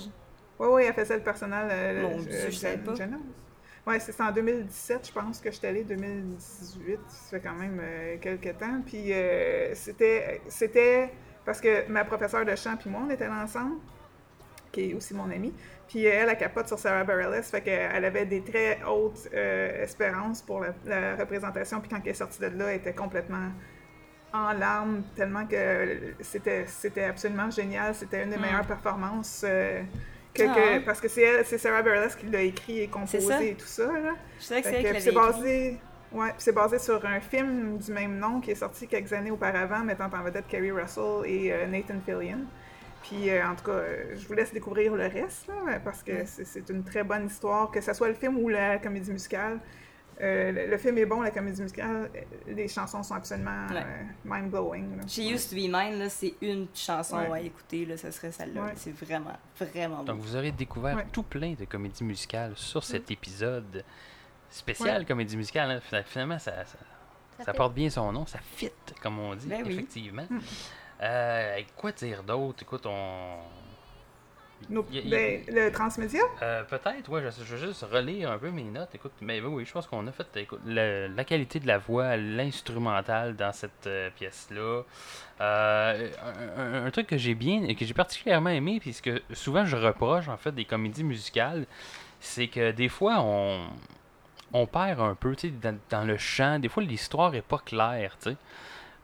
Oui, 0.59 0.69
oui, 0.71 0.83
elle 0.87 0.95
faisait 0.95 1.17
le 1.17 1.23
personnel. 1.23 1.69
euh, 1.71 2.03
Mon 2.03 2.19
Dieu, 2.19 2.31
je 2.33 2.51
Jan- 2.51 2.59
savais 2.61 2.77
pas. 2.77 2.95
Janos. 2.95 3.21
Ouais, 3.87 4.01
c'est 4.01 4.21
en 4.21 4.33
2017, 4.33 5.07
je 5.07 5.13
pense 5.13 5.41
que 5.41 5.49
je 5.49 5.59
suis 5.59 5.67
allée, 5.67 5.85
2018, 5.85 6.99
ça 7.07 7.31
fait 7.31 7.41
quand 7.41 7.55
même 7.55 7.79
euh, 7.81 8.17
quelques 8.21 8.59
temps. 8.59 8.83
Puis 8.85 9.13
euh, 9.13 9.73
c'était, 9.77 10.41
c'était 10.49 11.13
parce 11.45 11.61
que 11.61 11.89
ma 11.89 12.05
professeure 12.05 12.45
de 12.45 12.57
chant 12.57 12.77
puis 12.77 12.91
moi, 12.91 13.03
on 13.07 13.11
était 13.11 13.29
là 13.29 13.45
ensemble, 13.45 13.77
qui 14.73 14.91
est 14.91 14.95
aussi 14.95 15.15
mon 15.15 15.31
amie. 15.31 15.55
Puis 15.87 16.05
elle, 16.05 16.29
elle 16.29 16.37
capote 16.37 16.67
sur 16.67 16.81
Sarah 16.81 17.05
Bareilles, 17.05 17.45
fait 17.45 17.61
qu'elle 17.61 18.05
avait 18.05 18.27
des 18.27 18.43
très 18.43 18.83
hautes 18.83 19.29
euh, 19.33 19.85
espérances 19.85 20.43
pour 20.43 20.63
la, 20.63 20.75
la 20.85 21.15
représentation. 21.15 21.81
Puis 21.81 21.89
quand 21.89 22.01
elle 22.03 22.11
est 22.11 22.15
sortie 22.15 22.41
de 22.41 22.47
là, 22.47 22.73
elle 22.73 22.79
était 22.79 22.93
complètement 22.93 23.53
en 24.33 24.53
larmes, 24.53 25.05
tellement 25.15 25.47
que 25.47 26.13
c'était, 26.23 26.67
c'était 26.67 27.05
absolument 27.05 27.51
génial. 27.51 27.95
C'était 27.95 28.25
une 28.25 28.31
des 28.31 28.37
meilleures 28.37 28.67
performances. 28.67 29.45
Que- 30.45 30.77
Ah. 30.79 30.81
parce 30.85 31.01
que 31.01 31.09
c'est 31.09 31.59
Sarah 31.59 31.83
Bareilles 31.83 32.11
qui 32.19 32.27
l'a 32.27 32.43
écrit 32.43 32.81
et 32.81 32.89
composé 32.89 33.51
et 33.51 33.55
tout 33.55 33.67
ça. 33.67 33.87
Là. 33.87 34.15
Je 34.39 34.45
savais 34.45 34.63
que 34.63 34.69
c'est 34.69 35.01
c'est 35.01 35.11
basé, 35.33 35.77
ouais, 36.13 36.33
c'est 36.39 36.53
basé 36.55 36.79
sur 36.79 37.05
un 37.07 37.21
film 37.21 37.79
du 37.79 37.93
même 37.93 38.19
nom 38.19 38.41
qui 38.41 38.51
est 38.53 38.55
sorti 38.57 38.87
quelques 38.87 39.13
années 39.13 39.31
auparavant, 39.31 39.81
mettant 39.85 40.07
en 40.13 40.23
vedette 40.23 40.47
Kerry 40.49 40.71
Russell 40.71 41.23
et 41.27 41.53
euh, 41.53 41.67
Nathan 41.67 41.95
Fillion. 42.05 42.41
Puis 43.03 43.31
euh, 43.31 43.47
en 43.47 43.55
tout 43.55 43.65
cas, 43.65 43.73
euh, 43.73 44.05
je 44.17 44.27
vous 44.27 44.35
laisse 44.35 44.53
découvrir 44.53 44.95
le 44.95 45.07
reste, 45.07 45.47
là, 45.49 45.79
parce 45.85 46.03
que 46.03 46.25
c'est- 46.25 46.45
c'est 46.45 46.69
une 46.71 46.83
très 46.83 47.05
bonne 47.05 47.27
histoire, 47.27 47.71
que 47.71 47.81
ce 47.81 47.93
soit 47.93 48.09
le 48.09 48.15
film 48.15 48.37
ou 48.39 48.49
la 48.49 48.79
comédie 48.79 49.13
musicale. 49.13 49.59
Euh, 50.21 50.51
le, 50.53 50.67
le 50.71 50.79
film 50.79 50.97
est 50.97 51.05
bon, 51.05 51.21
la 51.21 51.31
comédie 51.31 51.61
musicale, 51.61 52.11
euh, 52.17 52.21
les 52.47 52.69
chansons 52.69 53.03
sont 53.03 53.15
absolument 53.15 53.67
Ouais. 53.69 53.83
euh, 53.85 54.03
mind-blowing. 54.25 55.07
She 55.07 55.19
Used 55.19 55.51
to 55.51 55.57
Be 55.57 55.69
Mine, 55.71 55.99
là, 55.99 56.09
c'est 56.09 56.35
une 56.41 56.69
chanson 56.75 57.19
Ouais. 57.19 57.39
à 57.39 57.41
écouter, 57.43 57.85
là, 57.85 57.97
ce 57.99 58.11
serait 58.11 58.33
celle-là. 58.33 58.63
Ouais. 58.65 58.73
C'est 58.77 58.93
vraiment, 58.97 59.37
vraiment 59.61 60.05
Donc 60.05 60.17
beau. 60.17 60.23
vous 60.23 60.37
aurez 60.37 60.53
découvert 60.53 60.97
Ouais. 60.97 61.07
tout 61.13 61.23
plein 61.23 61.53
de 61.53 61.67
comédies 61.67 62.05
musicales 62.05 62.53
sur 62.57 62.83
cet 62.83 63.11
épisode 63.11 63.85
spécial 64.49 65.05
comédie 65.05 65.37
musicale. 65.37 65.71
hein. 65.71 65.81
Fina- 65.81 66.03
Finalement, 66.05 66.39
ça, 66.39 66.53
ça, 67.45 67.53
porte 67.53 67.75
bien 67.75 67.91
son 67.91 68.11
nom, 68.13 68.25
ça 68.25 68.39
fit, 68.39 68.71
comme 69.03 69.19
on 69.19 69.35
dit, 69.35 69.47
Ben 69.49 69.63
oui. 69.67 69.73
effectivement. 69.75 70.27
Euh, 71.03 71.61
quoi 71.77 71.93
dire 71.93 72.23
d'autre? 72.23 72.63
Écoute, 72.63 72.87
on... 72.87 73.37
Nos- 74.71 74.85
Y 74.91 74.99
a- 74.99 75.01
y- 75.03 75.11
ben, 75.11 75.43
le 75.55 75.71
transmédia, 75.71 76.21
Euh, 76.43 76.65
Peut-être, 76.65 77.09
ouais, 77.11 77.23
je, 77.23 77.45
je 77.45 77.55
vais 77.57 77.67
juste 77.69 77.85
relire 77.93 78.31
un 78.33 78.39
peu 78.39 78.51
mes 78.51 78.65
notes. 78.65 78.89
Écoute, 78.95 79.13
mais 79.21 79.41
oui, 79.41 79.49
oui, 79.49 79.65
je 79.65 79.73
pense 79.73 79.87
qu'on 79.87 80.07
a 80.07 80.13
fait 80.13 80.27
écoute, 80.37 80.61
le- 80.67 81.09
la 81.09 81.25
qualité 81.25 81.61
de 81.61 81.67
la 81.67 81.79
voix, 81.79 82.17
l'instrumental 82.17 83.37
dans 83.37 83.53
cette 83.53 83.87
euh, 83.87 84.11
pièce-là. 84.17 84.83
Euh, 85.41 86.09
un, 86.59 86.63
un- 86.63 86.87
un 86.87 86.91
truc 86.91 87.07
que 87.07 87.17
j'ai 87.19 87.35
bien, 87.35 87.75
que 87.75 87.85
j'ai 87.85 87.95
particulièrement 87.95 88.51
aimé, 88.51 88.79
puis 88.81 88.93
ce 88.95 89.03
que 89.03 89.23
souvent 89.33 89.67
je 89.67 89.77
reproche 89.77 90.29
en 90.29 90.37
fait 90.37 90.53
des 90.53 90.65
comédies 90.65 91.05
musicales, 91.05 91.67
c'est 92.21 92.49
que 92.49 92.71
des 92.73 92.89
fois 92.89 93.19
on, 93.21 93.67
on 94.55 94.67
perd 94.67 95.01
un 95.01 95.15
peu, 95.15 95.37
dans, 95.63 95.79
dans 95.91 96.05
le 96.05 96.17
chant. 96.17 96.59
Des 96.59 96.69
fois 96.71 96.83
l'histoire 96.83 97.35
est 97.35 97.43
pas 97.43 97.59
claire, 97.59 98.17
tu 98.23 98.31
sais. 98.31 98.37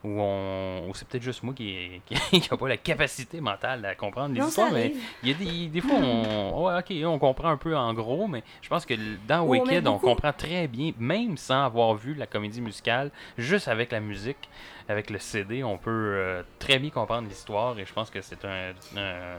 Ou, 0.04 0.20
on, 0.20 0.90
c'est 0.94 1.06
peut-être 1.06 1.22
juste 1.22 1.42
moi 1.44 1.54
qui 1.54 2.00
n'a 2.32 2.56
pas 2.56 2.68
la 2.68 2.76
capacité 2.76 3.40
mentale 3.40 3.84
à 3.84 3.94
comprendre 3.94 4.34
les 4.34 4.40
Non, 4.40 4.48
histoires, 4.48 4.72
mais 4.72 4.94
il 5.22 5.28
y 5.28 5.32
a 5.32 5.34
des, 5.34 5.68
des 5.68 5.80
fois, 5.80 5.96
on, 5.96 6.64
ouais, 6.66 6.78
ok, 6.78 6.92
on 7.06 7.18
comprend 7.20 7.50
un 7.50 7.56
peu 7.56 7.76
en 7.76 7.94
gros, 7.94 8.26
mais 8.26 8.42
je 8.62 8.68
pense 8.68 8.84
que 8.84 8.94
dans 9.28 9.42
Ou 9.42 9.50
Wicked, 9.50 9.86
on 9.86 9.98
comprend 9.98 10.32
très 10.32 10.66
bien, 10.66 10.92
même 10.98 11.36
sans 11.36 11.64
avoir 11.64 11.94
vu 11.94 12.14
la 12.14 12.26
comédie 12.26 12.60
musicale, 12.60 13.10
juste 13.38 13.68
avec 13.68 13.92
la 13.92 14.00
musique, 14.00 14.48
avec 14.88 15.08
le 15.08 15.18
CD, 15.18 15.62
on 15.62 15.78
peut 15.78 15.90
euh, 15.90 16.42
très 16.58 16.78
bien 16.78 16.90
comprendre 16.90 17.28
l'histoire 17.28 17.78
et 17.78 17.84
je 17.84 17.92
pense 17.92 18.10
que 18.10 18.20
c'est 18.20 18.44
un, 18.44 18.72
un 18.96 19.38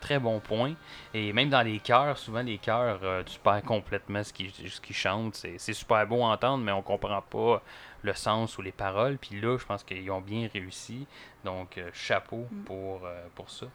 très 0.00 0.18
bon 0.18 0.40
point. 0.40 0.72
Et 1.14 1.32
même 1.32 1.50
dans 1.50 1.62
les 1.62 1.78
chœurs, 1.80 2.16
souvent 2.18 2.42
les 2.42 2.58
chœurs, 2.58 3.00
euh, 3.02 3.22
tu 3.24 3.38
perds 3.38 3.62
complètement 3.62 4.22
ce 4.22 4.32
qu'ils 4.32 4.52
ce 4.52 4.80
qu'ils 4.80 4.96
chantent. 4.96 5.34
C'est 5.34 5.58
c'est 5.58 5.72
super 5.72 6.06
beau 6.06 6.22
à 6.22 6.28
entendre, 6.28 6.64
mais 6.64 6.72
on 6.72 6.82
comprend 6.82 7.22
pas 7.22 7.62
le 8.02 8.12
sens 8.14 8.58
ou 8.58 8.62
les 8.62 8.72
paroles. 8.72 9.18
Puis 9.18 9.40
là, 9.40 9.56
je 9.58 9.64
pense 9.66 9.82
qu'ils 9.84 10.10
ont 10.10 10.20
bien 10.20 10.48
réussi. 10.52 11.06
Donc, 11.44 11.78
euh, 11.78 11.90
chapeau 11.92 12.46
Mm. 12.50 12.62
pour, 12.64 13.00
euh, 13.04 13.26
pour 13.34 13.50
ça. 13.50 13.66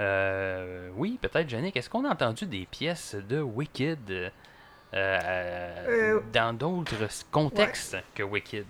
Euh, 0.00 0.88
oui, 0.96 1.18
peut-être, 1.20 1.50
Yannick, 1.50 1.76
est-ce 1.76 1.90
qu'on 1.90 2.04
a 2.04 2.10
entendu 2.10 2.46
des 2.46 2.66
pièces 2.66 3.14
de 3.14 3.40
Wicked 3.40 4.10
euh, 4.10 4.30
Euh, 4.94 6.20
dans 6.32 6.52
d'autres 6.56 6.96
contextes 7.30 7.96
que 8.14 8.22
Wicked? 8.22 8.66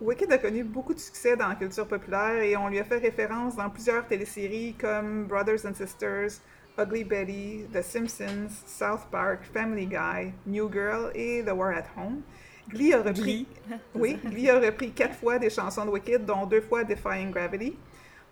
Wicked 0.00 0.30
a 0.32 0.38
connu 0.38 0.62
beaucoup 0.64 0.94
de 0.94 0.98
succès 1.00 1.36
dans 1.36 1.48
la 1.48 1.56
culture 1.56 1.86
populaire 1.86 2.40
et 2.42 2.56
on 2.56 2.68
lui 2.68 2.78
a 2.78 2.84
fait 2.84 2.98
référence 2.98 3.56
dans 3.56 3.68
plusieurs 3.68 4.06
téléséries 4.06 4.74
comme 4.74 5.26
Brothers 5.26 5.66
and 5.66 5.74
Sisters, 5.74 6.40
Ugly 6.78 7.02
Betty, 7.04 7.64
The 7.72 7.82
Simpsons, 7.82 8.48
South 8.66 9.06
Park, 9.10 9.40
Family 9.52 9.86
Guy, 9.86 10.32
New 10.46 10.70
Girl 10.72 11.10
et 11.14 11.42
The 11.44 11.50
War 11.52 11.70
at 11.76 11.86
Home. 11.96 12.22
Glee 12.68 12.92
a 12.92 12.98
repris, 12.98 13.22
Glee. 13.22 13.46
oui, 13.94 14.18
Glee 14.24 14.50
a 14.50 14.58
repris 14.58 14.90
quatre 14.92 15.14
fois 15.14 15.38
des 15.38 15.50
chansons 15.50 15.84
de 15.84 15.90
Wicked, 15.90 16.24
dont 16.24 16.46
deux 16.46 16.60
fois 16.60 16.84
Defying 16.84 17.30
Gravity. 17.30 17.76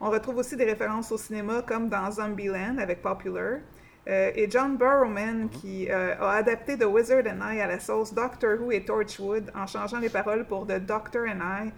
On 0.00 0.10
retrouve 0.10 0.36
aussi 0.36 0.56
des 0.56 0.64
références 0.64 1.10
au 1.10 1.16
cinéma 1.16 1.62
comme 1.62 1.88
dans 1.88 2.10
Zombieland 2.10 2.78
avec 2.78 3.00
Popular. 3.00 3.60
Euh, 4.08 4.30
et 4.36 4.48
John 4.48 4.76
Barrowman 4.76 5.48
qui 5.48 5.90
euh, 5.90 6.14
a 6.20 6.34
adapté 6.34 6.78
The 6.78 6.84
Wizard 6.84 7.24
and 7.26 7.40
I 7.52 7.60
à 7.60 7.66
la 7.66 7.80
sauce 7.80 8.14
Doctor 8.14 8.60
Who 8.60 8.70
et 8.70 8.84
Torchwood 8.84 9.50
en 9.52 9.66
changeant 9.66 9.98
les 9.98 10.10
paroles 10.10 10.44
pour 10.46 10.64
The 10.64 10.78
Doctor 10.78 11.24
and 11.26 11.40
I. 11.40 11.72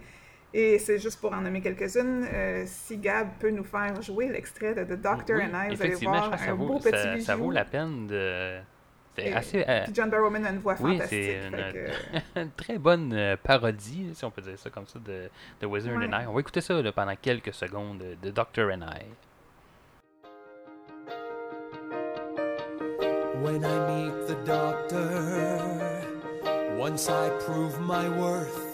Et 0.53 0.79
c'est 0.79 0.99
juste 0.99 1.19
pour 1.19 1.33
en 1.33 1.41
nommer 1.41 1.61
quelques-unes. 1.61 2.27
euh, 2.31 2.63
si 2.65 2.97
Gab 2.97 3.29
peut 3.39 3.49
nous 3.49 3.63
faire 3.63 3.99
jouer 4.01 4.29
l'extrait 4.29 4.75
de 4.75 4.83
The 4.83 4.99
Doctor 4.99 5.37
Oui, 5.37 5.43
and 5.43 5.71
I, 5.71 5.75
vous 5.75 5.81
allez 5.81 5.95
voir 5.95 6.23
je 6.25 6.29
pense 6.29 6.39
que 6.39 6.45
ça 6.45 6.51
un 6.51 6.55
vaut, 6.55 6.67
beau 6.67 6.79
petit 6.79 6.91
ça, 6.91 7.19
ça 7.19 7.35
vaut 7.35 7.51
la 7.51 7.65
peine 7.65 8.07
de. 8.07 8.59
C'est 9.19 9.29
Et- 9.29 9.33
assez. 9.33 9.65
euh, 9.67 9.83
Puis 9.85 9.93
John 9.95 10.09
Barrowman 10.09 10.45
a 10.45 10.49
une 10.51 10.59
voix 10.59 10.75
Oui, 10.79 10.93
fantastique. 10.93 11.23
c'est 11.23 11.47
une, 12.35 12.41
une 12.43 12.51
très 12.57 12.77
bonne 12.77 13.11
euh, 13.13 13.35
parodie, 13.41 14.09
si 14.13 14.25
on 14.25 14.31
peut 14.31 14.41
dire 14.41 14.57
ça 14.57 14.69
comme 14.69 14.87
ça, 14.87 14.99
de, 14.99 15.29
de 15.61 15.65
Wizard 15.67 15.95
Ouais. 15.97 16.05
and 16.05 16.13
I. 16.23 16.25
On 16.27 16.33
va 16.33 16.39
écouter 16.41 16.61
ça 16.61 16.81
là, 16.81 16.91
pendant 16.91 17.15
quelques 17.15 17.53
secondes 17.53 18.03
de 18.21 18.29
Doctor 18.31 18.71
and 18.71 18.81
I. 18.83 19.05
When 23.41 23.63
I 23.63 23.79
meet 23.87 24.27
the 24.27 24.35
doctor, 24.45 25.57
once 26.77 27.07
I 27.09 27.29
prove 27.45 27.79
my 27.79 28.09
worth. 28.09 28.68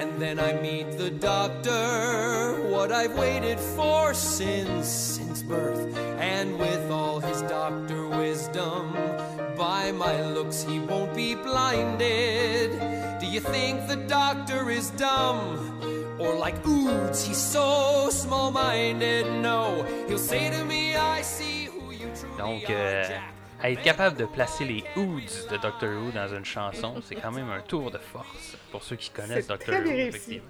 And 0.00 0.22
then 0.22 0.38
I 0.38 0.52
meet 0.52 0.96
the 0.96 1.10
doctor, 1.10 2.54
what 2.70 2.92
I've 2.92 3.18
waited 3.18 3.58
for 3.58 4.14
since 4.14 4.86
since 4.86 5.42
birth. 5.42 5.96
And 6.20 6.56
with 6.56 6.88
all 6.88 7.18
his 7.18 7.42
doctor 7.42 8.06
wisdom, 8.06 8.92
by 9.56 9.90
my 9.90 10.22
looks 10.22 10.62
he 10.62 10.78
won't 10.78 11.16
be 11.16 11.34
blinded. 11.34 12.78
Do 13.18 13.26
you 13.26 13.40
think 13.40 13.88
the 13.88 13.96
doctor 14.06 14.70
is 14.70 14.90
dumb? 14.90 15.42
Or 16.20 16.36
like 16.36 16.62
oods, 16.62 17.26
he's 17.26 17.42
so 17.56 18.08
small-minded? 18.10 19.26
No, 19.42 19.82
he'll 20.06 20.18
say 20.18 20.48
to 20.50 20.64
me, 20.64 20.94
I 20.94 21.22
see 21.22 21.64
who 21.64 21.90
you 21.90 22.08
truly 22.14 22.36
Donc, 22.38 22.70
are, 22.70 22.74
euh, 22.74 23.37
Jack. 23.62 23.72
être 23.78 23.82
capable 23.82 24.16
de 24.16 24.24
placer 24.24 24.64
les 24.64 24.84
Hoods 24.96 25.48
de 25.50 25.56
Doctor 25.56 25.88
Who 25.90 26.10
dans 26.12 26.28
une 26.34 26.44
chanson, 26.44 27.00
c'est 27.02 27.16
quand 27.16 27.32
même 27.32 27.50
un 27.50 27.60
tour 27.60 27.90
de 27.90 27.98
force 27.98 28.56
pour 28.70 28.82
ceux 28.82 28.96
qui 28.96 29.10
connaissent 29.10 29.46
Doctor 29.46 29.74
très 29.74 29.82
Who. 29.82 29.88
réussi. 29.88 30.08
effectivement. 30.08 30.48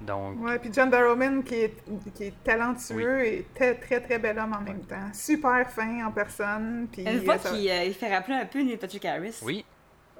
Donc, 0.00 0.42
Ouais, 0.44 0.58
puis 0.58 0.70
John 0.72 0.90
Barrowman 0.90 1.42
qui 1.42 1.54
est, 1.54 1.74
qui 2.14 2.24
est 2.24 2.34
talentueux 2.44 3.24
et 3.24 3.46
très, 3.54 3.74
très, 3.76 4.00
très 4.00 4.18
bel 4.18 4.38
homme 4.38 4.52
en 4.52 4.60
même 4.60 4.80
temps. 4.84 5.10
Super 5.14 5.70
fin 5.70 6.04
en 6.06 6.10
personne. 6.12 6.86
Puis 6.92 7.02
Une 7.02 7.20
voix 7.20 7.38
ça- 7.38 7.50
qui 7.50 7.70
euh, 7.70 7.84
il 7.84 7.94
fait 7.94 8.14
rappeler 8.14 8.34
un 8.34 8.44
peu 8.46 8.60
Neil 8.60 8.76
Patrick 8.76 9.04
Harris. 9.06 9.38
oui, 9.42 9.64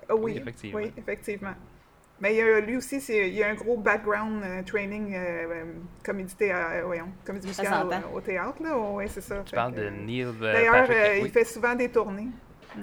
oui, 0.09 0.17
Oui, 0.19 0.37
effectivement. 0.39 0.79
Oui, 0.81 0.93
effectivement. 0.97 1.55
Mais 2.21 2.33
il 2.35 2.39
y 2.39 2.41
a, 2.41 2.61
lui 2.61 2.77
aussi, 2.79 3.01
c'est, 3.01 3.29
il 3.29 3.35
y 3.35 3.43
a 3.43 3.49
un 3.49 3.55
gros 3.55 3.77
background 3.77 4.43
euh, 4.43 4.63
training 4.63 5.15
euh, 5.15 5.19
euh, 5.19 5.65
comédie, 6.05 6.35
théâ- 6.35 6.71
euh, 6.77 6.83
voyons, 6.87 7.09
comédie 7.27 7.49
musicale 7.49 7.87
au, 8.13 8.17
au 8.17 8.21
théâtre. 8.23 8.63
Là. 8.63 8.77
Oui, 8.79 9.05
c'est 9.09 9.21
ça. 9.21 9.43
tu 9.45 9.51
Fait 9.51 9.57
parles 9.57 9.75
que- 9.75 9.81
de 9.81 9.91
Neil 9.91 10.23
euh, 10.25 10.33
D'ailleurs, 10.41 10.73
Patrick. 10.73 10.97
euh, 10.97 11.13
oui. 11.17 11.23
il 11.27 11.31
fait 11.31 11.45
souvent 11.45 11.75
des 11.75 11.91
tournées. 11.91 12.29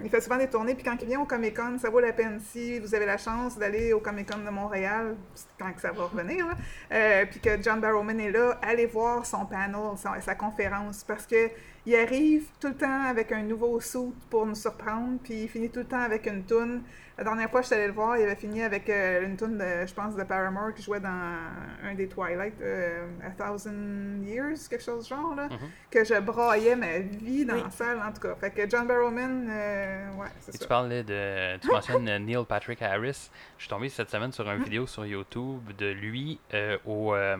Il 0.03 0.09
fait 0.09 0.21
souvent 0.21 0.37
des 0.37 0.47
tournées, 0.47 0.73
puis 0.73 0.83
quand 0.83 0.95
il 1.01 1.07
vient 1.07 1.19
au 1.19 1.25
Comic 1.25 1.55
Con, 1.55 1.77
ça 1.77 1.91
vaut 1.91 1.99
la 1.99 2.13
peine. 2.13 2.39
Si 2.39 2.79
vous 2.79 2.95
avez 2.95 3.05
la 3.05 3.17
chance 3.17 3.59
d'aller 3.59 3.93
au 3.93 3.99
Comic 3.99 4.31
Con 4.31 4.39
de 4.43 4.49
Montréal, 4.49 5.15
quand 5.59 5.71
que 5.71 5.81
ça 5.81 5.91
va 5.91 6.05
revenir, 6.05 6.47
là, 6.47 6.53
euh, 6.93 7.25
puis 7.29 7.39
que 7.39 7.61
John 7.61 7.79
Barrowman 7.79 8.19
est 8.19 8.31
là, 8.31 8.57
allez 8.63 8.87
voir 8.87 9.23
son 9.23 9.45
panel, 9.45 9.75
sa, 9.97 10.19
sa 10.19 10.33
conférence, 10.33 11.03
parce 11.03 11.27
que 11.27 11.47
il 11.85 11.95
arrive 11.95 12.45
tout 12.59 12.69
le 12.69 12.75
temps 12.75 13.03
avec 13.07 13.31
un 13.33 13.43
nouveau 13.43 13.79
suit 13.81 14.13
pour 14.31 14.47
nous 14.47 14.55
surprendre, 14.55 15.19
puis 15.23 15.43
il 15.43 15.47
finit 15.47 15.69
tout 15.69 15.81
le 15.81 15.85
temps 15.85 16.01
avec 16.01 16.25
une 16.25 16.43
toune. 16.43 16.81
La 17.23 17.29
dernière 17.29 17.49
fois 17.49 17.61
que 17.61 17.63
je 17.63 17.67
suis 17.67 17.75
allée 17.75 17.87
le 17.87 17.93
voir, 17.93 18.17
il 18.17 18.23
avait 18.23 18.35
fini 18.35 18.61
avec 18.63 18.89
euh, 18.89 19.25
une 19.25 19.37
toune, 19.37 19.57
de, 19.57 19.87
je 19.87 19.93
pense, 19.93 20.13
de 20.13 20.23
Paramore 20.23 20.73
qui 20.73 20.83
jouait 20.83 20.99
dans 20.99 21.09
un 21.09 21.95
des 21.95 22.09
Twilight, 22.09 22.55
euh, 22.61 23.07
A 23.25 23.29
Thousand 23.31 24.21
Years, 24.23 24.57
quelque 24.69 24.83
chose 24.83 25.03
du 25.07 25.09
genre, 25.09 25.33
là, 25.33 25.47
que 25.89 26.03
je 26.03 26.19
braillais 26.19 26.75
ma 26.75 26.99
vie 26.99 27.45
dans 27.45 27.53
Oui. 27.53 27.61
la 27.63 27.69
salle, 27.69 28.01
en 28.05 28.11
tout 28.11 28.19
cas. 28.19 28.35
Fait 28.35 28.51
que 28.51 28.69
John 28.69 28.85
Barrowman, 28.87 29.47
euh, 29.49 30.11
ouais, 30.15 30.27
c'est 30.41 30.53
Et 30.53 30.57
tu 30.57 30.63
ça. 30.63 30.67
parlais 30.67 31.01
de. 31.03 31.57
Tu 31.59 31.67
mentionnes 31.69 32.09
euh, 32.09 32.19
Neil 32.19 32.43
Patrick 32.45 32.81
Harris. 32.81 33.29
Je 33.57 33.63
suis 33.63 33.69
tombé 33.69 33.87
cette 33.87 34.09
semaine 34.09 34.33
sur 34.33 34.49
une 34.51 34.61
vidéo 34.61 34.85
sur 34.85 35.05
YouTube 35.05 35.61
de 35.77 35.91
lui 35.91 36.41
euh, 36.53 36.77
au. 36.85 37.15
euh, 37.15 37.37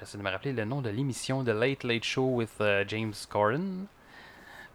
J'essaie 0.00 0.16
de 0.16 0.22
me 0.22 0.30
rappeler 0.30 0.52
le 0.54 0.64
nom 0.64 0.80
de 0.80 0.88
l'émission 0.88 1.44
The 1.44 1.48
Late 1.48 1.84
Late 1.84 2.04
Show 2.04 2.34
with 2.36 2.50
euh, 2.62 2.82
James 2.88 3.12
Corden. 3.30 3.86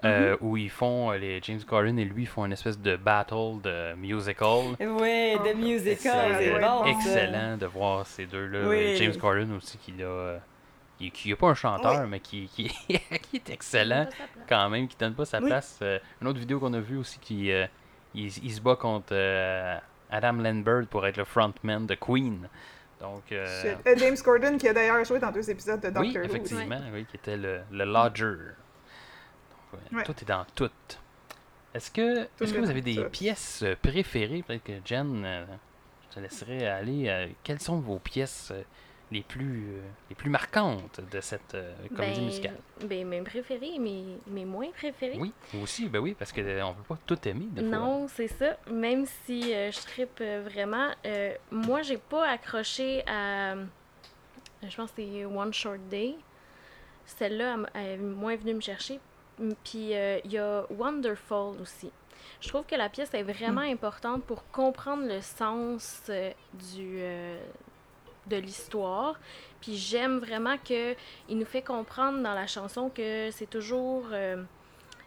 Euh, 0.04 0.36
où 0.42 0.58
ils 0.58 0.70
font, 0.70 1.12
euh, 1.12 1.18
les 1.18 1.40
James 1.44 1.62
Corden 1.68 1.98
et 2.00 2.06
lui 2.06 2.26
font 2.26 2.46
une 2.46 2.54
espèce 2.54 2.80
de 2.80 2.96
battle 2.96 3.62
de 3.64 3.94
musical. 3.96 4.76
Ouais, 4.80 5.36
Oh, 5.40 5.44
The 5.48 5.56
Musical, 5.56 6.36
C'est 6.40 6.60
bon. 6.60 6.86
excellent 6.86 7.58
de 7.58 7.66
voir 7.68 8.06
ces 8.08 8.26
deux-là. 8.26 8.68
Oui. 8.68 8.96
James 8.98 9.16
Corden 9.18 9.54
aussi, 9.58 9.78
qui 9.78 9.94
a, 10.02 10.06
euh, 10.06 10.38
qui, 10.98 11.12
qui 11.12 11.32
est 11.32 11.36
pas 11.36 11.48
un 11.50 11.56
chanteur, 11.56 12.02
Oui. 12.02 12.08
mais 12.10 12.20
qui, 12.20 12.48
qui, 12.48 12.68
qui 12.88 13.36
est 13.38 13.50
excellent 13.50 14.08
quand 14.50 14.70
même, 14.70 14.88
qui 14.88 14.98
donne 14.98 15.14
pas 15.14 15.26
sa 15.26 15.40
Oui. 15.40 15.46
place. 15.48 15.80
Euh, 15.82 16.00
une 16.22 16.28
autre 16.28 16.40
vidéo 16.40 16.60
qu'on 16.60 16.74
a 16.74 16.80
vue 16.80 16.98
aussi, 16.98 17.20
qui 17.20 17.52
euh, 17.52 17.66
il, 18.16 18.26
il 18.44 18.52
se 18.52 18.62
bat 18.62 18.76
contre 18.76 19.10
euh, 19.14 19.78
Adam 20.10 20.34
Lambert 20.34 20.88
pour 20.90 21.06
être 21.08 21.18
le 21.18 21.26
frontman 21.26 21.86
de 21.86 21.96
Queen. 21.96 22.48
Donc, 23.00 23.24
euh. 23.32 23.46
Euh, 23.88 23.96
James 23.98 24.18
Corden, 24.24 24.58
qui 24.60 24.68
a 24.68 24.74
d'ailleurs 24.74 25.04
joué 25.06 25.18
dans 25.18 25.32
deux 25.32 25.50
épisodes 25.50 25.80
de 25.80 25.88
Doctor 25.90 26.04
oui, 26.04 26.18
Who. 26.18 26.24
effectivement, 26.24 26.80
oui, 26.94 27.06
qui 27.10 27.16
était 27.18 27.38
le, 27.38 27.62
le 27.72 27.84
Lodger. 27.86 28.36
Ouais. 29.92 30.04
Tout 30.04 30.16
est 30.22 30.26
dans 30.26 30.46
tout. 30.56 30.70
Est-ce 31.74 31.90
que, 31.92 32.24
Tout 32.38 32.44
est-ce 32.44 32.54
que 32.54 32.60
vous 32.60 32.70
avez 32.70 32.82
des 32.82 32.96
tout. 32.98 33.10
pièces 33.10 33.62
euh, 33.64 33.76
préférées? 33.82 34.44
Peut-être 34.46 34.64
que 34.64 34.74
Jen, 34.86 35.24
euh, 35.26 35.46
je 36.10 36.16
te 36.16 36.20
laisserai 36.20 36.68
aller. 36.68 37.08
euh, 37.08 37.28
quelles 37.44 37.62
sont 37.62 37.80
vos 37.80 37.98
pièces 38.00 38.50
euh, 38.52 38.62
les 39.10 39.22
plus, 39.22 39.68
euh, 39.76 39.82
les 40.10 40.16
plus 40.16 40.30
marquantes 40.30 41.00
de 41.12 41.22
cette 41.22 41.56
euh, 41.56 41.74
comédie 41.96 42.20
Ben, 42.20 42.26
musicale? 42.26 42.58
Ben, 42.86 43.08
mes 43.08 43.22
préférés, 43.22 43.80
mes, 43.80 44.04
mes 44.28 44.44
moins 44.46 44.70
préférés. 44.72 45.18
Oui, 45.18 45.32
moi 45.54 45.64
aussi, 45.64 45.88
ben 45.88 46.00
oui, 46.00 46.14
parce 46.18 46.32
qu'on 46.34 46.42
ne 46.42 46.74
peut 46.74 46.84
pas 46.90 46.98
tout 47.06 47.28
aimer 47.28 47.46
des 47.52 47.62
fois. 47.62 47.70
Non, 47.78 48.08
c'est 48.10 48.28
ça. 48.28 48.58
Même 48.70 49.06
si 49.26 49.54
euh, 49.54 49.72
je 49.72 49.80
trippe 49.80 50.20
euh, 50.22 50.46
vraiment, 50.50 50.90
euh, 51.06 51.34
moi, 51.52 51.82
j'ai 51.84 51.98
pas 51.98 52.28
accroché 52.28 53.04
à. 53.08 53.54
euh, 53.54 53.66
Je 54.68 54.76
pense 54.76 54.92
que 54.92 55.02
c'est 55.02 55.24
One 55.26 55.54
Short 55.54 55.80
Day. 55.90 56.16
Celle-là, 57.06 57.58
elle 57.74 57.86
est 57.86 57.98
moins 57.98 58.36
venue 58.36 58.54
me 58.56 58.62
chercher. 58.62 59.00
M- 59.42 59.56
Puis 59.64 59.94
euh, 59.96 60.20
il 60.24 60.32
y 60.32 60.38
a 60.38 60.66
Wonderful 60.70 61.60
aussi. 61.62 61.92
Je 62.40 62.48
trouve 62.50 62.64
que 62.66 62.76
la 62.76 62.88
pièce 62.90 63.14
est 63.14 63.24
vraiment 63.24 63.62
importante 63.62 64.24
pour 64.24 64.50
comprendre 64.52 65.06
le 65.08 65.22
sens 65.22 66.04
euh, 66.10 66.32
du, 66.74 66.98
euh, 67.00 67.38
de 68.28 68.38
l'histoire. 68.38 69.20
Puis 69.60 69.76
j'aime 69.78 70.20
vraiment 70.20 70.58
que 70.58 70.96
il 71.30 71.38
nous 71.38 71.46
fait 71.46 71.62
comprendre 71.62 72.22
dans 72.24 72.34
la 72.34 72.48
chanson 72.48 72.90
que 72.90 73.30
c'est 73.32 73.50
toujours. 73.50 74.06
il 74.12 74.46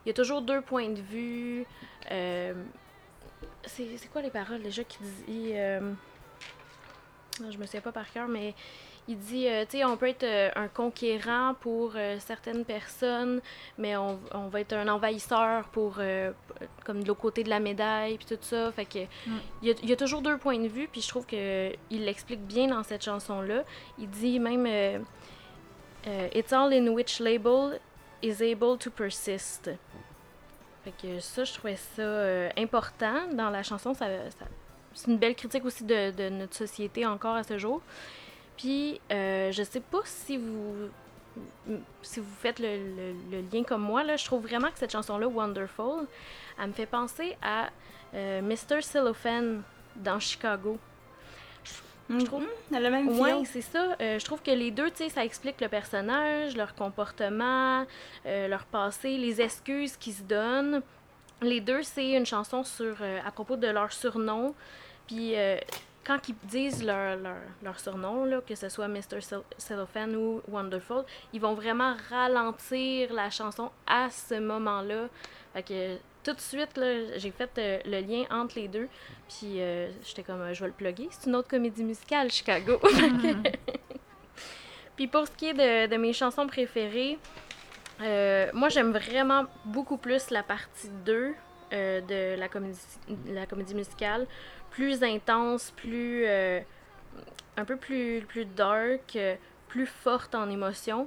y 0.06 0.10
a 0.10 0.14
toujours 0.14 0.42
deux 0.42 0.60
points 0.60 0.90
de 0.90 1.00
vue. 1.00 1.64
c'est 3.66 4.08
quoi 4.12 4.22
les 4.22 4.30
paroles 4.30 4.62
déjà 4.62 4.84
qui 4.84 4.98
dit. 5.26 5.52
je 7.40 7.58
me 7.58 7.66
souviens 7.66 7.80
pas 7.80 7.90
par 7.92 8.10
cœur, 8.12 8.28
mais 8.28 8.54
il 9.06 9.18
dit, 9.18 9.46
euh, 9.48 9.64
tu 9.68 9.78
sais, 9.78 9.84
on 9.84 9.96
peut 9.98 10.08
être 10.08 10.22
euh, 10.24 10.50
un 10.56 10.68
conquérant 10.68 11.54
pour 11.60 11.92
euh, 11.94 12.16
certaines 12.20 12.64
personnes, 12.64 13.40
mais 13.76 13.96
on, 13.96 14.18
on 14.32 14.48
va 14.48 14.60
être 14.60 14.72
un 14.72 14.88
envahisseur 14.88 15.64
pour, 15.68 15.98
comme 16.84 17.02
de 17.02 17.08
l'autre 17.08 17.20
côté 17.20 17.44
de 17.44 17.50
la 17.50 17.60
médaille, 17.60 18.16
puis 18.16 18.26
tout 18.26 18.42
ça. 18.42 18.72
Fait 18.72 18.86
que, 18.86 19.00
il, 19.62 19.68
y 19.68 19.70
a, 19.70 19.74
il 19.82 19.88
y 19.90 19.92
a 19.92 19.96
toujours 19.96 20.22
deux 20.22 20.38
points 20.38 20.58
de 20.58 20.68
vue, 20.68 20.88
puis 20.90 21.00
je 21.02 21.08
trouve 21.08 21.26
qu'il 21.26 21.76
l'explique 21.90 22.40
bien 22.46 22.68
dans 22.68 22.82
cette 22.82 23.04
chanson-là. 23.04 23.64
Il 23.98 24.08
dit 24.08 24.38
même, 24.38 24.66
It's 26.34 26.52
all 26.52 26.72
in 26.72 26.88
which 26.88 27.20
label 27.20 27.78
is 28.22 28.42
able 28.42 28.78
to 28.78 28.90
persist. 28.90 29.70
Fait 30.84 30.92
que 31.00 31.20
ça, 31.20 31.44
je 31.44 31.52
trouvais 31.54 31.76
ça 31.76 32.50
important 32.58 33.26
dans 33.32 33.48
la 33.50 33.62
chanson. 33.62 33.94
Ça, 33.94 34.06
ça- 34.30 34.46
c'est 34.92 35.10
une 35.10 35.18
belle 35.18 35.34
critique 35.34 35.64
aussi 35.64 35.82
de, 35.84 36.10
de 36.12 36.28
notre 36.28 36.54
société 36.54 37.04
encore 37.04 37.34
à 37.34 37.42
ce 37.42 37.58
jour. 37.58 37.80
Puis, 38.56 39.00
euh, 39.12 39.50
je 39.52 39.62
sais 39.62 39.80
pas 39.80 40.00
si 40.04 40.36
vous 40.36 40.88
si 42.02 42.20
vous 42.20 42.34
faites 42.38 42.60
le, 42.60 42.68
le- 42.76 43.14
le 43.32 43.40
lien 43.52 43.64
comme 43.64 43.82
moi, 43.82 44.04
là, 44.04 44.16
je 44.16 44.24
trouve 44.24 44.42
vraiment 44.46 44.68
que 44.70 44.78
cette 44.78 44.92
chanson-là, 44.92 45.26
Wonderful, 45.26 46.06
elle 46.60 46.68
me 46.68 46.72
fait 46.72 46.86
penser 46.86 47.36
à 47.42 47.70
euh, 48.14 48.40
Mr. 48.40 48.82
Cellophane 48.82 49.62
dans 49.96 50.20
Chicago. 50.20 50.78
Je 52.08 52.22
trouve- 52.24 52.44
le 52.70 52.90
même 52.90 53.08
Oui, 53.18 53.30
feel. 53.30 53.46
c'est 53.46 53.62
ça. 53.62 53.96
Euh, 54.00 54.18
je 54.20 54.24
trouve 54.24 54.42
que 54.42 54.50
les 54.52 54.70
deux, 54.70 54.90
tu 54.90 54.98
sais, 54.98 55.08
ça 55.08 55.24
explique 55.24 55.60
le 55.60 55.68
personnage, 55.68 56.54
leur 56.54 56.74
comportement, 56.76 57.84
euh, 58.26 58.46
leur 58.46 58.66
passé, 58.66 59.16
les 59.16 59.40
excuses 59.40 59.96
qu'ils 59.96 60.12
se 60.14 60.22
donnent. 60.22 60.82
Les 61.42 61.60
deux, 61.60 61.82
c'est 61.82 62.12
une 62.12 62.26
chanson 62.26 62.62
sur 62.62 62.94
euh, 63.00 63.18
à 63.26 63.32
propos 63.32 63.56
de 63.56 63.66
leur 63.66 63.92
surnom. 63.92 64.54
Puis 65.08 65.32
quand 66.04 66.28
ils 66.28 66.36
disent 66.44 66.84
leur, 66.84 67.16
leur, 67.62 67.80
surnom, 67.80 68.40
que 68.46 68.54
ce 68.54 68.68
soit 68.68 68.88
Mr. 68.88 69.20
Cell- 69.20 69.42
Cellophane 69.56 70.14
ou 70.16 70.42
Wonderful, 70.48 71.04
ils 71.32 71.40
vont 71.40 71.54
vraiment 71.54 71.94
ralentir 72.10 73.12
la 73.12 73.30
chanson 73.30 73.70
à 73.86 74.10
ce 74.10 74.38
moment-là. 74.38 75.08
Fait 75.54 75.62
que 75.62 75.96
tout 76.22 76.32
de 76.32 76.40
suite, 76.40 76.80
j'ai 77.16 77.30
fait 77.30 77.50
euh, 77.58 77.78
le 77.84 78.00
lien 78.00 78.24
entre 78.30 78.56
les 78.58 78.68
deux. 78.68 78.88
Puis 79.28 79.60
euh, 79.60 79.88
j'étais 80.04 80.22
comme, 80.22 80.40
euh, 80.40 80.54
je 80.54 80.60
vais 80.60 80.68
le 80.68 80.72
plugger. 80.72 81.08
C'est 81.10 81.28
une 81.28 81.36
autre 81.36 81.48
comédie 81.48 81.84
musicale, 81.84 82.30
Chicago. 82.30 82.80
Puis 84.96 85.06
pour 85.06 85.26
ce 85.26 85.32
qui 85.32 85.46
est 85.48 85.54
de, 85.54 85.86
de 85.90 85.96
mes 85.96 86.12
chansons 86.12 86.46
préférées, 86.46 87.18
moi 88.52 88.68
j'aime 88.68 88.92
vraiment 88.92 89.44
beaucoup 89.64 89.96
plus 89.96 90.30
la 90.30 90.42
partie 90.42 90.88
2 91.04 91.34
euh, 91.72 92.00
de 92.02 92.38
la 92.38 92.48
comédie, 92.48 92.78
la 93.26 93.46
comédie 93.46 93.74
musicale. 93.74 94.26
Plus 94.74 95.02
intense, 95.02 95.70
plus. 95.70 96.24
euh, 96.26 96.60
un 97.56 97.64
peu 97.64 97.76
plus, 97.76 98.22
plus 98.26 98.44
dark, 98.44 99.14
euh, 99.14 99.36
plus 99.68 99.86
forte 99.86 100.34
en 100.34 100.50
émotion. 100.50 101.06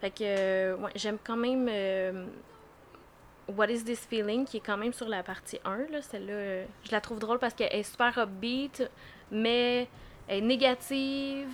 Fait 0.00 0.10
que, 0.10 0.22
euh, 0.22 0.76
ouais, 0.76 0.92
j'aime 0.94 1.18
quand 1.22 1.36
même. 1.36 1.68
What 3.48 3.66
is 3.70 3.82
this 3.82 4.06
feeling 4.06 4.44
qui 4.44 4.58
est 4.58 4.64
quand 4.64 4.76
même 4.76 4.92
sur 4.92 5.08
la 5.08 5.24
partie 5.24 5.58
1 5.64 5.90
là, 5.90 6.00
celle-là 6.00 6.64
je 6.84 6.92
la 6.92 7.00
trouve 7.00 7.18
drôle 7.18 7.40
parce 7.40 7.54
qu'elle 7.54 7.72
est 7.74 7.82
super 7.82 8.16
upbeat 8.16 8.88
mais 9.32 9.88
elle 10.28 10.38
est 10.38 10.46
négative 10.46 11.48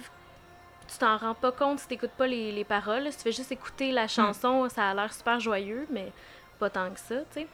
tu 0.86 0.98
t'en 0.98 1.16
rends 1.16 1.34
pas 1.34 1.50
compte 1.50 1.80
si 1.80 1.88
t'écoutes 1.88 2.10
pas 2.12 2.26
les, 2.26 2.52
les 2.52 2.64
paroles 2.64 3.10
si 3.10 3.16
tu 3.16 3.22
fais 3.24 3.32
juste 3.32 3.50
écouter 3.52 3.90
la 3.90 4.06
chanson 4.06 4.68
ça 4.68 4.90
a 4.90 4.94
l'air 4.94 5.12
super 5.12 5.40
joyeux 5.40 5.86
mais 5.90 6.12
pas 6.58 6.68
tant 6.68 6.90
que 6.92 7.00
ça 7.00 7.20
tu 7.32 7.40
sais 7.40 7.46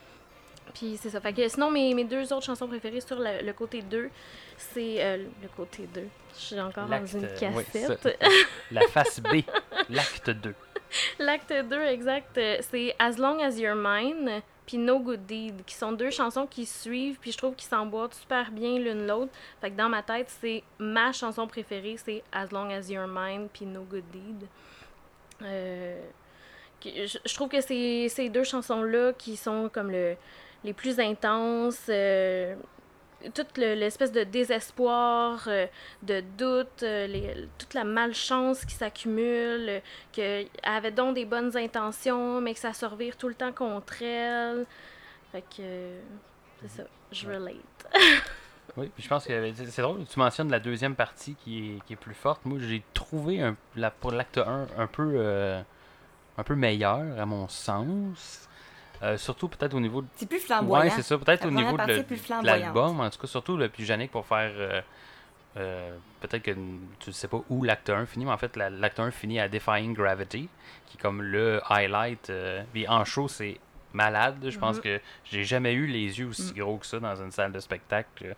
puis 0.73 0.97
c'est 1.01 1.11
ça 1.11 1.21
fait 1.21 1.33
que 1.33 1.47
sinon 1.49 1.71
mes, 1.71 1.95
mes 1.95 2.05
deux 2.05 2.33
autres 2.33 2.47
chansons 2.47 2.67
préférées 2.67 3.01
sur 3.01 3.19
le, 3.19 3.45
le 3.45 3.53
côté 3.53 3.83
2 3.83 4.09
c'est 4.57 5.05
euh, 5.05 5.17
le 5.43 5.49
côté 5.57 5.89
2 5.93 6.03
je 6.37 6.41
suis 6.41 6.61
encore 6.61 6.87
dans 6.87 7.07
une 7.07 7.25
euh, 7.25 7.51
oui, 7.55 7.65
cassette. 7.65 8.19
La 8.71 8.83
face 8.89 9.21
B, 9.21 9.43
l'acte 9.89 10.31
2. 10.31 10.55
L'acte 11.19 11.53
2, 11.53 11.83
exact, 11.83 12.39
euh, 12.39 12.59
c'est 12.61 12.95
As 12.99 13.17
Long 13.19 13.41
As 13.41 13.59
You're 13.59 13.77
Mine 13.77 14.43
puis 14.67 14.79
No 14.79 14.99
Good 14.99 15.27
Deed, 15.27 15.65
qui 15.67 15.75
sont 15.75 15.93
deux 15.93 16.11
chansons 16.11 16.47
qui 16.47 16.65
suivent, 16.65 17.19
puis 17.21 17.33
je 17.33 17.37
trouve 17.37 17.55
qu'ils 17.55 17.69
s'emboîtent 17.69 18.15
super 18.15 18.51
bien 18.51 18.79
l'une 18.79 19.07
l'autre. 19.07 19.31
Fait 19.61 19.71
que 19.71 19.77
dans 19.77 19.91
ma 19.91 20.03
tête, 20.03 20.35
c'est 20.41 20.63
ma 20.79 21.13
chanson 21.13 21.47
préférée, 21.47 21.97
c'est 22.03 22.23
As 22.33 22.47
Long 22.51 22.71
As 22.71 22.89
You're 22.89 23.07
Mine 23.07 23.49
puis 23.53 23.67
No 23.67 23.83
Good 23.83 24.05
Deed. 24.11 24.49
Euh, 25.43 26.01
je, 26.83 27.19
je 27.25 27.35
trouve 27.35 27.51
que 27.51 27.61
c'est 27.61 28.09
ces 28.09 28.31
deux 28.31 28.45
chansons-là 28.45 29.13
qui 29.13 29.37
sont 29.37 29.71
comme 29.73 29.91
le, 29.91 30.17
les 30.65 30.73
plus 30.73 30.99
intenses. 31.01 31.87
euh, 31.89 32.55
toute 33.35 33.57
le- 33.57 33.75
l'espèce 33.75 34.13
de 34.13 34.23
désespoir, 34.23 35.45
euh, 35.47 35.67
de 36.03 36.21
doute, 36.37 36.83
euh, 36.83 37.07
les- 37.07 37.49
toute 37.59 37.73
la 37.73 37.85
malchance 37.85 38.67
qui 38.67 38.75
s'accumule, 38.75 39.81
qu'elle 40.13 40.49
avait 40.63 40.91
donc 40.91 41.15
des 41.15 41.25
bonnes 41.25 41.57
intentions, 41.57 42.41
mais 42.43 42.53
que 42.53 42.61
ça 42.61 42.75
se 42.75 42.85
revire 42.85 43.17
tout 43.17 43.29
le 43.29 43.35
temps 43.35 43.53
contre 43.53 44.03
elle. 44.03 44.67
Fait 45.33 45.41
que 45.43 45.63
c'est 46.61 46.69
ça, 46.83 46.83
je 47.13 47.27
relate. 47.29 47.55
Oui, 48.77 48.91
puis 48.93 49.05
je 49.05 49.09
pense 49.09 49.25
que 49.27 49.53
c'est 49.55 49.67
c'est 49.67 49.83
drôle, 49.83 50.05
tu 50.07 50.19
mentionnes 50.19 50.51
la 50.51 50.59
deuxième 50.59 50.97
partie 50.97 51.37
qui 51.37 51.77
est, 51.77 51.85
qui 51.87 51.93
est 51.93 51.97
plus 51.97 52.15
forte. 52.15 52.45
Moi, 52.45 52.59
j'ai 52.61 52.83
trouvé 52.93 53.41
un, 53.41 53.57
la, 53.77 53.91
pour 53.93 54.11
l'acte 54.11 54.39
1 54.39 54.67
un 54.77 54.87
peu, 54.89 55.13
euh, 55.15 55.63
un 56.39 56.43
peu 56.43 56.57
meilleur, 56.57 57.03
à 57.21 57.25
mon 57.25 57.47
sens. 57.47 58.49
Euh, 59.05 59.19
surtout 59.19 59.49
peut-être 59.49 59.75
au 59.75 59.81
niveau 59.81 60.01
de 60.01 60.07
C'est 60.17 60.29
plus 60.29 60.39
flamboyant. 60.41 60.85
Ouais, 60.85 60.91
c'est 60.91 61.03
ça. 61.03 61.19
Peut-être 61.19 61.47
au 61.47 61.51
niveau 61.51 61.77
de, 61.77 62.05
l'album, 62.43 63.01
en 63.01 63.11
tout 63.11 63.19
cas, 63.19 63.27
surtout 63.27 63.57
le 63.57 63.69
plus 63.69 63.87
Yannick 63.87 64.11
pour 64.11 64.25
faire 64.27 64.51
euh, 64.57 64.81
euh, 65.59 65.97
peut-être 66.21 66.43
que 66.43 66.53
tu 66.53 67.11
ne 67.11 67.13
sais 67.13 67.29
pas 67.29 67.41
où 67.51 67.63
l'acte 67.65 67.91
1 67.91 68.07
finit, 68.07 68.25
mais 68.25 68.33
en 68.33 68.39
fait, 68.39 68.57
la- 68.57 68.71
l'acte 68.71 68.99
1 68.99 69.11
finit 69.11 69.39
à 69.41 69.49
Defying 69.49 69.93
Gravity, 69.93 70.49
qui 70.87 70.97
est 70.97 71.01
comme 71.01 71.21
le 71.23 71.61
highlight. 71.71 72.33
puis 72.73 72.89
en 72.89 73.05
show, 73.05 73.29
c'est 73.29 73.61
malade. 73.93 74.37
Je 74.49 74.59
pense 74.59 74.81
que 74.81 75.01
j'ai 75.25 75.45
jamais 75.45 75.75
eu 75.75 75.87
les 75.87 76.19
yeux 76.19 76.27
aussi 76.29 76.53
gros 76.55 76.79
que 76.79 76.87
ça 76.87 76.99
dans 76.99 77.15
une 77.17 77.31
salle 77.31 77.53
de 77.53 77.61
spectacle. 77.61 78.35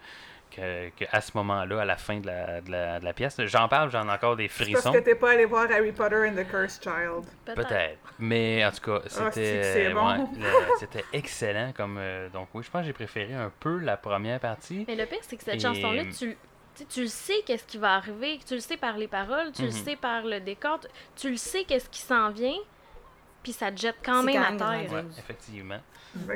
Euh, 0.59 0.91
Que, 0.99 1.05
que 1.05 1.11
à 1.13 1.21
ce 1.21 1.33
moment-là, 1.35 1.81
à 1.81 1.85
la 1.85 1.97
fin 1.97 2.19
de 2.21 2.27
la, 2.27 2.61
de 2.61 2.71
la, 2.71 2.99
de 3.01 3.05
la 3.05 3.13
pièce. 3.13 3.41
J'en 3.45 3.69
parle, 3.69 3.91
j'en 3.91 4.07
ai 4.09 4.13
encore 4.13 4.37
des 4.37 4.49
Parce 4.49 4.61
frissons. 4.63 4.93
que 4.93 4.99
t'es 4.99 5.15
pas 5.15 5.31
allé 5.33 5.45
voir 5.45 5.67
Harry 5.71 5.93
Potter 5.93 6.29
and 6.29 6.35
the 6.35 6.47
Cursed 6.49 6.83
Child. 6.83 7.25
Peut-être. 7.45 7.99
Mais 8.19 8.65
en 8.65 8.71
tout 8.71 8.81
cas, 8.81 9.01
Ah, 9.05 9.09
c'était 9.33 9.63
c'est 9.63 9.91
bon. 9.91 10.07
ouais, 10.09 10.19
le- 10.39 10.77
c'était 10.81 11.05
excellent. 11.13 11.73
comme 11.77 11.97
euh, 11.99 12.29
Donc 12.31 12.49
oui, 12.55 12.63
je 12.65 12.71
pense 12.71 12.81
que 12.83 12.87
j'ai 12.87 12.93
préféré 12.93 13.35
un 13.35 13.53
peu 13.61 13.79
la 13.79 13.97
première 13.97 14.41
partie. 14.41 14.85
Mais 14.89 14.97
le 14.97 15.07
pire, 15.07 15.19
c'est 15.23 15.37
que 15.37 15.45
cette 15.45 15.57
Et- 15.57 15.61
chanson-là, 15.61 16.05
tu, 16.05 16.11
tu 16.11 16.37
sais, 16.75 16.85
tu 16.87 17.01
le 17.03 17.07
sais 17.09 17.43
qu'est-ce 17.47 17.65
qui 17.65 17.79
va 17.79 17.95
arriver, 17.95 18.39
tu 18.47 18.55
le 18.55 18.61
sais 18.61 18.77
par 18.77 18.97
les 18.97 19.09
paroles, 19.09 19.53
tu 19.53 19.63
le 19.63 19.69
Mhm. 19.69 19.73
sais 19.75 19.97
par 19.97 20.23
le 20.23 20.41
décor, 20.41 20.81
tu- 20.81 20.89
tu 21.17 21.31
le 21.31 21.37
sais 21.37 21.65
qu'est-ce 21.65 21.89
qui 21.91 22.01
s'en 22.01 22.31
vient, 22.31 22.57
puis 23.43 23.53
ça 23.53 23.71
te 23.71 23.79
jette 23.81 23.97
quand 24.05 24.23
même 24.23 24.43
à 24.43 24.53
terre. 24.53 24.93
Ouais, 24.93 25.05
effectivement. 25.19 25.79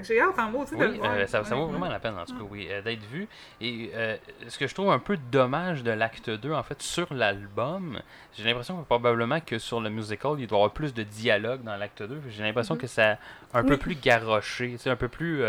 J'ai 0.03 0.20
hâte 0.20 0.39
en 0.39 0.53
aussi 0.55 0.76
de 0.76 0.83
le 0.83 0.91
Oui, 0.91 0.97
voir. 0.99 1.12
euh, 1.12 1.26
ça, 1.26 1.45
ça 1.45 1.55
vaut 1.55 1.66
vraiment 1.66 1.89
la 1.89 1.99
peine, 1.99 2.14
en 2.18 2.24
tout 2.24 2.35
cas, 2.35 2.45
oui, 2.51 2.68
euh, 2.70 2.83
d'être 2.83 3.05
vu. 3.05 3.26
Et 3.61 3.91
euh, 3.95 4.16
ce 4.49 4.59
que 4.59 4.66
je 4.66 4.74
trouve 4.74 4.91
un 4.91 4.99
peu 4.99 5.16
dommage 5.31 5.83
de 5.83 5.91
l'acte 5.91 6.31
2, 6.31 6.53
en 6.53 6.62
fait, 6.62 6.81
sur 6.83 7.12
l'album, 7.12 8.01
j'ai 8.37 8.45
l'impression 8.45 8.81
que 8.81 8.87
probablement 8.87 9.41
que 9.41 9.59
sur 9.59 9.81
le 9.81 9.91
musical, 9.91 10.33
il 10.39 10.47
doit 10.47 10.59
y 10.59 10.61
avoir 10.61 10.72
plus 10.72 10.95
de 10.95 11.03
dialogue 11.03 11.62
dans 11.62 11.76
l'acte 11.76 12.03
2. 12.03 12.20
J'ai 12.28 12.43
l'impression 12.43 12.76
que 12.76 12.87
c'est 12.87 13.16
un 13.55 13.62
peu 13.64 13.72
Oui. 13.74 13.78
plus 13.78 13.95
garoché, 14.01 14.76
c'est 14.78 14.91
un 14.91 14.97
peu 14.97 15.09
plus... 15.09 15.43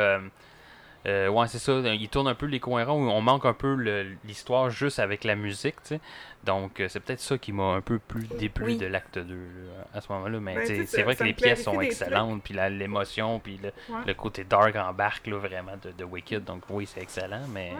euh, 1.07 1.27
ouais, 1.29 1.47
c'est 1.47 1.57
ça, 1.59 1.73
il 1.73 2.09
tourne 2.09 2.27
un 2.27 2.35
peu 2.35 2.45
les 2.45 2.59
coins 2.59 2.83
ronds, 2.85 3.09
on 3.09 3.21
manque 3.21 3.45
un 3.45 3.53
peu 3.53 3.73
l'histoire 4.25 4.69
juste 4.69 4.99
avec 4.99 5.23
la 5.23 5.35
musique, 5.35 5.75
tu 5.83 5.95
sais. 5.95 5.99
Donc, 6.43 6.79
euh, 6.79 6.87
c'est 6.89 6.99
peut-être 6.99 7.19
ça 7.19 7.37
qui 7.37 7.51
m'a 7.51 7.63
un 7.73 7.81
peu 7.81 7.99
plus 7.99 8.27
déplu 8.27 8.65
Oui. 8.65 8.77
de 8.77 8.85
l'acte 8.87 9.17
2 9.19 9.33
là, 9.35 9.85
à 9.93 10.01
ce 10.01 10.11
moment-là. 10.11 10.39
Mais 10.39 10.55
Ben, 10.55 10.65
c'est 10.65 10.85
ça- 10.85 11.03
vrai 11.03 11.15
que 11.15 11.23
les 11.23 11.33
pièces 11.33 11.63
sont 11.63 11.79
excellentes, 11.81 12.43
puis 12.43 12.53
la- 12.53 12.69
l'émotion, 12.69 13.39
puis 13.39 13.59
le, 13.61 13.71
Ouais. 13.93 14.01
le 14.07 14.13
côté 14.13 14.43
dark 14.43 14.75
embarque 14.75 15.27
là, 15.27 15.37
vraiment 15.37 15.77
de, 15.81 15.91
de 15.91 16.03
Wicked. 16.03 16.43
Donc, 16.43 16.63
oui, 16.69 16.87
c'est 16.91 17.01
excellent, 17.01 17.45
mais 17.49 17.73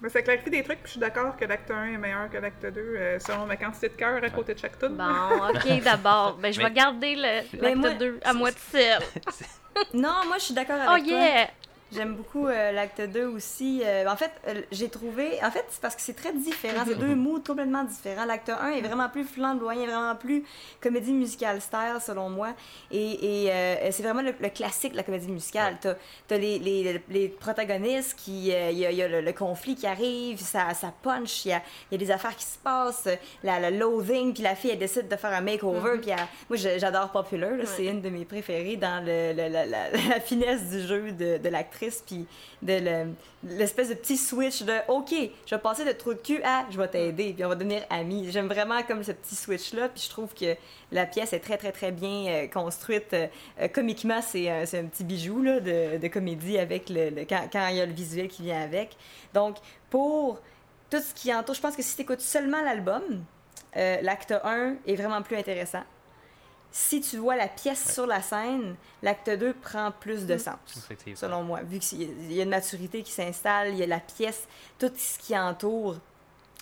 Mais 0.00 0.08
ça 0.08 0.20
clarifie 0.20 0.50
des 0.50 0.64
trucs, 0.64 0.78
puis 0.80 0.86
je 0.86 0.90
suis 0.92 1.00
d'accord 1.00 1.36
que 1.36 1.44
l'acte 1.44 1.70
1 1.70 1.92
est 1.94 1.96
meilleur 1.96 2.28
que 2.28 2.36
l'acte 2.36 2.66
2, 2.66 2.80
euh, 2.80 3.18
selon 3.20 3.46
ma 3.46 3.56
quantité 3.56 3.88
de 3.88 3.94
cœur 3.94 4.20
à 4.20 4.30
côté 4.30 4.52
de 4.52 4.58
chaque 4.58 4.76
tune. 4.76 4.96
Bon, 4.96 5.04
ok, 5.54 5.80
d'abord. 5.84 6.38
Ben, 6.42 6.52
je 6.52 6.60
vais 6.60 6.72
garder 6.72 7.14
l'acte 7.14 7.54
2 8.00 8.18
à 8.24 8.32
moi 8.32 8.50
de 8.50 8.58
seul. 8.58 9.00
Non, 9.94 10.22
moi, 10.26 10.38
je 10.38 10.44
suis 10.46 10.54
d'accord 10.54 10.76
Oh 10.86 10.90
avec 10.90 11.04
toi. 11.04 11.12
yeah! 11.18 11.48
J'aime 11.94 12.14
beaucoup 12.14 12.46
euh, 12.46 12.72
l'acte 12.72 13.00
2 13.00 13.26
aussi. 13.26 13.82
Euh, 13.84 14.06
en 14.08 14.16
fait, 14.16 14.30
euh, 14.48 14.62
j'ai 14.70 14.88
trouvé. 14.88 15.38
En 15.44 15.50
fait, 15.50 15.64
c'est 15.68 15.80
parce 15.80 15.94
que 15.94 16.02
c'est 16.02 16.14
très 16.16 16.32
différent. 16.32 16.84
C'est 16.86 16.94
deux 16.98 17.14
moods 17.14 17.40
complètement 17.46 17.84
différents. 17.84 18.24
L'acte 18.24 18.48
1 18.50 18.70
est 18.70 18.80
vraiment 18.80 19.08
plus 19.08 19.24
flamboyant, 19.24 19.84
vraiment 19.86 20.16
plus 20.16 20.44
comédie 20.80 21.12
musicale 21.12 21.60
style, 21.60 21.98
selon 22.00 22.30
moi. 22.30 22.54
Et, 22.90 23.46
et, 23.46 23.92
c'est 23.92 24.02
vraiment 24.02 24.22
le, 24.22 24.32
le 24.40 24.48
classique 24.48 24.92
de 24.92 24.96
la 24.96 25.02
comédie 25.02 25.28
musicale. 25.30 25.76
T'as 25.80 25.94
as 26.30 26.38
les, 26.38 26.58
les, 26.58 27.00
les 27.08 27.28
protagonistes 27.28 28.14
qui. 28.18 28.48
Il 28.48 28.78
y 28.78 28.86
a, 28.86 28.90
il 28.90 28.96
y 28.96 29.02
a 29.02 29.08
le, 29.08 29.20
le 29.20 29.32
conflit 29.32 29.74
qui 29.74 29.86
arrive, 29.86 30.38
ça, 30.40 30.72
ça 30.74 30.92
punch, 31.02 31.44
il 31.44 31.48
y 31.48 31.52
a, 31.52 31.62
il 31.90 31.94
y 32.00 32.02
a 32.02 32.06
des 32.06 32.10
affaires 32.10 32.34
qui 32.36 32.44
se 32.44 32.58
passent, 32.58 33.08
la, 33.42 33.70
le 33.70 33.76
loathing, 33.78 34.32
puis 34.32 34.42
la 34.42 34.54
fille, 34.54 34.70
elle 34.70 34.78
décide 34.78 35.08
de 35.08 35.16
faire 35.16 35.32
un 35.32 35.40
makeover. 35.40 35.98
Puis 36.00 36.10
elle- 36.10 36.16
moi, 36.48 36.56
je- 36.56 36.78
j'adore 36.78 37.10
Popular, 37.10 37.50
c'est 37.66 37.84
une 37.84 38.00
de 38.00 38.08
mes 38.08 38.24
préférées 38.24 38.76
dans 38.76 39.04
le- 39.04 39.32
la, 39.34 39.48
la- 39.66 39.90
la 39.90 40.20
finesse 40.20 40.70
du 40.70 40.80
jeu 40.86 41.12
de, 41.12 41.38
de 41.38 41.48
l'actrice, 41.48 41.81
puis 42.06 42.26
de 42.62 42.72
le- 42.74 43.12
l'espèce 43.58 43.88
de 43.88 43.94
petit 43.94 44.16
switch 44.16 44.62
de 44.62 44.72
OK, 44.88 45.12
je 45.46 45.54
vais 45.54 45.60
passer 45.60 45.84
de 45.84 45.92
trou 45.92 46.14
de 46.14 46.18
cul 46.18 46.40
à 46.44 46.64
je 46.70 46.78
vais 46.78 46.88
t'aider, 46.88 47.32
puis 47.32 47.44
on 47.44 47.48
va 47.48 47.54
devenir 47.54 47.82
amis. 47.90 48.30
J'aime 48.30 48.46
vraiment 48.46 48.82
comme 48.82 49.02
ce 49.02 49.12
petit 49.12 49.34
switch-là, 49.34 49.88
puis 49.88 50.02
je 50.04 50.10
trouve 50.10 50.32
que 50.34 50.54
la 50.92 51.06
pièce 51.06 51.32
est 51.32 51.40
très, 51.40 51.56
très, 51.58 51.72
très 51.72 51.90
bien 51.92 52.26
euh, 52.28 52.46
construite. 52.46 53.12
Euh, 53.14 53.26
comiquement, 53.72 54.20
c'est 54.22 54.48
un, 54.48 54.62
un 54.62 54.84
petit 54.86 55.04
bijou 55.04 55.42
là, 55.42 55.60
de, 55.60 56.08
comédie 56.08 56.58
avec 56.58 56.88
le, 56.88 57.10
le- 57.10 57.24
quand, 57.24 57.48
quand 57.52 57.66
il 57.68 57.76
y 57.76 57.80
a 57.80 57.86
le 57.86 57.92
visuel 57.92 58.28
qui 58.28 58.42
vient 58.42 58.60
avec. 58.62 58.96
Donc, 59.34 59.56
pour 59.90 60.40
tout 60.90 61.00
ce 61.00 61.14
qui 61.14 61.34
entoure, 61.34 61.54
je 61.54 61.60
pense 61.60 61.74
que 61.76 61.82
si 61.82 61.96
tu 61.96 62.02
écoutes 62.02 62.20
seulement 62.20 62.62
l'album, 62.62 63.02
euh, 63.76 63.96
l'acte 64.02 64.32
1 64.44 64.74
est 64.86 64.94
vraiment 64.96 65.22
plus 65.22 65.36
intéressant. 65.36 65.82
Si 66.74 67.02
tu 67.02 67.18
vois 67.18 67.36
la 67.36 67.48
pièce 67.48 67.92
sur 67.92 68.06
la 68.06 68.22
scène, 68.22 68.76
l'acte 69.02 69.28
2 69.28 69.52
prend 69.52 69.92
plus 69.92 70.24
de 70.26 70.38
sens, 70.38 70.56
effectivement. 70.76 71.18
selon 71.20 71.42
moi. 71.42 71.60
Vu 71.62 71.78
qu'il 71.78 72.32
y 72.32 72.40
a 72.40 72.44
une 72.44 72.48
maturité 72.48 73.02
qui 73.02 73.12
s'installe, 73.12 73.68
il 73.74 73.76
y 73.76 73.82
a 73.82 73.86
la 73.86 74.00
pièce, 74.00 74.48
tout 74.78 74.90
ce 74.96 75.18
qui 75.18 75.38
entoure 75.38 75.98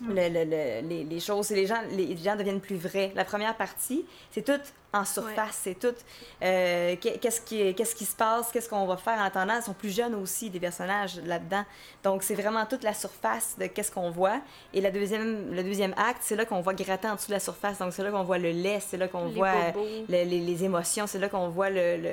le- 0.03 0.15
le- 0.15 0.45
le- 0.45 0.89
les, 0.89 1.05
les 1.05 1.21
choses, 1.21 1.51
les 1.51 1.67
gens, 1.67 1.81
les 1.93 2.17
gens 2.17 2.35
deviennent 2.35 2.61
plus 2.61 2.77
vrais. 2.77 3.13
La 3.15 3.25
première 3.25 3.57
partie, 3.57 4.05
c'est 4.33 4.43
tout 4.45 4.61
en 4.93 5.05
surface, 5.05 5.61
c'est 5.63 5.79
tout 5.79 5.95
euh, 6.43 6.97
qu'est- 7.01 7.19
qu'est-ce 7.19 7.41
qui, 7.41 7.75
qu'est-ce 7.75 7.95
qui 7.95 8.05
se 8.05 8.17
passe, 8.17 8.51
qu'est-ce 8.53 8.69
qu'on 8.69 8.87
va 8.87 8.97
faire 8.97 9.19
en 9.19 9.25
attendant? 9.25 9.55
Ils 9.57 9.63
sont 9.63 9.73
plus 9.73 9.95
jeunes 9.95 10.15
aussi, 10.17 10.51
des 10.51 10.59
personnages 10.61 11.21
là-dedans. 11.25 11.65
Donc, 12.03 12.23
c'est 12.23 12.35
vraiment 12.35 12.67
toute 12.67 12.83
la 12.83 12.95
surface 12.95 13.57
de 13.59 13.67
qu'est-ce 13.67 13.93
qu'on 13.93 14.11
voit. 14.11 14.41
Et 14.75 14.81
la 14.81 14.91
deuxième, 14.91 15.53
le 15.55 15.63
deuxième 15.63 15.95
acte, 15.97 16.23
c'est 16.23 16.37
là 16.37 16.45
qu'on 16.45 16.61
voit 16.61 16.75
gratter 16.75 17.09
en 17.09 17.15
dessous 17.15 17.29
de 17.29 17.35
la 17.35 17.41
surface. 17.41 17.79
Donc, 17.79 17.93
c'est 17.93 18.03
là 18.03 18.11
qu'on 18.11 18.25
voit 18.25 18.39
le 18.39 18.51
lait, 18.51 18.81
c'est 18.81 18.97
là 18.97 19.07
qu'on 19.09 19.27
Les 19.27 19.35
voit 19.35 19.53
le- 20.09 20.25
les, 20.25 20.41
les 20.41 20.65
émotions, 20.65 21.07
c'est 21.07 21.19
là 21.21 21.29
qu'on 21.29 21.49
voit 21.51 21.71
le, 21.71 21.97
le, 21.97 22.13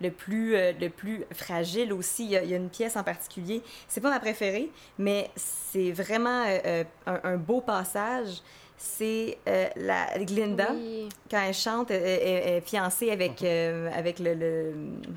le 0.00 0.10
plus, 0.10 0.56
euh, 0.56 0.72
le 0.80 0.88
plus 0.88 1.24
fragile 1.32 1.92
aussi. 1.92 2.24
Il 2.24 2.30
y, 2.30 2.36
a, 2.38 2.42
il 2.42 2.50
y 2.50 2.54
a 2.54 2.56
une 2.56 2.70
pièce 2.70 2.96
en 2.96 3.04
particulier. 3.04 3.62
C'est 3.86 4.00
pas 4.00 4.10
ma 4.10 4.18
préférée, 4.20 4.70
mais 4.98 5.30
c'est 5.36 5.92
vraiment 5.92 6.44
euh, 6.46 6.58
euh, 6.64 6.84
un, 7.06 7.20
un 7.24 7.36
beau 7.36 7.60
passage. 7.60 8.42
C'est 8.76 9.38
euh, 9.48 9.66
la 9.76 10.18
Glinda, 10.24 10.68
Oui. 10.72 11.08
quand 11.30 11.40
elle 11.40 11.54
chante, 11.54 11.90
elle, 11.90 12.02
elle- 12.02 12.42
elle 12.44 12.52
est 12.54 12.60
fiancée 12.60 13.10
avec, 13.10 13.42
euh, 13.42 13.88
avec 13.94 14.18
le. 14.18 14.34
le 14.34 14.72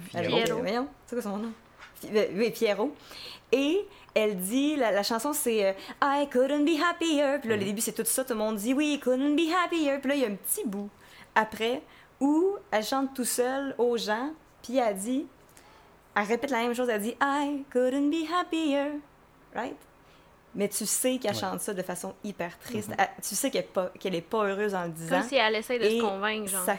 Pierrot. 0.10 0.60
voyons, 0.62 0.88
c'est 1.06 1.16
quoi 1.16 1.24
son 1.24 1.38
nom? 1.38 1.52
Fi- 1.96 2.08
euh, 2.16 2.26
Oui, 2.36 2.52
Pierrot. 2.52 2.94
Et 3.52 3.86
elle 4.14 4.38
dit, 4.38 4.76
la, 4.76 4.92
la 4.92 5.04
chanson 5.04 5.34
c'est 5.34 5.66
euh, 5.66 5.72
I 6.02 6.28
couldn't 6.32 6.66
be 6.66 6.80
happier. 6.82 7.38
Puis 7.40 7.50
là, 7.50 7.58
le 7.58 7.64
début 7.66 7.82
c'est 7.82 7.94
tout 7.94 8.04
ça, 8.06 8.24
tout 8.24 8.34
le 8.34 8.40
monde 8.40 8.56
dit 8.58 8.74
oui, 8.74 9.00
couldn't 9.04 9.36
be 9.36 9.50
happier. 9.64 9.98
Puis 10.00 10.10
là, 10.10 10.16
il 10.16 10.22
y 10.22 10.26
a 10.26 10.28
un 10.30 10.36
petit 10.36 10.66
bout 10.66 10.90
après 11.36 11.82
où 12.20 12.56
elle 12.72 12.84
chante 12.84 13.14
tout 13.16 13.26
seule 13.26 13.74
aux 13.78 13.98
gens, 13.98 14.32
puis 14.64 14.78
elle 14.78 14.96
dit, 14.98 15.26
elle 16.16 16.24
répète 16.24 16.52
la 16.52 16.60
même 16.60 16.74
chose, 16.74 16.90
elle 16.90 17.02
dit 17.02 17.16
I 17.22 17.64
couldn't 17.72 18.10
be 18.10 18.26
happier. 18.32 18.92
Right? 19.56 19.76
Mais 20.56 20.68
tu 20.70 20.86
sais 20.86 21.18
qu'elle 21.18 21.34
Ouais. 21.36 21.40
chante 21.40 21.62
ça 21.62 21.74
de 21.74 21.82
façon 21.84 22.14
hyper 22.24 22.58
triste. 22.60 22.90
Elle- 22.98 23.10
tu 23.22 23.36
sais 23.36 23.52
qu'elle 23.52 23.62
n'est 23.64 23.68
pas, 23.68 23.92
qu'elle 24.00 24.16
est 24.16 24.22
pas 24.22 24.46
heureuse 24.46 24.74
en 24.74 24.84
le 24.86 24.90
disant. 24.90 25.20
Comme 25.20 25.28
si 25.30 25.36
elle 25.36 25.56
essaie 25.56 25.78
de 25.78 25.84
Et 25.86 25.98
se 25.98 26.02
convaincre, 26.04 26.50
genre. 26.50 26.64
ça- 26.66 26.78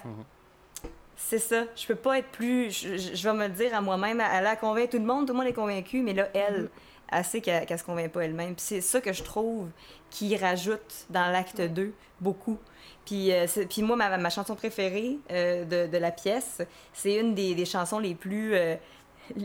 C'est 1.17 1.39
ça. 1.41 1.65
Je 1.75 1.87
peux 1.87 1.97
pas 1.97 2.19
être 2.19 2.29
plus. 2.29 2.71
Je, 2.71 2.97
je- 2.97 3.15
je 3.17 3.29
vais 3.29 3.35
me 3.35 3.49
le 3.49 3.53
dire 3.53 3.75
à 3.75 3.81
moi-même. 3.81 4.21
Elle 4.21 4.47
a 4.47 4.55
convaincu 4.57 4.91
tout 4.91 4.99
le 4.99 5.05
monde, 5.05 5.27
tout 5.27 5.33
le 5.33 5.39
monde 5.39 5.49
est 5.49 5.53
convaincu, 5.53 6.01
mais 6.03 6.13
là, 6.15 6.29
elle, 6.33 6.71
elle 7.11 7.25
sait 7.25 7.41
qu'elle 7.41 7.67
qu'elle 7.67 7.79
se 7.79 7.85
convainc 7.85 8.13
pas 8.13 8.25
elle-même. 8.25 8.55
Puis 8.55 8.65
c'est 8.65 8.81
ça 8.81 9.01
que 9.01 9.13
je 9.13 9.23
trouve 9.25 9.69
qui 10.11 10.37
rajoute 10.37 11.07
dans 11.11 11.31
l'acte 11.33 11.61
2 11.61 11.93
beaucoup. 12.21 12.59
Puis, 13.05 13.33
euh, 13.33 13.47
puis 13.69 13.83
moi, 13.83 13.97
ma, 13.97 14.17
ma 14.17 14.31
chanson 14.31 14.55
préférée 14.55 15.19
euh, 15.31 15.65
de, 15.65 15.91
de 15.91 15.99
la 15.99 16.13
pièce, 16.13 16.63
c'est 16.93 17.15
une 17.17 17.35
des, 17.35 17.55
des 17.55 17.65
chansons 17.65 17.99
les 17.99 18.15
plus. 18.15 18.55
euh, 18.55 18.77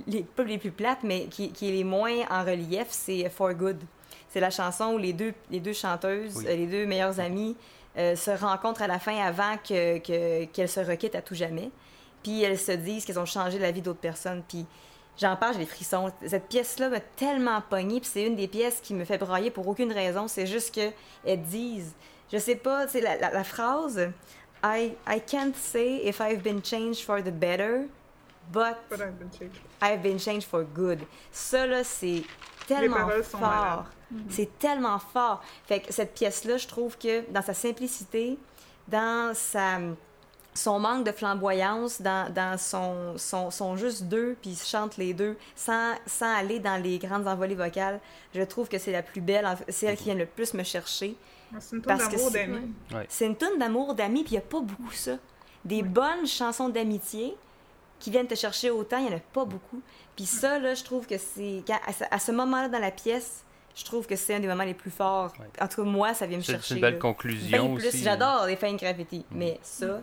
les, 0.07 0.23
pas 0.23 0.43
les 0.43 0.57
plus 0.59 0.71
plates, 0.71 1.03
mais 1.03 1.25
qui, 1.25 1.51
qui 1.51 1.67
est 1.69 1.71
les 1.73 1.83
moins 1.83 2.13
en 2.29 2.45
relief, 2.45 2.87
c'est 2.89 3.27
For 3.29 3.53
Good. 3.53 3.79
C'est 4.33 4.39
la 4.39 4.49
chanson 4.49 4.93
où 4.93 4.97
les 4.97 5.13
deux, 5.13 5.33
les 5.51 5.59
deux 5.59 5.73
chanteuses, 5.73 6.35
Oui. 6.37 6.45
euh, 6.47 6.55
les 6.55 6.65
deux 6.65 6.85
meilleures 6.87 7.19
amies, 7.19 7.55
euh, 7.97 8.15
se 8.15 8.31
rencontrent 8.31 8.81
à 8.81 8.87
la 8.87 8.97
fin 8.97 9.15
avant 9.23 9.57
que, 9.57 9.99
que- 9.99 10.45
qu'elles 10.45 10.67
se 10.69 10.79
requittent 10.79 11.13
à 11.15 11.21
tout 11.21 11.35
jamais. 11.35 11.69
Puis 12.23 12.41
elles 12.41 12.57
se 12.59 12.71
disent 12.71 13.05
qu'elles 13.05 13.19
ont 13.19 13.25
changé 13.25 13.59
la 13.59 13.69
vie 13.71 13.81
d'autres 13.81 13.99
personnes. 13.99 14.41
Puis 14.47 14.65
j'en 15.19 15.35
parle, 15.35 15.53
j'ai 15.53 15.59
des 15.59 15.65
frissons. 15.67 16.11
Cette 16.25 16.47
pièce-là 16.47 16.89
m'a 16.89 16.99
tellement 16.99 17.61
pognée. 17.61 17.99
Puis 17.99 18.09
c'est 18.11 18.25
une 18.25 18.35
des 18.35 18.47
pièces 18.47 18.79
qui 18.81 18.95
me 18.95 19.05
fait 19.05 19.19
brailler 19.19 19.51
pour 19.51 19.67
aucune 19.67 19.91
raison. 19.91 20.27
C'est 20.27 20.47
juste 20.47 20.73
qu'elles 20.73 21.43
disent, 21.43 21.93
je 22.31 22.39
sais 22.39 22.55
pas, 22.55 22.87
c'est 22.87 23.01
la, 23.01 23.17
la, 23.17 23.29
la 23.31 23.43
phrase 23.43 24.09
I, 24.63 24.93
I 25.07 25.21
can't 25.21 25.53
say 25.55 25.97
if 26.07 26.19
I've 26.21 26.41
been 26.41 26.63
changed 26.63 27.01
for 27.05 27.21
the 27.21 27.29
better, 27.31 27.81
but 28.51 28.77
But 28.89 29.01
I've 29.01 29.19
been 29.19 29.29
changed. 29.29 29.59
I've 29.81 30.01
been 30.01 30.17
changed 30.17 30.47
for 30.47 30.63
good. 30.63 31.01
Ça, 31.31 31.67
là, 31.67 31.83
c'est 31.83 32.23
tellement 32.67 33.07
fort. 33.23 33.85
C'est 34.29 34.59
tellement 34.59 34.99
fort. 34.99 35.41
Fait 35.65 35.79
que 35.81 35.91
cette 35.93 36.13
pièce-là, 36.13 36.57
je 36.57 36.67
trouve 36.67 36.97
que 36.97 37.29
dans 37.31 37.41
sa 37.41 37.53
simplicité, 37.53 38.37
dans 38.87 39.33
sa, 39.33 39.79
son 40.53 40.79
manque 40.79 41.03
de 41.05 41.11
flamboyance, 41.11 42.01
dans, 42.01 42.31
dans 42.31 42.57
son, 42.59 43.17
son, 43.17 43.49
son 43.49 43.75
juste 43.75 44.03
deux, 44.03 44.35
puis 44.41 44.51
ils 44.51 44.55
se 44.55 44.69
chantent 44.69 44.97
les 44.97 45.13
deux, 45.15 45.35
sans, 45.55 45.93
sans 46.05 46.31
aller 46.35 46.59
dans 46.59 46.81
les 46.81 46.99
grandes 46.99 47.27
envolées 47.27 47.55
vocales, 47.55 47.99
je 48.35 48.41
trouve 48.43 48.67
que 48.69 48.77
c'est 48.77 48.91
la 48.91 49.01
plus 49.01 49.21
belle. 49.21 49.47
C'est 49.69 49.87
elle 49.87 49.97
qui 49.97 50.05
vient 50.05 50.15
le 50.15 50.27
plus 50.27 50.53
me 50.53 50.63
chercher. 50.63 51.15
C'est 51.59 51.75
une 51.75 51.81
que 51.81 51.87
d'amour 51.87 52.29
c'est- 52.31 52.31
d'amis. 52.47 52.73
C'est 53.09 53.25
une 53.25 53.35
tonne 53.35 53.57
d'amour, 53.57 53.93
d'amis, 53.95 54.23
puis 54.23 54.31
il 54.35 54.37
n'y 54.37 54.43
a 54.43 54.47
pas 54.47 54.59
beaucoup 54.59 54.91
ça. 54.91 55.13
Des 55.65 55.81
bonnes 55.81 56.27
chansons 56.27 56.69
d'amitié 56.69 57.35
qui 58.03 58.11
viennent 58.11 58.27
te 58.27 58.35
chercher 58.35 58.69
autant, 58.69 58.97
il 58.97 59.05
n'y 59.05 59.13
en 59.13 59.15
a 59.15 59.19
pas 59.21 59.45
beaucoup. 59.45 59.81
Puis 60.17 60.25
ça, 60.25 60.59
là, 60.59 60.73
je 60.73 60.83
trouve 60.83 61.07
que 61.07 61.17
c'est... 61.17 61.63
À 62.11 62.19
ce, 62.19 62.33
moment-là 62.33 62.67
dans 62.67 62.79
la 62.79 62.91
pièce, 62.91 63.45
je 63.73 63.85
trouve 63.85 64.05
que 64.05 64.17
c'est 64.17 64.35
un 64.35 64.41
des 64.41 64.47
moments 64.47 64.65
les 64.65 64.73
plus 64.73 64.91
forts. 64.91 65.31
Ouais. 65.39 65.45
En 65.61 65.69
tout 65.69 65.81
cas, 65.81 65.89
moi, 65.89 66.13
ça 66.13 66.25
vient 66.25 66.37
me 66.37 66.43
chercher. 66.43 66.67
c'est 66.67 66.75
une 66.75 66.81
belle 66.81 66.95
là. 66.95 66.99
conclusion 66.99 67.69
Ben 67.69 67.75
plus, 67.77 67.87
aussi. 67.87 68.03
j'adore 68.03 68.45
les 68.45 68.57
Fine 68.57 68.75
Graffiti, 68.75 69.25
mais 69.31 69.57
ça, 69.61 70.01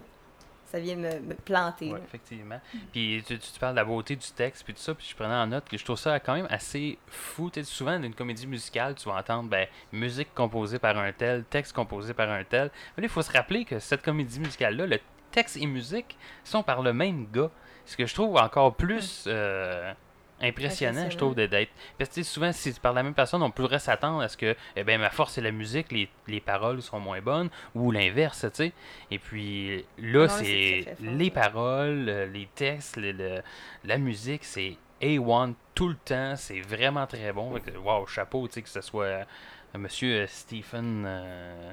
ça 0.64 0.80
vient 0.80 0.96
me, 0.96 1.20
me 1.20 1.34
planter. 1.34 1.90
Là. 1.90 1.98
effectivement. 2.02 2.58
Puis 2.90 3.22
tu, 3.26 3.38
tu, 3.38 3.60
parles 3.60 3.74
de 3.74 3.80
la 3.80 3.84
beauté 3.84 4.16
du 4.16 4.30
texte, 4.34 4.64
puis 4.64 4.72
tout 4.72 4.80
ça, 4.80 4.94
puis 4.94 5.06
je 5.06 5.14
prenais 5.14 5.34
en 5.34 5.48
note 5.48 5.68
que 5.68 5.76
je 5.76 5.84
trouve 5.84 5.98
ça 5.98 6.18
quand 6.20 6.32
même 6.32 6.48
assez 6.48 6.96
fou. 7.06 7.50
Tu 7.50 7.60
sais, 7.60 7.66
souvent, 7.66 7.98
dans 7.98 8.06
une 8.06 8.14
comédie 8.14 8.46
musicale, 8.46 8.94
tu 8.94 9.10
vas 9.10 9.16
entendre 9.16 9.50
ben, 9.50 9.66
musique 9.92 10.32
composée 10.34 10.78
par 10.78 10.96
un 10.96 11.12
tel, 11.12 11.44
texte 11.44 11.74
composé 11.74 12.14
par 12.14 12.30
un 12.30 12.44
tel. 12.44 12.70
Mais 12.96 13.02
il 13.02 13.10
faut 13.10 13.20
se 13.20 13.30
rappeler 13.30 13.66
que 13.66 13.78
cette 13.78 14.02
comédie 14.02 14.40
musicale-là, 14.40 14.86
le 14.86 15.00
texte 15.30 15.56
et 15.58 15.66
musique 15.66 16.16
sont 16.44 16.62
par 16.62 16.82
le 16.82 16.92
même 16.92 17.26
gars. 17.30 17.50
Ce 17.86 17.96
que 17.96 18.06
je 18.06 18.14
trouve 18.14 18.36
encore 18.36 18.74
plus 18.74 19.24
euh, 19.26 19.92
impressionnant, 20.40 21.10
je 21.10 21.16
trouve, 21.16 21.34
d'être. 21.34 21.70
Parce 21.98 22.10
que 22.10 22.14
tu 22.14 22.24
souvent, 22.24 22.52
si 22.52 22.72
c'est 22.72 22.80
par 22.80 22.92
la 22.92 23.02
même 23.02 23.14
personne, 23.14 23.42
on 23.42 23.50
pourrait 23.50 23.78
s'attendre 23.78 24.22
à 24.22 24.28
ce 24.28 24.36
que 24.36 24.56
eh 24.76 24.84
ben, 24.84 25.00
ma 25.00 25.10
force 25.10 25.34
c'est 25.34 25.40
la 25.40 25.50
musique, 25.52 25.90
les, 25.92 26.08
les 26.28 26.40
paroles 26.40 26.82
sont 26.82 27.00
moins 27.00 27.20
bonnes, 27.20 27.50
ou 27.74 27.90
l'inverse, 27.90 28.40
tu 28.50 28.56
sais. 28.64 28.72
Et 29.10 29.18
puis 29.18 29.84
là, 29.98 30.22
Non, 30.22 30.28
c'est 30.28 30.86
les 31.00 31.30
paroles, 31.30 32.04
les 32.32 32.48
textes, 32.54 32.96
le- 32.96 33.12
le- 33.12 33.42
la 33.84 33.98
musique, 33.98 34.44
c'est 34.44 34.76
A1 35.02 35.54
tout 35.74 35.88
le 35.88 35.96
temps, 35.96 36.36
c'est 36.36 36.60
vraiment 36.60 37.06
très 37.06 37.32
bon. 37.32 37.58
Wow, 37.84 38.06
chapeau, 38.06 38.46
tu 38.48 38.54
sais, 38.54 38.62
que 38.62 38.68
ce 38.68 38.80
soit 38.82 39.04
euh, 39.04 39.24
monsieur 39.74 40.22
euh, 40.22 40.26
Stephen. 40.26 41.04
euh, 41.06 41.72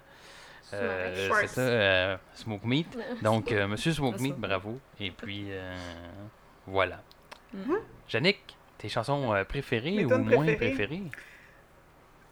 euh, 0.74 1.30
c'est 1.42 1.48
ça, 1.48 1.62
euh, 1.62 2.18
Smoke 2.34 2.66
Meat. 2.68 2.98
Donc, 3.22 3.52
euh, 3.52 3.68
Monsieur 3.68 3.94
Smoke 3.94 4.20
Meat, 4.20 4.36
bravo. 4.38 4.80
Et 5.00 5.12
puis, 5.12 5.46
euh, 5.50 5.76
voilà. 6.66 7.02
Yannick, 8.12 8.58
tes 8.78 8.90
chansons 8.90 9.34
préférées 9.48 9.92
Mes 9.92 10.06
ou 10.06 10.18
moins 10.18 10.46
préférées? 10.46 10.56
préférées? 10.56 11.04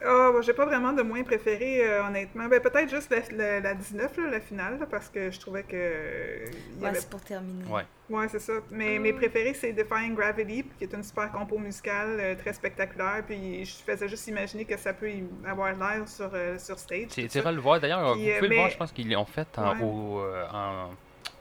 Ah, 0.04 0.30
bah, 0.32 0.40
j'ai 0.42 0.52
pas 0.52 0.66
vraiment 0.66 0.92
de 0.92 1.02
moins 1.02 1.22
préféré, 1.22 1.82
euh, 1.88 2.04
honnêtement. 2.06 2.48
Ben, 2.48 2.60
peut-être 2.60 2.90
juste 2.90 3.10
la, 3.10 3.20
la- 3.34 3.60
la 3.60 3.74
19, 3.74 4.14
là, 4.18 4.30
la 4.30 4.40
finale, 4.40 4.78
là, 4.78 4.86
parce 4.86 5.08
que 5.08 5.30
je 5.30 5.40
trouvais 5.40 5.62
que. 5.62 5.74
euh, 5.74 6.44
il 6.74 6.80
y 6.80 6.82
Ouais, 6.82 6.88
avait... 6.90 7.00
c'est 7.00 7.08
pour 7.08 7.22
terminer. 7.22 7.64
Ouais. 7.64 7.84
Ouais, 8.10 8.28
c'est 8.28 8.38
ça. 8.38 8.52
Mais 8.70 8.98
mes 8.98 9.14
préférés, 9.14 9.54
c'est 9.54 9.72
Defying 9.72 10.14
Gravity, 10.14 10.64
qui 10.78 10.84
est 10.84 10.92
une 10.92 11.02
super 11.02 11.32
compo 11.32 11.58
musicale 11.58 12.18
euh, 12.20 12.34
très 12.34 12.52
spectaculaire. 12.52 13.22
Puis 13.26 13.64
je 13.64 13.74
faisais 13.90 14.06
juste 14.06 14.26
imaginer 14.28 14.66
que 14.66 14.76
ça 14.76 14.92
peut 14.92 15.10
y 15.10 15.24
avoir 15.46 15.72
l'air 15.74 16.06
sur, 16.06 16.30
euh, 16.34 16.58
sur 16.58 16.78
stage. 16.78 17.08
Tu 17.08 17.22
iras 17.22 17.50
le 17.52 17.60
voir. 17.60 17.80
D'ailleurs, 17.80 18.12
Puis, 18.12 18.24
vous 18.24 18.30
euh, 18.30 18.36
pouvez 18.36 18.48
le 18.50 18.54
voir, 18.56 18.70
je 18.70 18.76
pense 18.76 18.92
qu'ils 18.92 19.10
l'ont 19.10 19.24
fait 19.24 19.48
en, 19.58 19.74
Ouais. 19.76 19.82
au, 19.82 20.20
euh, 20.20 20.44
en- 20.52 20.90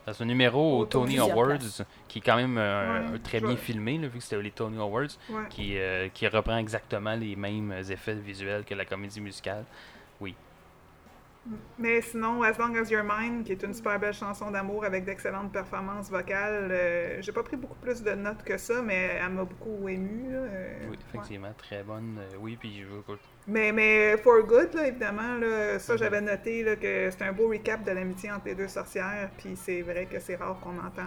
dans 0.05 0.21
un 0.21 0.25
numéro 0.25 0.77
Au 0.77 0.81
au 0.81 0.85
Tony 0.85 1.17
Awards, 1.19 1.57
places. 1.57 1.81
qui 2.07 2.19
est 2.19 2.21
quand 2.21 2.35
même 2.35 2.57
euh, 2.57 3.11
Ouais, 3.11 3.19
très 3.19 3.39
bien 3.39 3.49
vois. 3.49 3.57
filmé, 3.57 3.97
là, 3.97 4.07
vu 4.07 4.17
que 4.19 4.23
c'était 4.23 4.41
les 4.41 4.51
Tony 4.51 4.77
Awards, 4.79 5.07
Ouais. 5.29 5.43
qui, 5.49 5.77
euh, 5.77 6.09
qui 6.13 6.27
reprend 6.27 6.57
exactement 6.57 7.15
les 7.15 7.35
mêmes 7.35 7.71
effets 7.89 8.13
visuels 8.15 8.63
que 8.65 8.73
la 8.75 8.85
comédie 8.85 9.21
musicale. 9.21 9.65
Mais 11.77 12.01
sinon, 12.01 12.41
As 12.41 12.57
Long 12.57 12.73
As 12.75 12.89
You're 12.89 13.03
Mine, 13.03 13.43
qui 13.43 13.51
est 13.51 13.61
une 13.61 13.73
super 13.75 13.99
belle 13.99 14.15
chanson 14.15 14.49
d'amour 14.49 14.83
avec 14.83 15.05
d'excellentes 15.05 15.51
performances 15.51 16.09
vocales, 16.09 16.69
euh, 16.71 17.21
j'ai 17.21 17.31
pas 17.31 17.43
pris 17.43 17.55
beaucoup 17.55 17.75
plus 17.75 18.01
de 18.01 18.11
notes 18.13 18.41
que 18.43 18.57
ça, 18.57 18.81
mais 18.81 19.19
elle 19.21 19.29
m'a 19.29 19.43
beaucoup 19.43 19.87
émue. 19.87 20.31
là, 20.31 20.39
euh, 20.39 20.77
Oui, 20.85 20.89
ouais. 20.91 20.97
effectivement, 21.07 21.53
très 21.55 21.83
bonne. 21.83 22.17
oui, 22.39 22.57
puis 22.59 22.79
je 22.81 22.85
veux 22.87 23.01
Mais, 23.47 23.71
mais 23.71 24.17
For 24.17 24.41
Good, 24.43 24.73
là, 24.73 24.87
évidemment, 24.87 25.35
là, 25.35 25.77
ça 25.77 25.93
Mhm. 25.93 25.99
j'avais 25.99 26.21
noté 26.21 26.63
là, 26.63 26.75
que 26.75 27.09
c'est 27.11 27.21
un 27.23 27.31
beau 27.31 27.49
recap 27.49 27.83
de 27.83 27.91
l'amitié 27.91 28.31
entre 28.31 28.45
les 28.45 28.55
deux 28.55 28.67
sorcières, 28.67 29.29
puis 29.37 29.55
c'est 29.55 29.81
vrai 29.83 30.07
que 30.07 30.19
c'est 30.19 30.35
rare 30.35 30.59
qu'on 30.59 30.77
entend 30.79 31.03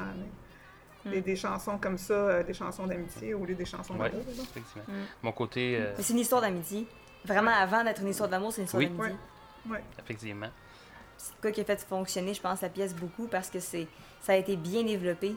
Mm. 1.04 1.10
des, 1.10 1.20
des 1.20 1.36
chansons 1.36 1.78
comme 1.78 1.98
ça, 1.98 2.12
euh, 2.14 2.42
des 2.44 2.54
chansons 2.54 2.86
d'amitié 2.86 3.34
au 3.34 3.44
lieu 3.44 3.54
des 3.54 3.64
chansons 3.64 3.94
Ouais, 3.96 4.10
d'amour. 4.10 4.24
effectivement. 4.28 4.84
Mm. 4.86 5.04
Mon 5.22 5.32
côté, 5.32 5.76
euh, 5.78 5.94
c'est 5.98 6.12
une 6.12 6.18
histoire 6.20 6.40
d'amitié. 6.40 6.86
Vraiment, 7.24 7.52
avant 7.52 7.82
d'être 7.82 8.02
une 8.02 8.08
histoire 8.08 8.28
d'amour, 8.28 8.52
c'est 8.52 8.60
une 8.60 8.66
histoire 8.66 8.82
Oui. 8.82 8.88
d'amitié. 8.88 9.16
Ouais. 9.68 9.82
effectivement. 9.98 10.50
C'est 11.16 11.34
quoi 11.40 11.50
qui 11.50 11.60
a 11.60 11.64
fait 11.64 11.80
fonctionner, 11.82 12.32
je 12.34 12.40
pense, 12.40 12.60
la 12.62 12.68
pièce 12.68 12.94
beaucoup 12.94 13.26
parce 13.26 13.50
que 13.50 13.58
c'est 13.58 13.88
ça 14.20 14.32
a 14.32 14.36
été 14.36 14.54
bien 14.56 14.84
développé. 14.84 15.34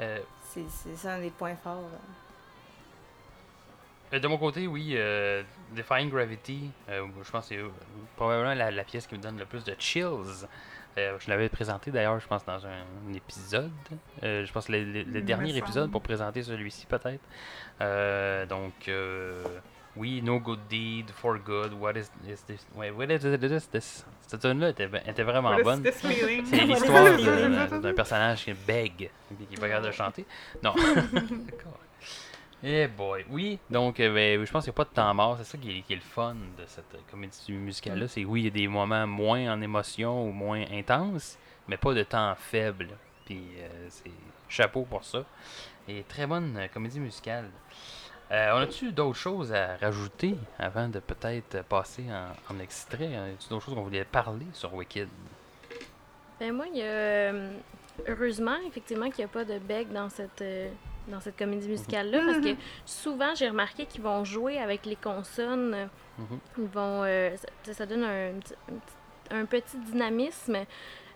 Euh, 0.00 0.20
C'est 0.50 0.64
c'est 0.70 0.96
ça 0.96 1.14
un 1.14 1.20
des 1.20 1.30
points 1.30 1.56
forts. 1.56 1.82
là. 1.92 1.98
Euh, 4.12 4.18
De 4.18 4.28
mon 4.28 4.38
côté, 4.38 4.66
oui, 4.66 4.92
euh, 4.96 5.42
Defying 5.74 6.10
Gravity, 6.10 6.70
euh, 6.88 7.06
je 7.22 7.30
pense 7.30 7.48
que 7.48 7.54
c'est 7.54 7.62
probablement 8.16 8.54
la, 8.54 8.70
la 8.70 8.84
pièce 8.84 9.06
qui 9.06 9.14
me 9.16 9.20
donne 9.22 9.38
le 9.38 9.44
plus 9.46 9.64
de 9.64 9.74
chills. 9.78 10.46
Euh, 10.96 11.16
je 11.20 11.30
l'avais 11.30 11.48
présenté 11.48 11.90
d'ailleurs, 11.90 12.18
je 12.18 12.26
pense, 12.26 12.44
dans 12.44 12.66
un, 12.66 12.70
un 13.08 13.12
épisode. 13.14 13.70
Je 14.22 14.50
pense 14.52 14.68
le, 14.68 14.82
le- 14.82 15.02
le 15.02 15.20
dernier 15.22 15.56
épisode 15.56 15.90
pour 15.90 16.02
présenter 16.02 16.42
celui-ci, 16.42 16.86
peut-être. 16.86 17.22
Donc, 18.48 18.90
oui, 19.96 20.22
No 20.22 20.38
Good 20.40 20.60
Deed, 20.68 21.10
For 21.10 21.38
Good, 21.38 21.72
What 21.74 21.92
is, 21.96 22.08
is 22.28 22.42
this? 22.46 22.66
Ouais, 22.76 22.90
what 22.90 23.06
is 23.06 23.18
this? 23.20 23.68
this? 23.70 24.06
Cette 24.26 24.40
tune-là 24.40 24.70
était, 24.70 24.88
était 25.06 25.22
vraiment 25.24 25.50
What 25.50 25.62
bonne. 25.64 25.82
C'est 25.84 26.64
l'histoire 26.64 27.04
d'un 27.16 27.80
d'un 27.80 27.92
personnage 27.94 28.44
qui 28.44 28.52
bègue 28.52 29.10
et 29.40 29.44
qui 29.46 29.54
est 29.54 29.60
pas 29.60 29.68
capable 29.68 29.86
de 29.86 29.92
chanter. 29.92 30.24
Non. 30.62 30.74
Eh 32.62 32.88
boy. 32.88 33.24
Oui, 33.30 33.58
donc 33.70 34.00
euh, 34.00 34.12
ben, 34.12 34.44
je 34.44 34.50
pense 34.50 34.64
qu'il 34.64 34.72
n'y 34.72 34.74
a 34.74 34.82
pas 34.82 34.84
de 34.84 34.94
temps 34.94 35.14
mort. 35.14 35.36
C'est 35.38 35.44
ça 35.44 35.58
qui 35.58 35.78
est, 35.78 35.82
qui 35.82 35.92
est 35.92 35.96
le 35.96 36.02
fun 36.02 36.34
de 36.34 36.64
cette 36.66 36.92
euh, 36.94 36.98
comédie 37.10 37.52
musicale-là. 37.52 38.08
C'est 38.08 38.24
oui, 38.24 38.40
il 38.40 38.44
y 38.44 38.48
a 38.48 38.50
des 38.50 38.66
moments 38.66 39.06
moins 39.06 39.52
en 39.52 39.60
émotion 39.60 40.24
ou 40.26 40.32
moins 40.32 40.64
intenses, 40.72 41.38
mais 41.68 41.76
pas 41.76 41.94
de 41.94 42.02
temps 42.02 42.34
faible. 42.36 42.88
Puis 43.26 43.44
euh, 43.58 43.86
c'est 43.88 44.10
chapeau 44.48 44.82
pour 44.82 45.04
ça. 45.04 45.24
Et 45.86 46.02
très 46.02 46.26
bonne 46.26 46.56
euh, 46.56 46.66
comédie 46.68 46.98
musicale. 46.98 47.48
Euh, 48.30 48.50
on 48.54 48.58
a-tu 48.58 48.92
d'autres 48.92 49.16
choses 49.18 49.52
à 49.52 49.76
rajouter 49.76 50.36
avant 50.58 50.88
de 50.88 50.98
peut-être 50.98 51.62
passer 51.64 52.04
en, 52.10 52.54
en 52.54 52.58
extrait? 52.58 53.06
Y 53.06 53.16
a-tu 53.16 53.48
d'autres 53.48 53.66
choses 53.66 53.74
qu'on 53.74 53.84
voulait 53.84 54.04
parler 54.04 54.46
sur 54.52 54.74
Wicked? 54.74 55.08
Ben 56.38 56.52
moi, 56.52 56.66
il 56.72 56.78
y 56.78 56.82
a 56.82 57.32
heureusement 58.06 58.56
effectivement 58.66 59.10
qu'il 59.10 59.24
n'y 59.24 59.24
a 59.24 59.28
pas 59.28 59.44
de 59.44 59.58
bec 59.58 59.90
dans 59.92 60.08
cette 60.08 60.42
euh, 60.42 60.70
dans 61.08 61.20
cette 61.20 61.36
comédie 61.36 61.68
musicale 61.68 62.10
là 62.10 62.20
parce 62.26 62.38
que 62.40 62.54
souvent 62.86 63.34
j'ai 63.34 63.48
remarqué 63.48 63.86
qu'ils 63.86 64.02
vont 64.02 64.24
jouer 64.24 64.58
avec 64.58 64.86
les 64.86 64.96
consonnes. 64.96 65.88
Mhm. 66.18 66.38
Ils 66.58 66.64
vont 66.64 67.02
euh, 67.04 67.36
ça, 67.64 67.72
ça 67.74 67.86
donne 67.86 68.04
un, 68.04 68.32
petit- 68.40 68.54
un 68.68 68.74
petit- 68.78 69.34
un 69.34 69.44
petit 69.44 69.78
dynamisme. 69.78 70.56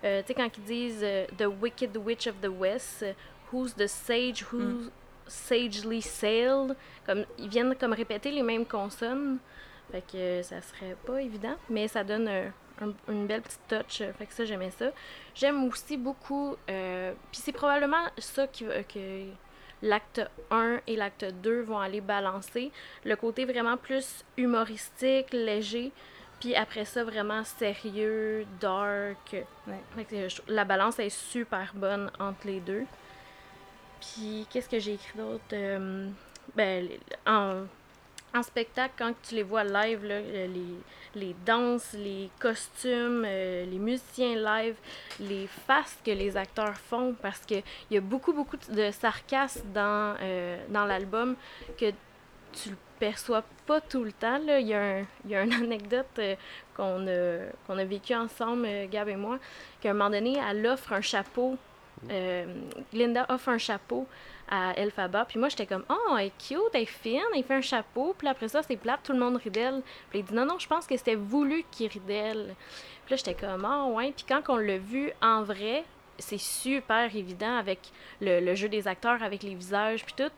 Euh, 0.05 0.21
tu 0.23 0.27
sais 0.29 0.35
quand 0.35 0.49
ils 0.59 0.65
disent 0.65 1.01
euh, 1.03 1.27
The 1.39 1.47
Wicked 1.61 1.97
Witch 1.97 2.27
of 2.27 2.35
the 2.41 2.49
West, 2.49 3.05
Who's 3.53 3.75
the 3.75 3.87
sage 3.87 4.45
who 4.53 4.91
sagely 5.27 6.01
sailed, 6.03 6.75
comme 7.07 7.25
ils 7.39 7.49
viennent 7.49 7.75
comme 7.77 7.93
répéter 7.93 8.31
les 8.31 8.43
mêmes 8.43 8.67
consonnes. 8.67 9.39
Fait 9.91 10.03
que 10.11 10.43
ça 10.43 10.61
serait 10.63 10.97
pas 11.07 11.21
évident, 11.21 11.55
mais 11.69 11.87
ça 11.87 12.03
donne 12.03 12.27
un- 12.29 12.53
un- 12.81 12.95
une 13.13 13.27
belle 13.27 13.43
petite 13.43 13.61
touch. 13.69 14.03
Fait 14.19 14.27
que 14.27 14.33
ça, 14.33 14.45
j'aimais 14.47 14.71
ça. 14.71 14.87
J'aime 15.35 15.65
aussi 15.69 15.97
beaucoup. 15.99 16.57
euh, 16.71 17.13
Puis 17.31 17.41
c'est 17.45 17.53
probablement 17.53 18.05
ça 18.19 18.47
qui, 18.47 18.65
que 18.65 19.27
l'acte 19.83 20.21
1 20.51 20.81
et 20.87 20.97
l'acte 20.97 21.25
2 21.43 21.63
vont 21.63 21.79
aller 21.79 22.01
balancer. 22.01 22.71
Le 23.05 23.17
côté 23.17 23.45
vraiment 23.45 23.77
plus 23.77 24.25
humoristique, 24.37 25.33
léger. 25.33 25.93
Puis 26.41 26.55
après 26.57 26.85
ça, 26.85 27.05
vraiment 27.05 27.45
sérieux, 27.45 28.45
dark. 28.61 29.37
Ouais. 29.67 29.81
Fait 29.95 30.05
que 30.05 30.29
je- 30.29 30.43
la 30.49 30.65
balance 30.65 30.99
est 30.99 31.09
super 31.11 31.73
bonne 31.75 32.11
entre 32.19 32.47
les 32.47 32.61
deux. 32.61 32.85
Puis 34.01 34.47
qu'est-ce 34.51 34.69
que 34.69 34.79
j'ai 34.79 34.95
écrit 34.95 35.17
d'autre? 35.19 35.45
Euh, 35.53 36.09
ben, 36.57 36.89
en, 37.27 37.65
en 38.35 38.43
spectacle, 38.43 38.95
quand 38.97 39.13
tu 39.23 39.35
les 39.35 39.43
vois 39.43 39.65
live, 39.65 40.01
euh, 40.05 40.47
les, 40.47 41.21
les 41.21 41.37
danses, 41.45 41.93
les 41.93 42.31
costumes, 42.39 43.25
euh, 43.27 43.67
les 43.67 43.79
musiciens 43.79 44.37
live, 44.37 44.75
les 45.21 45.47
faces 45.47 45.99
que 46.05 46.11
les 46.11 46.37
acteurs 46.37 46.77
font, 46.77 47.15
parce 47.21 47.41
qu'il 47.41 47.63
y 47.91 47.97
a 47.97 48.01
beaucoup, 48.01 48.33
beaucoup 48.33 48.57
de 48.57 48.91
sarcasme 48.91 49.63
dans, 49.75 50.17
euh, 50.21 50.57
dans 50.69 50.87
l'album 50.87 51.37
que 51.79 51.91
tu 52.53 52.71
le 52.71 52.77
perçois 52.99 53.45
pas 53.67 53.81
tout 53.81 54.05
le 54.05 54.13
temps. 54.13 54.41
Il, 54.47 54.67
y 54.67 55.31
y 55.31 55.35
a 55.35 55.43
une 55.43 55.53
anecdote 55.65 56.21
qu'on 56.75 57.07
a, 57.07 57.39
qu'on 57.67 57.79
a 57.79 57.85
vécue 57.85 58.15
ensemble, 58.15 58.67
Gab 58.91 59.09
et 59.09 59.17
moi, 59.17 59.39
qu'à 59.81 59.91
un 59.91 59.95
moment 59.95 60.11
donné, 60.11 60.39
elle 60.39 60.67
offre 60.67 60.93
un 60.93 61.01
chapeau. 61.01 61.57
Linda 62.93 63.27
offre 63.29 63.51
un 63.51 63.59
chapeau 63.59 64.09
à 64.53 64.75
Elphaba. 64.77 65.25
Puis 65.25 65.39
moi, 65.39 65.49
j'étais 65.49 65.65
comme, 65.65 65.85
oh, 65.89 66.17
elle 66.19 66.27
est 66.27 66.39
cute, 66.39 66.59
elle 66.75 66.83
est 66.83 66.87
fine, 66.87 67.23
elle 67.35 67.43
fait 67.43 67.55
un 67.55 67.63
chapeau. 67.63 68.15
Puis 68.17 68.29
après 68.29 68.49
ça, 68.49 68.63
c'est 68.63 68.77
plate, 68.77 69.01
tout 69.03 69.13
le 69.13 69.19
monde 69.19 69.37
rit 69.37 69.51
d'elle. 69.51 69.83
Puis 70.11 70.19
il 70.19 70.25
dit, 70.25 70.35
non, 70.35 70.45
non, 70.45 70.59
je 70.59 70.69
pense 70.69 70.87
que 70.87 70.95
c'était 70.97 71.15
voulu 71.15 71.65
qu'il 71.71 71.89
rit. 71.89 72.01
Puis 72.01 73.11
là, 73.11 73.17
j'étais 73.17 73.35
comme, 73.35 73.65
ah, 73.65 73.87
ouais. 73.87 74.13
Puis 74.15 74.27
quand 74.29 74.43
on 74.49 74.59
l'a 74.59 74.77
vu 74.77 75.11
en 75.23 75.43
vrai, 75.43 75.85
c'est 76.19 76.39
super 76.39 77.17
évident 77.17 77.57
avec 77.57 77.79
le, 78.21 78.41
le 78.41 78.55
jeu 78.55 78.69
des 78.69 78.87
acteurs, 78.87 79.23
avec 79.23 79.43
les 79.43 79.55
visages, 79.55 80.05
puis 80.05 80.15
tout. 80.15 80.33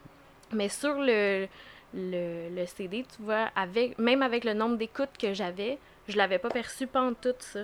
Mais 0.53 0.69
sur 0.69 0.95
le, 0.95 1.47
le, 1.93 2.49
le 2.55 2.65
CD, 2.67 3.03
tu 3.03 3.21
vois, 3.21 3.49
avec, 3.53 3.99
même 3.99 4.21
avec 4.21 4.45
le 4.45 4.53
nombre 4.53 4.77
d'écoutes 4.77 5.17
que 5.19 5.33
j'avais, 5.33 5.77
je 6.07 6.15
l'avais 6.15 6.39
pas 6.39 6.49
perçu 6.49 6.87
pendant 6.87 7.13
tout 7.13 7.35
ça. 7.39 7.61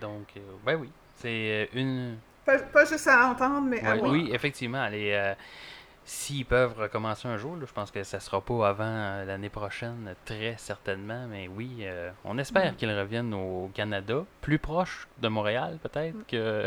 Donc, 0.00 0.26
euh, 0.36 0.40
ben 0.64 0.76
oui. 0.76 0.90
C'est 1.16 1.28
euh, 1.28 1.66
une. 1.74 2.18
Pas, 2.44 2.58
pas 2.58 2.84
juste 2.84 3.06
à 3.06 3.26
entendre, 3.28 3.62
mais 3.68 3.84
à 3.84 3.92
Ouais, 3.92 3.98
voir. 3.98 4.10
oui, 4.12 4.30
effectivement. 4.32 4.86
Euh, 4.90 5.34
s'ils 6.04 6.46
peuvent 6.46 6.76
recommencer 6.78 7.28
un 7.28 7.36
jour, 7.36 7.54
là, 7.56 7.64
je 7.66 7.72
pense 7.72 7.90
que 7.90 8.02
ça 8.02 8.18
sera 8.18 8.40
pas 8.40 8.68
avant 8.68 8.84
euh, 8.84 9.24
l'année 9.24 9.50
prochaine, 9.50 10.14
très 10.24 10.54
certainement. 10.56 11.26
Mais 11.28 11.48
oui, 11.48 11.78
euh, 11.82 12.10
on 12.24 12.38
espère 12.38 12.76
qu'ils 12.76 12.90
reviennent 12.98 13.34
au 13.34 13.70
Canada, 13.74 14.24
plus 14.40 14.58
proche 14.58 15.06
de 15.18 15.28
Montréal 15.28 15.78
peut-être 15.82 16.26
que, 16.26 16.66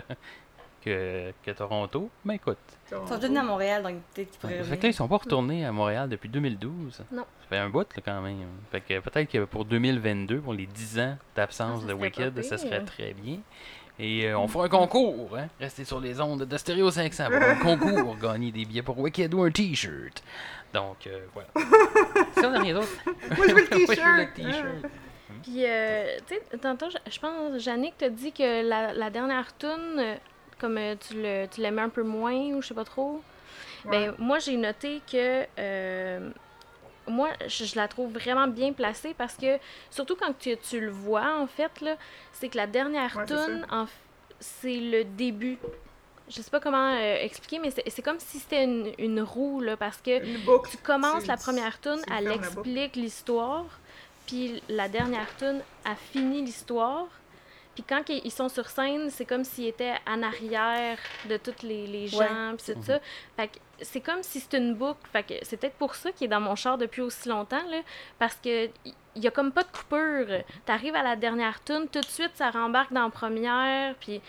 que, 0.82 1.32
que 1.44 1.52
Toronto. 1.52 2.10
Mais 2.24 2.36
écoute, 2.36 2.58
Ils 2.92 2.96
sont 2.96 3.06
tous 3.06 3.22
venus 3.22 3.40
à 3.40 3.44
Montréal, 3.44 3.84
donc 3.84 3.96
peut-être 4.14 4.30
qu'ils 4.32 4.40
pourraient 4.40 4.64
fait 4.64 4.78
que 4.78 4.84
là, 4.84 4.90
ils 4.90 4.94
sont 4.94 5.08
pas 5.08 5.18
retournés 5.18 5.66
à 5.66 5.72
Montréal 5.72 6.08
depuis 6.08 6.30
2012. 6.30 7.04
Non. 7.12 7.24
Ça 7.42 7.48
fait 7.50 7.58
un 7.58 7.70
bout 7.70 7.88
là, 7.96 8.02
quand 8.06 8.22
même. 8.22 8.46
Fait 8.72 8.82
que 8.82 9.00
peut-être 9.00 9.30
que 9.30 9.44
pour 9.46 9.66
2022, 9.66 10.40
pour 10.40 10.54
les 10.54 10.68
10 10.68 11.00
ans 11.00 11.18
d'absence 11.36 11.80
Ah, 11.84 11.88
ça 11.88 11.94
de 11.94 11.94
Wicked, 12.00 12.42
ça 12.44 12.58
serait 12.58 12.84
très 12.86 13.14
bien. 13.14 13.40
Et 14.00 14.26
euh, 14.28 14.38
on 14.40 14.48
fera 14.48 14.66
un 14.66 14.70
concours, 14.70 15.38
hein? 15.38 15.48
Restez 15.60 15.86
sur 15.86 16.00
les 16.00 16.20
ondes 16.20 16.44
de 16.46 16.58
Stereo 16.58 16.90
500 16.90 17.26
pour 17.26 17.36
un 17.44 17.56
concours, 17.56 18.18
gagner 18.18 18.52
des 18.52 18.66
billets 18.66 18.82
pour 18.82 18.98
Wicked 19.00 19.34
ou 19.34 19.44
un 19.44 19.52
t-shirt. 19.52 20.24
Donc, 20.74 21.06
euh, 21.06 21.20
voilà. 21.34 21.50
si 22.38 22.46
on 22.46 22.50
n'a 22.50 22.60
rien 22.62 22.74
d'autre. 22.74 22.88
Moi, 23.38 23.48
je 23.48 23.54
veux 23.54 23.62
le 23.62 23.68
t-shirt. 23.68 24.34
t-shirt. 24.34 24.92
Puis, 25.44 25.66
euh, 25.66 26.18
tu 26.28 26.36
sais, 26.36 26.58
tantôt, 26.58 26.88
je 26.90 27.20
pense, 27.20 27.62
Jannick 27.62 27.98
t'a 27.98 28.10
dit 28.10 28.32
que 28.32 28.68
la, 28.68 28.94
la 28.94 29.10
dernière 29.12 29.56
tune, 29.58 29.70
euh, 30.00 30.16
comme 30.60 30.78
euh, 30.78 30.96
tu 31.00 31.16
le- 31.22 31.46
tu 31.48 31.62
l'aimais 31.62 31.82
un 31.84 31.90
peu 31.90 32.04
moins, 32.04 32.34
ou 32.54 32.62
je 32.62 32.70
sais 32.70 32.74
pas 32.74 32.86
trop. 32.86 33.22
Ben, 33.86 34.14
moi, 34.18 34.40
j'ai 34.40 34.56
noté 34.58 35.02
que. 35.12 35.44
Moi, 37.08 37.30
je, 37.48 37.66
je 37.66 37.76
la 37.76 37.88
trouve 37.88 38.12
vraiment 38.14 38.48
bien 38.48 38.74
placée 38.74 39.14
parce 39.18 39.36
que, 39.36 39.58
surtout 39.90 40.16
quand 40.16 40.38
tu, 40.38 40.56
tu 40.58 40.80
le 40.80 40.92
vois, 40.92 41.38
en 41.38 41.48
fait, 41.48 41.82
là, 41.82 41.96
c'est 42.32 42.50
que 42.50 42.58
la 42.58 42.68
dernière 42.68 43.16
Ouais, 43.16 43.26
c'est 43.28 43.36
tune, 43.36 44.92
le 44.92 45.04
début. 45.04 45.58
Je 46.30 46.42
sais 46.42 46.50
pas 46.50 46.60
comment 46.60 46.94
euh, 46.96 47.18
expliquer, 47.22 47.60
mais 47.60 47.72
c'est 47.72 47.84
c'est 47.90 48.02
comme 48.02 48.20
si 48.20 48.40
c'était 48.40 48.64
une, 48.64 48.94
une 48.98 49.22
roue, 49.22 49.60
là, 49.60 49.76
parce 49.76 49.98
que 49.98 50.46
boucle. 50.46 50.72
tu 50.72 50.78
commences 50.78 51.28
la 51.28 51.38
première 51.38 51.80
tune, 51.82 52.02
elle 52.12 52.32
explique 52.32 52.96
l'histoire, 52.96 53.66
puis 54.26 54.64
la 54.70 54.88
dernière 54.88 55.28
tune, 55.38 55.62
elle 55.86 55.96
finit 56.12 56.42
l'histoire. 56.42 57.08
Puis 57.76 57.84
quand 57.84 58.04
ils 58.08 58.32
sont 58.32 58.50
sur 58.50 58.70
scène, 58.70 59.10
c'est 59.10 59.26
comme 59.26 59.44
s'ils 59.44 59.68
étaient 59.68 59.96
en 60.08 60.22
arrière 60.22 60.98
de 61.28 61.38
tous 61.38 61.64
les, 61.64 61.88
les 61.88 62.08
gens, 62.08 62.20
Ouais. 62.20 62.56
puis 62.64 62.74
tout 62.76 62.84
ça. 62.84 63.00
Fait 63.36 63.48
que 63.48 63.58
c'est 63.82 64.00
comme 64.02 64.22
si 64.22 64.40
c'était 64.40 64.60
une 64.60 64.76
boucle. 64.76 65.00
Fait 65.12 65.24
que 65.24 65.34
c'est 65.42 65.58
peut-être 65.58 65.76
pour 65.78 65.96
ça 65.96 66.12
qu'il 66.12 66.26
est 66.26 66.28
dans 66.30 66.40
mon 66.40 66.56
char 66.56 66.78
depuis 66.78 67.02
aussi 67.02 67.28
longtemps, 67.30 67.64
là, 67.70 67.78
parce 68.20 68.36
que 68.36 68.70
il 69.16 69.24
y 69.24 69.28
a 69.28 69.32
comme 69.32 69.52
pas 69.52 69.64
de 69.64 69.72
coupure. 69.72 70.44
T'arrives 70.66 70.96
à 70.96 71.02
la 71.04 71.16
dernière 71.16 71.64
tune, 71.64 71.88
tout 71.92 72.00
de 72.02 72.06
suite, 72.06 72.32
ça 72.36 72.52
rembarque 72.52 72.94
dans 72.94 73.04
la 73.06 73.10
première, 73.10 73.96
puis 73.96 74.22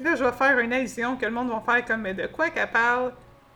Là, 0.00 0.16
je 0.16 0.24
vais 0.24 0.32
faire 0.32 0.58
une 0.58 0.72
allusion 0.72 1.16
que 1.16 1.24
le 1.26 1.30
monde 1.30 1.48
va 1.50 1.60
faire 1.60 1.84
comme 1.84 2.00
mais 2.00 2.14
de 2.14 2.26
quoi 2.26 2.50
qu'elle 2.50 2.70
parle? 2.70 3.12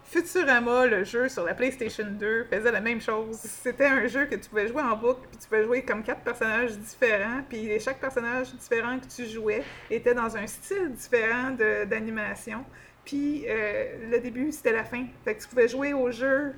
Futurama, 0.09 0.87
le 0.87 1.05
jeu 1.05 1.29
sur 1.29 1.45
la 1.45 1.55
PlayStation 1.55 2.07
2, 2.09 2.45
faisait 2.51 2.71
la 2.73 2.81
même 2.81 3.01
chose. 3.01 3.37
C'était 3.39 3.87
un 3.87 4.07
jeu 4.07 4.27
que 4.27 4.37
tu 4.37 4.49
pouvais 4.49 4.69
jouer 4.69 4.83
en 4.83 4.97
boucle, 4.97 5.21
puis 5.31 5.39
tu 5.41 5.49
pouvais 5.49 5.65
jouer 5.65 5.83
comme 5.83 6.03
quatre 6.03 6.21
personnages 6.23 6.77
différents, 6.79 7.43
puis 7.49 7.69
chaque 7.81 7.99
personnage 8.01 8.55
différent 8.55 8.99
que 8.99 9.07
tu 9.07 9.27
jouais 9.29 9.63
était 9.91 10.15
dans 10.15 10.37
un 10.37 10.47
style 10.47 10.93
différent 10.93 11.51
de- 11.51 11.85
d'animation. 11.85 12.65
Puis 13.05 13.45
euh, 13.49 14.11
le 14.11 14.19
début, 14.21 14.51
c'était 14.53 14.73
la 14.73 14.85
fin. 14.85 15.05
Fait 15.25 15.35
que 15.35 15.43
tu 15.43 15.49
pouvais 15.49 15.69
jouer 15.69 15.93
au 15.93 16.11
jeu 16.11 16.55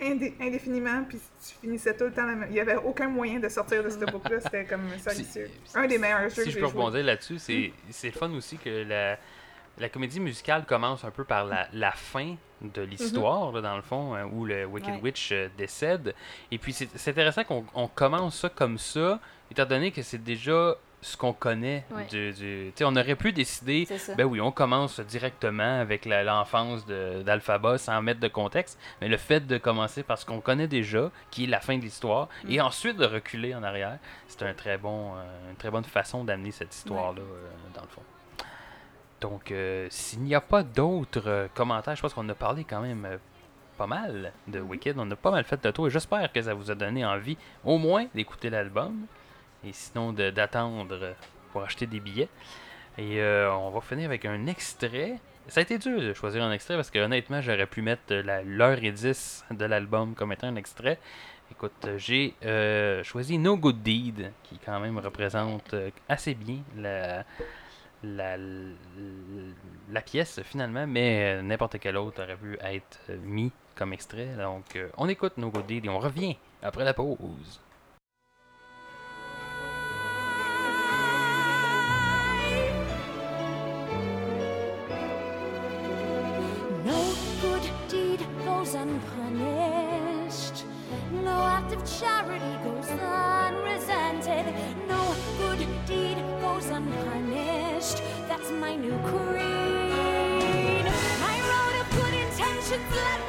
indé- 0.00 0.34
indéfiniment, 0.40 1.02
puis 1.08 1.18
tu 1.18 1.54
finissais 1.60 1.94
tout 1.96 2.04
le 2.04 2.12
temps 2.12 2.26
la 2.26 2.34
même. 2.34 2.48
Il 2.50 2.54
n'y 2.54 2.60
avait 2.60 2.76
aucun 2.76 3.08
moyen 3.08 3.38
de 3.40 3.48
sortir 3.48 3.82
de 3.82 3.88
cette 3.90 4.04
boucle-là. 4.12 4.40
C'était 4.40 4.64
comme 4.64 4.82
ça. 4.98 5.10
Si- 5.12 5.26
Un 5.74 5.86
des 5.86 5.98
meilleurs 5.98 6.22
jeux 6.28 6.30
Si 6.30 6.36
que 6.36 6.44
je 6.46 6.50
j'ai 6.50 6.60
peux 6.60 6.66
joué. 6.68 6.78
rebondir 6.78 7.04
là-dessus, 7.04 7.38
c'est 7.38 7.72
c'est 7.90 8.08
le 8.08 8.12
fun 8.18 8.30
aussi 8.32 8.58
que 8.58 8.84
la, 8.88 9.18
la 9.78 9.88
comédie 9.88 10.20
musicale 10.20 10.64
commence 10.66 11.04
un 11.04 11.10
peu 11.10 11.24
par 11.24 11.44
la, 11.44 11.68
la 11.72 11.92
fin 11.92 12.34
de 12.60 12.82
l'histoire, 12.82 13.52
là, 13.52 13.60
dans 13.60 13.76
le 13.76 13.82
fond, 13.82 14.14
hein, 14.14 14.24
où 14.32 14.44
le 14.44 14.64
Wicked 14.66 14.94
Ouais. 14.96 15.00
Witch 15.02 15.30
euh, 15.32 15.48
décède. 15.56 16.14
Et 16.50 16.58
puis 16.58 16.72
c'est 16.72 17.08
intéressant 17.10 17.44
qu'on 17.44 17.64
on 17.74 17.86
commence 17.88 18.36
ça 18.40 18.48
comme 18.48 18.78
ça, 18.78 19.20
étant 19.50 19.64
donné 19.64 19.92
que 19.92 20.02
c'est 20.02 20.22
déjà 20.22 20.74
ce 21.00 21.16
qu'on 21.16 21.32
connaît. 21.32 21.84
Ouais. 21.92 22.06
Du, 22.06 22.32
du- 22.32 22.72
on 22.84 22.96
aurait 22.96 23.14
pu 23.14 23.32
décider, 23.32 23.86
ben 24.16 24.24
oui, 24.24 24.40
on 24.40 24.50
commence 24.50 24.98
directement 24.98 25.80
avec 25.80 26.04
l'enfance 26.06 26.84
d'Alphaba 26.86 27.78
sans 27.78 28.02
mettre 28.02 28.18
de 28.18 28.26
contexte, 28.26 28.76
mais 29.00 29.06
le 29.06 29.16
fait 29.16 29.46
de 29.46 29.58
commencer 29.58 30.02
par 30.02 30.18
ce 30.18 30.26
qu'on 30.26 30.40
connaît 30.40 30.66
déjà, 30.66 31.12
qui 31.30 31.44
est 31.44 31.46
la 31.46 31.60
fin 31.60 31.76
de 31.78 31.82
l'histoire, 31.82 32.28
Mm. 32.42 32.50
et 32.50 32.60
ensuite 32.60 32.96
de 32.96 33.06
reculer 33.06 33.54
en 33.54 33.62
arrière, 33.62 33.98
c'est 34.26 34.42
un 34.42 34.54
très 34.54 34.76
bon, 34.78 35.14
euh, 35.14 35.50
une 35.50 35.56
très 35.56 35.70
bonne 35.70 35.84
façon 35.84 36.24
d'amener 36.24 36.50
cette 36.50 36.74
histoire-là, 36.74 37.20
euh, 37.22 37.48
dans 37.76 37.82
le 37.82 37.88
fond. 37.88 38.02
Donc, 39.20 39.50
euh, 39.50 39.86
s'il 39.90 40.20
n'y 40.20 40.34
a 40.34 40.40
pas 40.40 40.62
d'autres 40.62 41.26
euh, 41.26 41.48
commentaires, 41.54 41.96
je 41.96 42.02
pense 42.02 42.14
qu'on 42.14 42.28
a 42.28 42.34
parlé 42.34 42.64
quand 42.64 42.80
même 42.80 43.04
euh, 43.04 43.16
pas 43.76 43.86
mal 43.86 44.32
de 44.46 44.60
Wicked. 44.60 44.96
On 44.98 45.10
a 45.10 45.16
pas 45.16 45.30
mal 45.32 45.44
fait 45.44 45.62
le 45.64 45.72
tour 45.72 45.88
et 45.88 45.90
j'espère 45.90 46.32
que 46.32 46.40
ça 46.40 46.54
vous 46.54 46.70
a 46.70 46.74
donné 46.74 47.04
envie 47.04 47.36
au 47.64 47.78
moins 47.78 48.06
d'écouter 48.14 48.48
l'album 48.50 49.06
et 49.64 49.72
sinon 49.72 50.12
de- 50.12 50.30
d'attendre 50.30 51.14
pour 51.52 51.62
acheter 51.62 51.86
des 51.86 51.98
billets. 52.00 52.28
Et 52.96 53.20
euh, 53.20 53.52
on 53.52 53.70
va 53.70 53.80
finir 53.80 54.06
avec 54.06 54.24
un 54.24 54.46
extrait. 54.46 55.18
Ça 55.48 55.60
a 55.60 55.62
été 55.62 55.78
dur 55.78 56.00
de 56.00 56.12
choisir 56.12 56.42
un 56.44 56.52
extrait 56.52 56.76
parce 56.76 56.90
que 56.90 56.98
honnêtement, 56.98 57.40
j'aurais 57.40 57.66
pu 57.66 57.82
mettre 57.82 58.14
la- 58.14 58.42
l'heure 58.42 58.78
et 58.84 58.92
10 58.92 59.44
de 59.50 59.64
l'album 59.64 60.14
comme 60.14 60.30
étant 60.32 60.46
un 60.48 60.56
extrait. 60.56 60.98
Écoute, 61.50 61.88
j'ai 61.96 62.34
euh, 62.44 63.02
choisi 63.02 63.38
No 63.38 63.56
Good 63.56 63.82
Deed, 63.82 64.32
qui 64.44 64.58
quand 64.58 64.78
même 64.78 64.98
représente 64.98 65.74
assez 66.08 66.34
bien 66.34 66.58
la, 66.76 67.24
la, 68.02 68.36
pièce 70.04 70.40
finalement, 70.42 70.86
mais 70.86 71.38
euh, 71.38 71.42
n'importe 71.42 71.78
quel 71.78 71.96
autre 71.96 72.22
aurait 72.22 72.36
pu 72.36 72.58
être 72.60 73.00
euh, 73.10 73.18
mis 73.22 73.52
comme 73.74 73.92
extrait. 73.92 74.28
Donc, 74.36 74.76
euh, 74.76 74.88
on 74.96 75.08
écoute 75.08 75.34
No 75.36 75.50
Good 75.50 75.66
Deed 75.66 75.86
et 75.86 75.88
on 75.88 75.98
revient 75.98 76.36
après 76.62 76.84
la 76.84 76.94
pause. 76.94 77.60
No 86.84 87.18
unpunished. 97.94 98.28
That's 98.28 98.50
my 98.50 98.74
new 98.74 98.96
creed. 99.04 100.84
My 101.20 101.36
road 101.50 101.80
of 101.80 101.90
good 101.96 102.14
intentions 102.14 102.94
led 102.94 103.27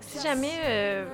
Si 0.00 0.20
jamais 0.20 0.52
euh, 0.64 1.06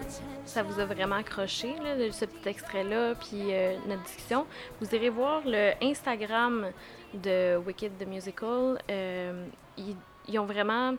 ça 0.44 0.62
vous 0.62 0.80
a 0.80 0.84
vraiment 0.84 1.16
accroché, 1.16 1.74
là, 1.82 2.10
ce 2.10 2.24
petit 2.24 2.48
extrait-là, 2.48 3.14
puis 3.14 3.52
euh, 3.52 3.76
notre 3.86 4.02
discussion, 4.02 4.46
vous 4.80 4.94
irez 4.94 5.08
voir 5.08 5.42
le 5.44 5.72
Instagram 5.82 6.70
de 7.14 7.56
Wicked 7.58 7.98
the 7.98 8.06
Musical. 8.06 8.78
Euh, 8.90 9.46
ils, 9.76 9.96
ils 10.28 10.38
ont 10.38 10.46
vraiment 10.46 10.94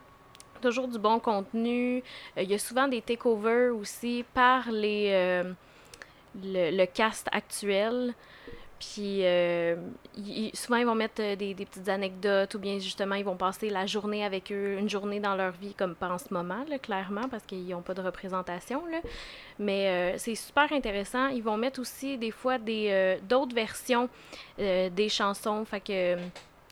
toujours 0.61 0.87
du 0.87 0.99
bon 0.99 1.19
contenu. 1.19 2.03
Il 2.37 2.49
y 2.49 2.53
a 2.53 2.59
souvent 2.59 2.87
des 2.87 3.01
takeovers 3.01 3.75
aussi 3.75 4.23
par 4.33 4.71
les, 4.71 5.43
le, 6.41 6.71
le 6.71 6.85
cast 6.85 7.27
actuel. 7.31 8.13
Puis 8.91 9.25
euh, 9.25 9.75
souvent, 10.53 10.77
ils 10.77 10.85
vont 10.85 10.95
mettre 10.95 11.21
euh, 11.21 11.35
des, 11.35 11.53
des 11.53 11.65
petites 11.65 11.87
anecdotes 11.89 12.53
ou 12.55 12.59
bien 12.59 12.79
justement, 12.79 13.15
ils 13.15 13.23
vont 13.25 13.37
passer 13.37 13.69
la 13.69 13.85
journée 13.85 14.25
avec 14.25 14.51
eux, 14.51 14.77
une 14.77 14.89
journée 14.89 15.19
dans 15.19 15.35
leur 15.35 15.51
vie, 15.53 15.73
comme 15.73 15.95
pas 15.95 16.09
en 16.09 16.17
ce 16.17 16.33
moment, 16.33 16.65
là, 16.67 16.79
clairement, 16.79 17.27
parce 17.29 17.43
qu'ils 17.43 17.67
n'ont 17.67 17.81
pas 17.81 17.93
de 17.93 18.01
représentation. 18.01 18.85
Là. 18.87 18.99
Mais 19.59 19.87
euh, 19.87 20.17
c'est 20.17 20.35
super 20.35 20.71
intéressant. 20.73 21.27
Ils 21.27 21.43
vont 21.43 21.57
mettre 21.57 21.79
aussi 21.79 22.17
des 22.17 22.31
fois 22.31 22.57
des 22.57 22.87
euh, 22.91 23.17
d'autres 23.27 23.55
versions 23.55 24.09
des 24.57 25.09
chansons. 25.09 25.63
Fait 25.65 25.79
que 25.81 26.17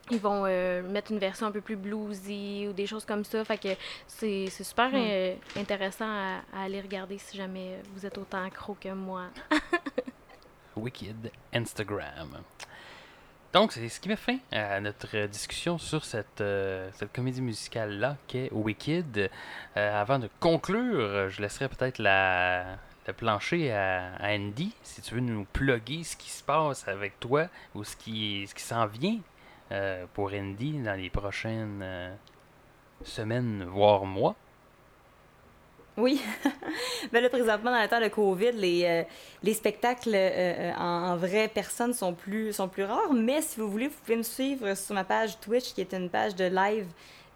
ils 0.10 0.20
vont 0.20 0.44
euh, 0.46 0.82
mettre 0.84 1.12
une 1.14 1.20
version 1.20 1.46
un 1.48 1.52
peu 1.52 1.62
plus 1.62 1.78
bluesy 1.78 2.68
ou 2.68 2.74
des 2.74 2.86
choses 2.86 3.06
comme 3.06 3.24
ça. 3.24 3.46
Fait 3.46 3.58
que 3.58 3.70
c'est 4.08 4.48
c'est 4.50 4.64
super 4.66 4.90
Hmm. 4.90 4.96
euh, 4.98 5.36
intéressant 5.56 6.06
à, 6.08 6.42
à 6.54 6.64
aller 6.66 6.82
regarder 6.82 7.18
si 7.18 7.38
jamais 7.38 7.80
vous 7.96 8.06
êtes 8.06 8.18
autant 8.18 8.44
accro 8.44 8.76
que 8.80 8.90
moi. 8.90 9.28
Wicked 10.76 11.32
Instagram. 11.54 12.42
Donc, 13.54 13.74
c'est 13.74 13.90
ce 13.90 14.00
qui 14.00 14.08
met 14.08 14.16
fin 14.16 14.38
à 14.54 14.80
notre 14.80 15.26
discussion 15.28 15.78
sur 15.78 16.06
cette, 16.06 16.40
euh, 16.40 16.90
cette 16.94 17.12
comédie 17.12 17.42
musicale-là 17.42 18.16
qu'est 18.28 18.50
Wicked. 18.54 19.30
Euh, 19.76 20.02
avant 20.02 20.20
de 20.20 20.30
conclure, 20.40 21.30
je 21.30 21.42
laisserai 21.42 21.68
peut-être 21.68 22.00
la, 22.00 22.78
le 23.08 23.14
plancher 23.14 23.74
à, 23.74 24.16
à 24.16 24.34
Andy, 24.34 24.74
si 24.84 25.02
tu 25.02 25.16
veux 25.16 25.20
nous 25.20 25.46
plugger 25.52 26.04
ce 26.04 26.16
qui 26.16 26.30
se 26.30 26.44
passe 26.44 26.88
avec 26.88 27.20
toi 27.20 27.48
ou 27.76 27.84
ce 27.84 27.98
qui, 27.98 28.48
ce 28.48 28.56
qui 28.56 28.64
s'en 28.64 28.86
vient 28.86 29.20
euh, 29.74 30.06
pour 30.14 30.32
Andy 30.32 30.80
dans 30.80 30.96
les 30.96 31.10
prochaines 31.10 31.84
semaines, 33.04 33.66
voire 33.66 34.06
mois. 34.06 34.36
Oui. 36.02 36.20
ben 37.12 37.22
là, 37.22 37.30
présentement, 37.30 37.72
dans 37.72 37.82
le 37.82 37.88
temps 37.88 38.02
de 38.02 38.08
COVID, 38.08 38.54
les, 38.54 38.84
euh, 38.86 39.04
les 39.44 39.54
spectacles 39.54 40.16
euh, 40.16 40.16
euh, 40.16 40.72
en, 40.76 41.12
en 41.12 41.16
vraie 41.16 41.48
personne 41.48 41.94
sont 41.94 42.14
plus, 42.14 42.54
sont 42.54 42.68
plus 42.68 42.84
rares. 42.84 43.14
Mais 43.14 43.42
si 43.42 43.60
vous 43.60 43.70
voulez, 43.70 43.88
vous 43.88 43.98
pouvez 44.04 44.18
me 44.18 44.24
suivre 44.24 44.74
sur 44.76 44.96
ma 44.96 45.04
page 45.04 45.40
Twitch, 45.40 45.74
qui 45.74 45.82
est 45.82 45.94
une 45.94 46.10
page 46.10 46.36
de 46.36 46.46
live 46.46 46.88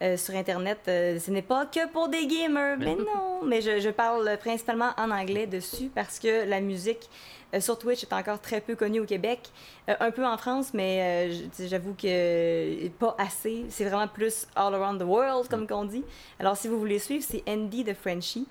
euh, 0.01 0.17
sur 0.17 0.33
Internet. 0.33 0.79
Ce 0.87 1.29
n'est 1.29 1.43
pas 1.43 1.67
que 1.67 1.87
pour 1.89 2.07
des 2.09 2.25
gamers, 2.25 2.77
mais 2.79 2.95
non. 2.95 3.45
Mais 3.45 3.61
je, 3.61 3.79
je 3.79 3.89
parle 3.89 4.37
principalement 4.39 4.91
en 4.97 5.11
anglais 5.11 5.45
dessus 5.45 5.91
parce 5.93 6.17
que 6.17 6.49
la 6.49 6.59
musique 6.59 7.07
sur 7.59 7.77
Twitch 7.77 8.03
est 8.03 8.13
encore 8.13 8.39
très 8.41 8.61
peu 8.61 8.75
connue 8.75 8.99
au 8.99 9.05
Québec. 9.05 9.39
Euh, 9.89 9.95
un 9.99 10.11
peu 10.11 10.25
en 10.25 10.37
France, 10.37 10.73
mais 10.73 11.29
euh, 11.31 11.65
j'avoue 11.67 11.93
que 11.93 12.05
euh, 12.07 12.89
pas 12.99 13.15
assez. 13.17 13.65
C'est 13.69 13.85
vraiment 13.85 14.07
plus 14.07 14.47
all 14.55 14.73
around 14.75 14.99
the 14.99 15.05
world, 15.05 15.47
comme 15.49 15.67
qu'on 15.67 15.85
dit. 15.85 16.03
Alors, 16.39 16.57
si 16.57 16.67
vous 16.67 16.79
voulez 16.79 16.99
suivre, 16.99 17.23
c'est 17.27 17.43
Andy 17.47 17.83
de 17.83 17.93
Frenchie. 17.93 18.47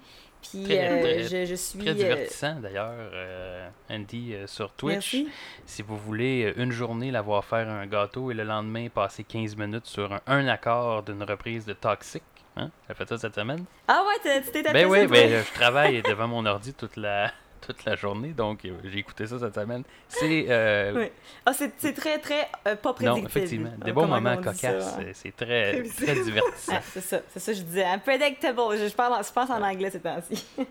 Puis, 0.51 0.62
Très, 0.64 0.89
euh, 0.90 1.01
très- 1.01 1.22
je, 1.22 1.44
je 1.47 1.55
suis. 1.55 1.78
Très 1.78 1.90
euh, 1.90 1.94
divertissant 1.94 2.56
d'ailleurs, 2.60 2.93
euh, 2.94 3.66
Andy, 3.90 4.35
euh, 4.35 4.47
sur 4.47 4.70
Twitch. 4.72 5.14
Merci. 5.14 5.28
Si 5.64 5.81
vous 5.81 5.97
voulez 5.97 6.44
euh, 6.55 6.62
une 6.62 6.70
journée 6.70 7.10
la 7.10 7.22
voir 7.22 7.47
faire 7.47 7.66
un 7.66 7.86
gâteau 7.86 8.31
et 8.31 8.35
le 8.35 8.44
lendemain 8.44 8.89
passer 8.90 9.24
15 9.24 9.56
minutes 9.56 9.86
sur 9.86 10.12
un, 10.12 10.20
un 10.26 10.47
accord 10.48 11.02
d'une 11.02 11.22
reprise 11.22 11.64
de 11.64 11.72
Toxic, 11.72 12.22
hein? 12.56 12.70
T'as 12.86 12.93
fait 12.93 13.09
ça 13.09 13.16
cette 13.16 13.35
semaine? 13.35 13.64
Ah 13.89 14.05
ouais, 14.06 14.43
tu 14.44 14.51
t'es 14.51 14.62
Ben 14.70 14.86
oui, 14.86 15.06
ben, 15.06 15.32
euh, 15.32 15.43
je 15.43 15.55
travaille 15.59 16.02
devant 16.02 16.28
mon 16.28 16.44
ordi 16.44 16.74
toute 16.74 16.97
la, 16.98 17.32
toute 17.66 17.84
la 17.84 17.96
journée, 17.96 18.28
donc 18.30 18.64
euh, 18.64 18.70
j'ai 18.84 18.98
écouté 18.98 19.26
ça 19.26 19.38
cette 19.38 19.54
semaine. 19.54 19.82
C'est... 20.08 20.46
euh, 20.48 20.92
Oui. 20.94 21.10
Ah, 21.46 21.52
c'est 21.52 21.70
très, 21.94 22.18
très 22.18 22.48
euh, 22.66 22.76
pas 22.76 22.92
prédictible. 22.92 23.20
non, 23.22 23.26
effectivement, 23.28 23.72
des 23.84 23.90
Euh, 23.90 23.94
bons 23.94 24.06
moments 24.06 24.36
cocasses, 24.36 24.96
hein? 24.98 25.04
c'est 25.12 25.34
très, 25.36 25.82
très 25.96 26.14
divertissant. 26.22 26.72
Ah, 26.76 26.80
c'est 26.82 27.00
ça, 27.00 27.20
c'est 27.30 27.38
ça 27.40 27.52
que 27.52 27.58
je 27.58 27.62
disais. 27.62 27.84
Unpredictable. 27.84 28.60
Je, 28.78 28.88
je, 28.88 28.94
parle 28.94 29.24
je 29.24 29.32
pense 29.32 29.50
en 29.50 29.62
anglais 29.62 29.90
ces 29.90 30.00
temps-ci. 30.00 30.44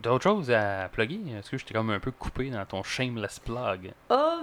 D'autres 0.00 0.24
choses 0.24 0.50
à 0.50 0.88
plugger? 0.92 1.20
Est-ce 1.38 1.50
que 1.50 1.56
je 1.58 1.64
t'ai 1.64 1.72
comme 1.74 1.88
un 1.90 2.00
peu 2.00 2.10
coupé 2.10 2.50
dans 2.50 2.64
ton 2.66 2.82
shameless 2.82 3.38
plug? 3.38 3.92
Oh, 4.10 4.40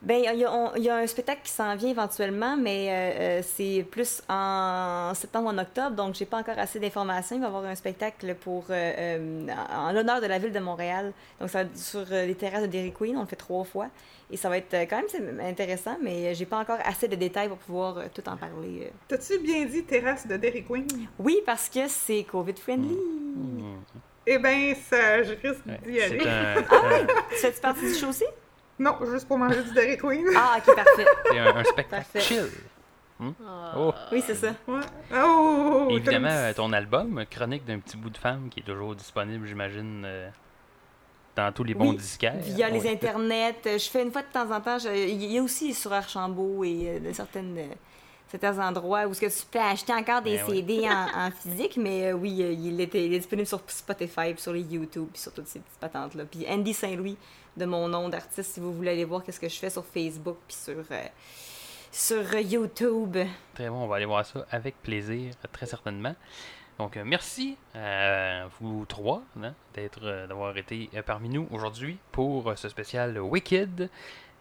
ben, 0.00 0.18
il 0.32 0.38
y, 0.38 0.44
a- 0.44 0.78
y 0.78 0.88
un 0.90 1.06
spectacle 1.08 1.40
qui 1.42 1.50
s'en 1.50 1.74
vient 1.74 1.90
éventuellement, 1.90 2.56
mais 2.56 2.88
euh, 2.88 2.92
euh, 2.92 3.42
c'est 3.44 3.84
plus 3.90 4.22
en 4.28 5.12
septembre 5.14 5.46
ou 5.46 5.50
en 5.50 5.58
octobre, 5.58 5.96
donc 5.96 6.14
j'ai 6.14 6.24
pas 6.24 6.38
encore 6.38 6.58
assez 6.58 6.78
d'informations. 6.78 7.34
Il 7.36 7.40
va 7.40 7.46
y 7.46 7.48
avoir 7.48 7.64
un 7.64 7.74
spectacle 7.74 8.34
pour 8.36 8.66
euh, 8.70 9.46
en 9.76 9.88
en 9.88 9.92
l'honneur 9.92 10.20
de 10.20 10.26
la 10.26 10.38
ville 10.38 10.52
de 10.52 10.60
Montréal. 10.60 11.12
Donc, 11.40 11.50
ça 11.50 11.58
va 11.64 11.68
être 11.68 11.76
sur 11.78 12.04
les 12.10 12.34
terrasses 12.34 12.62
de 12.62 12.66
Dairy 12.68 12.92
Queen. 12.92 13.16
On 13.16 13.22
le 13.22 13.26
fait 13.26 13.36
trois 13.36 13.64
fois. 13.64 13.88
Et 14.30 14.36
ça 14.36 14.48
va 14.50 14.58
être 14.58 14.76
quand 14.90 15.00
même 15.14 15.40
intéressant, 15.40 15.96
mais 16.02 16.34
j'ai 16.34 16.44
pas 16.44 16.58
encore 16.58 16.78
assez 16.84 17.08
de 17.08 17.16
détails 17.16 17.48
pour 17.48 17.56
pouvoir 17.56 17.96
tout 18.14 18.28
en 18.28 18.36
parler. 18.36 18.92
T'as-tu 19.08 19.38
bien 19.38 19.64
dit 19.64 19.82
terrasse 19.84 20.26
de 20.26 20.36
Dairy 20.36 20.62
Queen? 20.64 20.86
Oui, 21.18 21.38
parce 21.46 21.68
que 21.70 21.88
c'est 21.88 22.24
COVID-friendly. 22.24 22.94
Hmm. 22.94 23.78
Eh 24.26 24.36
ben, 24.36 24.74
ça, 24.90 25.22
je 25.22 25.30
risque 25.32 25.64
Ouais, 25.66 25.80
d'y 25.86 26.00
aller. 26.02 26.18
C'est 26.20 26.28
un, 26.28 26.56
un- 26.58 27.06
Tu 27.30 27.36
fais-tu 27.36 27.60
partie 27.60 27.86
du 27.88 27.94
show 27.94 28.08
aussi? 28.08 28.26
Non, 28.78 28.96
juste 29.10 29.26
pour 29.26 29.38
manger 29.38 29.62
du 29.62 29.72
Dairy 29.72 29.96
Queen. 29.96 30.24
Ah, 30.36 30.56
ok, 30.58 30.74
parfait. 30.74 31.06
c'est 31.30 31.38
un- 31.38 31.56
un 31.56 31.64
spectacle 31.64 31.90
Parfait. 32.04 32.20
chill. 32.20 32.46
Ah. 33.20 33.72
Oh. 33.76 33.92
Oui, 34.12 34.22
c'est 34.24 34.36
ça. 34.36 34.54
Ouais. 34.68 34.78
Oh, 35.12 35.88
Évidemment, 35.90 36.28
comme- 36.28 36.36
euh, 36.36 36.52
ton 36.54 36.72
album, 36.72 37.24
Chronique 37.28 37.64
d'un 37.64 37.80
petit 37.80 37.96
bout 37.96 38.10
de 38.10 38.16
femme, 38.18 38.48
qui 38.48 38.60
est 38.60 38.62
toujours 38.62 38.94
disponible, 38.94 39.44
j'imagine, 39.46 40.04
euh, 40.06 40.28
dans 41.34 41.50
tous 41.52 41.64
les 41.64 41.74
bons 41.74 41.90
Oui, 41.90 41.96
disquaires. 41.96 42.36
Via 42.38 42.68
les 42.68 42.80
Ouais. 42.80 42.92
internets. 42.92 43.56
Je 43.64 43.90
fais 43.90 44.02
une 44.04 44.12
fois 44.12 44.22
de 44.22 44.28
temps 44.32 44.48
en 44.54 44.60
temps. 44.60 44.78
je- 44.78 44.88
Il 45.08 45.24
y 45.24 45.38
a 45.38 45.42
aussi 45.42 45.74
sur 45.74 45.92
Archambault 45.92 46.62
et 46.62 46.84
euh, 47.02 47.08
de 47.08 47.12
certaines, 47.12 47.56
euh, 47.58 47.66
certains 48.28 48.58
endroits 48.58 49.06
où 49.06 49.14
ce 49.14 49.20
que 49.20 49.26
tu 49.26 49.46
peux 49.50 49.58
acheter 49.58 49.92
encore 49.92 50.22
des 50.22 50.36
Ben. 50.36 50.46
CD 50.46 50.88
en, 50.88 51.26
en 51.26 51.30
physique. 51.30 51.76
Mais 51.76 52.08
euh, 52.08 52.12
oui, 52.12 52.42
euh, 52.42 52.52
il, 52.52 52.80
était, 52.80 53.04
il 53.04 53.14
est 53.14 53.18
disponible 53.18 53.46
sur 53.46 53.60
Spotify, 53.66 54.32
puis 54.32 54.40
sur 54.40 54.52
les 54.52 54.62
YouTube, 54.62 55.08
puis 55.12 55.20
sur 55.20 55.32
toutes 55.32 55.48
ces 55.48 55.60
petites 55.60 55.78
patentes-là. 55.80 56.24
Puis 56.24 56.46
Andy 56.48 56.74
Saint-Louis, 56.74 57.16
de 57.56 57.64
mon 57.64 57.88
nom 57.88 58.08
d'artiste, 58.08 58.54
si 58.54 58.60
vous 58.60 58.72
voulez 58.72 58.90
aller 58.90 59.04
voir 59.04 59.24
qu'est-ce 59.24 59.40
que 59.40 59.48
je 59.48 59.58
fais 59.58 59.70
sur 59.70 59.84
Facebook, 59.84 60.36
puis 60.46 60.56
sur, 60.56 60.84
euh, 60.90 61.06
sur 61.90 62.34
YouTube. 62.38 63.16
Très 63.54 63.68
bon, 63.68 63.84
on 63.84 63.86
va 63.86 63.96
aller 63.96 64.06
voir 64.06 64.24
ça 64.24 64.46
avec 64.50 64.80
plaisir, 64.82 65.32
très 65.52 65.66
certainement. 65.66 66.14
Donc, 66.78 66.96
merci 66.96 67.56
à 67.74 68.46
vous 68.60 68.84
trois 68.86 69.22
hein, 69.42 69.52
d'être, 69.74 70.26
d'avoir 70.28 70.56
été 70.56 70.88
parmi 71.04 71.28
nous 71.28 71.48
aujourd'hui 71.50 71.98
pour 72.12 72.56
ce 72.56 72.68
spécial 72.68 73.18
Wicked. 73.18 73.90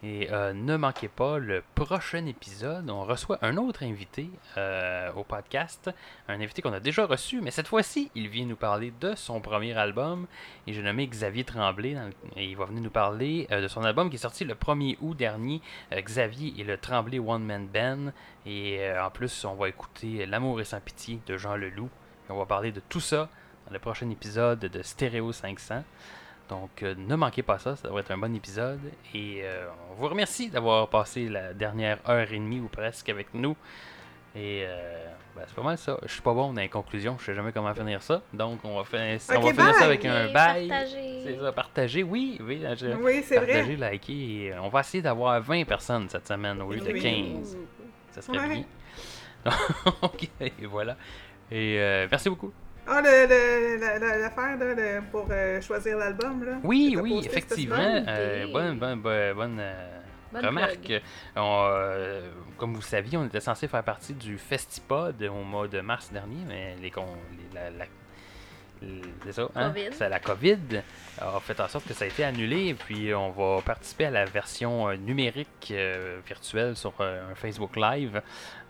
Et 0.03 0.29
euh, 0.31 0.53
ne 0.53 0.77
manquez 0.77 1.07
pas 1.07 1.39
le 1.39 1.63
prochain 1.73 2.27
épisode. 2.27 2.87
On 2.87 3.03
reçoit 3.03 3.39
un 3.41 3.57
autre 3.57 3.81
invité 3.81 4.29
euh, 4.55 5.11
au 5.13 5.23
podcast. 5.23 5.89
Un 6.27 6.39
invité 6.39 6.61
qu'on 6.61 6.73
a 6.73 6.79
déjà 6.79 7.07
reçu, 7.07 7.41
mais 7.41 7.49
cette 7.49 7.67
fois-ci, 7.67 8.11
il 8.13 8.27
vient 8.27 8.45
nous 8.45 8.55
parler 8.55 8.93
de 9.01 9.15
son 9.15 9.41
premier 9.41 9.75
album. 9.75 10.27
Et 10.67 10.73
j'ai 10.73 10.83
nommé 10.83 11.07
Xavier 11.07 11.43
Tremblay. 11.43 11.97
et 12.35 12.45
il 12.45 12.55
va 12.55 12.65
venir 12.65 12.83
nous 12.83 12.91
parler 12.91 13.47
euh, 13.51 13.59
de 13.59 13.67
son 13.67 13.83
album 13.83 14.11
qui 14.11 14.17
est 14.17 14.19
sorti 14.19 14.45
le 14.45 14.53
1er 14.53 14.97
août 15.01 15.17
dernier. 15.17 15.61
Xavier 15.91 16.53
et 16.59 16.63
le 16.63 16.77
Tremblay 16.77 17.17
One 17.17 17.43
Man 17.43 17.67
Band. 17.67 18.11
Et 18.45 18.79
en 19.03 19.09
plus, 19.09 19.45
on 19.45 19.55
va 19.55 19.67
écouter 19.67 20.27
L'amour 20.27 20.61
est 20.61 20.65
sans 20.65 20.79
pitié 20.79 21.19
de 21.25 21.37
Jean 21.37 21.55
Leloup. 21.55 21.89
Et 22.29 22.31
on 22.31 22.37
va 22.37 22.45
parler 22.45 22.71
de 22.71 22.81
tout 22.87 22.99
ça 22.99 23.29
dans 23.65 23.73
le 23.73 23.79
prochain 23.79 24.09
épisode 24.11 24.59
de 24.59 24.81
Stéréo 24.83 25.31
500. 25.31 25.83
Donc, 26.49 26.81
euh, 26.83 26.95
ne 26.97 27.15
manquez 27.15 27.43
pas 27.43 27.59
ça, 27.59 27.75
ça 27.75 27.87
devrait 27.87 28.01
être 28.01 28.11
un 28.11 28.17
bon 28.17 28.33
épisode. 28.35 28.79
Et 29.13 29.41
euh, 29.43 29.67
on 29.91 29.95
vous 29.95 30.07
remercie 30.07 30.49
d'avoir 30.49 30.87
passé 30.87 31.27
la 31.27 31.53
dernière 31.53 31.97
heure 32.09 32.31
et 32.31 32.37
demie 32.37 32.59
ou 32.61 32.67
presque 32.69 33.09
avec 33.09 33.33
nous. 33.33 33.55
Et 34.35 34.63
euh, 34.65 35.05
ben, 35.35 35.43
c'est 35.47 35.55
pas 35.55 35.63
mal 35.63 35.77
ça. 35.77 35.97
Je 36.03 36.11
suis 36.13 36.21
pas 36.21 36.33
bon 36.33 36.53
dans 36.53 36.61
les 36.61 36.69
conclusions, 36.69 37.17
je 37.19 37.25
sais 37.25 37.35
jamais 37.35 37.51
comment 37.51 37.73
finir 37.73 38.01
ça. 38.01 38.21
Donc, 38.33 38.59
on 38.63 38.77
va, 38.77 38.83
fin- 38.85 39.17
on 39.31 39.35
Ok, 39.39 39.43
va 39.45 39.51
finir 39.63 39.75
ça 39.75 39.85
avec 39.85 40.05
un 40.05 40.31
bail. 40.31 40.71
C'est 41.25 41.37
ça, 41.39 41.51
partager. 41.51 42.03
Oui, 42.03 42.37
oui. 42.41 42.61
c'est 43.23 43.37
vrai. 43.37 43.47
Partager, 43.47 43.75
liker. 43.75 44.13
et, 44.45 44.53
on 44.59 44.69
va 44.69 44.79
essayer 44.81 45.01
d'avoir 45.01 45.41
20 45.41 45.65
personnes 45.65 46.07
cette 46.07 46.27
semaine 46.27 46.61
au 46.61 46.71
lieu 46.71 46.79
de 46.79 46.93
Oui. 46.93 47.01
15. 47.01 47.57
Ça 48.11 48.21
serait 48.21 48.37
Ouais. 48.39 48.47
bien. 48.47 48.63
ok, 50.01 50.29
et 50.41 50.65
voilà. 50.65 50.95
Et 51.51 51.77
merci 52.09 52.29
beaucoup. 52.29 52.53
Ah, 52.89 53.01
le- 53.01 53.27
le- 53.27 53.79
la- 53.79 53.99
la- 53.99 54.17
l'affaire 54.17 54.57
là, 54.57 54.73
le- 54.73 55.01
pour 55.11 55.27
euh, 55.29 55.59
choisir 55.61 55.97
l'album, 55.97 56.43
là. 56.45 56.53
Oui, 56.63 56.97
oui, 57.01 57.21
effectivement. 57.25 57.75
euh, 57.77 58.43
idée. 58.43 58.51
bonne 58.53 58.79
bonne, 58.79 59.01
bonne, 59.01 59.33
bonne, 59.33 59.57
euh, 59.59 59.99
Bonne 60.31 60.45
remarque. 60.45 60.93
On, 61.35 61.67
euh, 61.69 62.29
comme 62.57 62.73
vous 62.73 62.81
saviez, 62.81 63.17
on 63.17 63.25
était 63.25 63.39
censé 63.39 63.67
faire 63.67 63.83
partie 63.83 64.13
du 64.13 64.37
Festipod 64.37 65.21
au 65.23 65.43
mois 65.43 65.67
de 65.67 65.79
mars 65.81 66.11
dernier, 66.11 66.43
mais 66.47 66.75
les, 66.81 66.91
con- 66.91 67.05
les- 67.53 67.77
la, 67.77 67.85
c'est 69.25 69.31
ça, 69.31 69.49
hein? 69.55 69.73
C'est 69.91 70.09
la 70.09 70.19
COVID 70.19 70.81
a 71.19 71.39
fait 71.39 71.59
en 71.59 71.67
sorte 71.67 71.87
que 71.87 71.93
ça 71.93 72.05
a 72.05 72.07
été 72.07 72.23
annulé. 72.23 72.67
Et 72.67 72.73
puis, 72.73 73.13
on 73.13 73.31
va 73.31 73.61
participer 73.61 74.05
à 74.05 74.11
la 74.11 74.25
version 74.25 74.89
euh, 74.89 74.95
numérique 74.95 75.71
euh, 75.71 76.19
virtuelle 76.25 76.75
sur 76.75 76.93
euh, 76.99 77.31
un 77.31 77.35
Facebook 77.35 77.75
Live 77.75 78.21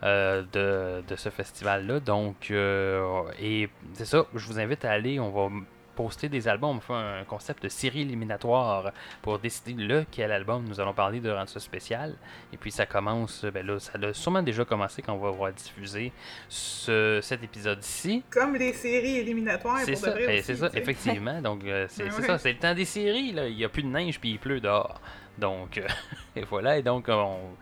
euh, 0.02 0.42
de, 0.52 1.02
de 1.06 1.16
ce 1.16 1.28
festival-là. 1.28 2.00
Donc, 2.00 2.50
et 2.50 3.68
c'est 3.94 4.04
ça, 4.06 4.26
je 4.34 4.46
vous 4.46 4.58
invite 4.58 4.84
à 4.84 4.92
aller. 4.92 5.20
On 5.20 5.30
va 5.30 5.54
poster 5.98 6.28
des 6.28 6.46
albums. 6.46 6.76
On 6.76 6.80
fait 6.80 6.92
un 6.92 7.24
concept 7.24 7.64
de 7.64 7.68
série 7.68 8.02
éliminatoire 8.02 8.92
pour 9.20 9.40
décider 9.40 9.72
lequel 9.82 10.30
album 10.30 10.64
nous 10.68 10.78
allons 10.78 10.94
parler 10.94 11.18
durant 11.18 11.44
ce 11.44 11.58
spécial. 11.58 12.14
Et 12.52 12.56
puis, 12.56 12.70
ça 12.70 12.86
commence, 12.86 13.44
ben 13.44 13.66
là, 13.66 13.80
ça 13.80 13.92
a 14.00 14.12
sûrement 14.12 14.42
déjà 14.44 14.64
commencé 14.64 15.02
quand 15.02 15.14
on 15.14 15.18
va 15.18 15.28
avoir 15.28 15.52
diffusé 15.52 16.12
ce, 16.48 17.18
cet 17.20 17.42
épisode-ci. 17.42 18.22
Comme 18.30 18.54
les 18.54 18.74
séries 18.74 19.18
éliminatoires 19.18 19.80
C'est 19.80 19.96
ça, 19.96 20.14
aussi, 20.14 20.42
c'est 20.44 20.54
ça, 20.54 20.70
effectivement. 20.72 21.42
Donc, 21.42 21.64
euh, 21.64 21.86
c'est 21.88 22.04
Ben 22.04 22.12
c'est 22.12 22.20
ouais. 22.20 22.26
ça, 22.28 22.38
c'est 22.38 22.52
le 22.52 22.58
temps 22.58 22.74
des 22.74 22.84
séries. 22.84 23.32
Là. 23.32 23.48
Il 23.48 23.56
n'y 23.56 23.64
a 23.64 23.68
plus 23.68 23.82
de 23.82 23.88
neige 23.88 24.20
puis 24.20 24.30
il 24.30 24.38
pleut 24.38 24.60
dehors. 24.60 25.00
Donc, 25.36 25.78
euh, 25.78 25.88
et 26.36 26.44
voilà. 26.44 26.78
Et 26.78 26.82
donc, 26.82 27.06
on- 27.08 27.56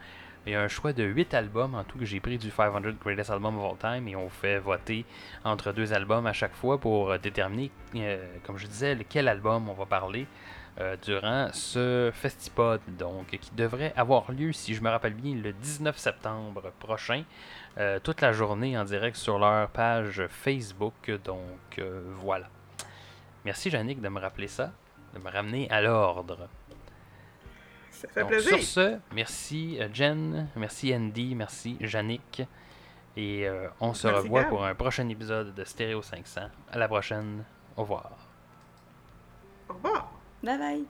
il 0.47 0.53
y 0.53 0.55
a 0.55 0.63
un 0.63 0.69
choix 0.69 0.93
de 0.93 1.03
8 1.03 1.35
albums 1.35 1.75
en 1.75 1.83
tout 1.83 1.99
que 1.99 2.05
j'ai 2.05 2.21
pris 2.21 2.39
du 2.39 2.51
500 2.51 2.81
Greatest 3.03 3.31
Album 3.31 3.59
of 3.59 3.73
All 3.73 3.79
Time 3.79 4.09
et 4.09 4.15
on 4.15 4.29
fait 4.29 4.59
voter 4.59 5.05
entre 5.45 5.73
deux 5.73 5.93
albums 5.93 6.27
à 6.27 6.33
chaque 6.33 6.55
fois 6.55 6.79
pour 6.79 7.11
euh, 7.11 7.19
déterminer, 7.19 7.73
euh, 7.97 8.25
comme 8.45 8.57
je 8.57 8.67
disais, 8.67 8.95
lequel 8.95 9.29
album 9.29 9.69
on 9.69 9.75
va 9.75 9.87
parler. 9.87 10.27
euh, 10.79 10.95
durant 11.03 11.49
ce 11.55 12.11
festipod, 12.13 12.83
donc, 12.99 13.29
qui 13.29 13.51
devrait 13.55 13.95
avoir 13.97 14.31
lieu, 14.31 14.53
si 14.53 14.75
je 14.75 14.83
me 14.83 14.91
rappelle 14.91 15.15
bien, 15.15 15.35
le 15.35 15.55
19 15.55 15.97
septembre 15.97 16.71
prochain, 16.79 17.25
toute 18.05 18.21
la 18.21 18.33
journée 18.33 18.77
en 18.77 18.85
direct 18.85 19.17
sur 19.17 19.39
leur 19.39 19.69
page 19.71 20.27
Facebook. 20.29 21.11
Donc, 21.25 21.81
voilà. 22.21 22.49
Merci, 23.47 23.71
Yannick, 23.71 24.03
de 24.03 24.09
me 24.11 24.21
rappeler 24.21 24.49
ça, 24.49 24.73
de 25.15 25.19
me 25.19 25.31
ramener 25.31 25.67
à 25.71 25.81
l'ordre. 25.81 26.47
Ça 27.97 28.09
fait 28.09 28.21
Donc, 28.21 28.31
plaisir. 28.31 28.59
sur 28.59 28.63
ce, 28.63 28.99
merci 29.13 29.79
euh, 29.81 29.89
Jen, 29.93 30.49
merci 30.57 30.95
Andy, 30.95 31.35
merci 31.35 31.77
Yannick. 31.81 32.43
Et 33.17 33.49
euh, 33.49 33.69
on 33.81 33.95
se 33.95 34.07
Merci, 34.07 34.23
revoit 34.25 34.43
Gab. 34.43 34.51
pour 34.51 34.65
un 34.67 34.75
prochain 34.75 35.09
épisode 35.09 35.55
de 35.55 35.65
Stéréo 35.65 36.03
500. 36.03 36.43
À 36.71 36.79
la 36.79 36.87
prochaine. 36.87 37.45
Au 37.77 37.81
revoir. 37.83 38.11
Au 39.71 39.73
revoir. 39.75 40.13
Bye 40.43 40.59
bye. 40.59 40.85